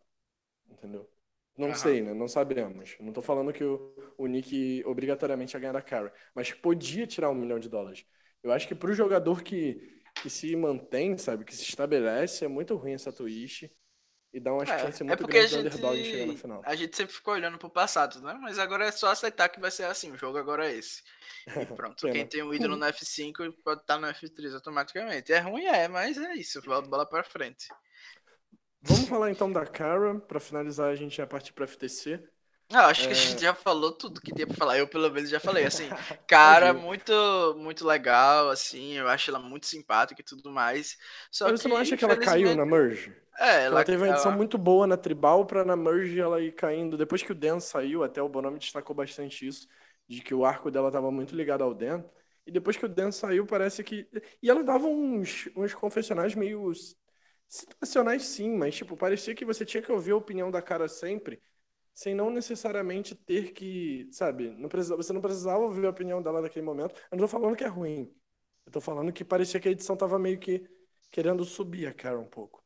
Entendeu? 0.69 1.09
Não 1.57 1.69
Aham. 1.69 1.75
sei, 1.75 2.01
né? 2.01 2.13
Não 2.13 2.27
sabemos. 2.27 2.95
Não 2.99 3.11
tô 3.11 3.21
falando 3.21 3.51
que 3.51 3.63
o, 3.63 3.93
o 4.17 4.27
Nick 4.27 4.83
obrigatoriamente 4.85 5.55
ia 5.55 5.59
ganhar 5.59 5.73
da 5.73 5.81
cara, 5.81 6.13
mas 6.33 6.51
podia 6.53 7.05
tirar 7.05 7.29
um 7.29 7.35
milhão 7.35 7.59
de 7.59 7.67
dólares. 7.67 8.05
Eu 8.43 8.51
acho 8.51 8.67
que 8.67 8.75
pro 8.75 8.93
jogador 8.93 9.43
que, 9.43 10.01
que 10.21 10.29
se 10.29 10.55
mantém, 10.55 11.17
sabe, 11.17 11.43
que 11.43 11.55
se 11.55 11.63
estabelece, 11.63 12.45
é 12.45 12.47
muito 12.47 12.75
ruim 12.75 12.93
essa 12.93 13.11
twist 13.11 13.69
e 14.31 14.39
dá 14.39 14.53
uma 14.53 14.63
é, 14.63 14.65
chance 14.65 15.01
é 15.01 15.05
muito 15.05 15.23
é 15.23 15.27
grande 15.27 15.47
gente, 15.47 15.63
do 15.63 15.67
underdog 15.67 16.03
chegar 16.03 16.25
na 16.27 16.37
final. 16.37 16.61
A 16.63 16.75
gente 16.75 16.95
sempre 16.95 17.13
ficou 17.13 17.33
olhando 17.33 17.57
pro 17.57 17.69
passado, 17.69 18.21
né? 18.21 18.37
Mas 18.41 18.59
agora 18.59 18.85
é 18.85 18.91
só 18.91 19.11
aceitar 19.11 19.49
que 19.49 19.59
vai 19.59 19.71
ser 19.71 19.85
assim, 19.85 20.11
o 20.11 20.17
jogo 20.17 20.37
agora 20.37 20.69
é 20.69 20.75
esse. 20.75 21.01
E 21.47 21.65
pronto, 21.75 22.09
quem 22.11 22.25
tem 22.27 22.43
um 22.43 22.53
ídolo 22.53 22.75
no 22.75 22.85
F5 22.85 23.53
pode 23.63 23.81
estar 23.81 23.95
tá 23.95 23.99
no 23.99 24.07
F3 24.07 24.53
automaticamente. 24.53 25.33
É 25.33 25.39
ruim, 25.39 25.65
é, 25.65 25.87
mas 25.87 26.17
é 26.17 26.33
isso, 26.35 26.61
bola 26.61 27.07
para 27.07 27.23
frente. 27.23 27.67
Vamos 28.81 29.09
falar 29.09 29.31
então 29.31 29.51
da 29.51 29.65
Cara, 29.65 30.19
para 30.19 30.39
finalizar 30.39 30.89
a 30.89 30.95
gente 30.95 31.17
já 31.17 31.27
partir 31.27 31.51
para 31.51 31.67
FTC. 31.67 32.23
Ah, 32.71 32.87
acho 32.87 33.03
é... 33.03 33.05
que 33.07 33.11
a 33.11 33.15
gente 33.15 33.41
já 33.41 33.53
falou 33.53 33.91
tudo 33.91 34.21
que 34.21 34.31
tinha 34.31 34.45
pra 34.45 34.55
falar. 34.55 34.77
Eu, 34.77 34.87
pelo 34.87 35.09
menos, 35.11 35.29
já 35.29 35.39
falei. 35.39 35.65
Assim, 35.65 35.89
cara, 36.27 36.73
muito, 36.73 37.11
muito 37.57 37.85
legal, 37.85 38.49
assim. 38.49 38.93
Eu 38.93 39.07
acho 39.07 39.31
ela 39.31 39.39
muito 39.39 39.65
simpática 39.65 40.21
e 40.21 40.23
tudo 40.23 40.51
mais. 40.51 40.97
Só 41.31 41.45
Mas 41.45 41.53
que, 41.53 41.61
você 41.63 41.67
não 41.67 41.77
acha 41.77 41.97
que 41.97 42.05
ela 42.05 42.15
caiu 42.15 42.55
na 42.55 42.65
Merge? 42.65 43.11
É, 43.39 43.65
ela, 43.65 43.77
ela 43.77 43.83
teve 43.83 43.97
uma 43.97 44.09
edição 44.09 44.31
ela... 44.31 44.37
muito 44.37 44.57
boa 44.57 44.85
na 44.85 44.97
Tribal 44.97 45.45
pra 45.45 45.65
na 45.65 45.75
Merge 45.75 46.19
ela 46.19 46.41
ir 46.41 46.51
caindo. 46.51 46.97
Depois 46.97 47.23
que 47.23 47.31
o 47.31 47.35
Dan 47.35 47.59
saiu, 47.59 48.03
até 48.03 48.21
o 48.21 48.29
Bonome 48.29 48.59
destacou 48.59 48.95
bastante 48.95 49.47
isso, 49.47 49.67
de 50.07 50.21
que 50.21 50.33
o 50.33 50.45
arco 50.45 50.69
dela 50.69 50.91
tava 50.91 51.11
muito 51.11 51.35
ligado 51.35 51.63
ao 51.63 51.73
Dan. 51.73 52.03
E 52.45 52.51
depois 52.51 52.77
que 52.77 52.85
o 52.85 52.89
Dan 52.89 53.11
saiu, 53.11 53.47
parece 53.47 53.83
que. 53.83 54.07
E 54.43 54.49
ela 54.49 54.63
dava 54.63 54.85
uns, 54.85 55.49
uns 55.55 55.73
confessionais 55.73 56.35
meio 56.35 56.71
situacionais, 57.47 58.23
sim, 58.23 58.55
mas, 58.55 58.75
tipo, 58.75 58.95
parecia 58.95 59.33
que 59.33 59.43
você 59.43 59.65
tinha 59.65 59.81
que 59.81 59.91
ouvir 59.91 60.11
a 60.11 60.15
opinião 60.15 60.51
da 60.51 60.61
cara 60.61 60.87
sempre 60.87 61.41
sem 61.99 62.15
não 62.15 62.29
necessariamente 62.29 63.13
ter 63.13 63.51
que, 63.51 64.07
sabe, 64.13 64.51
não 64.51 64.69
precisa, 64.69 64.95
você 64.95 65.11
não 65.11 65.19
precisava 65.19 65.59
ouvir 65.59 65.85
a 65.85 65.89
opinião 65.89 66.21
dela 66.21 66.41
naquele 66.41 66.65
momento. 66.65 66.95
Eu 67.11 67.17
não 67.17 67.25
tô 67.25 67.27
falando 67.27 67.57
que 67.57 67.63
é 67.65 67.67
ruim. 67.67 68.15
Eu 68.65 68.71
tô 68.71 68.79
falando 68.79 69.11
que 69.11 69.25
parecia 69.25 69.59
que 69.59 69.67
a 69.67 69.71
edição 69.71 69.97
tava 69.97 70.17
meio 70.17 70.39
que 70.39 70.65
querendo 71.11 71.43
subir 71.43 71.87
a 71.87 71.93
cara 71.93 72.17
um 72.17 72.29
pouco. 72.29 72.63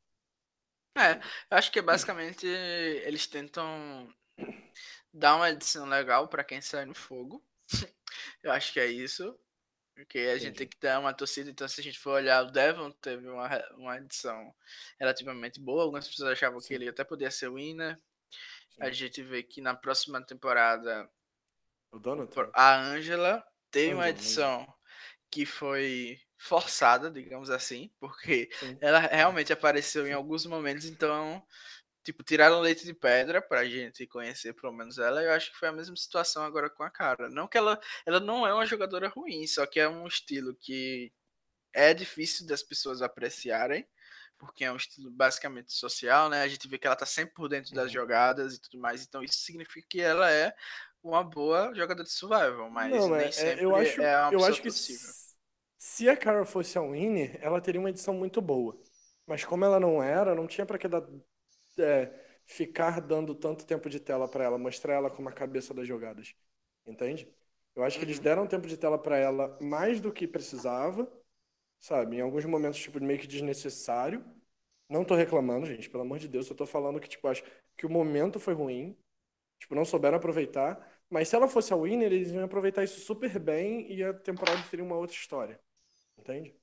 É, 0.96 1.16
eu 1.50 1.58
acho 1.58 1.72
que 1.72 1.82
basicamente 1.82 2.46
eles 2.46 3.26
tentam 3.26 4.08
dar 5.12 5.38
uma 5.38 5.50
edição 5.50 5.88
legal 5.88 6.28
para 6.28 6.44
quem 6.44 6.62
sai 6.62 6.86
no 6.86 6.94
fogo. 6.94 7.44
eu 8.44 8.52
acho 8.52 8.72
que 8.72 8.80
é 8.80 8.86
isso. 8.86 9.36
Porque 9.96 10.20
a 10.20 10.38
gente 10.38 10.58
tem 10.58 10.68
que 10.68 10.80
dar 10.80 11.00
uma 11.00 11.14
torcida, 11.14 11.50
então 11.50 11.68
se 11.68 11.82
a 11.82 11.84
gente 11.84 11.98
for 11.98 12.12
olhar, 12.12 12.44
o 12.44 12.52
Devon 12.52 12.92
teve 12.92 13.28
uma, 13.28 13.50
uma 13.78 13.98
edição 13.98 14.54
relativamente 15.00 15.60
boa. 15.60 15.82
Algumas 15.82 16.08
pessoas 16.08 16.34
achavam 16.34 16.60
Sim. 16.60 16.68
que 16.68 16.74
ele 16.76 16.88
até 16.88 17.04
podia 17.04 17.32
ser 17.32 17.50
winner. 17.50 18.00
A 18.80 18.92
gente 18.92 19.22
vê 19.22 19.44
que 19.44 19.62
na 19.62 19.76
próxima 19.76 20.24
temporada 20.26 21.10
a 22.54 22.80
Angela 22.82 23.44
tem 23.70 23.94
uma 23.94 24.10
edição 24.10 24.68
que 25.30 25.46
foi 25.46 26.20
forçada, 26.38 27.10
digamos 27.10 27.50
assim, 27.50 27.92
porque 28.00 28.50
Sim. 28.60 28.78
ela 28.82 29.00
realmente 29.00 29.54
apareceu 29.54 30.06
em 30.06 30.14
alguns 30.14 30.46
momentos, 30.46 30.86
então, 30.86 31.42
tipo, 32.04 32.24
tiraram 32.24 32.60
leite 32.60 32.86
de 32.86 32.94
pedra 32.94 33.42
pra 33.42 33.66
gente 33.66 34.06
conhecer 34.08 34.54
pelo 34.54 34.74
menos 34.74 34.98
ela. 34.98 35.24
Eu 35.24 35.32
acho 35.32 35.52
que 35.52 35.58
foi 35.58 35.70
a 35.70 35.72
mesma 35.74 35.96
situação 35.96 36.44
agora 36.44 36.70
com 36.70 36.84
a 36.84 36.90
cara. 36.90 37.30
Não 37.30 37.48
que 37.48 37.58
ela, 37.58 37.80
ela 38.06 38.20
não 38.20 38.46
é 38.46 38.54
uma 38.54 38.66
jogadora 38.66 39.08
ruim, 39.08 39.48
só 39.48 39.66
que 39.66 39.80
é 39.80 39.88
um 39.88 40.06
estilo 40.06 40.56
que 40.60 41.12
é 41.74 41.94
difícil 41.94 42.46
das 42.48 42.64
pessoas 42.64 43.02
apreciarem 43.02 43.88
porque 44.44 44.66
é 44.66 44.72
um 44.72 44.76
estilo 44.76 45.10
basicamente 45.12 45.74
social, 45.74 46.30
né? 46.30 46.42
A 46.42 46.48
gente 46.48 46.68
vê 46.68 46.78
que 46.78 46.86
ela 46.86 46.96
tá 46.96 47.06
sempre 47.06 47.34
por 47.34 47.48
dentro 47.50 47.74
das 47.74 47.88
uhum. 47.88 47.94
jogadas 47.94 48.56
e 48.56 48.62
tudo 48.62 48.80
mais, 48.80 49.04
então 49.04 49.24
isso 49.24 49.38
significa 49.40 49.88
que 49.90 50.02
ela 50.02 50.32
é 50.32 50.54
uma 51.04 51.24
boa 51.24 51.74
jogadora 51.74 52.04
de 52.04 52.12
survival, 52.12 52.70
mas 52.70 52.92
Não, 52.92 53.10
nem 53.10 53.28
é, 53.28 53.32
sempre 53.32 53.66
eu 53.66 53.76
acho, 53.76 54.02
é 54.02 54.22
uma 54.22 54.34
eu 54.34 54.46
acho 54.46 54.62
que 54.62 54.70
possível. 54.70 55.10
Se 55.78 56.08
a 56.08 56.16
Cara 56.16 56.46
fosse 56.46 56.78
a 56.78 56.82
winner, 56.82 57.38
ela 57.42 57.60
teria 57.60 57.80
uma 57.80 57.90
edição 57.90 58.14
muito 58.14 58.42
boa. 58.42 58.82
Mas 59.26 59.44
como 59.44 59.66
ela 59.66 59.80
não 59.80 60.02
era, 60.02 60.34
não 60.34 60.48
tinha 60.48 60.66
para 60.66 60.78
que 60.78 60.88
dar, 60.88 61.04
é, 61.78 62.10
ficar 62.46 63.02
dando 63.02 63.36
tanto 63.36 63.66
tempo 63.66 63.90
de 63.90 64.00
tela 64.00 64.28
para 64.28 64.46
ela, 64.46 64.58
mostrar 64.58 64.94
ela 64.94 65.10
como 65.10 65.28
a 65.28 65.34
cabeça 65.34 65.74
das 65.74 65.88
jogadas. 65.88 66.34
Entende? 66.86 67.28
Eu 67.76 67.84
acho 67.84 67.98
que 67.98 68.06
eles 68.06 68.18
uhum. 68.18 68.24
deram 68.24 68.48
tempo 68.48 68.68
de 68.68 68.78
tela 68.78 68.98
para 68.98 69.18
ela 69.18 69.58
mais 69.62 70.00
do 70.00 70.12
que 70.12 70.28
precisava 70.28 71.12
sabe? 71.84 72.16
Em 72.16 72.22
alguns 72.22 72.46
momentos, 72.46 72.80
tipo, 72.80 73.00
meio 73.02 73.20
que 73.20 73.28
desnecessário. 73.28 74.24
Não 74.90 75.04
tô 75.04 75.16
reclamando, 75.16 75.66
gente, 75.66 75.90
pelo 75.90 76.04
amor 76.04 76.18
de 76.18 76.30
Deus. 76.30 76.50
Eu 76.50 76.56
tô 76.56 76.66
falando 76.66 77.00
que, 77.00 77.10
tipo, 77.10 77.28
acho 77.28 77.44
que 77.76 77.86
o 77.86 77.90
momento 77.90 78.40
foi 78.40 78.54
ruim. 78.54 78.98
Tipo, 79.60 79.76
não 79.76 79.84
souberam 79.84 80.18
aproveitar. 80.18 80.90
Mas 81.10 81.28
se 81.28 81.36
ela 81.36 81.48
fosse 81.48 81.74
a 81.74 81.76
winner, 81.76 82.12
eles 82.12 82.32
iam 82.32 82.46
aproveitar 82.46 82.86
isso 82.86 83.02
super 83.02 83.38
bem 83.38 83.92
e 83.92 84.02
a 84.02 84.14
temporada 84.14 84.64
teria 84.70 84.86
uma 84.86 84.96
outra 84.96 85.16
história. 85.16 85.60
Entende? 86.18 86.56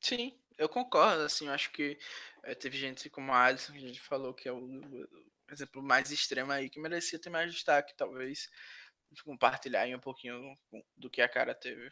Sim, 0.00 0.38
eu 0.58 0.68
concordo. 0.68 1.22
Assim, 1.22 1.46
eu 1.46 1.52
acho 1.52 1.72
que 1.72 1.98
é, 2.42 2.54
teve 2.54 2.76
gente 2.76 3.08
como 3.08 3.32
a 3.32 3.44
Alisson, 3.44 3.72
que 3.72 3.78
a 3.78 3.88
gente 3.88 4.00
falou 4.00 4.34
que 4.34 4.48
é 4.48 4.52
o, 4.52 4.58
o 4.58 5.08
exemplo 5.50 5.82
mais 5.82 6.10
extremo 6.10 6.52
aí, 6.52 6.68
que 6.68 6.78
merecia 6.78 7.18
ter 7.18 7.30
mais 7.30 7.50
destaque, 7.50 7.96
talvez 7.96 8.50
compartilhar 9.24 9.82
aí 9.82 9.94
um 9.94 10.00
pouquinho 10.00 10.56
do 10.96 11.08
que 11.08 11.22
a 11.22 11.28
cara 11.28 11.54
teve. 11.54 11.90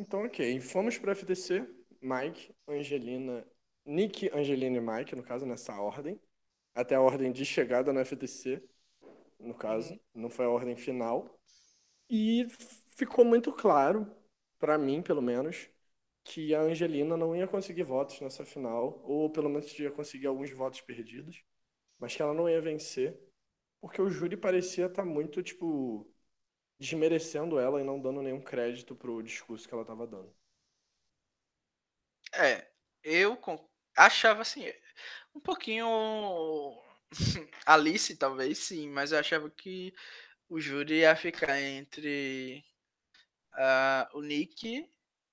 Então, 0.00 0.24
ok. 0.24 0.58
Fomos 0.60 0.96
para 0.96 1.12
FTC. 1.12 1.66
Mike, 2.00 2.54
Angelina, 2.66 3.46
Nick, 3.84 4.30
Angelina 4.34 4.78
e 4.78 4.80
Mike, 4.80 5.14
no 5.14 5.22
caso, 5.22 5.44
nessa 5.44 5.78
ordem. 5.78 6.18
Até 6.74 6.94
a 6.94 7.02
ordem 7.02 7.30
de 7.30 7.44
chegada 7.44 7.92
no 7.92 8.00
FTC, 8.00 8.62
no 9.38 9.54
caso. 9.54 9.92
Uhum. 9.92 10.00
Não 10.14 10.30
foi 10.30 10.46
a 10.46 10.48
ordem 10.48 10.74
final. 10.74 11.38
E 12.08 12.46
ficou 12.96 13.26
muito 13.26 13.52
claro, 13.52 14.10
para 14.58 14.78
mim, 14.78 15.02
pelo 15.02 15.20
menos, 15.20 15.68
que 16.24 16.54
a 16.54 16.62
Angelina 16.62 17.14
não 17.14 17.36
ia 17.36 17.46
conseguir 17.46 17.82
votos 17.82 18.18
nessa 18.22 18.44
final, 18.44 19.02
ou 19.04 19.28
pelo 19.28 19.50
menos 19.50 19.78
ia 19.78 19.90
conseguir 19.90 20.28
alguns 20.28 20.50
votos 20.50 20.80
perdidos, 20.80 21.44
mas 21.98 22.16
que 22.16 22.22
ela 22.22 22.32
não 22.32 22.48
ia 22.48 22.60
vencer, 22.60 23.20
porque 23.82 24.00
o 24.00 24.08
júri 24.08 24.36
parecia 24.36 24.86
estar 24.86 25.02
tá 25.02 25.08
muito, 25.08 25.42
tipo, 25.42 26.09
desmerecendo 26.80 27.60
ela 27.60 27.80
e 27.80 27.84
não 27.84 28.00
dando 28.00 28.22
nenhum 28.22 28.40
crédito 28.40 28.96
pro 28.96 29.22
discurso 29.22 29.68
que 29.68 29.74
ela 29.74 29.84
tava 29.84 30.06
dando. 30.06 30.34
É, 32.32 32.66
eu 33.02 33.38
achava 33.96 34.40
assim, 34.40 34.64
um 35.34 35.40
pouquinho 35.40 35.86
Alice, 37.66 38.16
talvez 38.16 38.58
sim, 38.58 38.88
mas 38.88 39.12
eu 39.12 39.18
achava 39.18 39.50
que 39.50 39.92
o 40.48 40.58
júri 40.58 41.00
ia 41.00 41.14
ficar 41.14 41.60
entre 41.60 42.64
uh, 43.54 44.18
o 44.18 44.22
Nick 44.22 44.88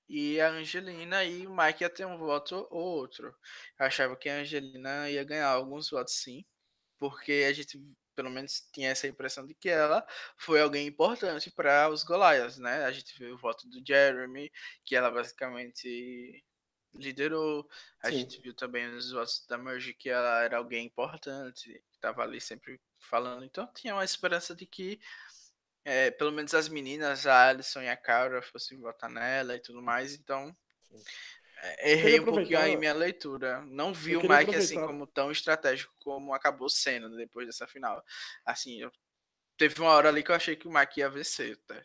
e 0.08 0.40
a 0.40 0.50
Angelina 0.50 1.24
e 1.24 1.46
o 1.46 1.56
Mike 1.56 1.82
ia 1.82 1.90
ter 1.90 2.06
um 2.06 2.18
voto 2.18 2.66
ou 2.70 2.82
outro. 2.98 3.34
Eu 3.78 3.86
achava 3.86 4.16
que 4.16 4.28
a 4.28 4.40
Angelina 4.40 5.10
ia 5.10 5.24
ganhar 5.24 5.48
alguns 5.48 5.90
votos 5.90 6.14
sim, 6.14 6.44
porque 6.98 7.46
a 7.48 7.52
gente 7.52 7.78
pelo 8.18 8.30
menos 8.30 8.68
tinha 8.72 8.90
essa 8.90 9.06
impressão 9.06 9.46
de 9.46 9.54
que 9.54 9.68
ela 9.68 10.04
foi 10.36 10.60
alguém 10.60 10.88
importante 10.88 11.52
para 11.52 11.88
os 11.88 12.02
Goliaths, 12.02 12.58
né? 12.58 12.84
A 12.84 12.90
gente 12.90 13.16
viu 13.16 13.32
o 13.32 13.38
voto 13.38 13.68
do 13.68 13.80
Jeremy, 13.86 14.50
que 14.84 14.96
ela 14.96 15.08
basicamente 15.08 16.44
liderou. 16.92 17.64
A 18.02 18.10
Sim. 18.10 18.18
gente 18.18 18.40
viu 18.40 18.52
também 18.52 18.88
os 18.92 19.12
votos 19.12 19.46
da 19.48 19.56
Merge 19.56 19.94
que 19.94 20.10
ela 20.10 20.42
era 20.42 20.56
alguém 20.56 20.84
importante, 20.84 21.72
que 21.72 21.94
estava 21.94 22.24
ali 22.24 22.40
sempre 22.40 22.80
falando. 22.98 23.44
Então 23.44 23.72
tinha 23.72 23.94
uma 23.94 24.04
esperança 24.04 24.52
de 24.52 24.66
que 24.66 24.98
é, 25.84 26.10
pelo 26.10 26.32
menos 26.32 26.52
as 26.54 26.68
meninas, 26.68 27.24
a 27.24 27.50
Alison 27.50 27.82
e 27.82 27.88
a 27.88 27.96
Cara, 27.96 28.42
fossem 28.42 28.80
votar 28.80 29.08
nela 29.08 29.54
e 29.54 29.60
tudo 29.60 29.80
mais. 29.80 30.12
Então 30.12 30.52
Sim. 30.82 31.00
É, 31.60 31.92
errei 31.92 32.20
um 32.20 32.24
pouquinho 32.24 32.58
aí 32.58 32.76
minha 32.76 32.94
leitura. 32.94 33.62
Não 33.62 33.92
vi 33.92 34.16
o 34.16 34.20
Mike 34.20 34.32
assim, 34.32 34.40
aproveitar. 34.40 34.64
assim 34.64 34.86
como 34.86 35.06
tão 35.06 35.30
estratégico 35.30 35.92
como 35.98 36.32
acabou 36.32 36.68
sendo 36.68 37.16
depois 37.16 37.46
dessa 37.46 37.66
final. 37.66 38.02
Assim, 38.44 38.80
eu... 38.80 38.90
teve 39.56 39.80
uma 39.80 39.90
hora 39.90 40.08
ali 40.08 40.22
que 40.22 40.30
eu 40.30 40.34
achei 40.34 40.54
que 40.54 40.68
o 40.68 40.72
Mike 40.72 41.00
ia 41.00 41.10
vencer, 41.10 41.56
tá? 41.66 41.82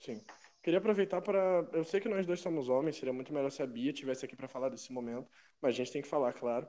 Sim. 0.00 0.24
Queria 0.62 0.78
aproveitar 0.78 1.20
para. 1.20 1.68
Eu 1.72 1.84
sei 1.84 2.00
que 2.00 2.08
nós 2.08 2.26
dois 2.26 2.40
somos 2.40 2.68
homens, 2.68 2.96
seria 2.96 3.12
muito 3.12 3.32
melhor 3.32 3.50
se 3.50 3.62
a 3.62 3.66
Bia 3.66 3.92
tivesse 3.92 4.24
aqui 4.24 4.34
para 4.34 4.48
falar 4.48 4.68
desse 4.68 4.92
momento, 4.92 5.30
mas 5.60 5.74
a 5.74 5.76
gente 5.76 5.92
tem 5.92 6.02
que 6.02 6.08
falar, 6.08 6.32
claro. 6.32 6.66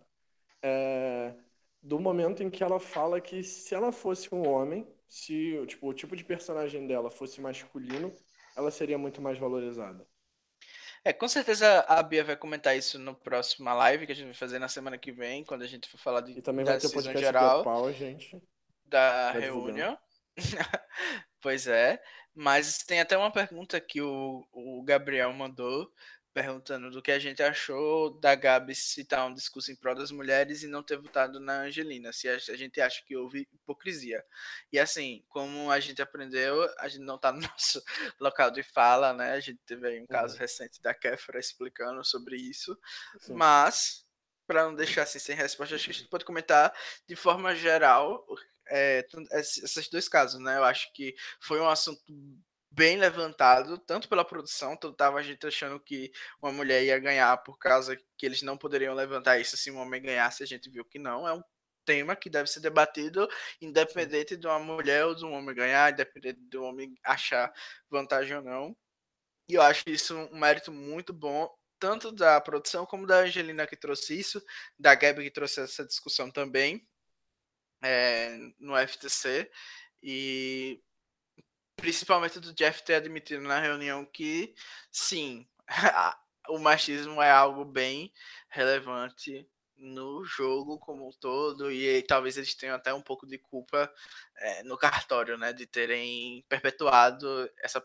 É... 0.62 1.34
Do 1.82 1.99
momento 1.99 2.44
em 2.44 2.49
que 2.49 2.64
ela 2.64 2.80
fala 2.80 3.22
que 3.22 3.41
se 3.44 3.74
ela 3.74 3.91
fosse 3.91 4.34
um 4.36 4.48
homem, 4.48 4.88
se 5.08 5.66
tipo, 5.68 5.88
o 5.90 5.94
tipo 5.94 6.16
de 6.16 6.24
personagem 6.24 6.86
dela 6.86 7.10
fosse 7.10 7.40
masculino, 7.40 8.14
ela 8.56 8.70
seria 8.70 8.98
muito 8.98 9.22
mais 9.22 9.38
valorizada. 9.38 10.06
É, 11.08 11.14
com 11.14 11.28
certeza 11.30 11.86
a 11.88 12.04
Bia 12.04 12.22
vai 12.22 12.36
comentar 12.36 12.76
isso 12.76 13.00
no 13.00 13.16
próximo 13.16 13.74
live 13.74 14.06
que 14.06 14.12
a 14.12 14.16
gente 14.16 14.26
vai 14.26 14.34
fazer 14.34 14.60
na 14.60 14.68
semana 14.68 14.98
que 14.98 15.10
vem, 15.10 15.46
quando 15.46 15.62
a 15.62 15.68
gente 15.68 15.88
for 15.88 15.98
falar 15.98 16.20
de 16.20 16.34
E 16.34 16.42
também 16.42 16.66
da 16.66 16.72
vai 16.72 16.82
ter 16.82 16.88
decisão 16.88 17.02
podcast 17.02 17.26
geral 17.26 17.94
gente. 17.94 18.42
da 18.84 19.32
Vai 19.32 19.42
divulgando. 19.44 19.68
reunião. 19.78 19.98
pois 21.42 21.66
é, 21.66 21.98
mas 22.36 22.80
tem 22.80 23.00
até 23.00 23.18
uma 23.18 23.32
pergunta 23.32 23.80
que 23.80 24.02
o, 24.02 24.46
o 24.52 24.84
Gabriel 24.84 25.32
mandou, 25.32 25.90
perguntando 26.38 26.91
do 26.91 27.01
que 27.01 27.11
a 27.11 27.18
gente 27.18 27.41
achou 27.41 28.11
da 28.19 28.35
Gabi 28.35 28.76
citar 28.76 29.26
um 29.26 29.34
discurso 29.34 29.72
em 29.72 29.76
prol 29.76 29.95
das 29.95 30.11
mulheres 30.11 30.61
e 30.61 30.68
não 30.68 30.84
ter 30.84 30.95
votado 30.95 31.39
na 31.39 31.61
Angelina, 31.61 32.14
se 32.14 32.30
a, 32.30 32.38
gente 32.38 32.80
acha 32.80 33.03
que 33.03 33.18
houve 33.18 33.49
hipocrisia. 33.51 34.23
E 34.72 34.77
assim, 34.77 35.26
como 35.30 35.72
a 35.72 35.80
gente 35.80 35.99
aprendeu, 35.99 36.61
a 36.77 36.88
gente 36.88 37.01
não 37.01 37.15
está 37.15 37.31
no 37.31 37.39
nosso 37.41 37.81
local 38.19 38.51
de 38.51 38.61
fala, 38.61 39.14
né? 39.14 39.31
A 39.31 39.39
gente 39.39 39.59
teve 39.65 39.88
aí 39.88 39.99
um 39.99 40.05
caso 40.05 40.35
Uhum. 40.35 40.39
recente 40.41 40.80
da 40.80 40.93
Kéfera 40.93 41.39
explicando 41.39 42.05
sobre 42.05 42.35
isso, 42.38 42.77
Sim. 43.19 43.34
mas 43.34 44.05
para 44.45 44.65
não 44.65 44.76
deixar 44.76 45.03
assim 45.03 45.18
sem 45.18 45.35
resposta, 45.35 45.73
acho 45.73 45.85
que 45.85 45.89
a 45.89 45.93
gente 45.95 46.09
pode 46.09 46.23
comentar 46.23 46.72
de 47.07 47.15
forma 47.15 47.55
geral 47.55 48.23
é, 48.68 49.03
esses 49.31 49.89
dois 49.89 50.07
casos, 50.07 50.39
né? 50.39 50.57
Eu 50.57 50.64
acho 50.64 50.93
que 50.93 51.15
foi 51.41 51.59
um 51.59 51.68
assunto 51.68 52.03
bem 52.78 52.95
levantado, 52.95 53.80
tanto 53.80 54.08
pela 54.08 54.24
produção, 54.24 54.78
tanto 54.78 54.95
tava 54.95 55.18
a 55.18 55.24
gente 55.24 55.48
achando 55.48 55.80
que 55.80 56.12
uma 56.40 56.52
mulher 56.52 56.84
ia 56.84 56.99
ganhar 56.99 57.36
por 57.38 57.58
causa 57.58 57.98
que 58.16 58.24
eles 58.24 58.44
não 58.44 58.56
poderiam 58.56 58.94
levantar 58.94 59.40
isso 59.40 59.58
se 59.58 59.72
um 59.72 59.80
homem 59.80 59.99
ganhasse, 59.99 60.44
a 60.44 60.45
gente 60.45 60.70
viu 60.70 60.86
que 60.86 60.99
não, 60.99 61.28
é 61.28 61.34
um 61.34 61.41
tema 61.84 62.16
que 62.16 62.30
deve 62.30 62.48
ser 62.48 62.60
debatido 62.60 63.28
independente 63.60 64.38
de 64.38 64.45
uma 64.45 64.60
mulher 64.60 65.06
ou 65.06 65.16
de 65.16 65.26
um 65.26 65.34
homem 65.34 65.56
ganhar, 65.56 65.91
independente 65.91 66.40
do 66.41 66.62
homem 66.64 66.94
achar 67.04 67.52
vantagem 67.90 68.38
ou 68.38 68.44
não. 68.44 68.78
E 69.49 69.56
eu 69.56 69.62
acho 69.64 69.84
isso 69.88 70.16
um 70.16 70.38
mérito 70.40 70.72
muito 70.72 71.12
bom, 71.12 71.49
tanto 71.80 72.12
da 72.12 72.40
produção 72.40 72.86
como 72.86 73.08
da 73.08 73.22
Angelina 73.22 73.66
que 73.66 73.76
trouxe 73.76 74.20
isso, 74.20 74.40
da 74.78 74.94
Gabi 74.94 75.24
que 75.24 75.32
trouxe 75.32 75.62
essa 75.62 75.84
discussão 75.84 76.30
também 76.30 76.88
é, 77.82 78.38
no 78.60 78.76
FTC. 78.78 79.49
E 80.04 80.80
principalmente 81.78 82.40
do 82.40 82.54
Jeff 82.54 82.84
ter 82.84 82.95
admitido 82.95 83.44
na 83.44 83.60
reunião 83.60 84.06
que 84.06 84.54
sim, 84.91 85.48
o 86.49 86.60
machismo 86.60 87.22
é 87.22 87.32
algo 87.32 87.64
bem 87.66 88.12
relevante 88.49 89.48
no 89.78 90.26
jogo 90.26 90.80
como 90.80 91.08
um 91.08 91.12
todo 91.20 91.72
e 91.72 92.02
talvez 92.04 92.36
eles 92.38 92.56
tenham 92.56 92.76
até 92.76 92.94
um 92.94 93.02
pouco 93.02 93.28
de 93.28 93.38
culpa 93.38 93.91
é, 94.38 94.64
no 94.64 94.78
cartório, 94.78 95.38
né, 95.38 95.54
de 95.54 95.68
terem 95.68 96.44
perpetuado 96.49 97.49
essa 97.60 97.84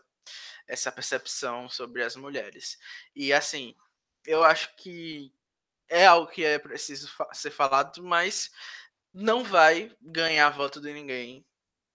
essa 0.67 0.91
percepção 0.91 1.69
sobre 1.69 2.03
as 2.03 2.15
mulheres. 2.15 2.77
E 3.15 3.33
assim, 3.33 3.75
eu 4.25 4.43
acho 4.43 4.75
que 4.77 5.33
é 5.89 6.05
algo 6.05 6.31
que 6.31 6.43
é 6.45 6.59
preciso 6.59 7.09
fa 7.09 7.27
ser 7.33 7.51
falado, 7.51 8.03
mas 8.03 8.51
não 9.13 9.43
vai 9.43 9.95
ganhar 10.01 10.49
voto 10.51 10.81
de 10.81 10.93
ninguém. 10.93 11.45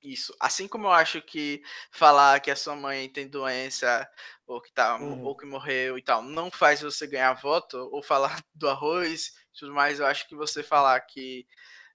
Isso. 0.02 0.34
Assim 0.40 0.68
como 0.68 0.86
eu 0.86 0.92
acho 0.92 1.20
que 1.20 1.60
falar 1.90 2.40
que 2.40 2.50
a 2.50 2.56
sua 2.56 2.76
mãe 2.76 3.08
tem 3.08 3.26
doença 3.28 4.08
ou 4.46 4.60
que 4.60 4.72
tá 4.72 4.96
Uhum. 4.96 5.24
ou 5.24 5.36
que 5.36 5.44
morreu 5.44 5.98
e 5.98 6.02
tal, 6.02 6.22
não 6.22 6.50
faz 6.50 6.80
você 6.80 7.06
ganhar 7.06 7.32
voto 7.34 7.76
ou 7.92 8.02
falar 8.02 8.40
do 8.54 8.68
arroz, 8.68 9.28
e 9.54 9.58
tudo 9.58 9.74
mais, 9.74 9.98
eu 9.98 10.06
acho 10.06 10.28
que 10.28 10.36
você 10.36 10.62
falar 10.62 11.00
que 11.00 11.46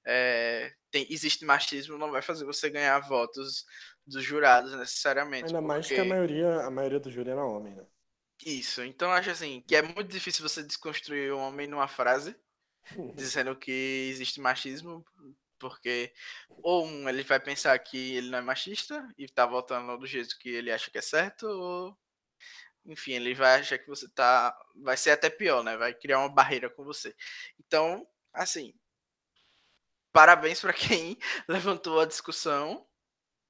é, 0.05 0.73
tem, 0.91 1.07
existe 1.09 1.45
machismo 1.45 1.97
não 1.97 2.11
vai 2.11 2.21
fazer 2.21 2.43
você 2.45 2.69
ganhar 2.69 2.99
votos 2.99 3.65
dos 4.05 4.21
jurados 4.21 4.73
necessariamente. 4.75 5.45
Ainda 5.45 5.61
mais 5.61 5.87
que 5.87 5.93
a 5.93 5.97
porque- 5.97 6.09
maioria, 6.09 6.59
a 6.61 6.69
maioria 6.69 6.99
do 6.99 7.09
júri 7.09 7.29
era 7.29 7.45
homem, 7.45 7.73
né? 7.73 7.85
Isso, 8.45 8.83
então 8.83 9.07
eu 9.09 9.13
acho 9.15 9.29
assim 9.29 9.63
que 9.65 9.75
é 9.77 9.81
muito 9.81 10.05
difícil 10.11 10.47
você 10.47 10.61
desconstruir 10.61 11.33
um 11.33 11.39
homem 11.39 11.67
numa 11.67 11.87
frase 11.87 12.35
dizendo 13.15 13.55
que 13.55 14.09
existe 14.11 14.41
machismo, 14.41 15.05
porque 15.69 16.13
ou 16.49 16.85
um 16.85 17.07
ele 17.09 17.23
vai 17.23 17.39
pensar 17.39 17.77
que 17.79 18.15
ele 18.17 18.29
não 18.29 18.39
é 18.39 18.41
machista 18.41 19.07
e 19.17 19.27
tá 19.27 19.45
votando 19.45 19.97
do 19.97 20.05
jeito 20.05 20.37
que 20.39 20.49
ele 20.49 20.71
acha 20.71 20.91
que 20.91 20.97
é 20.97 21.01
certo, 21.01 21.47
ou 21.47 21.97
enfim, 22.85 23.13
ele 23.13 23.33
vai 23.33 23.59
achar 23.59 23.77
que 23.79 23.87
você 23.87 24.07
tá. 24.09 24.55
Vai 24.75 24.97
ser 24.97 25.11
até 25.11 25.29
pior, 25.29 25.63
né? 25.63 25.77
Vai 25.77 25.93
criar 25.93 26.19
uma 26.19 26.29
barreira 26.29 26.69
com 26.69 26.83
você. 26.83 27.15
Então, 27.59 28.05
assim, 28.33 28.73
parabéns 30.11 30.61
para 30.61 30.73
quem 30.73 31.17
levantou 31.47 31.99
a 31.99 32.05
discussão, 32.05 32.87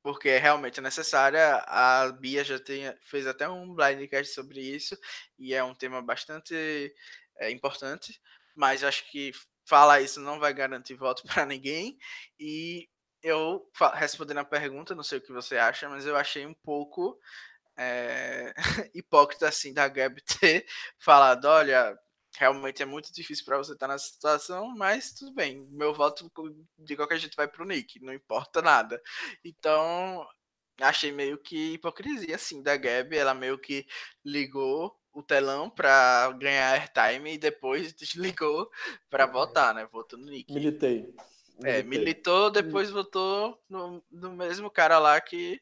porque 0.03 0.29
é 0.29 0.39
realmente 0.39 0.81
necessária. 0.81 1.57
A 1.67 2.11
Bia 2.11 2.43
já 2.43 2.59
tem, 2.59 2.95
fez 3.01 3.27
até 3.27 3.49
um 3.49 3.73
blindcast 3.75 4.33
sobre 4.33 4.61
isso, 4.61 4.97
e 5.39 5.53
é 5.53 5.63
um 5.63 5.75
tema 5.75 6.01
bastante 6.01 6.93
é, 7.37 7.51
importante, 7.51 8.21
mas 8.55 8.83
acho 8.83 9.09
que 9.11 9.31
falar 9.65 10.01
isso 10.01 10.19
não 10.19 10.39
vai 10.39 10.53
garantir 10.53 10.95
voto 10.95 11.23
para 11.23 11.45
ninguém. 11.45 11.97
E 12.39 12.87
eu, 13.21 13.65
respondendo 13.95 14.39
a 14.39 14.45
pergunta, 14.45 14.95
não 14.95 15.03
sei 15.03 15.19
o 15.19 15.21
que 15.21 15.31
você 15.31 15.57
acha, 15.57 15.87
mas 15.89 16.05
eu 16.05 16.15
achei 16.15 16.45
um 16.45 16.53
pouco 16.53 17.17
é, 17.77 18.53
hipócrita 18.93 19.47
assim 19.47 19.73
da 19.73 19.87
Gabi 19.87 20.21
ter 20.39 20.65
falado, 20.99 21.45
olha, 21.45 21.97
realmente 22.37 22.81
é 22.83 22.85
muito 22.85 23.13
difícil 23.13 23.45
para 23.45 23.57
você 23.57 23.73
estar 23.73 23.87
nessa 23.87 24.05
situação, 24.05 24.73
mas 24.75 25.13
tudo 25.13 25.33
bem, 25.33 25.67
meu 25.71 25.93
voto 25.93 26.31
de 26.77 26.95
qualquer 26.95 27.19
jeito 27.19 27.35
vai 27.35 27.47
pro 27.47 27.65
Nick, 27.65 27.99
não 28.01 28.13
importa 28.13 28.61
nada. 28.61 29.01
Então, 29.43 30.25
achei 30.81 31.11
meio 31.11 31.37
que 31.37 31.73
hipocrisia 31.73 32.35
assim 32.35 32.61
da 32.63 32.75
Gabi, 32.77 33.17
ela 33.17 33.33
meio 33.33 33.57
que 33.57 33.85
ligou 34.25 34.95
o 35.13 35.21
telão 35.21 35.69
para 35.69 36.31
ganhar 36.31 36.71
airtime 36.71 37.33
e 37.33 37.37
depois 37.37 37.93
desligou 37.93 38.69
para 39.09 39.25
votar, 39.25 39.73
né? 39.73 39.87
Votou 39.91 40.17
no 40.17 40.25
Nick. 40.25 40.51
Militei. 40.51 41.13
É, 41.59 41.83
Militei. 41.83 41.83
militou, 41.83 42.49
depois 42.49 42.89
votou 42.89 43.61
no, 43.69 44.03
no 44.11 44.33
mesmo 44.33 44.71
cara 44.71 44.97
lá 44.97 45.21
que, 45.21 45.61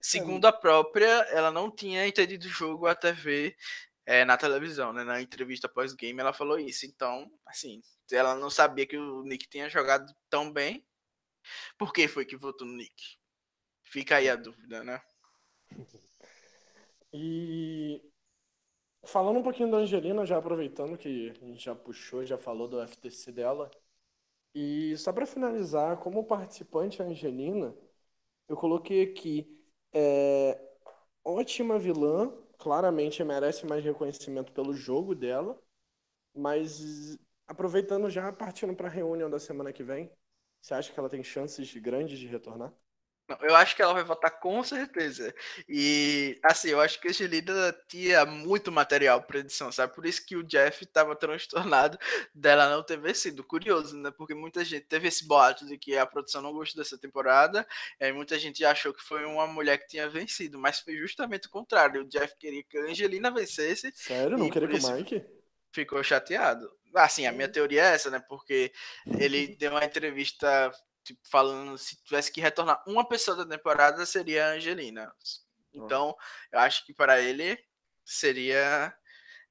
segundo 0.00 0.44
a 0.44 0.52
própria, 0.52 1.06
ela 1.30 1.50
não 1.50 1.70
tinha 1.70 2.06
entendido 2.06 2.46
o 2.46 2.50
jogo 2.50 2.86
até 2.86 3.12
ver 3.12 3.56
é, 4.04 4.24
na 4.24 4.36
televisão, 4.36 4.92
né? 4.92 5.02
Na 5.04 5.22
entrevista 5.22 5.68
pós-game 5.68 6.20
ela 6.20 6.34
falou 6.34 6.58
isso. 6.58 6.84
Então, 6.84 7.30
assim, 7.46 7.82
ela 8.10 8.34
não 8.34 8.50
sabia 8.50 8.86
que 8.86 8.96
o 8.96 9.22
Nick 9.22 9.48
tinha 9.48 9.70
jogado 9.70 10.14
tão 10.28 10.52
bem. 10.52 10.84
Por 11.78 11.92
que 11.92 12.06
foi 12.06 12.26
que 12.26 12.36
votou 12.36 12.66
no 12.66 12.74
Nick? 12.74 13.16
Fica 13.82 14.16
aí 14.16 14.28
a 14.28 14.36
dúvida, 14.36 14.84
né? 14.84 15.00
E 17.12 18.00
falando 19.04 19.38
um 19.38 19.42
pouquinho 19.42 19.70
da 19.70 19.78
Angelina, 19.78 20.24
já 20.26 20.38
aproveitando 20.38 20.96
que 20.96 21.30
a 21.42 21.46
gente 21.46 21.64
já 21.64 21.74
puxou, 21.74 22.24
já 22.24 22.38
falou 22.38 22.68
do 22.68 22.80
FTC 22.80 23.32
dela. 23.32 23.70
E 24.54 24.96
só 24.98 25.12
para 25.12 25.26
finalizar, 25.26 25.98
como 25.98 26.24
participante 26.24 27.02
Angelina, 27.02 27.74
eu 28.48 28.56
coloquei 28.56 29.04
aqui 29.04 29.48
é, 29.92 30.60
ótima 31.24 31.78
vilã, 31.78 32.32
claramente 32.58 33.24
merece 33.24 33.66
mais 33.66 33.84
reconhecimento 33.84 34.52
pelo 34.52 34.74
jogo 34.74 35.14
dela, 35.14 35.60
mas 36.34 37.18
aproveitando 37.46 38.10
já, 38.10 38.32
partindo 38.32 38.74
para 38.76 38.88
a 38.88 38.90
reunião 38.90 39.30
da 39.30 39.38
semana 39.40 39.72
que 39.72 39.82
vem, 39.84 40.10
você 40.60 40.74
acha 40.74 40.92
que 40.92 40.98
ela 41.00 41.08
tem 41.10 41.22
chances 41.24 41.72
grandes 41.76 42.18
de 42.18 42.26
retornar? 42.26 42.72
Eu 43.40 43.54
acho 43.54 43.74
que 43.74 43.82
ela 43.82 43.92
vai 43.92 44.04
votar 44.04 44.30
com 44.38 44.62
certeza. 44.62 45.34
E, 45.68 46.38
assim, 46.42 46.70
eu 46.70 46.80
acho 46.80 47.00
que 47.00 47.08
a 47.08 47.10
Angelina 47.10 47.76
tinha 47.88 48.24
muito 48.24 48.70
material 48.70 49.22
para 49.22 49.40
edição, 49.40 49.70
sabe? 49.70 49.94
Por 49.94 50.06
isso 50.06 50.24
que 50.24 50.36
o 50.36 50.42
Jeff 50.42 50.84
estava 50.84 51.16
transtornado 51.16 51.98
dela 52.34 52.68
não 52.68 52.82
ter 52.82 52.98
vencido. 52.98 53.44
Curioso, 53.44 53.96
né? 53.96 54.10
Porque 54.10 54.34
muita 54.34 54.64
gente 54.64 54.86
teve 54.86 55.08
esse 55.08 55.26
boato 55.26 55.66
de 55.66 55.78
que 55.78 55.96
a 55.96 56.06
produção 56.06 56.42
não 56.42 56.52
gostou 56.52 56.82
dessa 56.82 56.98
temporada, 56.98 57.66
e 58.00 58.04
aí 58.04 58.12
muita 58.12 58.38
gente 58.38 58.64
achou 58.64 58.92
que 58.92 59.02
foi 59.02 59.24
uma 59.24 59.46
mulher 59.46 59.78
que 59.78 59.88
tinha 59.88 60.08
vencido, 60.08 60.58
mas 60.58 60.80
foi 60.80 60.96
justamente 60.96 61.46
o 61.46 61.50
contrário. 61.50 62.02
O 62.02 62.08
Jeff 62.08 62.36
queria 62.36 62.62
que 62.62 62.78
a 62.78 62.82
Angelina 62.82 63.30
vencesse, 63.30 63.92
Sério? 63.94 64.36
Não 64.36 64.50
queria 64.50 64.68
que 64.68 64.84
o 64.84 64.92
Mike? 64.92 65.24
ficou 65.72 66.02
chateado. 66.02 66.70
Assim, 66.94 67.26
a 67.26 67.32
minha 67.32 67.48
teoria 67.48 67.82
é 67.82 67.94
essa, 67.94 68.10
né? 68.10 68.22
Porque 68.28 68.72
ele 69.18 69.56
deu 69.56 69.72
uma 69.72 69.84
entrevista 69.84 70.70
tipo, 71.04 71.20
falando 71.28 71.76
se 71.78 71.96
tivesse 72.02 72.32
que 72.32 72.40
retornar 72.40 72.82
uma 72.86 73.06
pessoa 73.06 73.36
da 73.36 73.46
temporada 73.46 74.04
seria 74.06 74.46
a 74.46 74.52
Angelina. 74.52 75.12
Então, 75.74 76.16
eu 76.50 76.58
acho 76.58 76.84
que 76.84 76.92
para 76.92 77.20
ele 77.20 77.58
seria 78.04 78.94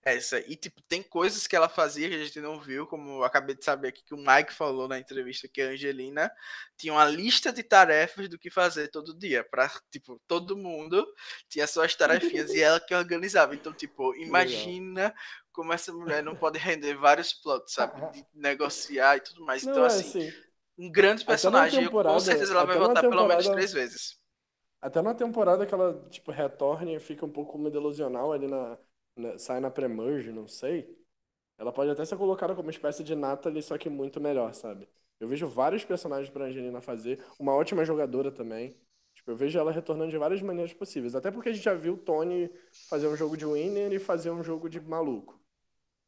essa. 0.04 0.40
E 0.40 0.56
tipo, 0.56 0.82
tem 0.84 1.02
coisas 1.04 1.46
que 1.46 1.56
ela 1.56 1.70
fazia 1.70 2.10
que 2.10 2.16
a 2.16 2.24
gente 2.24 2.40
não 2.40 2.60
viu, 2.60 2.88
como 2.88 3.20
eu 3.20 3.24
acabei 3.24 3.56
de 3.56 3.64
saber 3.64 3.90
aqui 3.90 4.04
que 4.04 4.14
o 4.14 4.18
Mike 4.18 4.54
falou 4.54 4.88
na 4.88 5.00
entrevista 5.00 5.48
que 5.48 5.62
a 5.62 5.70
Angelina 5.70 6.32
tinha 6.76 6.94
uma 6.94 7.06
lista 7.06 7.52
de 7.52 7.62
tarefas 7.64 8.28
do 8.28 8.40
que 8.40 8.50
fazer 8.50 8.88
todo 8.88 9.18
dia, 9.18 9.44
para 9.44 9.70
tipo, 9.92 10.20
todo 10.28 10.58
mundo 10.58 11.06
tinha 11.48 11.68
suas 11.68 11.96
tarefinhas 11.96 12.52
e 12.52 12.62
ela 12.62 12.80
que 12.80 12.96
organizava. 12.96 13.54
Então, 13.54 13.74
tipo, 13.74 14.16
imagina 14.16 15.14
como 15.52 15.74
essa 15.74 15.92
mulher 15.92 16.24
não 16.24 16.36
pode 16.36 16.58
render 16.58 16.96
vários 16.96 17.34
plots, 17.34 17.74
sabe? 17.74 18.02
De 18.12 18.26
negociar 18.34 19.18
e 19.18 19.22
tudo 19.22 19.46
mais. 19.46 19.64
Não, 19.64 19.72
Então, 19.72 19.84
é 19.84 19.88
assim, 19.88 20.30
assim, 20.30 20.34
um 20.78 20.92
grande 20.92 21.22
na 21.22 21.28
personagem. 21.28 21.84
eu, 21.84 21.92
com 21.92 22.20
certeza 22.20 22.54
ela 22.54 22.66
vai 22.66 22.78
na 22.78 22.88
votar 22.88 23.08
pelo 23.08 23.26
menos 23.26 23.48
três 23.50 23.72
vezes. 23.74 24.18
até 24.82 25.02
na 25.02 25.14
temporada 25.14 25.66
que 25.66 25.74
ela, 25.74 26.08
tipo, 26.10 26.32
retorna 26.32 26.92
e 26.92 27.00
fica 27.00 27.26
um 27.26 27.32
pouco 27.32 27.58
delusional 27.70 28.32
ali 28.34 28.48
na, 28.48 28.78
né, 29.16 29.38
sai 29.38 29.60
na 29.60 29.70
pré-merge, 29.72 30.32
não 30.32 30.48
sei, 30.48 30.98
ela 31.58 31.72
pode 31.72 31.92
até 31.92 32.04
ser 32.06 32.18
colocada 32.18 32.56
como 32.56 32.68
uma 32.68 32.72
espécie 32.72 33.04
de 33.04 33.16
Natalie, 33.16 33.62
só 33.62 33.78
que 33.78 33.90
muito 33.90 34.20
melhor, 34.20 34.54
sabe? 34.54 34.90
Eu 35.20 35.28
vejo 35.28 35.48
vários 35.48 35.86
personagens 35.86 36.30
pra 36.30 36.46
Angelina 36.46 36.82
fazer, 36.82 37.24
uma 37.40 37.54
ótima 37.54 37.86
jogadora 37.86 38.32
também. 38.32 38.76
Tipo, 39.14 39.32
eu 39.32 39.36
vejo 39.36 39.60
ela 39.60 39.72
retornando 39.72 40.10
de 40.10 40.18
várias 40.18 40.42
maneiras 40.42 40.74
possíveis. 40.74 41.14
Até 41.14 41.30
porque 41.30 41.50
a 41.50 41.54
gente 41.54 41.64
já 41.64 41.76
viu 41.76 41.94
o 41.94 41.98
Tony 41.98 42.50
fazer 42.90 43.08
um 43.08 43.16
jogo 43.16 43.38
de 43.38 43.46
winner 43.46 43.94
e 43.94 44.00
fazer 44.00 44.32
um 44.32 44.44
jogo 44.44 44.68
de 44.68 44.80
maluco. 44.82 45.40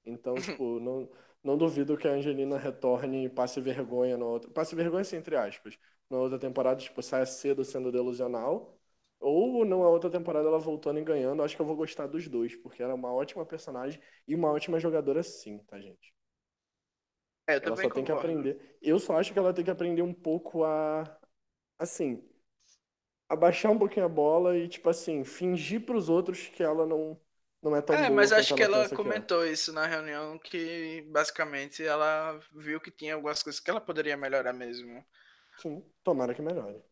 Então, 0.04 0.34
tipo, 0.36 0.80
não, 0.80 1.08
não 1.44 1.58
duvido 1.58 1.98
que 1.98 2.08
a 2.08 2.12
Angelina 2.12 2.58
retorne 2.58 3.26
e 3.26 3.30
passe 3.30 3.60
vergonha 3.62 4.18
no 4.18 4.26
outro. 4.28 4.52
Passe 4.52 4.76
vergonha, 4.76 5.02
assim, 5.02 5.18
entre 5.18 5.36
aspas. 5.36 5.78
Na 6.10 6.18
outra 6.18 6.40
temporada, 6.40 6.82
tipo, 6.82 7.02
saia 7.02 7.26
cedo 7.26 7.64
sendo 7.66 7.92
delusional. 7.92 8.78
Ou 9.20 9.66
numa 9.66 9.88
outra 9.90 10.10
temporada 10.10 10.48
ela 10.48 10.60
voltando 10.60 11.00
e 11.00 11.04
ganhando. 11.04 11.44
Acho 11.44 11.56
que 11.56 11.62
eu 11.62 11.66
vou 11.66 11.76
gostar 11.76 12.08
dos 12.08 12.28
dois, 12.28 12.56
porque 12.56 12.82
ela 12.84 12.92
é 12.94 12.96
uma 12.96 13.14
ótima 13.14 13.46
personagem 13.46 14.02
e 14.28 14.36
uma 14.36 14.52
ótima 14.52 14.80
jogadora, 14.80 15.24
sim, 15.24 15.58
tá, 15.60 15.80
gente? 15.80 16.14
É, 17.48 17.58
eu 17.68 17.76
Ela 17.76 17.78
só 17.78 17.90
tem 17.90 18.04
que 18.04 18.12
concordo. 18.12 18.12
aprender. 18.12 18.78
Eu 18.82 19.00
só 19.00 19.18
acho 19.18 19.32
que 19.34 19.40
ela 19.40 19.54
tem 19.54 19.64
que 19.64 19.72
aprender 19.72 20.02
um 20.02 20.14
pouco 20.14 20.64
a. 20.64 21.04
Assim, 21.80 22.24
abaixar 23.30 23.72
um 23.72 23.78
pouquinho 23.80 24.06
a 24.06 24.10
bola 24.10 24.58
e, 24.58 24.68
tipo 24.68 24.90
assim, 24.90 25.24
fingir 25.24 25.86
pros 25.86 26.08
outros 26.10 26.48
que 26.48 26.64
ela 26.64 26.86
não, 26.86 27.20
não 27.70 27.78
é 27.78 27.82
tão 27.82 27.96
É, 27.96 28.10
mas 28.10 28.32
acho 28.32 28.56
que 28.56 28.64
ela 28.64 28.88
ela 28.88 28.90
que 28.90 28.94
é. 28.96 28.98
comentou 28.98 29.46
isso 29.46 29.72
na 29.74 29.86
reunião, 29.86 30.40
que 30.40 31.02
basicamente 31.12 31.84
ela 31.86 32.40
viu 32.54 32.80
que 32.82 32.92
tinha 32.92 33.16
algumas 33.16 33.44
coisas 33.44 33.60
que 33.62 33.70
ela 33.70 33.82
poderia 33.82 34.18
melhorar 34.18 34.54
mesmo. 34.54 35.06
Sim, 35.58 35.84
tomara 36.04 36.36
que 36.36 36.42
melhore. 36.44 36.84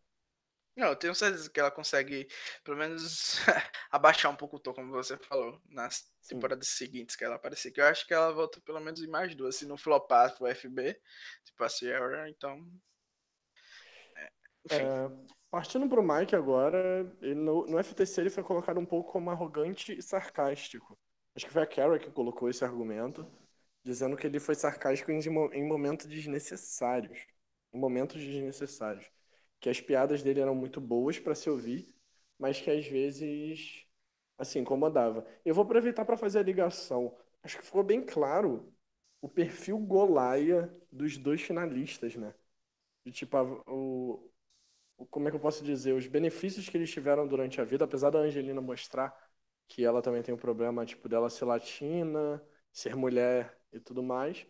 Não, 0.75 0.87
eu 0.87 0.95
tenho 0.95 1.13
certeza 1.13 1.49
que 1.49 1.59
ela 1.59 1.69
consegue, 1.69 2.27
pelo 2.63 2.77
menos, 2.77 3.35
abaixar 3.91 4.31
um 4.31 4.35
pouco 4.35 4.55
o 4.55 4.59
tom, 4.59 4.73
como 4.73 4.91
você 4.91 5.17
falou, 5.17 5.61
nas 5.69 6.09
Sim. 6.21 6.35
temporadas 6.35 6.67
seguintes 6.69 7.15
que 7.15 7.23
ela 7.25 7.35
aparecer. 7.35 7.71
Que 7.71 7.81
eu 7.81 7.85
acho 7.85 8.07
que 8.07 8.13
ela 8.13 8.31
volta 8.31 8.61
pelo 8.61 8.79
menos 8.79 9.01
em 9.01 9.07
mais 9.07 9.35
duas, 9.35 9.55
se 9.57 9.65
não 9.65 9.77
flopar 9.77 10.35
pro 10.37 10.47
FB, 10.47 10.99
tipo 11.43 11.63
a 11.63 11.69
Sierra, 11.69 12.29
então. 12.29 12.65
Enfim. 14.65 14.77
É, 14.77 15.40
partindo 15.51 15.89
pro 15.89 16.03
Mike 16.03 16.35
agora, 16.35 17.03
no, 17.35 17.67
no 17.67 17.79
FTC 17.79 18.21
ele 18.21 18.31
foi 18.31 18.43
colocado 18.43 18.79
um 18.79 18.85
pouco 18.85 19.11
como 19.11 19.29
arrogante 19.31 19.93
e 19.97 20.01
sarcástico. 20.01 20.97
Acho 21.35 21.45
que 21.47 21.51
foi 21.53 21.63
a 21.63 21.67
Kara 21.67 21.99
que 21.99 22.11
colocou 22.11 22.49
esse 22.49 22.63
argumento, 22.65 23.25
dizendo 23.83 24.17
que 24.17 24.27
ele 24.27 24.39
foi 24.39 24.55
sarcástico 24.55 25.11
em, 25.11 25.19
em 25.53 25.67
momentos 25.67 26.07
desnecessários. 26.07 27.19
Em 27.73 27.79
momentos 27.79 28.21
desnecessários. 28.21 29.09
Que 29.59 29.69
as 29.69 29.79
piadas 29.81 30.23
dele 30.23 30.41
eram 30.41 30.55
muito 30.55 30.81
boas 30.81 31.19
para 31.19 31.35
se 31.35 31.49
ouvir, 31.49 31.93
mas 32.39 32.59
que 32.61 32.69
às 32.71 32.85
vezes, 32.87 33.85
assim, 34.37 34.59
incomodava. 34.59 35.25
Eu 35.45 35.53
vou 35.55 35.63
aproveitar 35.63 36.05
para 36.05 36.17
fazer 36.17 36.39
a 36.39 36.43
ligação. 36.43 37.15
Acho 37.43 37.57
que 37.59 37.65
ficou 37.65 37.83
bem 37.83 38.03
claro 38.05 38.73
o 39.21 39.29
perfil 39.29 39.77
Golaia 39.79 40.73
dos 40.91 41.17
dois 41.17 41.41
finalistas, 41.41 42.15
né? 42.15 42.33
De 43.05 43.11
tipo, 43.11 43.37
a- 43.37 43.43
o, 43.43 43.61
o- 44.15 44.30
como 45.07 45.27
é 45.27 45.31
que 45.31 45.37
eu 45.37 45.41
posso 45.41 45.63
dizer, 45.63 45.93
os 45.93 46.07
benefícios 46.07 46.67
que 46.69 46.77
eles 46.77 46.91
tiveram 46.91 47.27
durante 47.27 47.59
a 47.61 47.63
vida, 47.63 47.85
apesar 47.85 48.09
da 48.09 48.19
Angelina 48.19 48.61
mostrar 48.61 49.15
que 49.67 49.83
ela 49.85 50.01
também 50.01 50.21
tem 50.21 50.33
um 50.33 50.37
problema, 50.37 50.85
tipo, 50.85 51.07
dela 51.09 51.29
ser 51.29 51.45
latina, 51.45 52.41
ser 52.71 52.95
mulher 52.95 53.57
e 53.71 53.79
tudo 53.79 54.03
mais. 54.03 54.45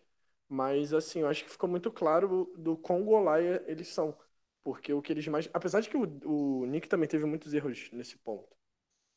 Mas, 0.48 0.92
assim, 0.92 1.20
eu 1.20 1.28
acho 1.28 1.44
que 1.44 1.50
ficou 1.50 1.68
muito 1.68 1.90
claro 1.90 2.52
do 2.56 2.76
quão 2.76 3.04
Golaia 3.04 3.62
eles 3.66 3.88
são. 3.88 4.16
Porque 4.62 4.92
o 4.92 5.00
que 5.02 5.12
eles 5.12 5.26
mais. 5.28 5.48
Apesar 5.52 5.80
de 5.80 5.88
que 5.88 5.96
o, 5.96 6.62
o 6.62 6.66
Nick 6.66 6.88
também 6.88 7.08
teve 7.08 7.24
muitos 7.24 7.52
erros 7.54 7.90
nesse 7.92 8.16
ponto. 8.18 8.54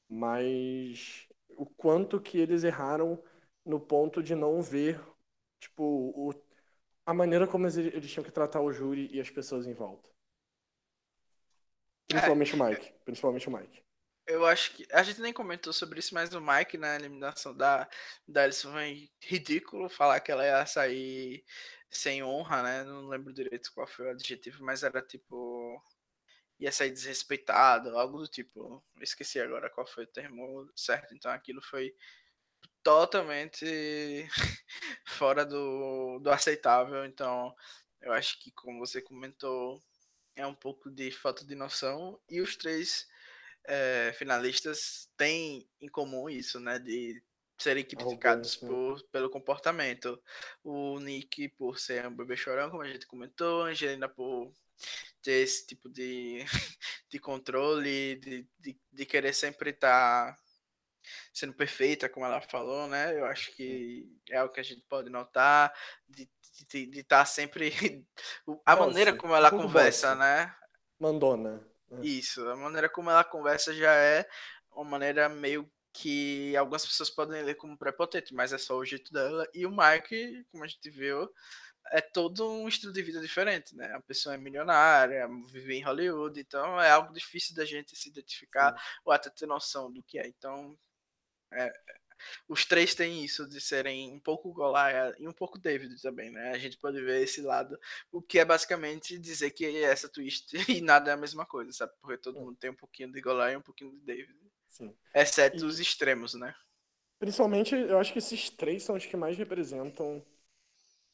Mas 0.10 1.28
o 1.58 1.66
quanto 1.66 2.20
que 2.22 2.38
eles 2.40 2.64
erraram 2.64 3.22
no 3.66 3.80
ponto 3.80 4.22
de 4.24 4.36
não 4.36 4.62
ver, 4.62 5.02
tipo, 5.60 5.84
o, 5.84 6.34
a 7.06 7.14
maneira 7.14 7.48
como 7.48 7.66
eles, 7.68 7.78
eles 7.78 8.12
tinham 8.12 8.24
que 8.26 8.32
tratar 8.32 8.62
o 8.62 8.72
júri 8.74 9.10
e 9.14 9.22
as 9.22 9.30
pessoas 9.32 9.68
em 9.68 9.74
volta. 9.74 10.10
É, 12.10 12.14
Principalmente 12.14 12.56
o 12.56 12.64
Mike. 12.64 12.94
Principalmente 13.04 13.48
o 13.50 13.52
Mike. 13.52 13.84
eu 14.28 14.46
acho 14.46 14.74
que. 14.76 14.88
A 14.92 15.04
gente 15.04 15.22
nem 15.22 15.34
comentou 15.34 15.74
sobre 15.74 16.00
isso, 16.00 16.14
mas 16.14 16.34
o 16.34 16.42
Mike 16.42 16.78
na 16.78 16.96
eliminação 16.96 17.56
da, 17.56 17.88
da 18.28 18.44
Alison 18.44 18.72
foi 18.72 19.10
ridículo 19.22 19.90
falar 19.90 20.20
que 20.20 20.32
ela 20.32 20.46
ia 20.46 20.66
sair 20.66 21.44
sem 21.90 22.24
honra, 22.24 22.64
né? 22.64 22.84
Não 22.84 23.08
lembro 23.08 23.34
direito 23.34 23.72
qual 23.74 23.88
foi 23.88 24.08
o 24.08 24.12
adjetivo, 24.12 24.64
mas 24.64 24.84
era 24.84 25.02
tipo. 25.02 25.82
ia 26.60 26.72
sair 26.72 26.92
desrespeitado, 26.92 27.98
algo 27.98 28.20
do 28.20 28.28
tipo. 28.28 28.84
Esqueci 29.02 29.40
agora 29.40 29.70
qual 29.70 29.88
foi 29.88 30.04
o 30.06 30.08
termo 30.08 30.70
certo. 30.76 31.14
Então 31.16 31.32
aquilo 31.32 31.62
foi 31.62 31.96
totalmente 32.84 34.28
fora 35.08 35.46
do, 35.46 36.20
do 36.20 36.30
aceitável. 36.30 37.06
Então 37.06 37.54
eu 38.02 38.14
acho 38.14 38.40
que, 38.40 38.52
como 38.52 38.80
você 38.80 39.02
comentou, 39.02 39.82
é 40.36 40.46
um 40.46 40.54
pouco 40.54 40.90
de 40.90 41.12
falta 41.12 41.46
de 41.46 41.56
noção. 41.56 42.20
E 42.30 42.42
os 42.42 42.56
três 42.56 43.08
é, 43.66 44.14
finalistas 44.18 45.10
têm 45.18 45.68
em 45.82 45.88
comum 45.88 46.30
isso, 46.30 46.60
né? 46.60 46.80
De 46.80 47.22
serem 47.58 47.86
criticados 47.86 48.56
por, 48.56 49.02
pelo 49.12 49.30
comportamento. 49.30 50.22
O 50.64 51.00
Nick 51.00 51.50
por 51.50 51.80
ser 51.80 52.06
um 52.06 52.16
bebê 52.16 52.36
chorão, 52.36 52.70
como 52.70 52.84
a 52.84 52.88
gente 52.88 53.08
comentou, 53.08 53.64
a 53.64 53.68
Angelina 53.70 54.10
por 54.10 54.54
ter 55.22 55.44
esse 55.44 55.66
tipo 55.66 55.90
de, 55.90 56.40
de 57.10 57.20
controle, 57.20 58.16
de, 58.18 58.48
de, 58.60 58.80
de 58.92 59.06
querer 59.06 59.34
sempre 59.34 59.70
estar 59.70 60.38
sendo 61.34 61.54
perfeita, 61.54 62.10
como 62.10 62.26
ela 62.26 62.42
falou, 62.42 62.88
né? 62.88 63.18
Eu 63.18 63.26
acho 63.26 63.52
que 63.56 64.10
é 64.30 64.42
o 64.44 64.50
que 64.50 64.60
a 64.60 64.64
gente 64.64 64.82
pode 64.82 65.10
notar, 65.10 65.74
de 66.08 66.30
de, 66.64 67.00
estar 67.00 67.26
sempre. 67.26 67.72
A 68.66 68.76
maneira 68.76 69.16
como 69.16 69.36
ela 69.36 69.52
conversa, 69.52 70.16
né? 70.16 70.56
Mandona. 71.00 71.62
Isso, 72.02 72.48
a 72.50 72.56
maneira 72.56 72.90
como 72.90 73.10
ela 73.10 73.24
conversa 73.24 73.74
já 73.74 73.94
é 73.94 74.28
uma 74.72 74.84
maneira 74.84 75.30
meio 75.30 75.70
que 75.94 76.56
algumas 76.58 76.86
pessoas 76.86 77.10
podem 77.10 77.42
ler 77.44 77.56
como 77.56 77.78
prepotente, 77.78 78.34
mas 78.34 78.52
é 78.52 78.58
só 78.58 78.76
o 78.76 78.84
jeito 78.84 79.14
dela. 79.14 79.48
E 79.54 79.66
o 79.66 79.72
Mike, 79.72 80.46
como 80.52 80.64
a 80.64 80.68
gente 80.68 80.90
viu, 80.90 81.30
é 81.92 82.02
todo 82.02 82.50
um 82.50 82.68
estilo 82.68 82.92
de 82.92 83.02
vida 83.02 83.22
diferente, 83.22 83.76
né? 83.76 83.94
A 83.94 84.02
pessoa 84.02 84.36
é 84.36 84.38
milionária, 84.38 85.28
vive 85.48 85.76
em 85.76 85.84
Hollywood, 85.84 86.40
então 86.40 86.82
é 86.82 86.90
algo 86.90 87.14
difícil 87.14 87.56
da 87.56 87.64
gente 87.64 87.96
se 87.96 88.10
identificar 88.10 88.72
Sim. 88.72 88.84
ou 89.06 89.14
até 89.14 89.30
ter 89.30 89.46
noção 89.46 89.92
do 89.92 90.04
que 90.04 90.20
é. 90.20 90.28
Então, 90.28 90.78
é, 91.54 91.72
os 92.48 92.66
três 92.66 92.96
têm 92.96 93.24
isso 93.24 93.48
de 93.48 93.60
serem 93.62 94.12
um 94.14 94.20
pouco 94.20 94.52
Goliath 94.54 95.16
e 95.20 95.28
um 95.28 95.34
pouco 95.34 95.60
David 95.60 96.02
também, 96.02 96.32
né? 96.32 96.52
A 96.52 96.58
gente 96.58 96.78
pode 96.78 97.02
ver 97.02 97.22
esse 97.24 97.42
lado, 97.42 97.78
o 98.12 98.22
que 98.22 98.40
é 98.40 98.46
basicamente 98.46 99.18
dizer 99.20 99.52
que 99.52 99.66
é 99.66 99.82
essa 99.84 100.10
twist 100.10 100.54
e 100.70 100.82
nada 100.82 101.12
é 101.12 101.14
a 101.14 101.18
mesma 101.18 101.46
coisa, 101.46 101.72
sabe? 101.72 101.94
Porque 102.02 102.18
todo 102.18 102.40
mundo 102.40 102.58
tem 102.58 102.70
um 102.72 102.76
pouquinho 102.76 103.12
de 103.12 103.22
Goliath 103.22 103.54
e 103.54 103.58
um 103.58 103.62
pouquinho 103.62 103.92
de 103.92 104.00
David. 104.00 104.36
Sim. 104.68 104.96
Exceto 105.16 105.66
E- 105.66 105.66
os 105.66 105.80
extremos, 105.80 106.36
né? 106.36 106.54
Principalmente, 107.20 107.76
eu 107.76 107.98
acho 108.00 108.12
que 108.14 108.20
esses 108.20 108.50
três 108.50 108.84
são 108.84 108.96
os 108.96 109.06
que 109.06 109.18
mais 109.18 109.38
representam. 109.38 110.24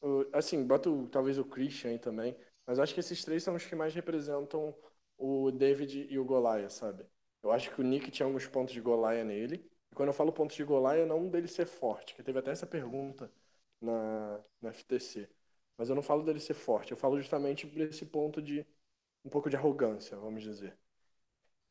o- 0.01 0.25
assim, 0.33 0.65
boto 0.65 1.07
talvez 1.09 1.39
o 1.39 1.45
Christian 1.45 1.91
aí 1.91 1.99
também, 1.99 2.37
mas 2.67 2.79
acho 2.79 2.93
que 2.93 2.99
esses 3.01 3.23
três 3.25 3.43
são 3.43 3.55
os 3.55 3.65
que 3.65 3.75
mais 3.75 3.93
representam 3.95 4.75
o 5.17 5.51
David 5.51 6.07
e 6.11 6.19
o 6.19 6.25
Goliath, 6.25 6.71
sabe? 6.71 7.05
Eu 7.43 7.51
acho 7.51 7.71
que 7.73 7.81
o 7.81 7.85
Nick 7.85 8.11
tinha 8.11 8.25
alguns 8.27 8.47
pontos 8.47 8.73
de 8.73 8.81
Goliath 8.81 9.25
nele. 9.25 9.70
E 9.91 9.95
quando 9.95 10.09
eu 10.09 10.13
falo 10.13 10.31
pontos 10.33 10.55
de 10.55 10.63
Goliath, 10.63 11.07
não 11.07 11.29
dele 11.29 11.47
ser 11.47 11.65
forte, 11.65 12.15
que 12.15 12.23
teve 12.23 12.39
até 12.39 12.51
essa 12.51 12.65
pergunta 12.67 13.31
na, 13.81 14.39
na 14.61 14.69
FTC. 14.69 15.29
Mas 15.77 15.89
eu 15.89 15.95
não 15.95 16.03
falo 16.03 16.23
dele 16.23 16.39
ser 16.39 16.53
forte, 16.53 16.91
eu 16.91 16.97
falo 16.97 17.19
justamente 17.19 17.67
por 17.67 17.81
esse 17.81 18.05
ponto 18.05 18.41
de 18.41 18.65
um 19.25 19.29
pouco 19.29 19.49
de 19.49 19.55
arrogância, 19.57 20.17
vamos 20.17 20.43
dizer. 20.43 20.77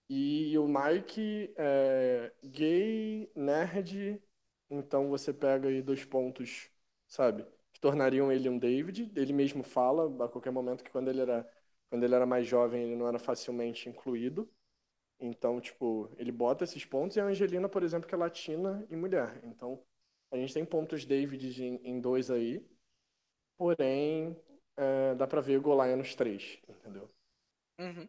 E 0.09 0.59
o 0.59 0.67
Mike 0.67 1.53
é 1.57 2.33
gay, 2.43 3.31
nerd, 3.35 4.21
então 4.69 5.09
você 5.09 5.33
pega 5.33 5.69
aí 5.69 5.81
dois 5.83 6.05
pontos, 6.05 6.69
sabe, 7.07 7.47
que 7.73 7.81
tornariam 7.81 8.31
ele 8.33 8.49
um 8.49 8.59
David. 8.59 9.13
Ele 9.15 9.33
mesmo 9.33 9.63
fala 9.63 10.25
a 10.25 10.29
qualquer 10.29 10.51
momento 10.51 10.83
que 10.83 10.91
quando 10.91 11.09
ele 11.09 11.21
era, 11.21 11.49
quando 11.89 12.03
ele 12.05 12.15
era 12.15 12.27
mais 12.27 12.47
jovem 12.47 12.83
ele 12.83 12.97
não 12.97 13.07
era 13.09 13.19
facilmente 13.21 13.89
incluído. 13.89 14.51
Então, 15.21 15.61
tipo, 15.61 16.11
ele 16.19 16.33
bota 16.33 16.65
esses 16.65 16.85
pontos 16.85 17.17
e 17.17 17.21
a 17.21 17.25
Angelina, 17.27 17.69
por 17.69 17.83
exemplo, 17.83 18.09
que 18.09 18.15
é 18.15 18.19
latina 18.19 18.87
e 18.91 18.97
mulher. 18.97 19.41
Então, 19.45 19.83
a 20.31 20.37
gente 20.37 20.55
tem 20.55 20.65
pontos 20.65 21.05
David 21.05 21.63
em, 21.63 21.77
em 21.85 22.01
dois 22.01 22.31
aí, 22.31 22.65
porém, 23.59 24.37
é, 24.77 25.15
dá 25.17 25.27
pra 25.27 25.41
ver 25.41 25.61
Goliath 25.61 25.99
nos 25.99 26.15
três, 26.15 26.59
entendeu? 26.69 27.11
Uhum. 27.79 28.09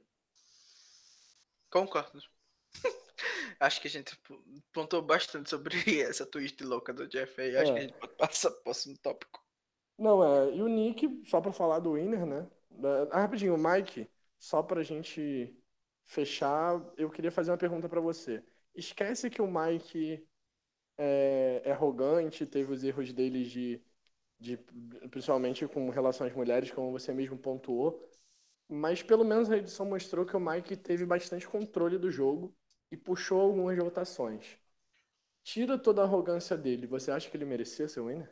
Concordo. 1.72 2.20
Acho 3.60 3.82
que 3.82 3.88
a 3.88 3.92
gente 3.92 4.18
pontou 4.74 5.02
bastante 5.02 5.50
sobre 5.50 5.76
essa 6.02 6.26
twist 6.26 6.62
louca 6.64 6.94
do 6.94 7.08
Jeff 7.08 7.40
aí. 7.42 7.56
Acho 7.58 7.72
É. 7.72 7.74
que 7.74 7.80
a 7.80 7.82
gente 7.84 7.94
pode 8.00 8.16
passar 8.16 8.52
pro 8.52 8.64
próximo 8.64 8.98
tópico. 8.98 9.42
Não, 9.98 10.24
é. 10.24 10.56
E 10.56 10.62
o 10.62 10.68
Nick, 10.68 11.24
só 11.26 11.40
pra 11.42 11.52
falar 11.52 11.80
do 11.80 11.94
Winner, 11.94 12.26
né? 12.26 12.50
Ah, 13.12 13.22
rapidinho, 13.22 13.56
o 13.56 13.58
Mike, 13.58 14.10
só 14.40 14.64
pra 14.64 14.84
gente 14.84 15.56
fechar, 16.12 16.82
eu 16.98 17.10
queria 17.10 17.32
fazer 17.32 17.52
uma 17.52 17.58
pergunta 17.58 17.88
pra 17.88 18.02
você. 18.02 18.44
Esquece 18.76 19.30
que 19.30 19.42
o 19.42 19.48
Mike 19.48 20.28
é, 20.98 21.62
é 21.66 21.72
arrogante, 21.72 22.46
teve 22.46 22.74
os 22.74 22.84
erros 22.84 23.14
deles 23.14 23.50
de, 23.52 23.82
de, 24.40 24.58
principalmente 25.10 25.68
com 25.68 25.90
relação 25.90 26.28
às 26.28 26.34
mulheres, 26.34 26.72
como 26.72 26.92
você 26.92 27.14
mesmo 27.14 27.38
pontuou. 27.38 28.08
Mas 28.70 29.04
pelo 29.04 29.26
menos 29.26 29.52
a 29.52 29.58
edição 29.58 29.86
mostrou 29.86 30.26
que 30.26 30.36
o 30.36 30.40
Mike 30.40 30.78
teve 30.78 31.06
bastante 31.06 31.48
controle 31.48 31.98
do 31.98 32.12
jogo 32.12 32.54
e 32.92 32.98
puxou 32.98 33.42
algumas 33.42 33.78
votações. 33.78 34.58
Tira 35.44 35.78
toda 35.78 36.02
a 36.02 36.06
arrogância 36.06 36.58
dele, 36.58 36.88
você 36.88 37.12
acha 37.12 37.30
que 37.30 37.38
ele 37.38 37.46
merecia 37.46 37.88
ser 37.88 38.02
winner? 38.02 38.30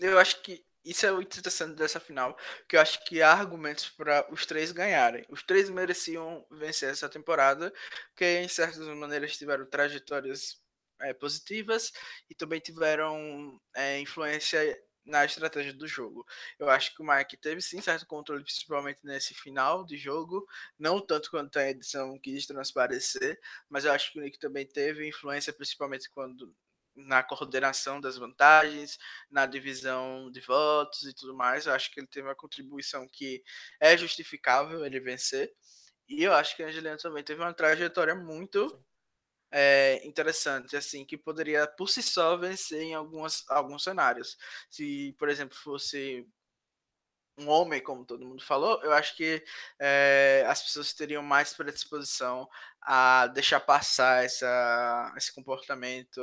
Eu 0.00 0.18
acho 0.18 0.42
que 0.42 0.64
isso 0.86 1.04
é 1.04 1.12
o 1.12 1.20
interessante 1.20 1.74
dessa 1.74 2.00
final, 2.00 2.36
que 2.68 2.76
eu 2.76 2.80
acho 2.80 3.04
que 3.04 3.20
há 3.20 3.32
argumentos 3.32 3.88
para 3.90 4.26
os 4.32 4.46
três 4.46 4.72
ganharem. 4.72 5.24
Os 5.28 5.42
três 5.42 5.68
mereciam 5.68 6.46
vencer 6.50 6.90
essa 6.90 7.08
temporada, 7.08 7.72
que 8.14 8.24
em 8.24 8.48
certas 8.48 8.86
maneiras 8.88 9.36
tiveram 9.36 9.66
trajetórias 9.66 10.60
é, 11.00 11.12
positivas 11.12 11.92
e 12.30 12.34
também 12.34 12.60
tiveram 12.60 13.60
é, 13.74 14.00
influência 14.00 14.60
na 15.04 15.24
estratégia 15.24 15.72
do 15.72 15.86
jogo. 15.86 16.26
Eu 16.58 16.68
acho 16.68 16.94
que 16.94 17.02
o 17.02 17.06
Mike 17.06 17.36
teve 17.36 17.60
sim 17.60 17.80
certo 17.80 18.06
controle, 18.06 18.42
principalmente 18.42 19.00
nesse 19.04 19.34
final 19.34 19.84
de 19.84 19.96
jogo, 19.96 20.46
não 20.78 21.00
tanto 21.00 21.30
quanto 21.30 21.58
a 21.58 21.68
edição 21.68 22.18
quis 22.18 22.46
transparecer, 22.46 23.38
mas 23.68 23.84
eu 23.84 23.92
acho 23.92 24.12
que 24.12 24.18
o 24.18 24.22
Nick 24.22 24.38
também 24.38 24.66
teve 24.66 25.06
influência, 25.06 25.52
principalmente 25.52 26.10
quando 26.10 26.54
na 26.96 27.22
coordenação 27.22 28.00
das 28.00 28.16
vantagens, 28.16 28.98
na 29.30 29.46
divisão 29.46 30.30
de 30.30 30.40
votos 30.40 31.02
e 31.04 31.14
tudo 31.14 31.34
mais. 31.34 31.66
Eu 31.66 31.72
acho 31.74 31.92
que 31.92 32.00
ele 32.00 32.06
teve 32.06 32.26
uma 32.26 32.34
contribuição 32.34 33.06
que 33.08 33.42
é 33.80 33.96
justificável 33.96 34.84
ele 34.84 35.00
vencer. 35.00 35.52
E 36.08 36.22
eu 36.22 36.32
acho 36.32 36.56
que 36.56 36.62
a 36.62 36.68
Angelina 36.68 36.96
também 36.96 37.24
teve 37.24 37.40
uma 37.40 37.52
trajetória 37.54 38.14
muito 38.14 38.82
é, 39.50 40.04
interessante, 40.06 40.76
assim, 40.76 41.04
que 41.04 41.16
poderia 41.16 41.66
por 41.66 41.88
si 41.88 42.02
só 42.02 42.36
vencer 42.36 42.82
em 42.82 42.94
algumas, 42.94 43.44
alguns 43.48 43.84
cenários. 43.84 44.36
Se, 44.70 45.14
por 45.18 45.28
exemplo, 45.28 45.56
fosse 45.56 46.26
um 47.38 47.48
homem, 47.48 47.82
como 47.82 48.04
todo 48.04 48.26
mundo 48.26 48.42
falou, 48.42 48.82
eu 48.82 48.92
acho 48.92 49.14
que 49.16 49.44
é, 49.78 50.44
as 50.48 50.62
pessoas 50.62 50.92
teriam 50.94 51.22
mais 51.22 51.52
predisposição 51.52 52.48
a 52.80 53.26
deixar 53.26 53.60
passar 53.60 54.24
essa, 54.24 55.12
esse 55.16 55.34
comportamento 55.34 56.20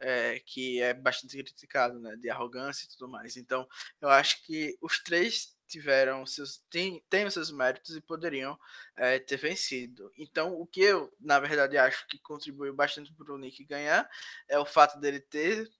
é, 0.00 0.40
que 0.40 0.80
é 0.82 0.92
bastante 0.92 1.36
criticado, 1.36 1.98
né, 1.98 2.16
de 2.16 2.28
arrogância 2.28 2.84
e 2.84 2.88
tudo 2.90 3.08
mais. 3.08 3.36
Então, 3.36 3.66
eu 4.00 4.08
acho 4.08 4.44
que 4.44 4.76
os 4.82 5.02
três 5.02 5.56
tiveram 5.66 6.26
seus 6.26 6.58
têm, 6.68 7.02
os 7.26 7.34
seus 7.34 7.50
méritos 7.52 7.96
e 7.96 8.00
poderiam 8.00 8.58
é, 8.96 9.18
ter 9.18 9.36
vencido. 9.36 10.10
Então, 10.18 10.52
o 10.60 10.66
que 10.66 10.80
eu, 10.80 11.14
na 11.20 11.38
verdade, 11.38 11.78
acho 11.78 12.06
que 12.08 12.18
contribuiu 12.18 12.74
bastante 12.74 13.14
para 13.14 13.32
o 13.32 13.38
Nick 13.38 13.64
ganhar 13.64 14.08
é 14.48 14.58
o 14.58 14.66
fato 14.66 14.98
dele 14.98 15.20
ter 15.20 15.70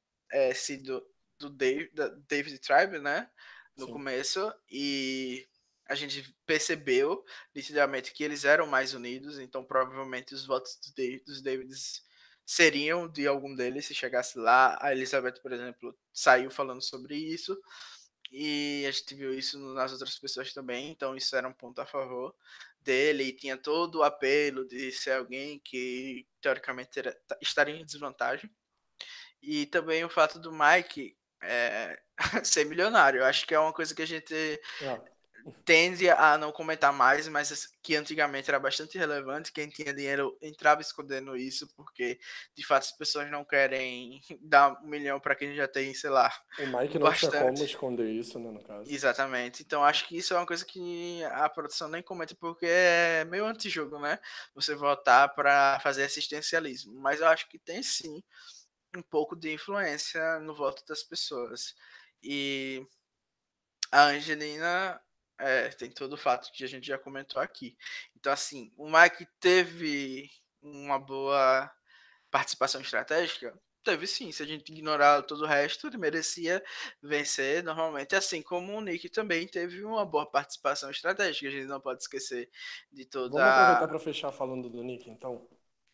sido 0.55 1.05
do 1.41 1.51
Dave, 1.51 1.91
da 1.93 2.09
David 2.29 2.59
Tribe, 2.61 3.01
né? 3.01 3.29
No 3.77 3.87
Sim. 3.87 3.93
começo 3.93 4.53
e 4.71 5.47
a 5.89 5.95
gente 5.95 6.35
percebeu 6.47 7.25
nitidamente 7.55 8.13
que 8.13 8.23
eles 8.23 8.45
eram 8.45 8.67
mais 8.67 8.95
unidos, 8.95 9.39
então 9.39 9.65
provavelmente 9.65 10.35
os 10.35 10.47
votos 10.47 10.79
dos 11.27 11.43
Davids 11.43 12.03
seriam 12.47 13.09
de 13.09 13.27
algum 13.27 13.55
deles 13.55 13.87
se 13.87 13.95
chegasse 13.95 14.39
lá. 14.39 14.79
A 14.81 14.93
Elizabeth, 14.93 15.41
por 15.43 15.53
exemplo, 15.53 15.97
saiu 16.13 16.51
falando 16.51 16.83
sobre 16.83 17.17
isso 17.17 17.59
e 18.31 18.85
a 18.87 18.91
gente 18.93 19.15
viu 19.15 19.35
isso 19.35 19.59
nas 19.75 19.93
outras 19.93 20.19
pessoas 20.19 20.53
também, 20.53 20.91
então 20.91 21.17
isso 21.17 21.35
era 21.35 21.49
um 21.49 21.53
ponto 21.53 21.81
a 21.81 21.87
favor 21.87 22.35
dele 22.81 23.25
e 23.25 23.33
tinha 23.37 23.57
todo 23.57 23.97
o 23.99 24.03
apelo 24.03 24.67
de 24.67 24.93
ser 24.93 25.13
alguém 25.13 25.59
que 25.59 26.27
teoricamente 26.41 26.99
era, 27.01 27.17
estaria 27.41 27.75
em 27.75 27.85
desvantagem. 27.85 28.51
E 29.43 29.67
também 29.67 30.05
o 30.05 30.11
fato 30.11 30.39
do 30.39 30.53
Mike 30.53 31.17
é, 31.43 31.99
ser 32.45 32.65
milionário. 32.65 33.21
Eu 33.21 33.25
acho 33.25 33.47
que 33.47 33.55
é 33.55 33.59
uma 33.59 33.73
coisa 33.73 33.95
que 33.95 34.03
a 34.03 34.07
gente 34.07 34.35
é. 34.35 35.01
tende 35.65 36.09
a 36.09 36.37
não 36.37 36.53
comentar 36.53 36.93
mais, 36.93 37.27
mas 37.29 37.69
que 37.83 37.97
antigamente 37.97 38.51
era 38.51 38.59
bastante 38.59 38.99
relevante. 38.99 39.53
Quem 39.53 39.69
tinha 39.69 39.95
dinheiro 39.95 40.37
entrava 40.43 40.81
escondendo 40.81 41.37
isso, 41.37 41.67
porque 41.75 42.19
de 42.55 42.67
fato 42.67 42.85
as 42.85 42.93
pessoas 42.93 43.31
não 43.31 43.45
querem 43.45 44.21
dar 44.41 44.79
um 44.83 44.87
milhão 44.87 45.19
para 45.19 45.35
quem 45.35 45.55
já 45.55 45.67
tem, 45.67 45.95
sei 45.95 46.11
lá. 46.11 46.33
O 46.59 46.67
Mike 46.67 46.99
não 46.99 47.07
bastante. 47.07 47.31
tinha 47.31 47.45
como 47.45 47.65
esconder 47.65 48.11
isso, 48.11 48.39
né, 48.39 48.51
no 48.51 48.63
caso. 48.63 48.91
Exatamente. 48.91 49.63
Então 49.63 49.83
acho 49.85 50.07
que 50.07 50.17
isso 50.17 50.35
é 50.35 50.37
uma 50.37 50.47
coisa 50.47 50.65
que 50.65 51.25
a 51.25 51.49
produção 51.49 51.89
nem 51.89 52.03
comenta, 52.03 52.35
porque 52.35 52.67
é 52.67 53.25
meio 53.25 53.47
antijogo, 53.47 53.99
né? 53.99 54.19
Você 54.55 54.75
votar 54.75 55.35
para 55.35 55.81
fazer 55.81 56.05
assistencialismo. 56.05 56.95
Mas 57.01 57.21
eu 57.21 57.29
acho 57.29 57.49
que 57.49 57.59
tem 57.59 57.83
sim 57.83 58.23
um 58.97 59.03
pouco 59.03 59.37
de 59.37 59.53
influência 59.53 60.39
no 60.41 60.55
voto 60.55 60.85
das 60.87 61.03
pessoas. 61.03 61.75
E 62.23 62.87
a 63.91 64.05
Angelina 64.05 65.01
é, 65.39 65.69
tem 65.71 65.91
todo 65.91 66.13
o 66.15 66.19
fato 66.19 66.51
que 66.53 66.65
a 66.65 66.69
gente 66.69 66.87
já 66.87 66.99
comentou 66.99 67.41
aqui. 67.41 67.77
Então, 68.17 68.33
assim, 68.33 68.73
o 68.77 68.89
Mike 68.91 69.27
teve 69.41 70.31
uma 70.63 70.99
boa 70.99 71.71
participação 72.31 72.81
estratégica? 72.81 73.59
Teve 73.83 74.07
sim, 74.07 74.31
se 74.31 74.43
a 74.43 74.47
gente 74.47 74.71
ignorar 74.71 75.23
todo 75.23 75.43
o 75.43 75.47
resto, 75.47 75.87
ele 75.87 75.97
merecia 75.97 76.63
vencer 77.03 77.65
normalmente, 77.65 78.15
assim 78.15 78.43
como 78.43 78.77
o 78.77 78.81
Nick 78.83 79.09
também 79.09 79.47
teve 79.49 79.83
uma 79.83 80.05
boa 80.05 80.27
participação 80.27 80.91
estratégica, 80.91 81.49
a 81.49 81.51
gente 81.51 81.67
não 81.67 81.81
pode 81.81 82.03
esquecer 82.03 82.51
de 82.93 83.07
toda. 83.07 83.31
Vamos 83.31 83.49
aproveitar 83.49 83.89
para 83.89 83.99
fechar 83.99 84.33
falando 84.33 84.69
do 84.69 84.83
Nick, 84.83 85.09
então. 85.09 85.49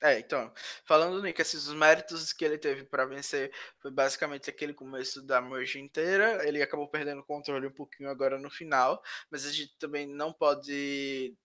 É, 0.07 0.21
então, 0.21 0.53
falando 0.85 1.21
Nick, 1.21 1.41
esses 1.43 1.67
os 1.67 1.75
méritos 1.75 2.33
que 2.33 2.45
ele 2.45 2.57
teve 2.57 2.85
para 2.85 3.05
vencer 3.05 3.53
foi 3.81 3.91
basicamente 3.91 4.49
aquele 4.49 4.73
começo 4.73 5.21
da 5.21 5.41
merge 5.41 5.81
inteira. 5.81 6.47
Ele 6.47 6.63
acabou 6.63 6.89
perdendo 6.89 7.23
o 7.23 7.25
controle 7.25 7.67
um 7.67 7.73
pouquinho 7.73 8.09
agora 8.09 8.39
no 8.39 8.49
final, 8.49 9.03
mas 9.29 9.45
a 9.45 9.51
gente 9.51 9.77
também 9.79 10.07
não 10.07 10.33
pode 10.33 11.37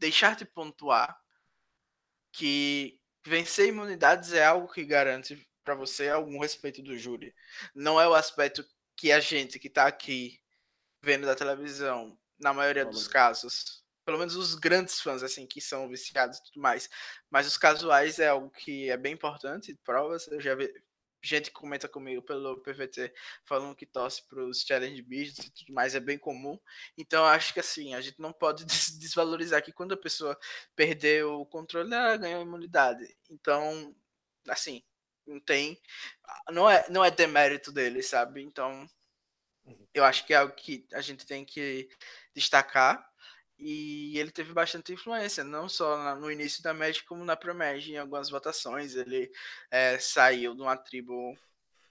deixar 0.00 0.34
de 0.34 0.44
pontuar 0.44 1.16
que 2.32 2.98
vencer 3.24 3.68
imunidades 3.68 4.32
é 4.32 4.44
algo 4.44 4.66
que 4.66 4.84
garante 4.84 5.48
para 5.62 5.76
você 5.76 6.08
algum 6.08 6.40
respeito 6.40 6.82
do 6.82 6.98
júri. 6.98 7.32
Não 7.72 8.00
é 8.00 8.08
o 8.08 8.14
aspecto 8.14 8.66
que 8.96 9.12
a 9.12 9.20
gente 9.20 9.60
que 9.60 9.68
está 9.68 9.86
aqui 9.86 10.40
vendo 11.00 11.24
da 11.24 11.36
televisão, 11.36 12.18
na 12.36 12.52
maioria 12.52 12.84
dos 12.84 13.06
casos, 13.06 13.85
pelo 14.06 14.18
menos 14.18 14.36
os 14.36 14.54
grandes 14.54 15.00
fãs, 15.00 15.22
assim, 15.22 15.46
que 15.46 15.60
são 15.60 15.88
viciados 15.88 16.38
e 16.38 16.44
tudo 16.44 16.62
mais. 16.62 16.88
Mas 17.28 17.46
os 17.46 17.58
casuais 17.58 18.18
é 18.18 18.28
algo 18.28 18.48
que 18.50 18.88
é 18.88 18.96
bem 18.96 19.12
importante, 19.14 19.78
provas. 19.84 20.28
Eu 20.28 20.40
já 20.40 20.54
vi 20.54 20.72
gente 21.22 21.50
que 21.50 21.56
comenta 21.56 21.88
comigo 21.88 22.22
pelo 22.22 22.62
PVT 22.62 23.12
falando 23.44 23.74
que 23.74 23.84
torce 23.84 24.22
para 24.28 24.44
os 24.44 24.62
challenge 24.62 25.02
beasts 25.02 25.46
e 25.46 25.50
tudo 25.50 25.74
mais, 25.74 25.94
é 25.94 26.00
bem 26.00 26.16
comum. 26.16 26.58
Então 26.96 27.24
acho 27.24 27.52
que 27.52 27.60
assim, 27.60 27.94
a 27.94 28.00
gente 28.00 28.20
não 28.20 28.32
pode 28.32 28.64
desvalorizar 29.00 29.62
que 29.62 29.72
quando 29.72 29.92
a 29.92 29.96
pessoa 29.96 30.38
perdeu 30.76 31.40
o 31.40 31.46
controle, 31.46 31.92
ela 31.92 32.16
ganhou 32.16 32.42
imunidade. 32.42 33.16
Então, 33.28 33.94
assim, 34.48 34.82
não 35.26 35.40
tem. 35.40 35.80
Não 36.50 36.70
é, 36.70 36.86
não 36.88 37.04
é 37.04 37.10
demérito 37.10 37.72
dele, 37.72 38.02
sabe? 38.02 38.42
Então, 38.42 38.88
uhum. 39.64 39.86
eu 39.92 40.04
acho 40.04 40.24
que 40.24 40.32
é 40.32 40.36
algo 40.36 40.54
que 40.54 40.86
a 40.92 41.00
gente 41.00 41.26
tem 41.26 41.44
que 41.44 41.88
destacar. 42.34 43.04
E 43.58 44.18
ele 44.18 44.30
teve 44.30 44.52
bastante 44.52 44.92
influência, 44.92 45.42
não 45.42 45.68
só 45.68 46.14
no 46.16 46.30
início 46.30 46.62
da 46.62 46.74
Magic, 46.74 47.06
como 47.06 47.24
na 47.24 47.36
Pro-Mag, 47.36 47.90
em 47.90 47.96
algumas 47.96 48.28
votações. 48.28 48.94
Ele 48.94 49.30
é, 49.70 49.98
saiu 49.98 50.54
de 50.54 50.60
uma 50.60 50.76
tribo 50.76 51.36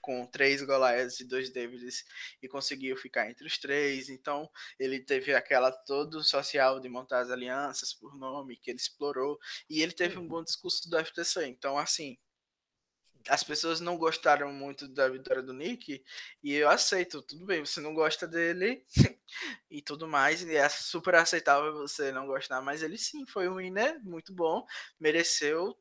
com 0.05 0.23
três 0.27 0.61
Goliaths 0.61 1.19
e 1.19 1.25
dois 1.25 1.49
Davids 1.49 2.05
e 2.39 2.47
conseguiu 2.47 2.95
ficar 2.95 3.27
entre 3.27 3.47
os 3.47 3.57
três. 3.57 4.07
Então, 4.07 4.47
ele 4.79 4.99
teve 4.99 5.33
aquela 5.33 5.71
todo 5.71 6.23
social 6.23 6.79
de 6.79 6.87
montar 6.87 7.21
as 7.21 7.31
alianças 7.31 7.91
por 7.91 8.15
nome 8.15 8.55
que 8.55 8.69
ele 8.69 8.77
explorou. 8.77 9.39
E 9.67 9.81
ele 9.81 9.91
teve 9.91 10.19
um 10.19 10.21
uhum. 10.21 10.27
bom 10.27 10.43
discurso 10.43 10.87
do 10.87 11.03
FTC. 11.03 11.47
Então, 11.47 11.75
assim, 11.79 12.19
as 13.29 13.43
pessoas 13.43 13.79
não 13.79 13.97
gostaram 13.97 14.51
muito 14.53 14.87
da 14.87 15.09
vitória 15.09 15.41
do 15.41 15.53
Nick 15.53 16.03
e 16.43 16.53
eu 16.53 16.69
aceito, 16.69 17.21
tudo 17.21 17.45
bem, 17.45 17.65
você 17.65 17.81
não 17.81 17.93
gosta 17.93 18.27
dele 18.27 18.85
e 19.69 19.81
tudo 19.81 20.07
mais, 20.07 20.41
e 20.43 20.55
é 20.55 20.69
super 20.69 21.15
aceitável 21.15 21.73
você 21.73 22.11
não 22.11 22.27
gostar, 22.27 22.61
mas 22.61 22.83
ele 22.83 22.97
sim 22.97 23.25
foi 23.25 23.49
um 23.49 23.57
winner 23.57 23.99
muito 24.03 24.33
bom, 24.33 24.65
mereceu 24.99 25.77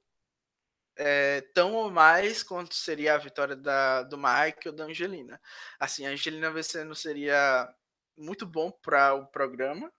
é, 0.96 1.40
tão 1.52 1.74
ou 1.74 1.90
mais 1.90 2.42
quanto 2.42 2.74
seria 2.74 3.14
a 3.14 3.18
vitória 3.18 3.56
da, 3.56 4.02
do 4.02 4.16
Mike 4.16 4.68
ou 4.68 4.74
da 4.74 4.84
Angelina. 4.84 5.40
Assim, 5.78 6.06
a 6.06 6.10
Angelina 6.10 6.50
vencendo 6.50 6.94
seria 6.94 7.68
muito 8.16 8.46
bom 8.46 8.70
para 8.70 9.14
o 9.14 9.26
programa, 9.26 9.92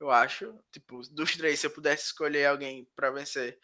eu 0.00 0.10
acho. 0.10 0.58
Tipo, 0.72 1.00
dos 1.10 1.36
três, 1.36 1.60
se 1.60 1.66
eu 1.66 1.70
pudesse 1.70 2.06
escolher 2.06 2.46
alguém 2.46 2.88
para 2.96 3.10
vencer, 3.10 3.58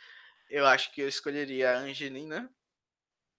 eu 0.51 0.67
acho 0.67 0.93
que 0.93 1.01
eu 1.01 1.09
escolheria 1.09 1.73
a 1.73 1.79
Angelina 1.79 2.51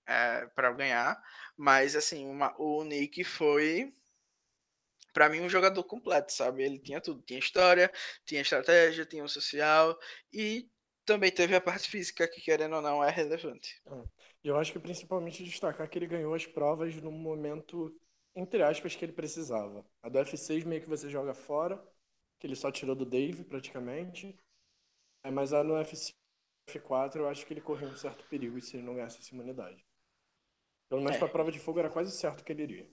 é, 0.07 0.45
para 0.47 0.71
ganhar. 0.71 1.21
Mas, 1.57 1.95
assim, 1.95 2.25
uma, 2.25 2.55
o 2.59 2.83
Nick 2.83 3.23
foi, 3.23 3.93
para 5.13 5.29
mim, 5.29 5.41
um 5.41 5.49
jogador 5.49 5.83
completo, 5.83 6.31
sabe? 6.33 6.63
Ele 6.63 6.79
tinha 6.79 7.01
tudo: 7.01 7.21
tinha 7.23 7.39
história, 7.39 7.91
tinha 8.25 8.41
estratégia, 8.41 9.05
tinha 9.05 9.23
o 9.23 9.29
social 9.29 9.97
e 10.33 10.69
também 11.05 11.31
teve 11.31 11.55
a 11.55 11.61
parte 11.61 11.89
física, 11.89 12.27
que 12.27 12.41
querendo 12.41 12.75
ou 12.75 12.81
não 12.81 13.03
é 13.03 13.09
relevante. 13.09 13.81
Eu 14.43 14.57
acho 14.57 14.71
que 14.71 14.79
principalmente 14.79 15.43
destacar 15.43 15.87
que 15.89 15.97
ele 15.97 16.07
ganhou 16.07 16.33
as 16.33 16.45
provas 16.45 16.95
no 16.95 17.11
momento, 17.11 17.95
entre 18.35 18.63
aspas, 18.63 18.95
que 18.95 19.05
ele 19.05 19.13
precisava. 19.13 19.85
A 20.01 20.09
do 20.09 20.19
F6 20.19 20.65
meio 20.65 20.81
que 20.81 20.89
você 20.89 21.09
joga 21.09 21.33
fora, 21.33 21.81
que 22.39 22.47
ele 22.47 22.55
só 22.55 22.71
tirou 22.71 22.95
do 22.95 23.05
Dave 23.05 23.43
praticamente. 23.43 24.37
É, 25.23 25.31
mas 25.31 25.53
a 25.53 25.63
no 25.63 25.75
F5, 25.75 26.13
F4 26.67 27.17
eu 27.17 27.29
acho 27.29 27.45
que 27.45 27.53
ele 27.53 27.61
correu 27.61 27.89
um 27.89 27.95
certo 27.95 28.25
perigo 28.27 28.59
se 28.61 28.75
ele 28.75 28.83
não 28.85 28.95
ganhasse 28.95 29.19
essa 29.19 29.33
imunidade. 29.33 29.84
Pelo 30.89 31.01
menos 31.01 31.15
É. 31.15 31.19
pra 31.19 31.27
prova 31.27 31.51
de 31.51 31.59
fogo 31.59 31.79
era 31.79 31.89
quase 31.89 32.11
certo 32.11 32.43
que 32.43 32.51
ele 32.51 32.63
iria. 32.63 32.89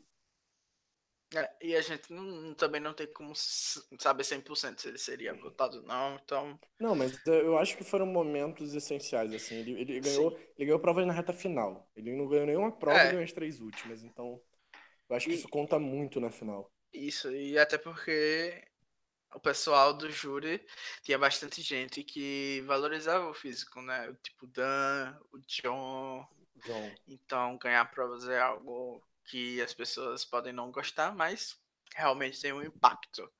É, 1.34 1.50
e 1.62 1.74
a 1.74 1.80
gente 1.80 2.12
não- 2.12 2.52
também 2.54 2.78
não 2.80 2.92
tem 2.92 3.06
como 3.10 3.32
saber 3.34 4.22
100% 4.22 4.82
se 4.82 4.88
ele 4.88 4.98
seria 4.98 5.32
votado 5.32 5.78
ou 5.78 5.82
não, 5.84 6.16
então. 6.16 6.60
Não, 6.78 6.94
mas 6.94 7.18
eu 7.26 7.56
acho 7.56 7.74
que 7.76 7.82
foram 7.84 8.04
momentos 8.04 8.74
essenciais, 8.74 9.32
assim. 9.32 9.54
Ele, 9.56 9.80
ele 9.80 10.00
ganhou, 10.00 10.32
ele 10.58 10.66
ganhou 10.66 10.78
prova 10.78 11.04
na 11.06 11.12
reta 11.12 11.32
final. 11.32 11.90
Ele 11.96 12.14
não 12.14 12.28
ganhou 12.28 12.46
nenhuma 12.46 12.70
prova 12.70 12.98
É. 12.98 13.06
ganhou 13.12 13.24
as 13.24 13.32
três 13.32 13.62
últimas. 13.62 14.02
Então, 14.02 14.38
eu 15.08 15.16
acho 15.16 15.26
que 15.26 15.32
E- 15.32 15.38
isso 15.38 15.48
conta 15.48 15.78
muito 15.78 16.20
na 16.20 16.30
final. 16.30 16.70
Isso, 16.92 17.30
e 17.34 17.58
até 17.58 17.78
porque 17.78 18.62
o 19.34 19.40
pessoal 19.40 19.94
do 19.94 20.10
júri 20.10 20.62
tinha 21.02 21.18
bastante 21.18 21.62
gente 21.62 22.04
que 22.04 22.60
valorizava 22.66 23.26
o 23.30 23.34
físico, 23.34 23.80
né? 23.80 24.14
Tipo 24.22 24.44
o 24.44 24.48
Dan, 24.48 25.18
o 25.32 25.38
John. 25.40 26.26
John. 26.64 26.94
Então, 27.08 27.58
ganhar 27.58 27.84
provas 27.86 28.28
é 28.28 28.40
algo 28.40 29.02
que 29.24 29.60
as 29.60 29.72
pessoas 29.72 30.24
podem 30.24 30.52
não 30.52 30.70
gostar, 30.70 31.14
mas 31.14 31.58
realmente 31.94 32.40
tem 32.40 32.52
um 32.52 32.62
impacto. 32.62 33.30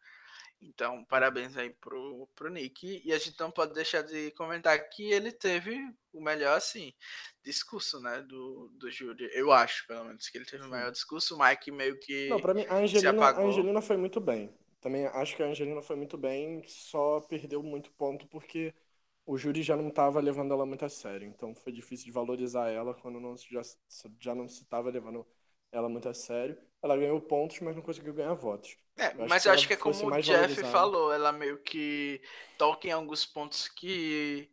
Então, 0.61 1.05
parabéns 1.05 1.57
aí 1.57 1.71
pro, 1.71 2.29
pro 2.37 2.49
Nick. 2.49 3.03
E 3.05 3.13
a 3.13 3.19
gente 3.19 3.39
não 3.41 3.51
pode 3.51 3.75
deixar 3.75 4.03
de 4.03 4.31
comentar 4.33 4.79
que 4.91 5.11
ele 5.11 5.33
teve 5.33 5.77
o 6.13 6.23
melhor, 6.23 6.57
assim, 6.57 6.95
discurso, 7.43 8.01
né, 8.01 8.23
do, 8.23 8.69
do 8.75 8.89
júri. 8.89 9.29
Eu 9.33 9.51
acho, 9.51 9.87
pelo 9.89 10.05
menos, 10.05 10.29
que 10.29 10.39
ele 10.39 10.45
teve 10.45 10.63
o 10.63 10.67
Sim. 10.67 10.71
melhor 10.71 10.93
discurso. 10.93 11.35
O 11.35 11.45
Mike 11.45 11.73
meio 11.73 11.99
que. 11.99 12.29
Não, 12.29 12.41
pra 12.41 12.55
mim, 12.55 12.65
a 12.69 12.77
Angelina, 12.77 13.25
a. 13.25 13.41
Angelina 13.41 13.83
foi 13.83 13.97
muito 13.97 14.21
bem. 14.21 14.55
Também 14.81 15.07
acho 15.07 15.37
que 15.37 15.43
a 15.43 15.47
Angelina 15.47 15.81
foi 15.81 15.95
muito 15.95 16.19
bem, 16.19 16.63
só 16.67 17.21
perdeu 17.21 17.63
muito 17.63 17.91
ponto 17.93 18.27
porque 18.27 18.75
o 19.27 19.37
júri 19.39 19.63
já 19.63 19.77
não 19.77 19.89
estava 19.89 20.21
levando 20.21 20.53
ela 20.53 20.67
muito 20.67 20.85
a 20.85 20.89
sério. 20.89 21.29
Então 21.29 21.55
foi 21.55 21.73
difícil 21.73 22.07
de 22.07 22.13
valorizar 22.13 22.69
ela 22.71 22.95
quando 22.95 23.21
não, 23.21 23.37
já, 23.37 23.63
já 24.21 24.35
não 24.35 24.49
se 24.49 24.63
estava 24.63 24.91
levando 24.91 25.27
ela 25.71 25.89
muito 25.89 26.09
a 26.09 26.15
sério. 26.15 26.59
Ela 26.83 26.97
ganhou 26.97 27.21
pontos, 27.21 27.61
mas 27.61 27.77
não 27.77 27.83
conseguiu 27.83 28.15
ganhar 28.15 28.35
votos. 28.35 28.77
É, 28.99 29.15
Eu 29.15 29.25
acho 29.25 29.41
mas 29.41 29.47
que 29.47 29.49
eu 29.49 29.53
acho 29.53 29.67
que 29.67 29.73
é 29.73 29.77
como 29.77 30.07
o 30.09 30.13
Jeff 30.13 30.63
valorizada. 30.63 30.63
falou, 30.65 31.13
ela 31.13 31.33
meio 31.33 31.63
que 31.63 32.21
toca 32.59 32.87
em 32.89 32.91
alguns 32.93 33.25
pontos 33.25 33.67
que 33.69 34.51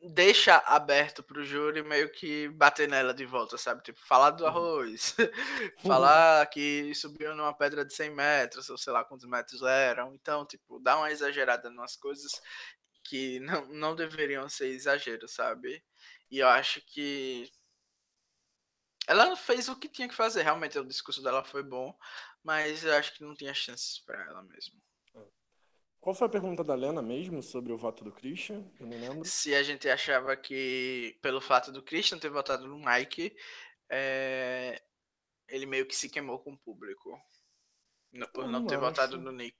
deixa 0.00 0.56
aberto 0.58 1.22
pro 1.24 1.44
júri 1.44 1.82
meio 1.82 2.10
que 2.12 2.48
bater 2.50 2.88
nela 2.88 3.12
de 3.12 3.26
volta, 3.26 3.58
sabe? 3.58 3.82
Tipo, 3.82 3.98
falar 4.06 4.30
do 4.30 4.46
Uhum. 4.46 4.46
arroz, 4.46 5.14
falar 5.76 6.46
que 6.46 6.94
subiu 6.94 7.34
numa 7.34 7.52
pedra 7.52 7.84
de 7.84 7.92
100 7.92 8.10
metros, 8.10 8.70
ou 8.70 8.78
sei 8.78 8.92
lá 8.92 9.04
quantos 9.04 9.28
metros 9.28 9.60
eram. 9.62 10.14
Então, 10.14 10.46
tipo, 10.46 10.78
dá 10.78 10.96
uma 10.96 11.10
exagerada 11.10 11.68
nas 11.70 11.96
coisas 11.96 12.30
que 13.08 13.40
não, 13.40 13.66
não 13.68 13.96
deveriam 13.96 14.48
ser 14.48 14.68
exagero, 14.68 15.26
sabe? 15.28 15.82
E 16.30 16.38
eu 16.38 16.48
acho 16.48 16.80
que 16.82 17.50
ela 19.06 19.34
fez 19.36 19.68
o 19.68 19.76
que 19.76 19.88
tinha 19.88 20.08
que 20.08 20.14
fazer. 20.14 20.42
Realmente, 20.42 20.78
o 20.78 20.84
discurso 20.84 21.22
dela 21.22 21.42
foi 21.42 21.62
bom, 21.62 21.96
mas 22.44 22.84
eu 22.84 22.94
acho 22.94 23.14
que 23.14 23.24
não 23.24 23.34
tinha 23.34 23.54
chances 23.54 23.98
pra 24.00 24.22
ela 24.24 24.42
mesmo. 24.42 24.78
Qual 26.00 26.14
foi 26.14 26.26
a 26.26 26.30
pergunta 26.30 26.62
da 26.62 26.74
Lena 26.74 27.02
mesmo 27.02 27.42
sobre 27.42 27.72
o 27.72 27.76
voto 27.76 28.04
do 28.04 28.12
Christian? 28.12 28.64
Eu 28.78 28.86
não 28.86 29.00
lembro. 29.00 29.24
Se 29.24 29.54
a 29.54 29.62
gente 29.62 29.88
achava 29.88 30.36
que, 30.36 31.18
pelo 31.20 31.40
fato 31.40 31.72
do 31.72 31.82
Christian 31.82 32.18
ter 32.18 32.30
votado 32.30 32.68
no 32.68 32.78
Mike, 32.78 33.34
é, 33.90 34.80
ele 35.48 35.66
meio 35.66 35.86
que 35.86 35.96
se 35.96 36.08
queimou 36.08 36.38
com 36.38 36.52
o 36.52 36.58
público. 36.58 37.18
Por 38.32 38.46
não 38.46 38.60
não 38.60 38.66
ter 38.66 38.78
votado 38.78 39.16
acho. 39.16 39.24
no 39.24 39.32
Nick. 39.32 39.56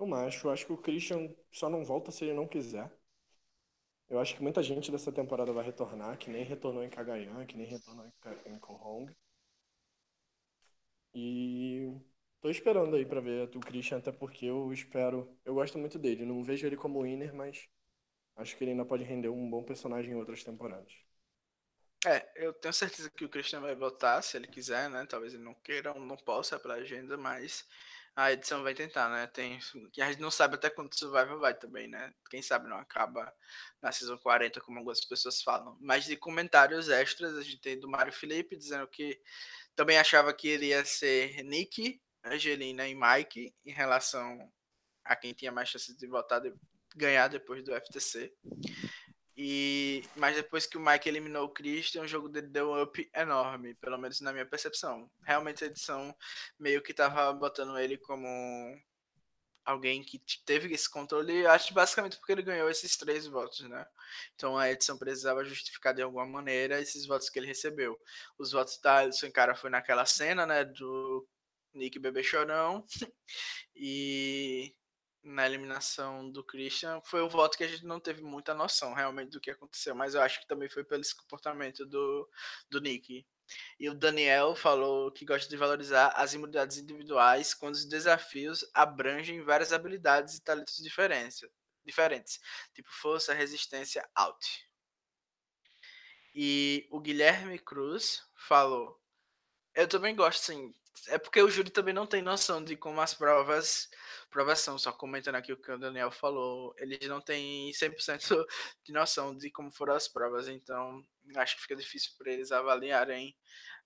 Não 0.00 0.12
acho. 0.14 0.50
Acho 0.50 0.66
que 0.66 0.72
o 0.72 0.76
Christian 0.76 1.32
só 1.48 1.70
não 1.70 1.84
volta 1.84 2.10
se 2.10 2.24
ele 2.24 2.34
não 2.34 2.48
quiser. 2.48 2.90
Eu 4.10 4.18
acho 4.20 4.34
que 4.36 4.42
muita 4.42 4.62
gente 4.62 4.90
dessa 4.92 5.10
temporada 5.10 5.54
vai 5.54 5.64
retornar, 5.64 6.18
que 6.18 6.28
nem 6.28 6.44
retornou 6.44 6.84
em 6.84 6.90
Kagayan, 6.90 7.46
que 7.46 7.56
nem 7.56 7.66
retornou 7.66 8.04
em 8.44 8.58
Kohong. 8.58 9.10
E 11.14 11.92
tô 12.40 12.50
esperando 12.50 12.96
aí 12.96 13.04
pra 13.06 13.20
ver 13.20 13.48
o 13.56 13.60
Christian, 13.60 13.98
até 13.98 14.10
porque 14.12 14.46
eu 14.46 14.72
espero. 14.72 15.36
Eu 15.44 15.54
gosto 15.54 15.78
muito 15.78 15.98
dele. 15.98 16.24
Não 16.24 16.42
vejo 16.44 16.66
ele 16.66 16.76
como 16.76 17.02
winner, 17.02 17.34
mas 17.34 17.68
acho 18.36 18.56
que 18.56 18.64
ele 18.64 18.72
ainda 18.72 18.84
pode 18.86 19.04
render 19.04 19.28
um 19.30 19.50
bom 19.50 19.64
personagem 19.64 20.12
em 20.12 20.16
outras 20.16 20.44
temporadas. 20.44 20.92
É, 22.06 22.26
eu 22.34 22.52
tenho 22.54 22.72
certeza 22.72 23.10
que 23.10 23.24
o 23.24 23.28
Christian 23.28 23.60
vai 23.60 23.74
votar, 23.74 24.22
se 24.22 24.36
ele 24.36 24.46
quiser, 24.46 24.88
né? 24.88 25.04
Talvez 25.06 25.34
ele 25.34 25.42
não 25.42 25.54
queira 25.54 25.92
ou 25.92 26.00
não 26.00 26.16
possa 26.16 26.58
pela 26.58 26.74
agenda, 26.74 27.16
mas 27.16 27.66
a 28.16 28.32
edição 28.32 28.62
vai 28.62 28.74
tentar, 28.74 29.08
né? 29.08 29.26
Tem, 29.28 29.58
a 30.00 30.10
gente 30.10 30.20
não 30.20 30.30
sabe 30.30 30.54
até 30.54 30.68
quando 30.68 30.92
o 30.92 30.96
Survival 30.96 31.38
vai 31.38 31.54
também, 31.54 31.88
né? 31.88 32.12
Quem 32.28 32.42
sabe 32.42 32.68
não 32.68 32.76
acaba 32.76 33.32
na 33.80 33.92
Season 33.92 34.18
40, 34.18 34.60
como 34.60 34.78
algumas 34.78 35.04
pessoas 35.04 35.42
falam. 35.42 35.76
Mas 35.80 36.04
de 36.04 36.16
comentários 36.16 36.88
extras, 36.88 37.36
a 37.36 37.42
gente 37.42 37.60
tem 37.60 37.78
do 37.78 37.88
Mário 37.88 38.12
Felipe 38.12 38.56
dizendo 38.56 38.86
que 38.88 39.20
também 39.74 39.98
achava 39.98 40.34
que 40.34 40.48
iria 40.48 40.84
ser 40.84 41.42
Nick, 41.44 42.00
Angelina 42.24 42.86
e 42.86 42.94
Mike 42.94 43.54
em 43.64 43.72
relação 43.72 44.50
a 45.04 45.16
quem 45.16 45.32
tinha 45.32 45.50
mais 45.50 45.68
chances 45.68 45.96
de 45.96 46.06
votar, 46.06 46.40
de 46.40 46.52
ganhar 46.94 47.28
depois 47.28 47.64
do 47.64 47.74
FTC. 47.74 48.32
E, 49.42 50.04
mas 50.16 50.36
depois 50.36 50.66
que 50.66 50.76
o 50.76 50.80
Mike 50.80 51.08
eliminou 51.08 51.46
o 51.46 51.48
Christian, 51.48 52.02
o 52.02 52.06
jogo 52.06 52.28
dele 52.28 52.48
deu 52.48 52.72
um 52.72 52.82
up 52.82 53.10
enorme, 53.14 53.72
pelo 53.76 53.96
menos 53.96 54.20
na 54.20 54.34
minha 54.34 54.44
percepção. 54.44 55.10
Realmente 55.22 55.64
a 55.64 55.66
edição 55.66 56.14
meio 56.58 56.82
que 56.82 56.92
tava 56.92 57.32
botando 57.32 57.78
ele 57.78 57.96
como 57.96 58.28
alguém 59.64 60.04
que 60.04 60.20
teve 60.44 60.70
esse 60.74 60.90
controle, 60.90 61.46
acho 61.46 61.72
basicamente 61.72 62.18
porque 62.18 62.32
ele 62.32 62.42
ganhou 62.42 62.68
esses 62.68 62.98
três 62.98 63.26
votos, 63.26 63.60
né? 63.60 63.86
Então 64.34 64.58
a 64.58 64.70
edição 64.70 64.98
precisava 64.98 65.42
justificar 65.42 65.94
de 65.94 66.02
alguma 66.02 66.26
maneira 66.26 66.78
esses 66.78 67.06
votos 67.06 67.30
que 67.30 67.38
ele 67.38 67.46
recebeu. 67.46 67.98
Os 68.38 68.52
votos 68.52 68.78
da 68.78 68.98
Alisson 68.98 69.30
Cara 69.30 69.54
foi 69.54 69.70
naquela 69.70 70.04
cena, 70.04 70.44
né, 70.44 70.66
do 70.66 71.26
Nick 71.72 71.98
Bebê 71.98 72.22
Chorão, 72.22 72.84
e 73.74 74.74
na 75.22 75.46
eliminação 75.46 76.30
do 76.30 76.42
Christian 76.42 77.00
foi 77.02 77.20
o 77.20 77.28
voto 77.28 77.56
que 77.56 77.64
a 77.64 77.68
gente 77.68 77.84
não 77.84 78.00
teve 78.00 78.22
muita 78.22 78.54
noção 78.54 78.94
realmente 78.94 79.30
do 79.30 79.40
que 79.40 79.50
aconteceu, 79.50 79.94
mas 79.94 80.14
eu 80.14 80.22
acho 80.22 80.40
que 80.40 80.48
também 80.48 80.68
foi 80.68 80.84
pelo 80.84 81.02
comportamento 81.18 81.84
do, 81.86 82.28
do 82.70 82.80
Nick. 82.80 83.26
E 83.78 83.88
o 83.88 83.94
Daniel 83.94 84.54
falou 84.54 85.10
que 85.10 85.24
gosta 85.24 85.48
de 85.48 85.56
valorizar 85.56 86.08
as 86.16 86.34
imunidades 86.34 86.78
individuais 86.78 87.52
quando 87.52 87.74
os 87.74 87.84
desafios 87.84 88.64
abrangem 88.72 89.42
várias 89.42 89.72
habilidades 89.72 90.36
e 90.36 90.42
talentos 90.42 90.76
diferentes, 90.76 91.44
diferentes 91.84 92.40
tipo 92.74 92.88
força, 92.90 93.34
resistência, 93.34 94.08
out. 94.14 94.70
E 96.34 96.86
o 96.90 97.00
Guilherme 97.00 97.58
Cruz 97.58 98.22
falou: 98.34 99.00
Eu 99.74 99.88
também 99.88 100.14
gosto, 100.14 100.44
sim. 100.44 100.74
É 101.08 101.18
porque 101.18 101.40
o 101.40 101.48
júri 101.48 101.70
também 101.70 101.94
não 101.94 102.06
tem 102.06 102.22
noção 102.22 102.62
de 102.62 102.76
como 102.76 103.00
as 103.00 103.14
provas, 103.14 103.88
provas 104.30 104.58
são. 104.60 104.78
Só 104.78 104.92
comentando 104.92 105.36
aqui 105.36 105.52
o 105.52 105.56
que 105.56 105.70
o 105.70 105.78
Daniel 105.78 106.10
falou, 106.10 106.74
eles 106.78 107.08
não 107.08 107.20
têm 107.20 107.72
100% 107.72 108.44
de 108.84 108.92
noção 108.92 109.36
de 109.36 109.50
como 109.50 109.70
foram 109.70 109.94
as 109.94 110.08
provas. 110.08 110.48
Então, 110.48 111.04
acho 111.36 111.56
que 111.56 111.62
fica 111.62 111.76
difícil 111.76 112.12
para 112.18 112.32
eles 112.32 112.52
avaliarem 112.52 113.36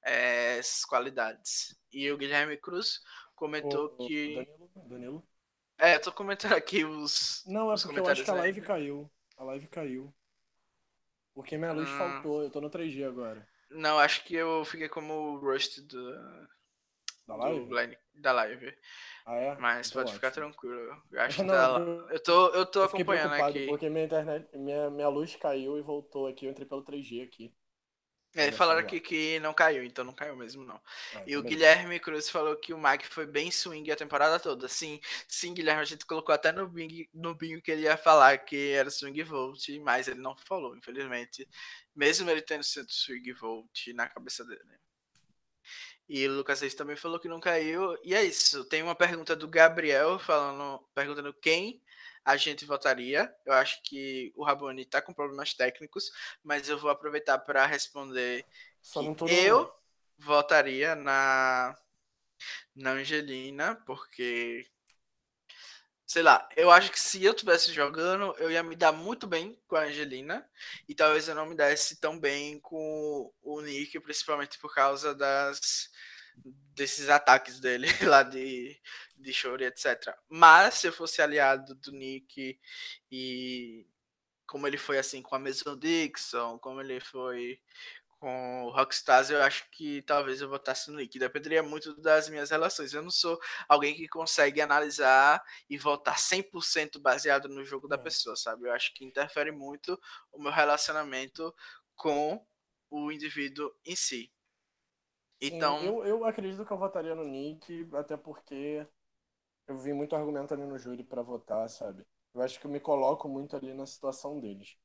eh, 0.04 0.58
essas 0.58 0.84
qualidades. 0.84 1.76
E 1.92 2.10
o 2.10 2.16
Guilherme 2.18 2.56
Cruz 2.56 3.00
comentou 3.34 3.86
ô, 3.86 4.06
que. 4.06 4.34
Danilo, 4.34 4.70
Danilo? 4.88 5.28
É, 5.78 5.96
eu 5.96 6.00
tô 6.00 6.12
comentando 6.12 6.52
aqui 6.54 6.84
os. 6.84 7.42
Não, 7.46 7.70
é 7.70 7.74
os 7.74 7.82
porque 7.82 8.00
eu 8.00 8.06
acho 8.08 8.24
que 8.24 8.30
a 8.30 8.34
comentários 8.34 8.34
aí. 8.34 8.40
live 8.52 8.60
caiu. 8.62 9.10
A 9.36 9.44
live 9.44 9.66
caiu. 9.68 10.14
Porque 11.34 11.56
minha 11.58 11.72
luz 11.72 11.90
Hum. 11.90 11.98
faltou, 11.98 12.42
eu 12.42 12.50
tô 12.50 12.60
no 12.60 12.70
3G 12.70 13.04
agora. 13.04 13.46
Não, 13.70 13.98
acho 13.98 14.24
que 14.24 14.34
eu 14.34 14.64
fiquei 14.64 14.88
como 14.88 15.12
o 15.14 15.38
Rust 15.38 15.80
do, 15.80 15.98
Da 17.26 17.36
live? 17.36 17.68
Blind- 17.68 17.98
da 18.14 18.32
live. 18.32 18.74
Ah, 19.26 19.36
é? 19.36 19.54
Mas 19.58 19.88
Então 19.88 20.02
pode 20.02 20.12
ficar 20.12 20.30
tranquilo. 20.30 21.02
Eu 21.12 21.20
acho 21.22 21.38
que 21.42 21.46
tá 21.50 21.68
lá. 21.68 21.78
eu- 22.10 22.22
tô, 22.22 22.48
eu 22.50 22.66
tô 22.66 22.80
Eu 22.80 22.84
acompanhando 22.84 23.32
aqui. 23.34 23.66
porque 23.66 23.88
minha 23.88 24.04
internet, 24.04 24.48
minha, 24.56 24.90
minha 24.90 25.08
luz 25.08 25.34
caiu 25.36 25.78
e 25.78 25.82
voltou 25.82 26.26
aqui. 26.26 26.46
Eu 26.46 26.50
entrei 26.50 26.66
pelo 26.66 26.82
3G 26.82 27.22
aqui. 27.22 27.54
É, 28.36 28.50
falaram 28.50 28.80
aqui 28.80 28.98
que 29.00 29.38
não 29.38 29.54
caiu, 29.54 29.84
então 29.84 30.04
não 30.04 30.12
caiu 30.12 30.34
mesmo, 30.34 30.64
não. 30.64 30.80
Ah, 31.14 31.22
E 31.24 31.36
o 31.36 31.38
então 31.38 31.42
beleza. 31.42 31.48
Guilherme 31.48 32.00
Cruz 32.00 32.28
falou 32.28 32.56
que 32.56 32.74
o 32.74 32.78
Mike 32.78 33.06
foi 33.06 33.26
bem 33.26 33.48
swing 33.48 33.88
a 33.92 33.96
temporada 33.96 34.40
toda. 34.40 34.66
Sim, 34.68 35.00
sim, 35.28 35.54
Guilherme, 35.54 35.82
a 35.82 35.84
gente 35.84 36.04
colocou 36.04 36.34
até 36.34 36.50
no 36.50 36.66
bingo, 36.68 37.08
no 37.14 37.32
bingo 37.32 37.62
que 37.62 37.70
ele 37.70 37.82
ia 37.82 37.96
falar 37.96 38.36
que 38.38 38.72
era 38.72 38.90
swing 38.90 39.22
volt, 39.22 39.68
mas 39.82 40.08
ele 40.08 40.20
não 40.20 40.36
falou, 40.36 40.76
infelizmente. 40.76 41.48
Mesmo 41.94 42.28
ele 42.28 42.42
tendo 42.42 42.64
sido 42.64 42.90
swing 42.92 43.32
volt 43.34 43.86
na 43.94 44.08
cabeça 44.08 44.44
dele. 44.44 44.64
E 46.08 46.26
o 46.26 46.36
Lucas 46.36 46.60
Reis 46.60 46.74
também 46.74 46.96
falou 46.96 47.18
que 47.18 47.28
não 47.28 47.40
caiu. 47.40 47.96
E 48.04 48.14
é 48.14 48.22
isso. 48.22 48.64
Tem 48.66 48.82
uma 48.82 48.94
pergunta 48.94 49.34
do 49.34 49.48
Gabriel 49.48 50.18
falando, 50.18 50.78
perguntando 50.94 51.32
quem 51.32 51.82
a 52.24 52.36
gente 52.36 52.64
votaria. 52.64 53.32
Eu 53.44 53.52
acho 53.52 53.82
que 53.82 54.32
o 54.34 54.44
Raboni 54.44 54.82
está 54.82 55.00
com 55.00 55.12
problemas 55.12 55.54
técnicos, 55.54 56.10
mas 56.42 56.68
eu 56.68 56.78
vou 56.78 56.90
aproveitar 56.90 57.38
para 57.38 57.66
responder 57.66 58.44
eu 59.28 59.72
votaria 60.18 60.94
na, 60.94 61.76
na 62.74 62.92
Angelina, 62.92 63.76
porque 63.86 64.66
sei 66.14 66.22
lá, 66.22 66.48
eu 66.56 66.70
acho 66.70 66.92
que 66.92 67.00
se 67.00 67.24
eu 67.24 67.34
tivesse 67.34 67.72
jogando, 67.72 68.36
eu 68.38 68.48
ia 68.48 68.62
me 68.62 68.76
dar 68.76 68.92
muito 68.92 69.26
bem 69.26 69.60
com 69.66 69.74
a 69.74 69.82
Angelina 69.82 70.48
e 70.88 70.94
talvez 70.94 71.26
eu 71.26 71.34
não 71.34 71.44
me 71.44 71.56
desse 71.56 71.96
tão 72.00 72.20
bem 72.20 72.60
com 72.60 73.34
o 73.42 73.60
Nick, 73.60 73.98
principalmente 73.98 74.56
por 74.60 74.72
causa 74.72 75.12
das 75.12 75.90
desses 76.76 77.08
ataques 77.08 77.58
dele 77.58 77.88
lá 78.06 78.22
de, 78.22 78.80
de 79.16 79.32
Shuri, 79.32 79.64
etc. 79.64 80.14
Mas 80.28 80.74
se 80.74 80.86
eu 80.86 80.92
fosse 80.92 81.20
aliado 81.20 81.74
do 81.74 81.90
Nick 81.90 82.60
e 83.10 83.84
como 84.46 84.68
ele 84.68 84.78
foi 84.78 84.98
assim 84.98 85.20
com 85.20 85.34
a 85.34 85.38
Mason 85.40 85.76
Dixon, 85.76 86.60
como 86.60 86.80
ele 86.80 87.00
foi 87.00 87.58
com 88.24 88.64
o 88.64 88.70
Rockstars, 88.70 89.28
eu 89.28 89.42
acho 89.42 89.70
que 89.70 90.00
talvez 90.00 90.40
eu 90.40 90.48
votasse 90.48 90.90
no 90.90 90.96
Nick. 90.96 91.18
Dependeria 91.18 91.62
muito 91.62 91.94
das 92.00 92.26
minhas 92.26 92.48
relações. 92.48 92.94
Eu 92.94 93.02
não 93.02 93.10
sou 93.10 93.38
alguém 93.68 93.94
que 93.94 94.08
consegue 94.08 94.62
analisar 94.62 95.44
e 95.68 95.76
votar 95.76 96.16
100% 96.16 96.98
baseado 97.02 97.50
no 97.50 97.62
jogo 97.62 97.86
da 97.86 97.96
é. 97.96 97.98
pessoa, 97.98 98.34
sabe? 98.34 98.66
Eu 98.66 98.72
acho 98.72 98.94
que 98.94 99.04
interfere 99.04 99.52
muito 99.52 100.00
o 100.32 100.40
meu 100.40 100.50
relacionamento 100.50 101.54
com 101.94 102.42
o 102.90 103.12
indivíduo 103.12 103.70
em 103.84 103.94
si. 103.94 104.32
Então. 105.38 105.80
Sim, 105.80 105.86
eu, 105.88 106.06
eu 106.06 106.24
acredito 106.24 106.64
que 106.64 106.72
eu 106.72 106.78
votaria 106.78 107.14
no 107.14 107.24
Nick, 107.24 107.86
até 107.92 108.16
porque 108.16 108.88
eu 109.66 109.76
vi 109.76 109.92
muito 109.92 110.16
argumento 110.16 110.54
ali 110.54 110.64
no 110.64 110.78
júri 110.78 111.04
para 111.04 111.20
votar, 111.20 111.68
sabe? 111.68 112.06
Eu 112.32 112.40
acho 112.40 112.58
que 112.58 112.66
eu 112.66 112.70
me 112.70 112.80
coloco 112.80 113.28
muito 113.28 113.54
ali 113.54 113.74
na 113.74 113.84
situação 113.84 114.40
deles. 114.40 114.78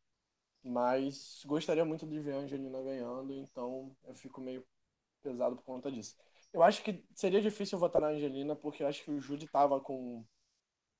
Mas 0.63 1.43
gostaria 1.45 1.85
muito 1.85 2.05
de 2.05 2.19
ver 2.19 2.33
a 2.33 2.37
Angelina 2.39 2.81
ganhando, 2.81 3.33
então 3.33 3.95
eu 4.05 4.13
fico 4.13 4.41
meio 4.41 4.65
pesado 5.23 5.55
por 5.57 5.63
conta 5.63 5.91
disso. 5.91 6.17
Eu 6.53 6.63
acho 6.63 6.83
que 6.83 7.03
seria 7.15 7.41
difícil 7.41 7.79
votar 7.79 8.01
na 8.01 8.09
Angelina, 8.09 8.55
porque 8.55 8.83
eu 8.83 8.87
acho 8.87 9.03
que 9.03 9.11
o 9.11 9.19
Júri 9.21 9.47
tava 9.47 9.79
com 9.81 10.25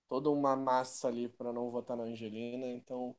toda 0.08 0.30
uma 0.30 0.56
massa 0.56 1.08
ali 1.08 1.30
para 1.30 1.54
não 1.54 1.72
votar 1.72 1.96
na 1.98 2.04
Angelina, 2.04 2.68
então 2.68 3.16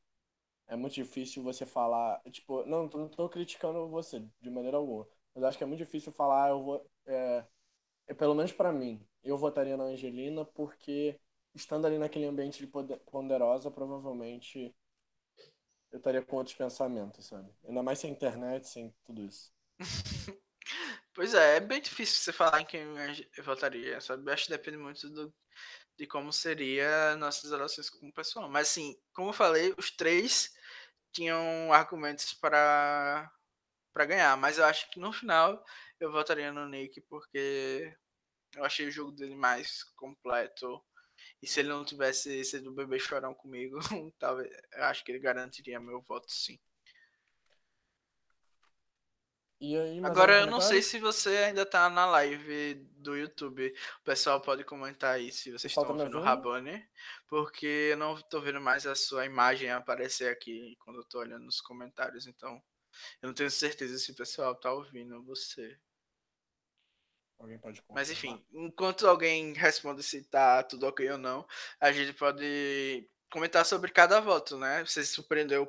é 0.67 0.75
muito 0.75 0.93
difícil 0.95 1.43
você 1.43 1.65
falar, 1.65 2.21
tipo, 2.31 2.65
não, 2.65 2.87
não 2.87 3.09
tô 3.09 3.29
criticando 3.29 3.87
você 3.89 4.25
de 4.41 4.49
maneira 4.49 4.77
alguma, 4.77 5.07
mas 5.35 5.43
acho 5.43 5.57
que 5.57 5.63
é 5.63 5.67
muito 5.67 5.79
difícil 5.79 6.11
falar, 6.11 6.49
eu 6.49 6.63
vou, 6.63 6.91
é, 7.05 7.45
é 8.07 8.13
pelo 8.13 8.35
menos 8.35 8.51
para 8.53 8.71
mim, 8.71 9.05
eu 9.23 9.37
votaria 9.37 9.77
na 9.77 9.85
Angelina 9.85 10.45
porque 10.45 11.19
estando 11.55 11.87
ali 11.87 11.97
naquele 11.97 12.25
ambiente 12.25 12.59
de 12.59 12.67
poder, 12.67 12.99
ponderosa, 13.11 13.71
provavelmente 13.71 14.75
eu 15.91 15.97
estaria 15.97 16.21
com 16.21 16.37
outros 16.37 16.55
pensamentos, 16.55 17.25
sabe? 17.27 17.49
Ainda 17.67 17.83
mais 17.83 17.99
sem 17.99 18.11
internet, 18.11 18.67
sem 18.67 18.93
tudo 19.05 19.23
isso. 19.23 19.53
pois 21.13 21.33
é, 21.33 21.57
é 21.57 21.59
bem 21.59 21.81
difícil 21.81 22.17
você 22.17 22.31
falar 22.31 22.61
em 22.61 22.65
quem 22.65 22.81
eu 23.37 23.43
votaria, 23.43 23.99
sabe? 23.99 24.31
Acho 24.31 24.45
que 24.45 24.51
depende 24.51 24.77
muito 24.77 25.09
do, 25.09 25.33
de 25.97 26.07
como 26.07 26.31
seria 26.31 27.15
nossas 27.17 27.51
relações 27.51 27.89
com 27.89 28.07
o 28.07 28.13
pessoal. 28.13 28.49
Mas 28.49 28.69
assim, 28.69 28.97
como 29.13 29.29
eu 29.29 29.33
falei, 29.33 29.73
os 29.77 29.91
três 29.91 30.53
tinham 31.11 31.71
argumentos 31.73 32.33
para 32.33 33.31
para 33.93 34.05
ganhar, 34.05 34.37
mas 34.37 34.57
eu 34.57 34.63
acho 34.63 34.89
que 34.89 35.01
no 35.01 35.11
final 35.11 35.61
eu 35.99 36.11
votaria 36.13 36.49
no 36.53 36.65
Nick 36.65 37.01
porque 37.09 37.93
eu 38.55 38.63
achei 38.63 38.87
o 38.87 38.91
jogo 38.91 39.11
dele 39.11 39.35
mais 39.35 39.83
completo 39.95 40.81
e 41.41 41.47
se 41.47 41.59
ele 41.59 41.69
não 41.69 41.83
tivesse 41.83 42.43
sido 42.45 42.69
o 42.69 42.73
bebê 42.73 42.99
chorão 42.99 43.33
comigo, 43.33 43.79
talvez, 44.19 44.51
eu 44.73 44.83
acho 44.85 45.03
que 45.03 45.11
ele 45.11 45.19
garantiria 45.19 45.79
meu 45.79 46.01
voto 46.01 46.31
sim. 46.31 46.59
Aí, 49.61 50.03
Agora 50.03 50.39
eu 50.39 50.47
não 50.47 50.59
sei 50.59 50.81
se 50.81 50.99
você 50.99 51.37
ainda 51.37 51.63
tá 51.63 51.87
na 51.87 52.07
live 52.07 52.73
do 52.97 53.15
YouTube. 53.15 53.71
O 53.99 54.03
pessoal 54.03 54.41
pode 54.41 54.63
comentar 54.63 55.13
aí 55.13 55.31
se 55.31 55.51
vocês 55.51 55.71
estão 55.71 55.87
ouvindo 55.87 56.17
o 56.17 56.21
Rabone. 56.21 56.83
Porque 57.27 57.89
eu 57.91 57.97
não 57.97 58.19
tô 58.23 58.41
vendo 58.41 58.59
mais 58.59 58.87
a 58.87 58.95
sua 58.95 59.23
imagem 59.23 59.69
aparecer 59.69 60.31
aqui 60.31 60.75
quando 60.79 60.97
eu 60.97 61.03
tô 61.03 61.19
olhando 61.19 61.45
nos 61.45 61.61
comentários. 61.61 62.25
Então, 62.25 62.59
eu 63.21 63.27
não 63.27 63.35
tenho 63.35 63.51
certeza 63.51 63.99
se 63.99 64.11
o 64.11 64.15
pessoal 64.15 64.55
tá 64.55 64.73
ouvindo 64.73 65.23
você. 65.23 65.77
Alguém 67.41 67.57
pode 67.57 67.83
Mas 67.89 68.11
enfim, 68.11 68.39
enquanto 68.53 69.07
alguém 69.07 69.53
responde 69.53 70.03
se 70.03 70.23
tá 70.23 70.61
tudo 70.61 70.85
ok 70.85 71.09
ou 71.09 71.17
não, 71.17 71.45
a 71.79 71.91
gente 71.91 72.13
pode 72.13 73.09
comentar 73.31 73.65
sobre 73.65 73.89
cada 73.91 74.19
voto, 74.19 74.59
né? 74.59 74.85
Você 74.85 75.03
se 75.03 75.13
surpreendeu 75.13 75.67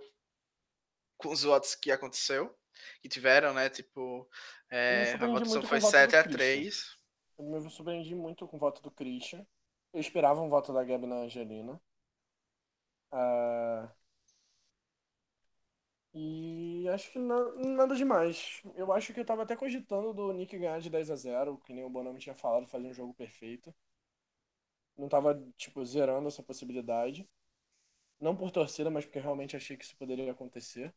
com 1.17 1.31
os 1.31 1.43
votos 1.43 1.75
que 1.75 1.91
aconteceu, 1.91 2.55
que 3.01 3.09
tiveram, 3.09 3.55
né? 3.55 3.71
Tipo, 3.71 4.29
é, 4.71 5.15
a 5.15 5.27
votação 5.27 5.63
foi 5.63 5.81
7 5.81 6.15
a 6.15 6.25
3. 6.25 6.99
Eu 7.39 7.45
me 7.63 7.71
surpreendi 7.71 8.15
muito 8.15 8.47
com 8.47 8.59
o 8.59 8.61
voto 8.61 8.83
do 8.83 8.91
Christian. 8.91 9.47
Eu 9.95 10.01
esperava 10.01 10.43
um 10.43 10.51
voto 10.51 10.75
da 10.75 10.85
Gabi 10.85 11.07
na 11.07 11.23
Angelina. 11.23 11.81
Uh, 13.11 13.89
e 16.15 16.87
acho 16.91 17.11
que 17.11 17.19
na, 17.19 17.53
nada 17.55 17.97
demais. 17.97 18.63
Eu 18.75 18.93
acho 18.93 19.15
que 19.15 19.21
eu 19.21 19.25
tava 19.25 19.43
até 19.43 19.57
cogitando 19.57 20.13
do 20.13 20.33
Nick 20.33 20.59
ganhar 20.59 20.81
de 20.81 20.91
10 20.91 21.11
a 21.11 21.17
0 21.17 21.59
que 21.65 21.73
nem 21.73 21.85
o 21.85 21.91
Bonami 21.91 22.19
tinha 22.19 22.35
falado, 22.35 22.67
fazer 22.67 22.87
um 22.87 22.93
jogo 22.93 23.15
perfeito. 23.15 23.75
Não 24.97 25.09
tava, 25.09 25.43
tipo, 25.57 25.83
zerando 25.85 26.29
essa 26.29 26.43
possibilidade. 26.43 27.27
Não 28.21 28.37
por 28.37 28.51
torcida, 28.51 28.91
mas 28.91 29.07
porque 29.07 29.19
realmente 29.19 29.57
achei 29.57 29.77
que 29.77 29.85
isso 29.85 29.97
poderia 29.97 30.31
acontecer. 30.31 30.95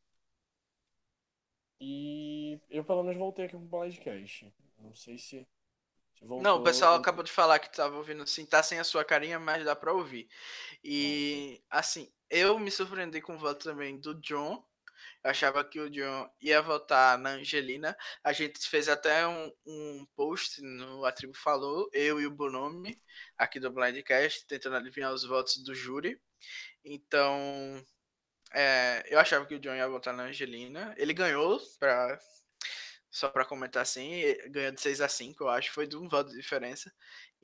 E 1.79 2.59
eu 2.69 2.83
pelo 2.83 3.03
menos 3.03 3.17
voltei 3.17 3.45
aqui 3.45 3.57
pro 3.57 3.67
podcast. 3.67 4.53
Não 4.77 4.93
sei 4.93 5.17
se. 5.17 5.47
se 6.13 6.25
voltou, 6.25 6.43
Não, 6.43 6.59
o 6.59 6.63
pessoal 6.63 6.93
ou... 6.93 6.99
acabou 6.99 7.23
de 7.23 7.31
falar 7.31 7.59
que 7.59 7.71
tava 7.71 7.95
ouvindo 7.95 8.23
assim, 8.23 8.45
tá 8.45 8.61
sem 8.61 8.79
a 8.79 8.83
sua 8.83 9.05
carinha, 9.05 9.39
mas 9.39 9.63
dá 9.63 9.75
pra 9.75 9.93
ouvir. 9.93 10.27
E 10.83 11.61
assim, 11.69 12.11
eu 12.29 12.59
me 12.59 12.69
surpreendi 12.69 13.21
com 13.21 13.35
o 13.35 13.39
voto 13.39 13.63
também 13.63 13.97
do 13.97 14.13
John 14.15 14.63
eu 15.23 15.31
achava 15.31 15.63
que 15.63 15.79
o 15.79 15.89
John 15.89 16.29
ia 16.41 16.61
votar 16.61 17.17
na 17.17 17.31
Angelina. 17.31 17.97
A 18.23 18.33
gente 18.33 18.67
fez 18.67 18.87
até 18.87 19.27
um, 19.27 19.51
um 19.65 20.07
post 20.15 20.61
no 20.61 21.05
A 21.05 21.11
Tribo 21.11 21.35
Falou, 21.35 21.89
eu 21.93 22.19
e 22.19 22.25
o 22.27 22.31
Bonome, 22.31 23.01
aqui 23.37 23.59
do 23.59 23.71
Blindcast, 23.71 24.45
tentando 24.47 24.77
adivinhar 24.77 25.13
os 25.13 25.23
votos 25.23 25.57
do 25.63 25.73
júri. 25.73 26.19
Então, 26.83 27.83
é, 28.53 29.03
eu 29.07 29.19
achava 29.19 29.45
que 29.45 29.55
o 29.55 29.59
John 29.59 29.75
ia 29.75 29.87
votar 29.87 30.13
na 30.13 30.23
Angelina. 30.23 30.93
Ele 30.97 31.13
ganhou, 31.13 31.59
pra, 31.79 32.19
só 33.11 33.29
para 33.29 33.45
comentar 33.45 33.81
assim, 33.81 34.21
ganhou 34.49 34.71
de 34.71 34.81
6 34.81 35.01
a 35.01 35.07
5, 35.07 35.43
eu 35.43 35.49
acho, 35.49 35.71
foi 35.71 35.87
de 35.87 35.97
um 35.97 36.07
voto 36.07 36.29
de 36.31 36.37
diferença. 36.37 36.91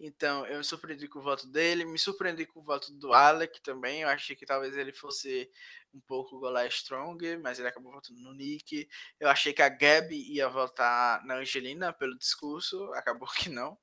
Então, 0.04 0.48
eu 0.48 0.58
me 0.58 0.64
surpreendi 0.64 1.08
com 1.08 1.20
o 1.20 1.22
voto 1.22 1.46
dele, 1.48 1.86
me 1.86 2.00
surpreendi 2.00 2.44
com 2.48 2.60
o 2.60 2.64
voto 2.64 2.92
do 2.92 3.14
Alec 3.14 3.62
também. 3.62 4.02
Eu 4.02 4.10
achei 4.10 4.36
que 4.36 4.48
talvez 4.48 4.76
ele 4.76 4.92
fosse 4.92 5.48
um 5.94 6.00
pouco 6.00 6.40
Golai 6.40 6.68
Strong, 6.70 7.38
mas 7.38 7.60
ele 7.60 7.68
acabou 7.68 7.92
votando 7.92 8.20
no 8.20 8.34
Nick. 8.34 8.90
Eu 9.20 9.30
achei 9.30 9.54
que 9.54 9.62
a 9.62 9.70
Gabi 9.70 10.34
ia 10.34 10.50
votar 10.50 11.24
na 11.24 11.36
Angelina 11.36 11.94
pelo 11.94 12.18
discurso, 12.18 12.92
acabou 12.94 13.28
que 13.30 13.48
não. 13.48 13.78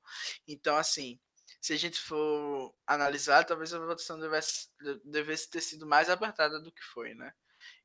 Então, 0.45 0.75
assim, 0.75 1.17
se 1.61 1.71
a 1.71 1.77
gente 1.77 1.97
for 2.01 2.75
analisar, 2.85 3.45
talvez 3.45 3.73
a 3.73 3.79
votação 3.79 4.19
devesse, 4.19 4.67
devesse 5.05 5.49
ter 5.49 5.61
sido 5.61 5.87
mais 5.87 6.09
apertada 6.09 6.59
do 6.59 6.69
que 6.69 6.83
foi, 6.83 7.13
né? 7.13 7.33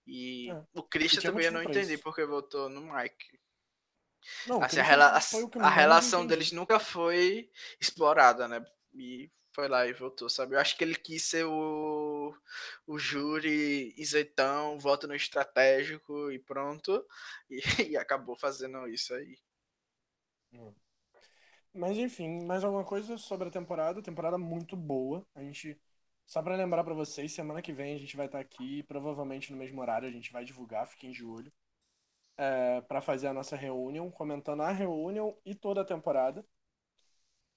E 0.05 0.51
é, 0.51 0.62
o 0.74 0.82
Christian 0.82 1.23
também 1.23 1.47
eu 1.47 1.52
não 1.52 1.62
entendi 1.62 1.97
porque 1.98 2.27
votou 2.27 2.69
no 2.69 2.81
Mike. 2.81 3.39
Não, 4.47 4.63
assim, 4.63 4.79
a, 4.79 4.83
rela 4.83 5.19
a 5.61 5.71
relação 5.71 6.27
deles 6.27 6.53
nunca 6.53 6.79
foi 6.79 7.51
explorada, 7.81 8.49
né? 8.49 8.65
E 8.93 9.31
foi 9.53 9.69
lá 9.69 9.87
e 9.87 9.93
voltou, 9.93 10.29
sabe? 10.29 10.55
Eu 10.55 10.61
acho 10.61 10.77
que 10.77 10.83
ele 10.83 10.97
quis 10.97 11.23
ser 11.23 11.45
o, 11.45 12.35
o 12.87 12.99
júri 12.99 13.95
isenção, 13.97 14.79
voto 14.79 15.07
no 15.07 15.15
estratégico 15.15 16.31
e 16.31 16.39
pronto. 16.39 17.07
E, 17.49 17.61
e 17.93 17.97
acabou 17.97 18.37
fazendo 18.37 18.87
isso 18.89 19.15
aí. 19.15 19.39
Hum. 20.53 20.75
Mas 21.73 21.97
enfim, 21.97 22.45
mais 22.45 22.65
alguma 22.65 22.85
coisa 22.85 23.17
sobre 23.17 23.49
a 23.49 23.51
temporada? 23.51 24.03
Temporada 24.03 24.39
muito 24.39 24.77
boa. 24.77 25.27
A 25.35 25.43
gente. 25.43 25.81
Só 26.27 26.43
para 26.43 26.57
lembrar 26.57 26.83
para 26.83 26.95
vocês, 26.95 27.33
semana 27.33 27.61
que 27.61 27.73
vem 27.73 27.95
a 27.95 27.99
gente 27.99 28.17
vai 28.17 28.27
estar 28.27 28.39
tá 28.39 28.43
aqui, 28.43 28.83
provavelmente 28.85 29.53
no 29.53 29.59
mesmo 29.59 29.81
horário, 29.81 30.09
a 30.09 30.11
gente 30.11 30.33
vai 30.33 30.45
divulgar, 30.45 30.87
fiquem 30.87 31.13
de 31.13 31.23
olho 31.25 31.53
é, 32.36 32.81
para 32.82 33.01
fazer 33.01 33.28
a 33.28 33.32
nossa 33.32 33.56
reunião, 33.56 34.11
comentando 34.11 34.62
a 34.62 34.70
reunião 34.70 35.36
e 35.44 35.55
toda 35.55 35.81
a 35.81 35.85
temporada. 35.85 36.44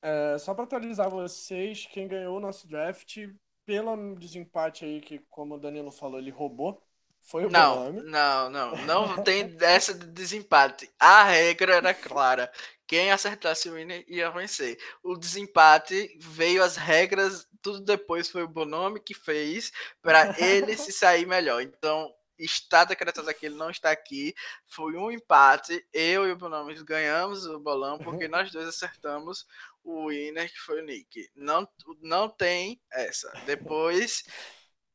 É, 0.02 0.38
só 0.38 0.54
para 0.54 0.64
atualizar 0.64 1.10
vocês, 1.10 1.88
quem 1.88 2.08
ganhou 2.08 2.38
o 2.38 2.40
nosso 2.40 2.68
draft, 2.68 3.18
pelo 3.66 4.16
desempate 4.16 4.86
aí, 4.86 5.02
que 5.02 5.20
como 5.30 5.56
o 5.56 5.60
Danilo 5.60 5.92
falou, 5.92 6.20
ele 6.20 6.32
roubou, 6.32 6.82
foi 7.22 7.46
o 7.46 7.50
não, 7.50 7.92
Bonami. 7.92 8.10
Não, 8.10 8.50
não, 8.50 8.78
não 8.86 9.16
tem 9.24 9.56
essa 9.62 9.94
de 9.94 10.08
desempate. 10.08 10.90
A 10.98 11.24
regra 11.24 11.76
era 11.76 11.94
clara. 11.94 12.50
Quem 12.88 13.12
acertasse 13.12 13.70
o 13.70 13.74
winner 13.74 14.06
ia 14.08 14.32
vencer. 14.32 14.78
O 15.04 15.18
desempate 15.18 16.18
veio 16.22 16.64
as 16.64 16.78
regras 16.78 17.46
tudo 17.62 17.82
depois 17.82 18.30
foi 18.30 18.44
o 18.44 18.48
Bonome 18.48 19.00
que 19.00 19.14
fez 19.14 19.74
para 20.02 20.34
ele 20.40 20.78
se 20.78 20.94
sair 20.94 21.26
melhor. 21.26 21.62
Então, 21.62 22.10
está 22.38 22.84
decretado 22.84 23.30
aqui, 23.30 23.46
ele 23.46 23.56
não 23.56 23.70
está 23.70 23.92
aqui. 23.92 24.34
Foi 24.66 24.96
um 24.96 25.12
empate. 25.12 25.86
Eu 25.92 26.28
e 26.28 26.32
o 26.32 26.38
Bonome 26.38 26.74
ganhamos 26.84 27.46
o 27.46 27.60
bolão 27.60 27.98
porque 27.98 28.28
nós 28.28 28.52
dois 28.52 28.68
acertamos 28.68 29.46
o 29.84 30.10
winner, 30.10 30.52
que 30.52 30.60
foi 30.60 30.82
o 30.82 30.86
Nick. 30.86 31.30
Não, 31.36 31.68
não 32.02 32.30
tem 32.30 32.82
essa. 32.92 33.32
Depois 33.46 34.24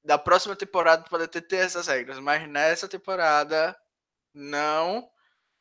da 0.04 0.18
próxima 0.18 0.56
temporada 0.56 1.04
pode 1.08 1.28
ter, 1.28 1.42
ter 1.42 1.56
essas 1.56 1.86
regras, 1.86 2.18
mas 2.18 2.48
nessa 2.48 2.88
temporada 2.88 3.76
não 4.34 5.08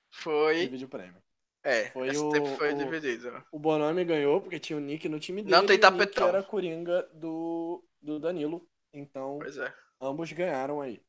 foi. 0.09 0.61
Divide 0.61 0.85
o 0.85 0.89
prêmio. 0.89 1.21
É, 1.63 1.91
foi 1.91 2.07
esse 2.07 2.19
o, 2.19 2.31
tempo 2.31 2.47
foi 2.57 2.73
o, 2.73 2.77
dividido. 2.77 3.43
O 3.51 3.59
Bonome 3.59 4.03
ganhou 4.03 4.41
porque 4.41 4.59
tinha 4.59 4.77
o 4.77 4.79
Nick 4.81 5.07
no 5.07 5.19
time 5.19 5.43
dele. 5.43 5.55
Não 5.55 5.65
tem 5.65 5.79
tapetão. 5.79 6.27
E 6.27 6.29
o 6.29 6.33
Nick 6.33 6.37
era 6.37 6.43
coringa 6.43 7.09
do, 7.13 7.83
do 8.01 8.19
Danilo. 8.19 8.67
Então, 8.91 9.39
é. 9.43 9.73
ambos 10.01 10.31
ganharam 10.31 10.81
aí. 10.81 11.01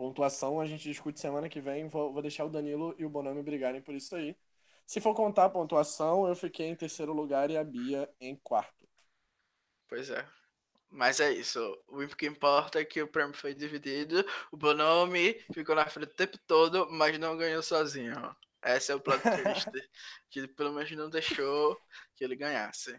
Pontuação 0.00 0.58
a 0.58 0.64
gente 0.64 0.84
discute 0.84 1.20
semana 1.20 1.46
que 1.46 1.60
vem. 1.60 1.86
Vou, 1.86 2.10
vou 2.10 2.22
deixar 2.22 2.46
o 2.46 2.48
Danilo 2.48 2.94
e 2.96 3.04
o 3.04 3.10
Bonome 3.10 3.42
brigarem 3.42 3.82
por 3.82 3.94
isso 3.94 4.16
aí. 4.16 4.34
Se 4.86 4.98
for 4.98 5.14
contar 5.14 5.44
a 5.44 5.50
pontuação, 5.50 6.26
eu 6.26 6.34
fiquei 6.34 6.68
em 6.68 6.74
terceiro 6.74 7.12
lugar 7.12 7.50
e 7.50 7.58
a 7.58 7.62
Bia 7.62 8.10
em 8.18 8.34
quarto. 8.34 8.88
Pois 9.86 10.08
é. 10.08 10.26
Mas 10.88 11.20
é 11.20 11.30
isso. 11.30 11.60
O 11.86 11.98
que 12.16 12.24
importa 12.24 12.80
é 12.80 12.84
que 12.86 13.02
o 13.02 13.08
prêmio 13.08 13.34
foi 13.34 13.52
dividido. 13.54 14.24
O 14.50 14.56
Bonome 14.56 15.34
ficou 15.52 15.74
na 15.74 15.86
frente 15.86 16.12
o 16.12 16.16
tempo 16.16 16.38
todo, 16.46 16.90
mas 16.90 17.18
não 17.18 17.36
ganhou 17.36 17.62
sozinho. 17.62 18.34
Esse 18.64 18.92
é 18.92 18.94
o 18.94 19.00
plot 19.00 19.20
twist. 19.20 19.68
que 20.30 20.48
pelo 20.48 20.72
menos 20.72 20.90
não 20.92 21.10
deixou 21.10 21.78
que 22.16 22.24
ele 22.24 22.36
ganhasse. 22.36 22.98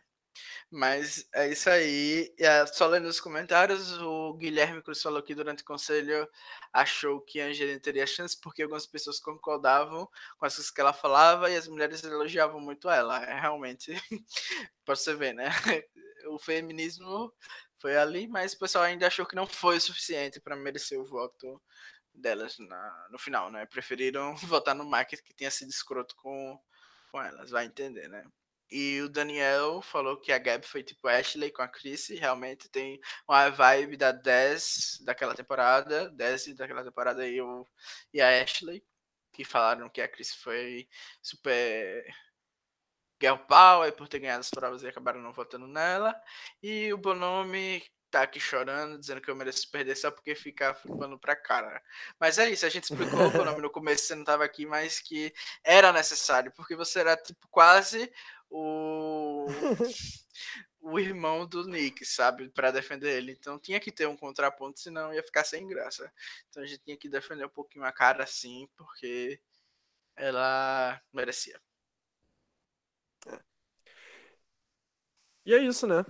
Mas 0.69 1.27
é 1.33 1.49
isso 1.49 1.69
aí. 1.69 2.33
É, 2.39 2.65
só 2.67 2.87
lendo 2.87 3.07
os 3.07 3.19
comentários, 3.19 3.97
o 3.99 4.33
Guilherme 4.35 4.81
Cruz 4.81 5.01
falou 5.01 5.21
que 5.21 5.35
durante 5.35 5.63
o 5.63 5.65
conselho 5.65 6.27
achou 6.71 7.21
que 7.21 7.41
a 7.41 7.47
Angelina 7.47 7.79
teria 7.79 8.07
chance 8.07 8.39
porque 8.39 8.63
algumas 8.63 8.85
pessoas 8.85 9.19
concordavam 9.19 10.07
com 10.37 10.45
as 10.45 10.55
coisas 10.55 10.71
que 10.71 10.81
ela 10.81 10.93
falava 10.93 11.49
e 11.49 11.55
as 11.55 11.67
mulheres 11.67 12.03
elogiavam 12.03 12.59
muito 12.59 12.89
ela. 12.89 13.23
É 13.23 13.39
realmente, 13.39 13.91
para 14.85 14.95
você 14.95 15.15
ver, 15.15 15.33
né? 15.33 15.49
O 16.27 16.37
feminismo 16.37 17.33
foi 17.79 17.97
ali, 17.97 18.27
mas 18.27 18.53
o 18.53 18.59
pessoal 18.59 18.83
ainda 18.83 19.07
achou 19.07 19.25
que 19.25 19.35
não 19.35 19.47
foi 19.47 19.77
o 19.77 19.81
suficiente 19.81 20.39
para 20.39 20.55
merecer 20.55 20.99
o 20.99 21.03
voto 21.03 21.59
delas 22.13 22.57
na, 22.59 23.07
no 23.09 23.17
final, 23.17 23.49
né? 23.51 23.65
Preferiram 23.65 24.35
votar 24.45 24.75
no 24.75 24.85
Market 24.85 25.21
que 25.21 25.33
tinha 25.33 25.49
sido 25.49 25.69
escroto 25.69 26.15
com, 26.15 26.59
com 27.11 27.21
elas, 27.21 27.49
vai 27.49 27.65
entender, 27.65 28.07
né? 28.07 28.23
E 28.71 29.01
o 29.01 29.09
Daniel 29.09 29.81
falou 29.81 30.17
que 30.17 30.31
a 30.31 30.37
Gab 30.37 30.65
foi 30.65 30.81
tipo 30.81 31.07
Ashley 31.07 31.51
com 31.51 31.61
a 31.61 31.67
Chris, 31.67 32.07
realmente 32.07 32.69
tem 32.69 33.01
uma 33.27 33.49
vibe 33.49 33.97
da 33.97 34.13
10 34.13 34.99
daquela 35.03 35.35
temporada, 35.35 36.09
10 36.11 36.55
daquela 36.55 36.83
temporada 36.83 37.27
e, 37.27 37.41
o, 37.41 37.67
e 38.13 38.21
a 38.21 38.41
Ashley, 38.41 38.81
que 39.33 39.43
falaram 39.43 39.89
que 39.89 40.01
a 40.01 40.07
Chris 40.07 40.33
foi 40.33 40.87
super 41.21 42.05
girl 43.21 43.37
power 43.37 43.91
por 43.93 44.07
ter 44.07 44.19
ganhado 44.19 44.39
as 44.39 44.49
provas 44.49 44.83
e 44.83 44.87
acabaram 44.87 45.21
não 45.21 45.33
votando 45.33 45.67
nela. 45.67 46.15
E 46.63 46.93
o 46.93 46.97
Bonome 46.97 47.83
tá 48.09 48.23
aqui 48.23 48.39
chorando, 48.39 48.99
dizendo 48.99 49.21
que 49.21 49.29
eu 49.31 49.35
mereço 49.35 49.69
perder 49.71 49.95
só 49.95 50.11
porque 50.11 50.35
ficar 50.35 50.75
flipando 50.75 51.17
pra 51.17 51.35
cara. 51.35 51.81
Mas 52.19 52.37
é 52.37 52.49
isso, 52.49 52.65
a 52.65 52.69
gente 52.69 52.83
explicou 52.83 53.19
o 53.19 53.45
nome 53.45 53.61
no 53.61 53.69
começo, 53.69 54.05
você 54.05 54.15
não 54.15 54.25
tava 54.25 54.43
aqui, 54.43 54.65
mas 54.65 54.99
que 54.99 55.33
era 55.63 55.93
necessário, 55.93 56.51
porque 56.55 56.75
você 56.75 56.99
era 56.99 57.15
tipo 57.15 57.47
quase 57.49 58.11
o 58.51 59.47
o 60.81 60.99
irmão 60.99 61.45
do 61.47 61.65
Nick, 61.67 62.05
sabe, 62.05 62.49
para 62.49 62.71
defender 62.71 63.15
ele. 63.17 63.31
Então 63.33 63.59
tinha 63.59 63.79
que 63.79 63.91
ter 63.91 64.07
um 64.07 64.17
contraponto, 64.17 64.79
senão 64.79 65.13
ia 65.13 65.23
ficar 65.23 65.43
sem 65.43 65.67
graça. 65.67 66.11
Então 66.49 66.63
a 66.63 66.65
gente 66.65 66.83
tinha 66.83 66.97
que 66.97 67.09
defender 67.09 67.45
um 67.45 67.49
pouquinho 67.49 67.85
a 67.85 67.91
cara 67.91 68.23
assim, 68.23 68.67
porque 68.75 69.39
ela 70.15 71.01
merecia. 71.13 71.61
E 75.45 75.53
é 75.53 75.57
isso, 75.59 75.87
né? 75.87 76.05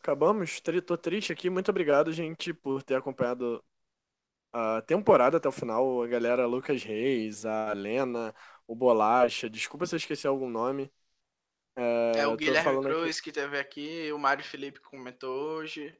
Acabamos. 0.00 0.60
Tô 0.86 0.96
triste 0.96 1.32
aqui. 1.32 1.48
Muito 1.50 1.70
obrigado, 1.70 2.12
gente, 2.12 2.52
por 2.54 2.82
ter 2.82 2.96
acompanhado 2.96 3.64
a 4.52 4.82
temporada 4.82 5.38
até 5.38 5.48
o 5.48 5.52
final. 5.52 6.02
A 6.02 6.06
galera 6.08 6.46
Lucas 6.46 6.82
Reis, 6.84 7.46
a 7.46 7.72
Lena, 7.72 8.34
o 8.66 8.74
Bolacha. 8.76 9.50
Desculpa 9.50 9.86
se 9.86 9.94
eu 9.94 9.98
esqueci 9.98 10.26
algum 10.26 10.50
nome. 10.50 10.92
É, 11.76 12.20
é 12.20 12.26
o 12.26 12.36
Guilherme 12.36 12.80
Cruz 12.80 13.18
aqui. 13.18 13.22
que 13.22 13.32
teve 13.32 13.58
aqui, 13.58 14.12
o 14.12 14.18
Mário 14.18 14.44
Felipe 14.44 14.78
comentou 14.80 15.56
hoje, 15.56 15.96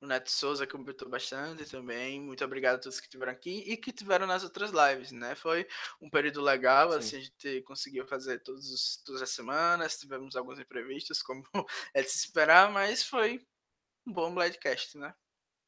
o 0.00 0.06
Neto 0.06 0.30
Souza 0.30 0.66
comentou 0.66 1.08
bastante 1.08 1.68
também. 1.70 2.20
Muito 2.20 2.42
obrigado 2.44 2.76
a 2.76 2.78
todos 2.78 2.98
que 2.98 3.06
estiveram 3.06 3.32
aqui 3.32 3.62
e 3.66 3.76
que 3.76 3.92
tiveram 3.92 4.26
nas 4.26 4.42
outras 4.42 4.70
lives, 4.70 5.12
né? 5.12 5.34
Foi 5.34 5.66
um 6.00 6.08
período 6.08 6.40
legal, 6.40 6.92
Sim. 6.92 6.98
assim, 6.98 7.16
a 7.18 7.20
gente 7.20 7.62
conseguiu 7.62 8.06
fazer 8.06 8.38
todos 8.42 8.70
os, 8.70 8.96
todas 9.04 9.20
as 9.20 9.30
semanas, 9.30 9.98
tivemos 9.98 10.34
alguns 10.34 10.58
imprevistos, 10.58 11.22
como 11.22 11.42
é 11.94 12.02
de 12.02 12.08
se 12.08 12.16
esperar, 12.26 12.70
mas 12.70 13.04
foi 13.04 13.40
um 14.06 14.12
bom 14.12 14.34
Bladcast, 14.34 14.98
né? 14.98 15.14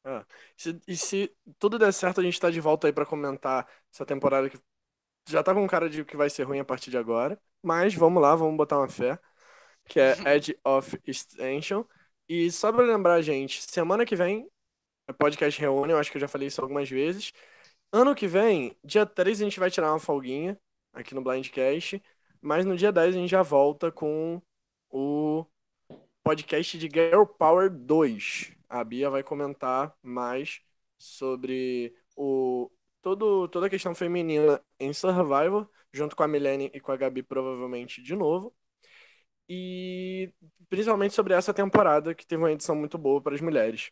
Ah, 0.03 0.25
se, 0.57 0.81
e 0.87 0.97
se 0.97 1.35
tudo 1.59 1.77
der 1.77 1.93
certo, 1.93 2.19
a 2.21 2.23
gente 2.23 2.39
tá 2.39 2.49
de 2.49 2.59
volta 2.59 2.87
aí 2.87 2.93
para 2.93 3.05
comentar 3.05 3.67
essa 3.93 4.05
temporada 4.05 4.49
que 4.49 4.59
já 5.29 5.43
tá 5.43 5.53
com 5.53 5.67
cara 5.67 5.89
de 5.89 6.05
que 6.05 6.17
vai 6.17 6.29
ser 6.29 6.43
ruim 6.43 6.59
a 6.59 6.65
partir 6.65 6.91
de 6.91 6.97
agora. 6.97 7.41
Mas 7.63 7.95
vamos 7.95 8.21
lá, 8.21 8.35
vamos 8.35 8.57
botar 8.57 8.79
uma 8.79 8.89
fé 8.89 9.19
que 9.91 9.99
é 9.99 10.15
Edge 10.25 10.57
of 10.63 10.97
Extension. 11.05 11.83
E 12.29 12.49
só 12.49 12.71
pra 12.71 12.85
lembrar, 12.85 13.21
gente, 13.21 13.61
semana 13.61 14.05
que 14.05 14.15
vem, 14.15 14.49
é 15.05 15.11
podcast 15.11 15.59
reúne, 15.59 15.91
eu 15.91 15.97
acho 15.97 16.09
que 16.09 16.15
eu 16.15 16.21
já 16.21 16.29
falei 16.29 16.47
isso 16.47 16.61
algumas 16.61 16.89
vezes. 16.89 17.33
Ano 17.91 18.15
que 18.15 18.25
vem, 18.25 18.73
dia 18.85 19.05
3, 19.05 19.41
a 19.41 19.43
gente 19.43 19.59
vai 19.59 19.69
tirar 19.69 19.91
uma 19.91 19.99
folguinha 19.99 20.57
aqui 20.93 21.13
no 21.13 21.21
Blindcast, 21.21 22.01
mas 22.41 22.65
no 22.65 22.77
dia 22.77 22.89
10 22.89 23.15
a 23.15 23.19
gente 23.19 23.29
já 23.29 23.41
volta 23.41 23.91
com 23.91 24.41
o 24.89 25.45
podcast 26.23 26.77
de 26.77 26.87
Girl 26.87 27.25
Power 27.25 27.69
2. 27.69 28.53
A 28.69 28.85
Bia 28.85 29.09
vai 29.09 29.23
comentar 29.23 29.93
mais 30.01 30.61
sobre 30.97 31.93
o 32.15 32.71
todo, 33.01 33.49
toda 33.49 33.67
a 33.67 33.69
questão 33.69 33.93
feminina 33.93 34.63
em 34.79 34.93
Survivor, 34.93 35.67
junto 35.91 36.15
com 36.15 36.23
a 36.23 36.29
Milene 36.29 36.71
e 36.73 36.79
com 36.79 36.93
a 36.93 36.97
Gabi, 36.97 37.23
provavelmente 37.23 38.01
de 38.01 38.15
novo. 38.15 38.55
E 39.53 40.31
principalmente 40.69 41.13
sobre 41.13 41.33
essa 41.33 41.53
temporada, 41.53 42.15
que 42.15 42.25
teve 42.25 42.41
uma 42.41 42.53
edição 42.53 42.73
muito 42.73 42.97
boa 42.97 43.21
para 43.21 43.35
as 43.35 43.41
mulheres. 43.41 43.91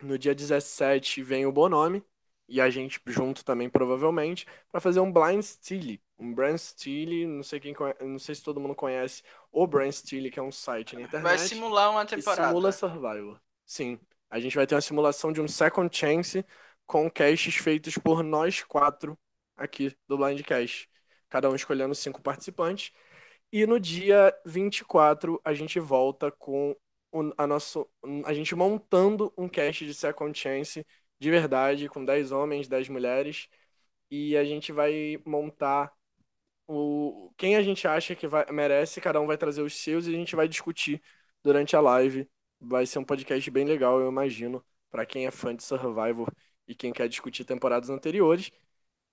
No 0.00 0.16
dia 0.16 0.32
17 0.32 1.20
vem 1.20 1.44
o 1.44 1.50
Bonome, 1.50 2.00
e 2.48 2.60
a 2.60 2.70
gente 2.70 3.00
junto 3.06 3.44
também, 3.44 3.68
provavelmente, 3.68 4.46
para 4.70 4.80
fazer 4.80 5.00
um 5.00 5.10
Blind 5.10 5.42
Steely. 5.42 6.00
Um 6.16 6.32
Brand 6.32 6.56
Steely, 6.58 7.26
não 7.26 7.42
sei 7.42 7.58
quem 7.58 7.74
não 8.02 8.20
sei 8.20 8.36
se 8.36 8.42
todo 8.44 8.60
mundo 8.60 8.76
conhece 8.76 9.24
o 9.50 9.66
Brand 9.66 9.90
Steely, 9.90 10.30
que 10.30 10.38
é 10.38 10.42
um 10.42 10.52
site 10.52 10.94
na 10.94 11.02
internet. 11.02 11.22
Vai 11.24 11.38
simular 11.38 11.90
uma 11.90 12.06
temporada. 12.06 12.46
Simula 12.46 12.70
Survival. 12.70 13.40
Sim. 13.66 13.98
A 14.30 14.38
gente 14.38 14.54
vai 14.54 14.64
ter 14.64 14.76
uma 14.76 14.80
simulação 14.80 15.32
de 15.32 15.40
um 15.40 15.48
Second 15.48 15.96
Chance 15.96 16.46
com 16.86 17.10
casts 17.10 17.56
feitos 17.56 17.98
por 17.98 18.22
nós 18.22 18.62
quatro 18.62 19.18
aqui 19.56 19.92
do 20.06 20.16
Blindcast. 20.16 20.88
Cada 21.28 21.50
um 21.50 21.56
escolhendo 21.56 21.96
cinco 21.96 22.22
participantes. 22.22 22.92
E 23.52 23.66
no 23.66 23.78
dia 23.78 24.34
24 24.46 25.40
a 25.44 25.52
gente 25.52 25.78
volta 25.78 26.30
com 26.32 26.74
a 27.36 27.46
nosso, 27.46 27.86
a 28.24 28.32
gente 28.32 28.54
montando 28.54 29.32
um 29.36 29.48
cast 29.48 29.84
de 29.84 29.92
Second 29.94 30.36
Chance 30.38 30.86
de 31.20 31.30
verdade, 31.30 31.88
com 31.88 32.04
10 32.04 32.32
homens, 32.32 32.66
10 32.66 32.88
mulheres. 32.88 33.48
E 34.10 34.36
a 34.36 34.44
gente 34.44 34.72
vai 34.72 35.18
montar 35.26 35.92
o 36.66 37.32
quem 37.36 37.56
a 37.56 37.62
gente 37.62 37.88
acha 37.88 38.14
que 38.16 38.26
vai, 38.28 38.46
merece, 38.52 39.00
cada 39.00 39.20
um 39.20 39.26
vai 39.26 39.38
trazer 39.38 39.62
os 39.62 39.74
seus 39.76 40.06
e 40.06 40.10
a 40.10 40.18
gente 40.18 40.36
vai 40.36 40.48
discutir 40.48 41.02
durante 41.42 41.76
a 41.76 41.80
live. 41.80 42.28
Vai 42.60 42.86
ser 42.86 42.98
um 43.00 43.04
podcast 43.04 43.50
bem 43.50 43.64
legal, 43.66 44.00
eu 44.00 44.08
imagino, 44.10 44.64
para 44.90 45.06
quem 45.06 45.26
é 45.26 45.30
fã 45.30 45.54
de 45.56 45.62
Survivor 45.64 46.32
e 46.68 46.74
quem 46.74 46.92
quer 46.92 47.08
discutir 47.08 47.44
temporadas 47.44 47.90
anteriores. 47.90 48.50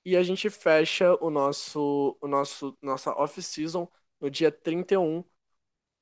E 0.06 0.16
a 0.16 0.24
gente 0.24 0.49
fecha 0.49 1.16
o 1.24 1.30
nosso, 1.30 2.18
o 2.22 2.28
nosso 2.28 2.78
nossa 2.82 3.11
off-season 3.14 3.88
no 4.20 4.30
dia 4.30 4.52
31. 4.52 5.24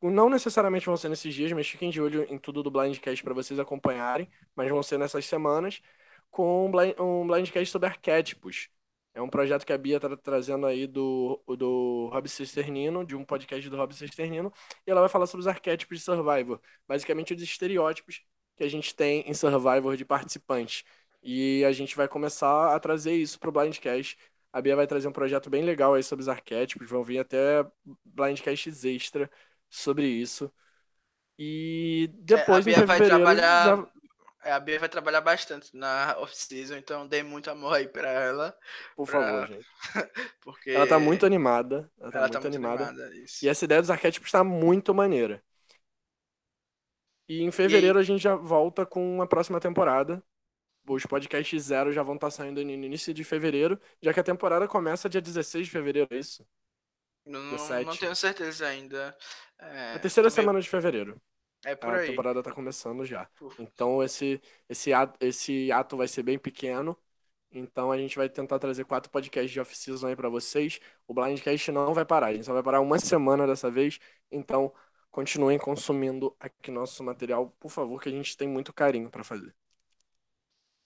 Não 0.02 0.30
necessariamente 0.30 0.85
vão 0.85 0.98
ser 0.98 1.10
nesses 1.10 1.34
dias, 1.34 1.52
mas 1.52 1.68
fiquem 1.68 1.89
de 1.89 2.02
olho 2.02 2.23
em 2.31 2.38
tudo 2.38 2.61
do 2.61 2.69
Blindcast 2.72 3.23
para 3.23 3.34
vocês 3.34 3.60
acompanharem, 3.60 4.30
mas 4.56 4.69
vão 4.69 4.84
ser 4.84 4.98
nessas 4.99 5.26
semanas, 5.26 5.81
com 6.30 6.68
um, 6.68 6.72
blind, 6.72 6.95
Blindcast 7.27 7.72
sobre 7.72 7.88
arquétipos. 7.88 8.69
É 9.14 9.22
um 9.22 9.30
projeto 9.30 9.65
que 9.65 9.73
a 9.73 9.77
Bia 9.77 9.98
está 9.98 10.15
trazendo 10.15 10.68
aí 10.68 10.85
do, 10.85 11.41
do 11.57 12.10
Rob 12.14 12.30
Cisternino, 12.30 13.03
de 13.03 13.15
um 13.15 13.26
podcast 13.26 13.68
do 13.68 13.76
Rob 13.76 13.91
Cisternino, 13.95 14.53
e 14.85 14.91
ela 14.91 15.02
vai 15.02 15.10
falar 15.10 15.26
sobre 15.26 15.41
os 15.41 15.48
arquétipos 15.48 15.98
de 15.98 16.03
Survivor, 16.03 16.61
basicamente 16.88 17.34
os 17.34 17.41
estereótipos 17.41 18.22
que 18.56 18.64
a 18.64 18.69
gente 18.69 18.95
tem 18.95 19.22
em 19.27 19.34
Survivor 19.34 19.98
de 19.98 20.06
participantes. 20.06 20.84
E 21.23 21.65
a 21.65 21.72
gente 21.72 21.95
vai 21.95 22.07
começar 22.07 22.76
a 22.76 22.80
trazer 22.80 23.15
isso 23.15 23.39
para 23.39 23.49
o 23.49 23.52
Blindcast 23.52 24.18
a 24.53 24.61
Bia 24.61 24.75
vai 24.75 24.87
trazer 24.87 25.07
um 25.07 25.11
projeto 25.13 25.49
bem 25.49 25.63
legal 25.63 25.93
aí 25.93 26.03
sobre 26.03 26.23
os 26.23 26.29
arquétipos, 26.29 26.89
vão 26.89 27.03
vir 27.03 27.19
até 27.19 27.65
blindcasts 28.05 28.83
extra 28.85 29.29
sobre 29.69 30.07
isso. 30.07 30.51
E 31.39 32.09
É, 32.31 32.41
a 32.53 32.59
depois, 32.59 32.61
Bia 32.61 32.83
vai 32.83 33.01
trabalhar. 33.01 33.43
já... 33.61 33.87
é, 34.43 34.51
a 34.51 34.59
Bia 34.59 34.79
vai 34.79 34.89
trabalhar 34.89 35.21
bastante 35.21 35.75
na 35.75 36.15
off-season, 36.19 36.75
então 36.77 37.07
dê 37.07 37.23
muito 37.23 37.49
amor 37.51 37.75
aí 37.75 37.87
pra 37.87 38.09
ela. 38.09 38.57
Por 38.95 39.07
pra- 39.07 39.07
favor, 39.07 39.47
gente. 39.47 39.67
Porque 40.41 40.71
Ela 40.73 40.87
tá 40.87 40.99
muito 40.99 41.25
animada. 41.25 41.91
Ela 41.99 42.11
tá 42.11 42.21
ela 42.21 42.29
muito 42.29 42.37
tá 42.41 42.41
muito 42.41 42.57
animada. 42.57 42.93
animada. 42.95 43.11
E 43.41 43.47
essa 43.49 43.65
ideia 43.65 43.81
dos 43.81 43.91
arquétipos 43.91 44.31
tá 44.31 44.43
muito 44.43 44.93
maneira. 44.93 45.43
E 47.27 47.41
em 47.41 47.51
fevereiro 47.51 47.99
a 47.99 48.03
gente 48.03 48.21
já 48.21 48.35
volta 48.35 48.85
com 48.85 49.21
a 49.21 49.27
próxima 49.27 49.59
temporada. 49.59 50.21
Os 50.89 51.05
podcasts 51.05 51.64
zero 51.64 51.91
já 51.91 52.03
vão 52.03 52.15
estar 52.15 52.31
saindo 52.31 52.64
no 52.64 52.72
início 52.72 53.14
de 53.14 53.23
fevereiro, 53.23 53.80
já 54.01 54.14
que 54.14 54.19
a 54.19 54.23
temporada 54.23 54.68
começa 54.68 55.09
dia 55.09 55.22
16 55.22 55.65
de 55.68 55.72
fevereiro, 55.72 56.07
é 56.11 56.18
isso? 56.18 56.45
Não, 57.26 57.41
não, 57.41 57.51
17. 57.57 57.85
não 57.85 57.97
tenho 57.97 58.15
certeza 58.15 58.68
ainda. 58.68 59.15
É, 59.59 59.95
A 59.95 59.99
terceira 59.99 60.30
meio- 60.30 60.35
semana 60.35 60.61
de 60.61 60.69
fevereiro. 60.69 61.22
É 61.65 61.76
por 61.76 61.93
A 61.93 61.97
aí. 61.97 62.07
temporada 62.07 62.41
tá 62.43 62.51
começando 62.53 63.03
já. 63.05 63.30
Então 63.59 64.01
esse, 64.03 64.41
esse, 64.69 64.93
ato, 64.93 65.18
esse 65.26 65.72
ato 65.72 65.97
vai 65.97 66.07
ser 66.07 66.23
bem 66.23 66.38
pequeno. 66.39 66.97
Então 67.51 67.91
a 67.91 67.97
gente 67.97 68.15
vai 68.18 68.30
tentar 68.30 68.59
trazer 68.59 68.85
quatro 68.85 69.09
podcasts 69.11 69.51
de 69.51 69.59
off-season 69.59 70.07
aí 70.07 70.15
pra 70.15 70.30
vocês. 70.30 70.80
O 71.07 71.14
Blindcast 71.14 71.72
não 71.72 71.93
vai 71.93 72.05
parar, 72.05 72.27
a 72.27 72.34
gente 72.34 72.45
só 72.45 72.53
vai 72.53 72.64
parar 72.64 72.81
uma 72.81 72.99
semana 72.99 73.47
dessa 73.47 73.72
vez. 73.72 73.99
Então 74.31 74.73
continuem 75.11 75.57
consumindo 75.59 76.35
aqui 76.39 76.72
nosso 76.72 77.03
material, 77.03 77.49
por 77.59 77.72
favor, 77.72 78.01
que 78.01 78.09
a 78.09 78.11
gente 78.11 78.38
tem 78.38 78.47
muito 78.47 78.73
carinho 78.73 79.09
pra 79.09 79.23
fazer. 79.23 79.55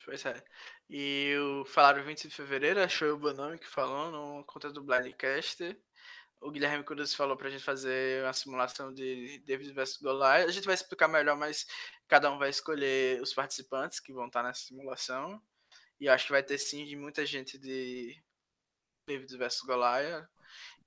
Pois 0.06 0.26
é. 0.26 0.44
E 0.90 1.36
o 1.40 1.66
falaram 1.66 2.04
20 2.04 2.28
de 2.28 2.34
fevereiro, 2.36 2.82
achou 2.82 3.14
o 3.14 3.18
Bonami 3.18 3.58
que 3.60 3.68
falou 3.68 4.12
no 4.12 4.44
conta 4.46 4.72
do 4.72 4.84
Blindcast. 4.84 5.78
O 6.40 6.50
Guilherme 6.50 6.84
Cruz 6.84 7.14
falou 7.14 7.38
pra 7.38 7.52
gente 7.52 7.64
fazer 7.64 8.24
uma 8.24 8.34
simulação 8.34 8.92
de 8.92 9.38
David 9.46 9.72
vs 9.74 9.98
Goliath. 10.02 10.48
A 10.48 10.52
gente 10.52 10.66
vai 10.66 10.74
explicar 10.74 11.08
melhor, 11.08 11.38
mas 11.38 11.68
cada 12.08 12.32
um 12.32 12.40
vai 12.40 12.50
escolher 12.50 13.22
os 13.22 13.32
participantes 13.32 14.00
que 14.00 14.12
vão 14.12 14.26
estar 14.26 14.42
nessa 14.42 14.62
simulação. 14.66 15.40
E 16.00 16.10
acho 16.10 16.26
que 16.26 16.32
vai 16.32 16.42
ter 16.42 16.58
sim 16.58 16.84
de 16.84 16.96
muita 16.96 17.24
gente 17.28 17.60
de 17.60 18.20
David 19.08 19.38
vs 19.38 19.62
Goliath. 19.62 20.28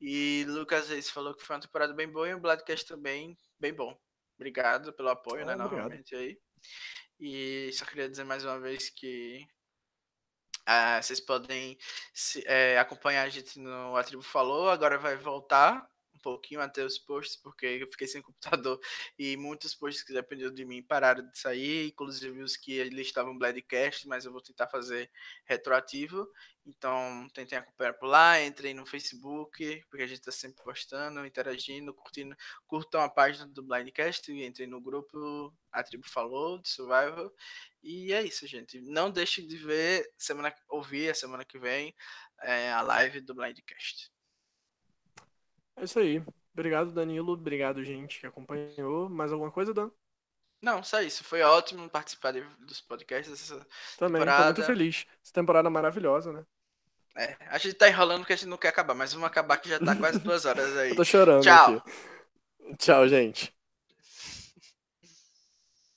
E 0.00 0.44
Lucas 0.48 0.88
Reis 0.88 1.08
falou 1.08 1.32
que 1.34 1.44
foi 1.44 1.54
uma 1.54 1.62
temporada 1.62 1.94
bem 1.94 2.08
boa 2.08 2.28
e 2.28 2.34
o 2.34 2.40
Bloodcast 2.40 2.84
também 2.88 3.38
bem 3.60 3.72
bom. 3.72 3.96
Obrigado 4.36 4.92
pelo 4.92 5.10
apoio, 5.10 5.44
Ah, 5.44 5.46
né, 5.46 5.54
obrigado. 5.54 5.70
novamente 5.84 6.16
aí. 6.16 6.36
E 7.18 7.70
só 7.72 7.84
queria 7.84 8.08
dizer 8.08 8.24
mais 8.24 8.44
uma 8.44 8.58
vez 8.60 8.88
que 8.90 9.46
ah, 10.66 11.00
vocês 11.02 11.20
podem 11.20 11.76
se- 12.12 12.42
é, 12.46 12.78
acompanhar 12.78 13.22
a 13.24 13.28
gente 13.28 13.58
no 13.58 13.96
A 13.96 14.02
Tribo 14.04 14.22
Falou. 14.22 14.70
Agora 14.70 14.98
vai 14.98 15.16
voltar 15.16 15.86
pouquinho 16.24 16.60
até 16.60 16.82
os 16.84 16.98
posts, 16.98 17.36
porque 17.36 17.66
eu 17.66 17.86
fiquei 17.90 18.06
sem 18.08 18.22
computador 18.22 18.80
e 19.18 19.36
muitos 19.36 19.74
posts 19.74 20.02
que 20.02 20.12
dependiam 20.12 20.52
de 20.52 20.64
mim 20.64 20.82
pararam 20.82 21.28
de 21.28 21.38
sair, 21.38 21.88
inclusive 21.88 22.42
os 22.42 22.56
que 22.56 22.72
eles 22.72 23.06
estavam 23.06 23.36
Bladcast, 23.36 24.08
mas 24.08 24.24
eu 24.24 24.32
vou 24.32 24.40
tentar 24.40 24.68
fazer 24.68 25.10
retroativo. 25.44 26.26
Então, 26.66 27.28
tentem 27.34 27.58
acompanhar 27.58 27.92
por 27.92 28.06
lá, 28.06 28.42
entrem 28.42 28.72
no 28.72 28.86
Facebook, 28.86 29.84
porque 29.90 30.02
a 30.02 30.06
gente 30.06 30.20
está 30.20 30.32
sempre 30.32 30.64
postando, 30.64 31.24
interagindo, 31.26 31.92
curtindo. 31.92 32.34
Curtam 32.66 33.02
a 33.02 33.08
página 33.08 33.46
do 33.46 33.62
Blindcast 33.62 34.32
e 34.32 34.44
entrem 34.44 34.66
no 34.66 34.80
grupo 34.80 35.54
A 35.70 35.82
Tribo 35.82 36.08
Falou, 36.08 36.58
de 36.58 36.70
Survival. 36.70 37.30
E 37.82 38.14
é 38.14 38.22
isso, 38.22 38.46
gente. 38.46 38.80
Não 38.80 39.10
deixem 39.10 39.46
de 39.46 39.58
ver, 39.58 40.10
semana, 40.16 40.54
ouvir 40.68 41.10
a 41.10 41.14
semana 41.14 41.44
que 41.44 41.58
vem 41.58 41.94
é, 42.40 42.72
a 42.72 42.80
live 42.80 43.20
do 43.20 43.34
Blindcast. 43.34 44.13
É 45.76 45.84
isso 45.84 45.98
aí. 45.98 46.22
Obrigado, 46.52 46.92
Danilo. 46.92 47.32
Obrigado, 47.32 47.84
gente, 47.84 48.20
que 48.20 48.26
acompanhou. 48.26 49.08
Mais 49.08 49.32
alguma 49.32 49.50
coisa, 49.52 49.72
Dan? 49.74 49.90
Não, 50.60 50.82
só 50.82 51.00
isso. 51.02 51.22
Foi 51.24 51.42
ótimo 51.42 51.88
participar 51.90 52.32
de- 52.32 52.40
dos 52.66 52.80
podcasts. 52.80 53.32
Essa, 53.32 53.66
Também, 53.96 54.28
tô 54.30 54.42
Temporada. 54.42 54.44
muito 54.44 54.62
feliz. 54.62 55.04
Essa 55.22 55.32
temporada 55.32 55.68
maravilhosa, 55.70 56.32
né? 56.32 56.46
é, 57.16 57.36
a 57.48 57.58
gente 57.58 57.74
tá 57.74 57.88
enrolando 57.88 58.20
porque 58.20 58.32
a 58.32 58.36
gente 58.36 58.48
não 58.48 58.56
quer 58.58 58.68
acabar, 58.68 58.94
mas 58.94 59.12
vamos 59.12 59.26
acabar 59.26 59.56
que 59.58 59.68
já 59.68 59.78
tá 59.80 59.94
quase 59.96 60.18
duas 60.20 60.44
horas 60.46 60.76
aí. 60.76 60.90
Eu 60.90 60.96
tô 60.96 61.04
chorando 61.04 61.44
Tchau. 61.44 61.54
aqui. 61.54 61.82
Tchau, 62.78 63.08
gente. 63.08 63.54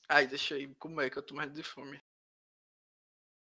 Ai, 0.09 0.27
deixa 0.27 0.53
eu 0.55 0.59
ir 0.61 0.75
comer 0.75 1.09
que 1.09 1.17
eu 1.17 1.23
tô 1.23 1.33
morrendo 1.33 1.53
de 1.53 1.63
fome. 1.63 2.01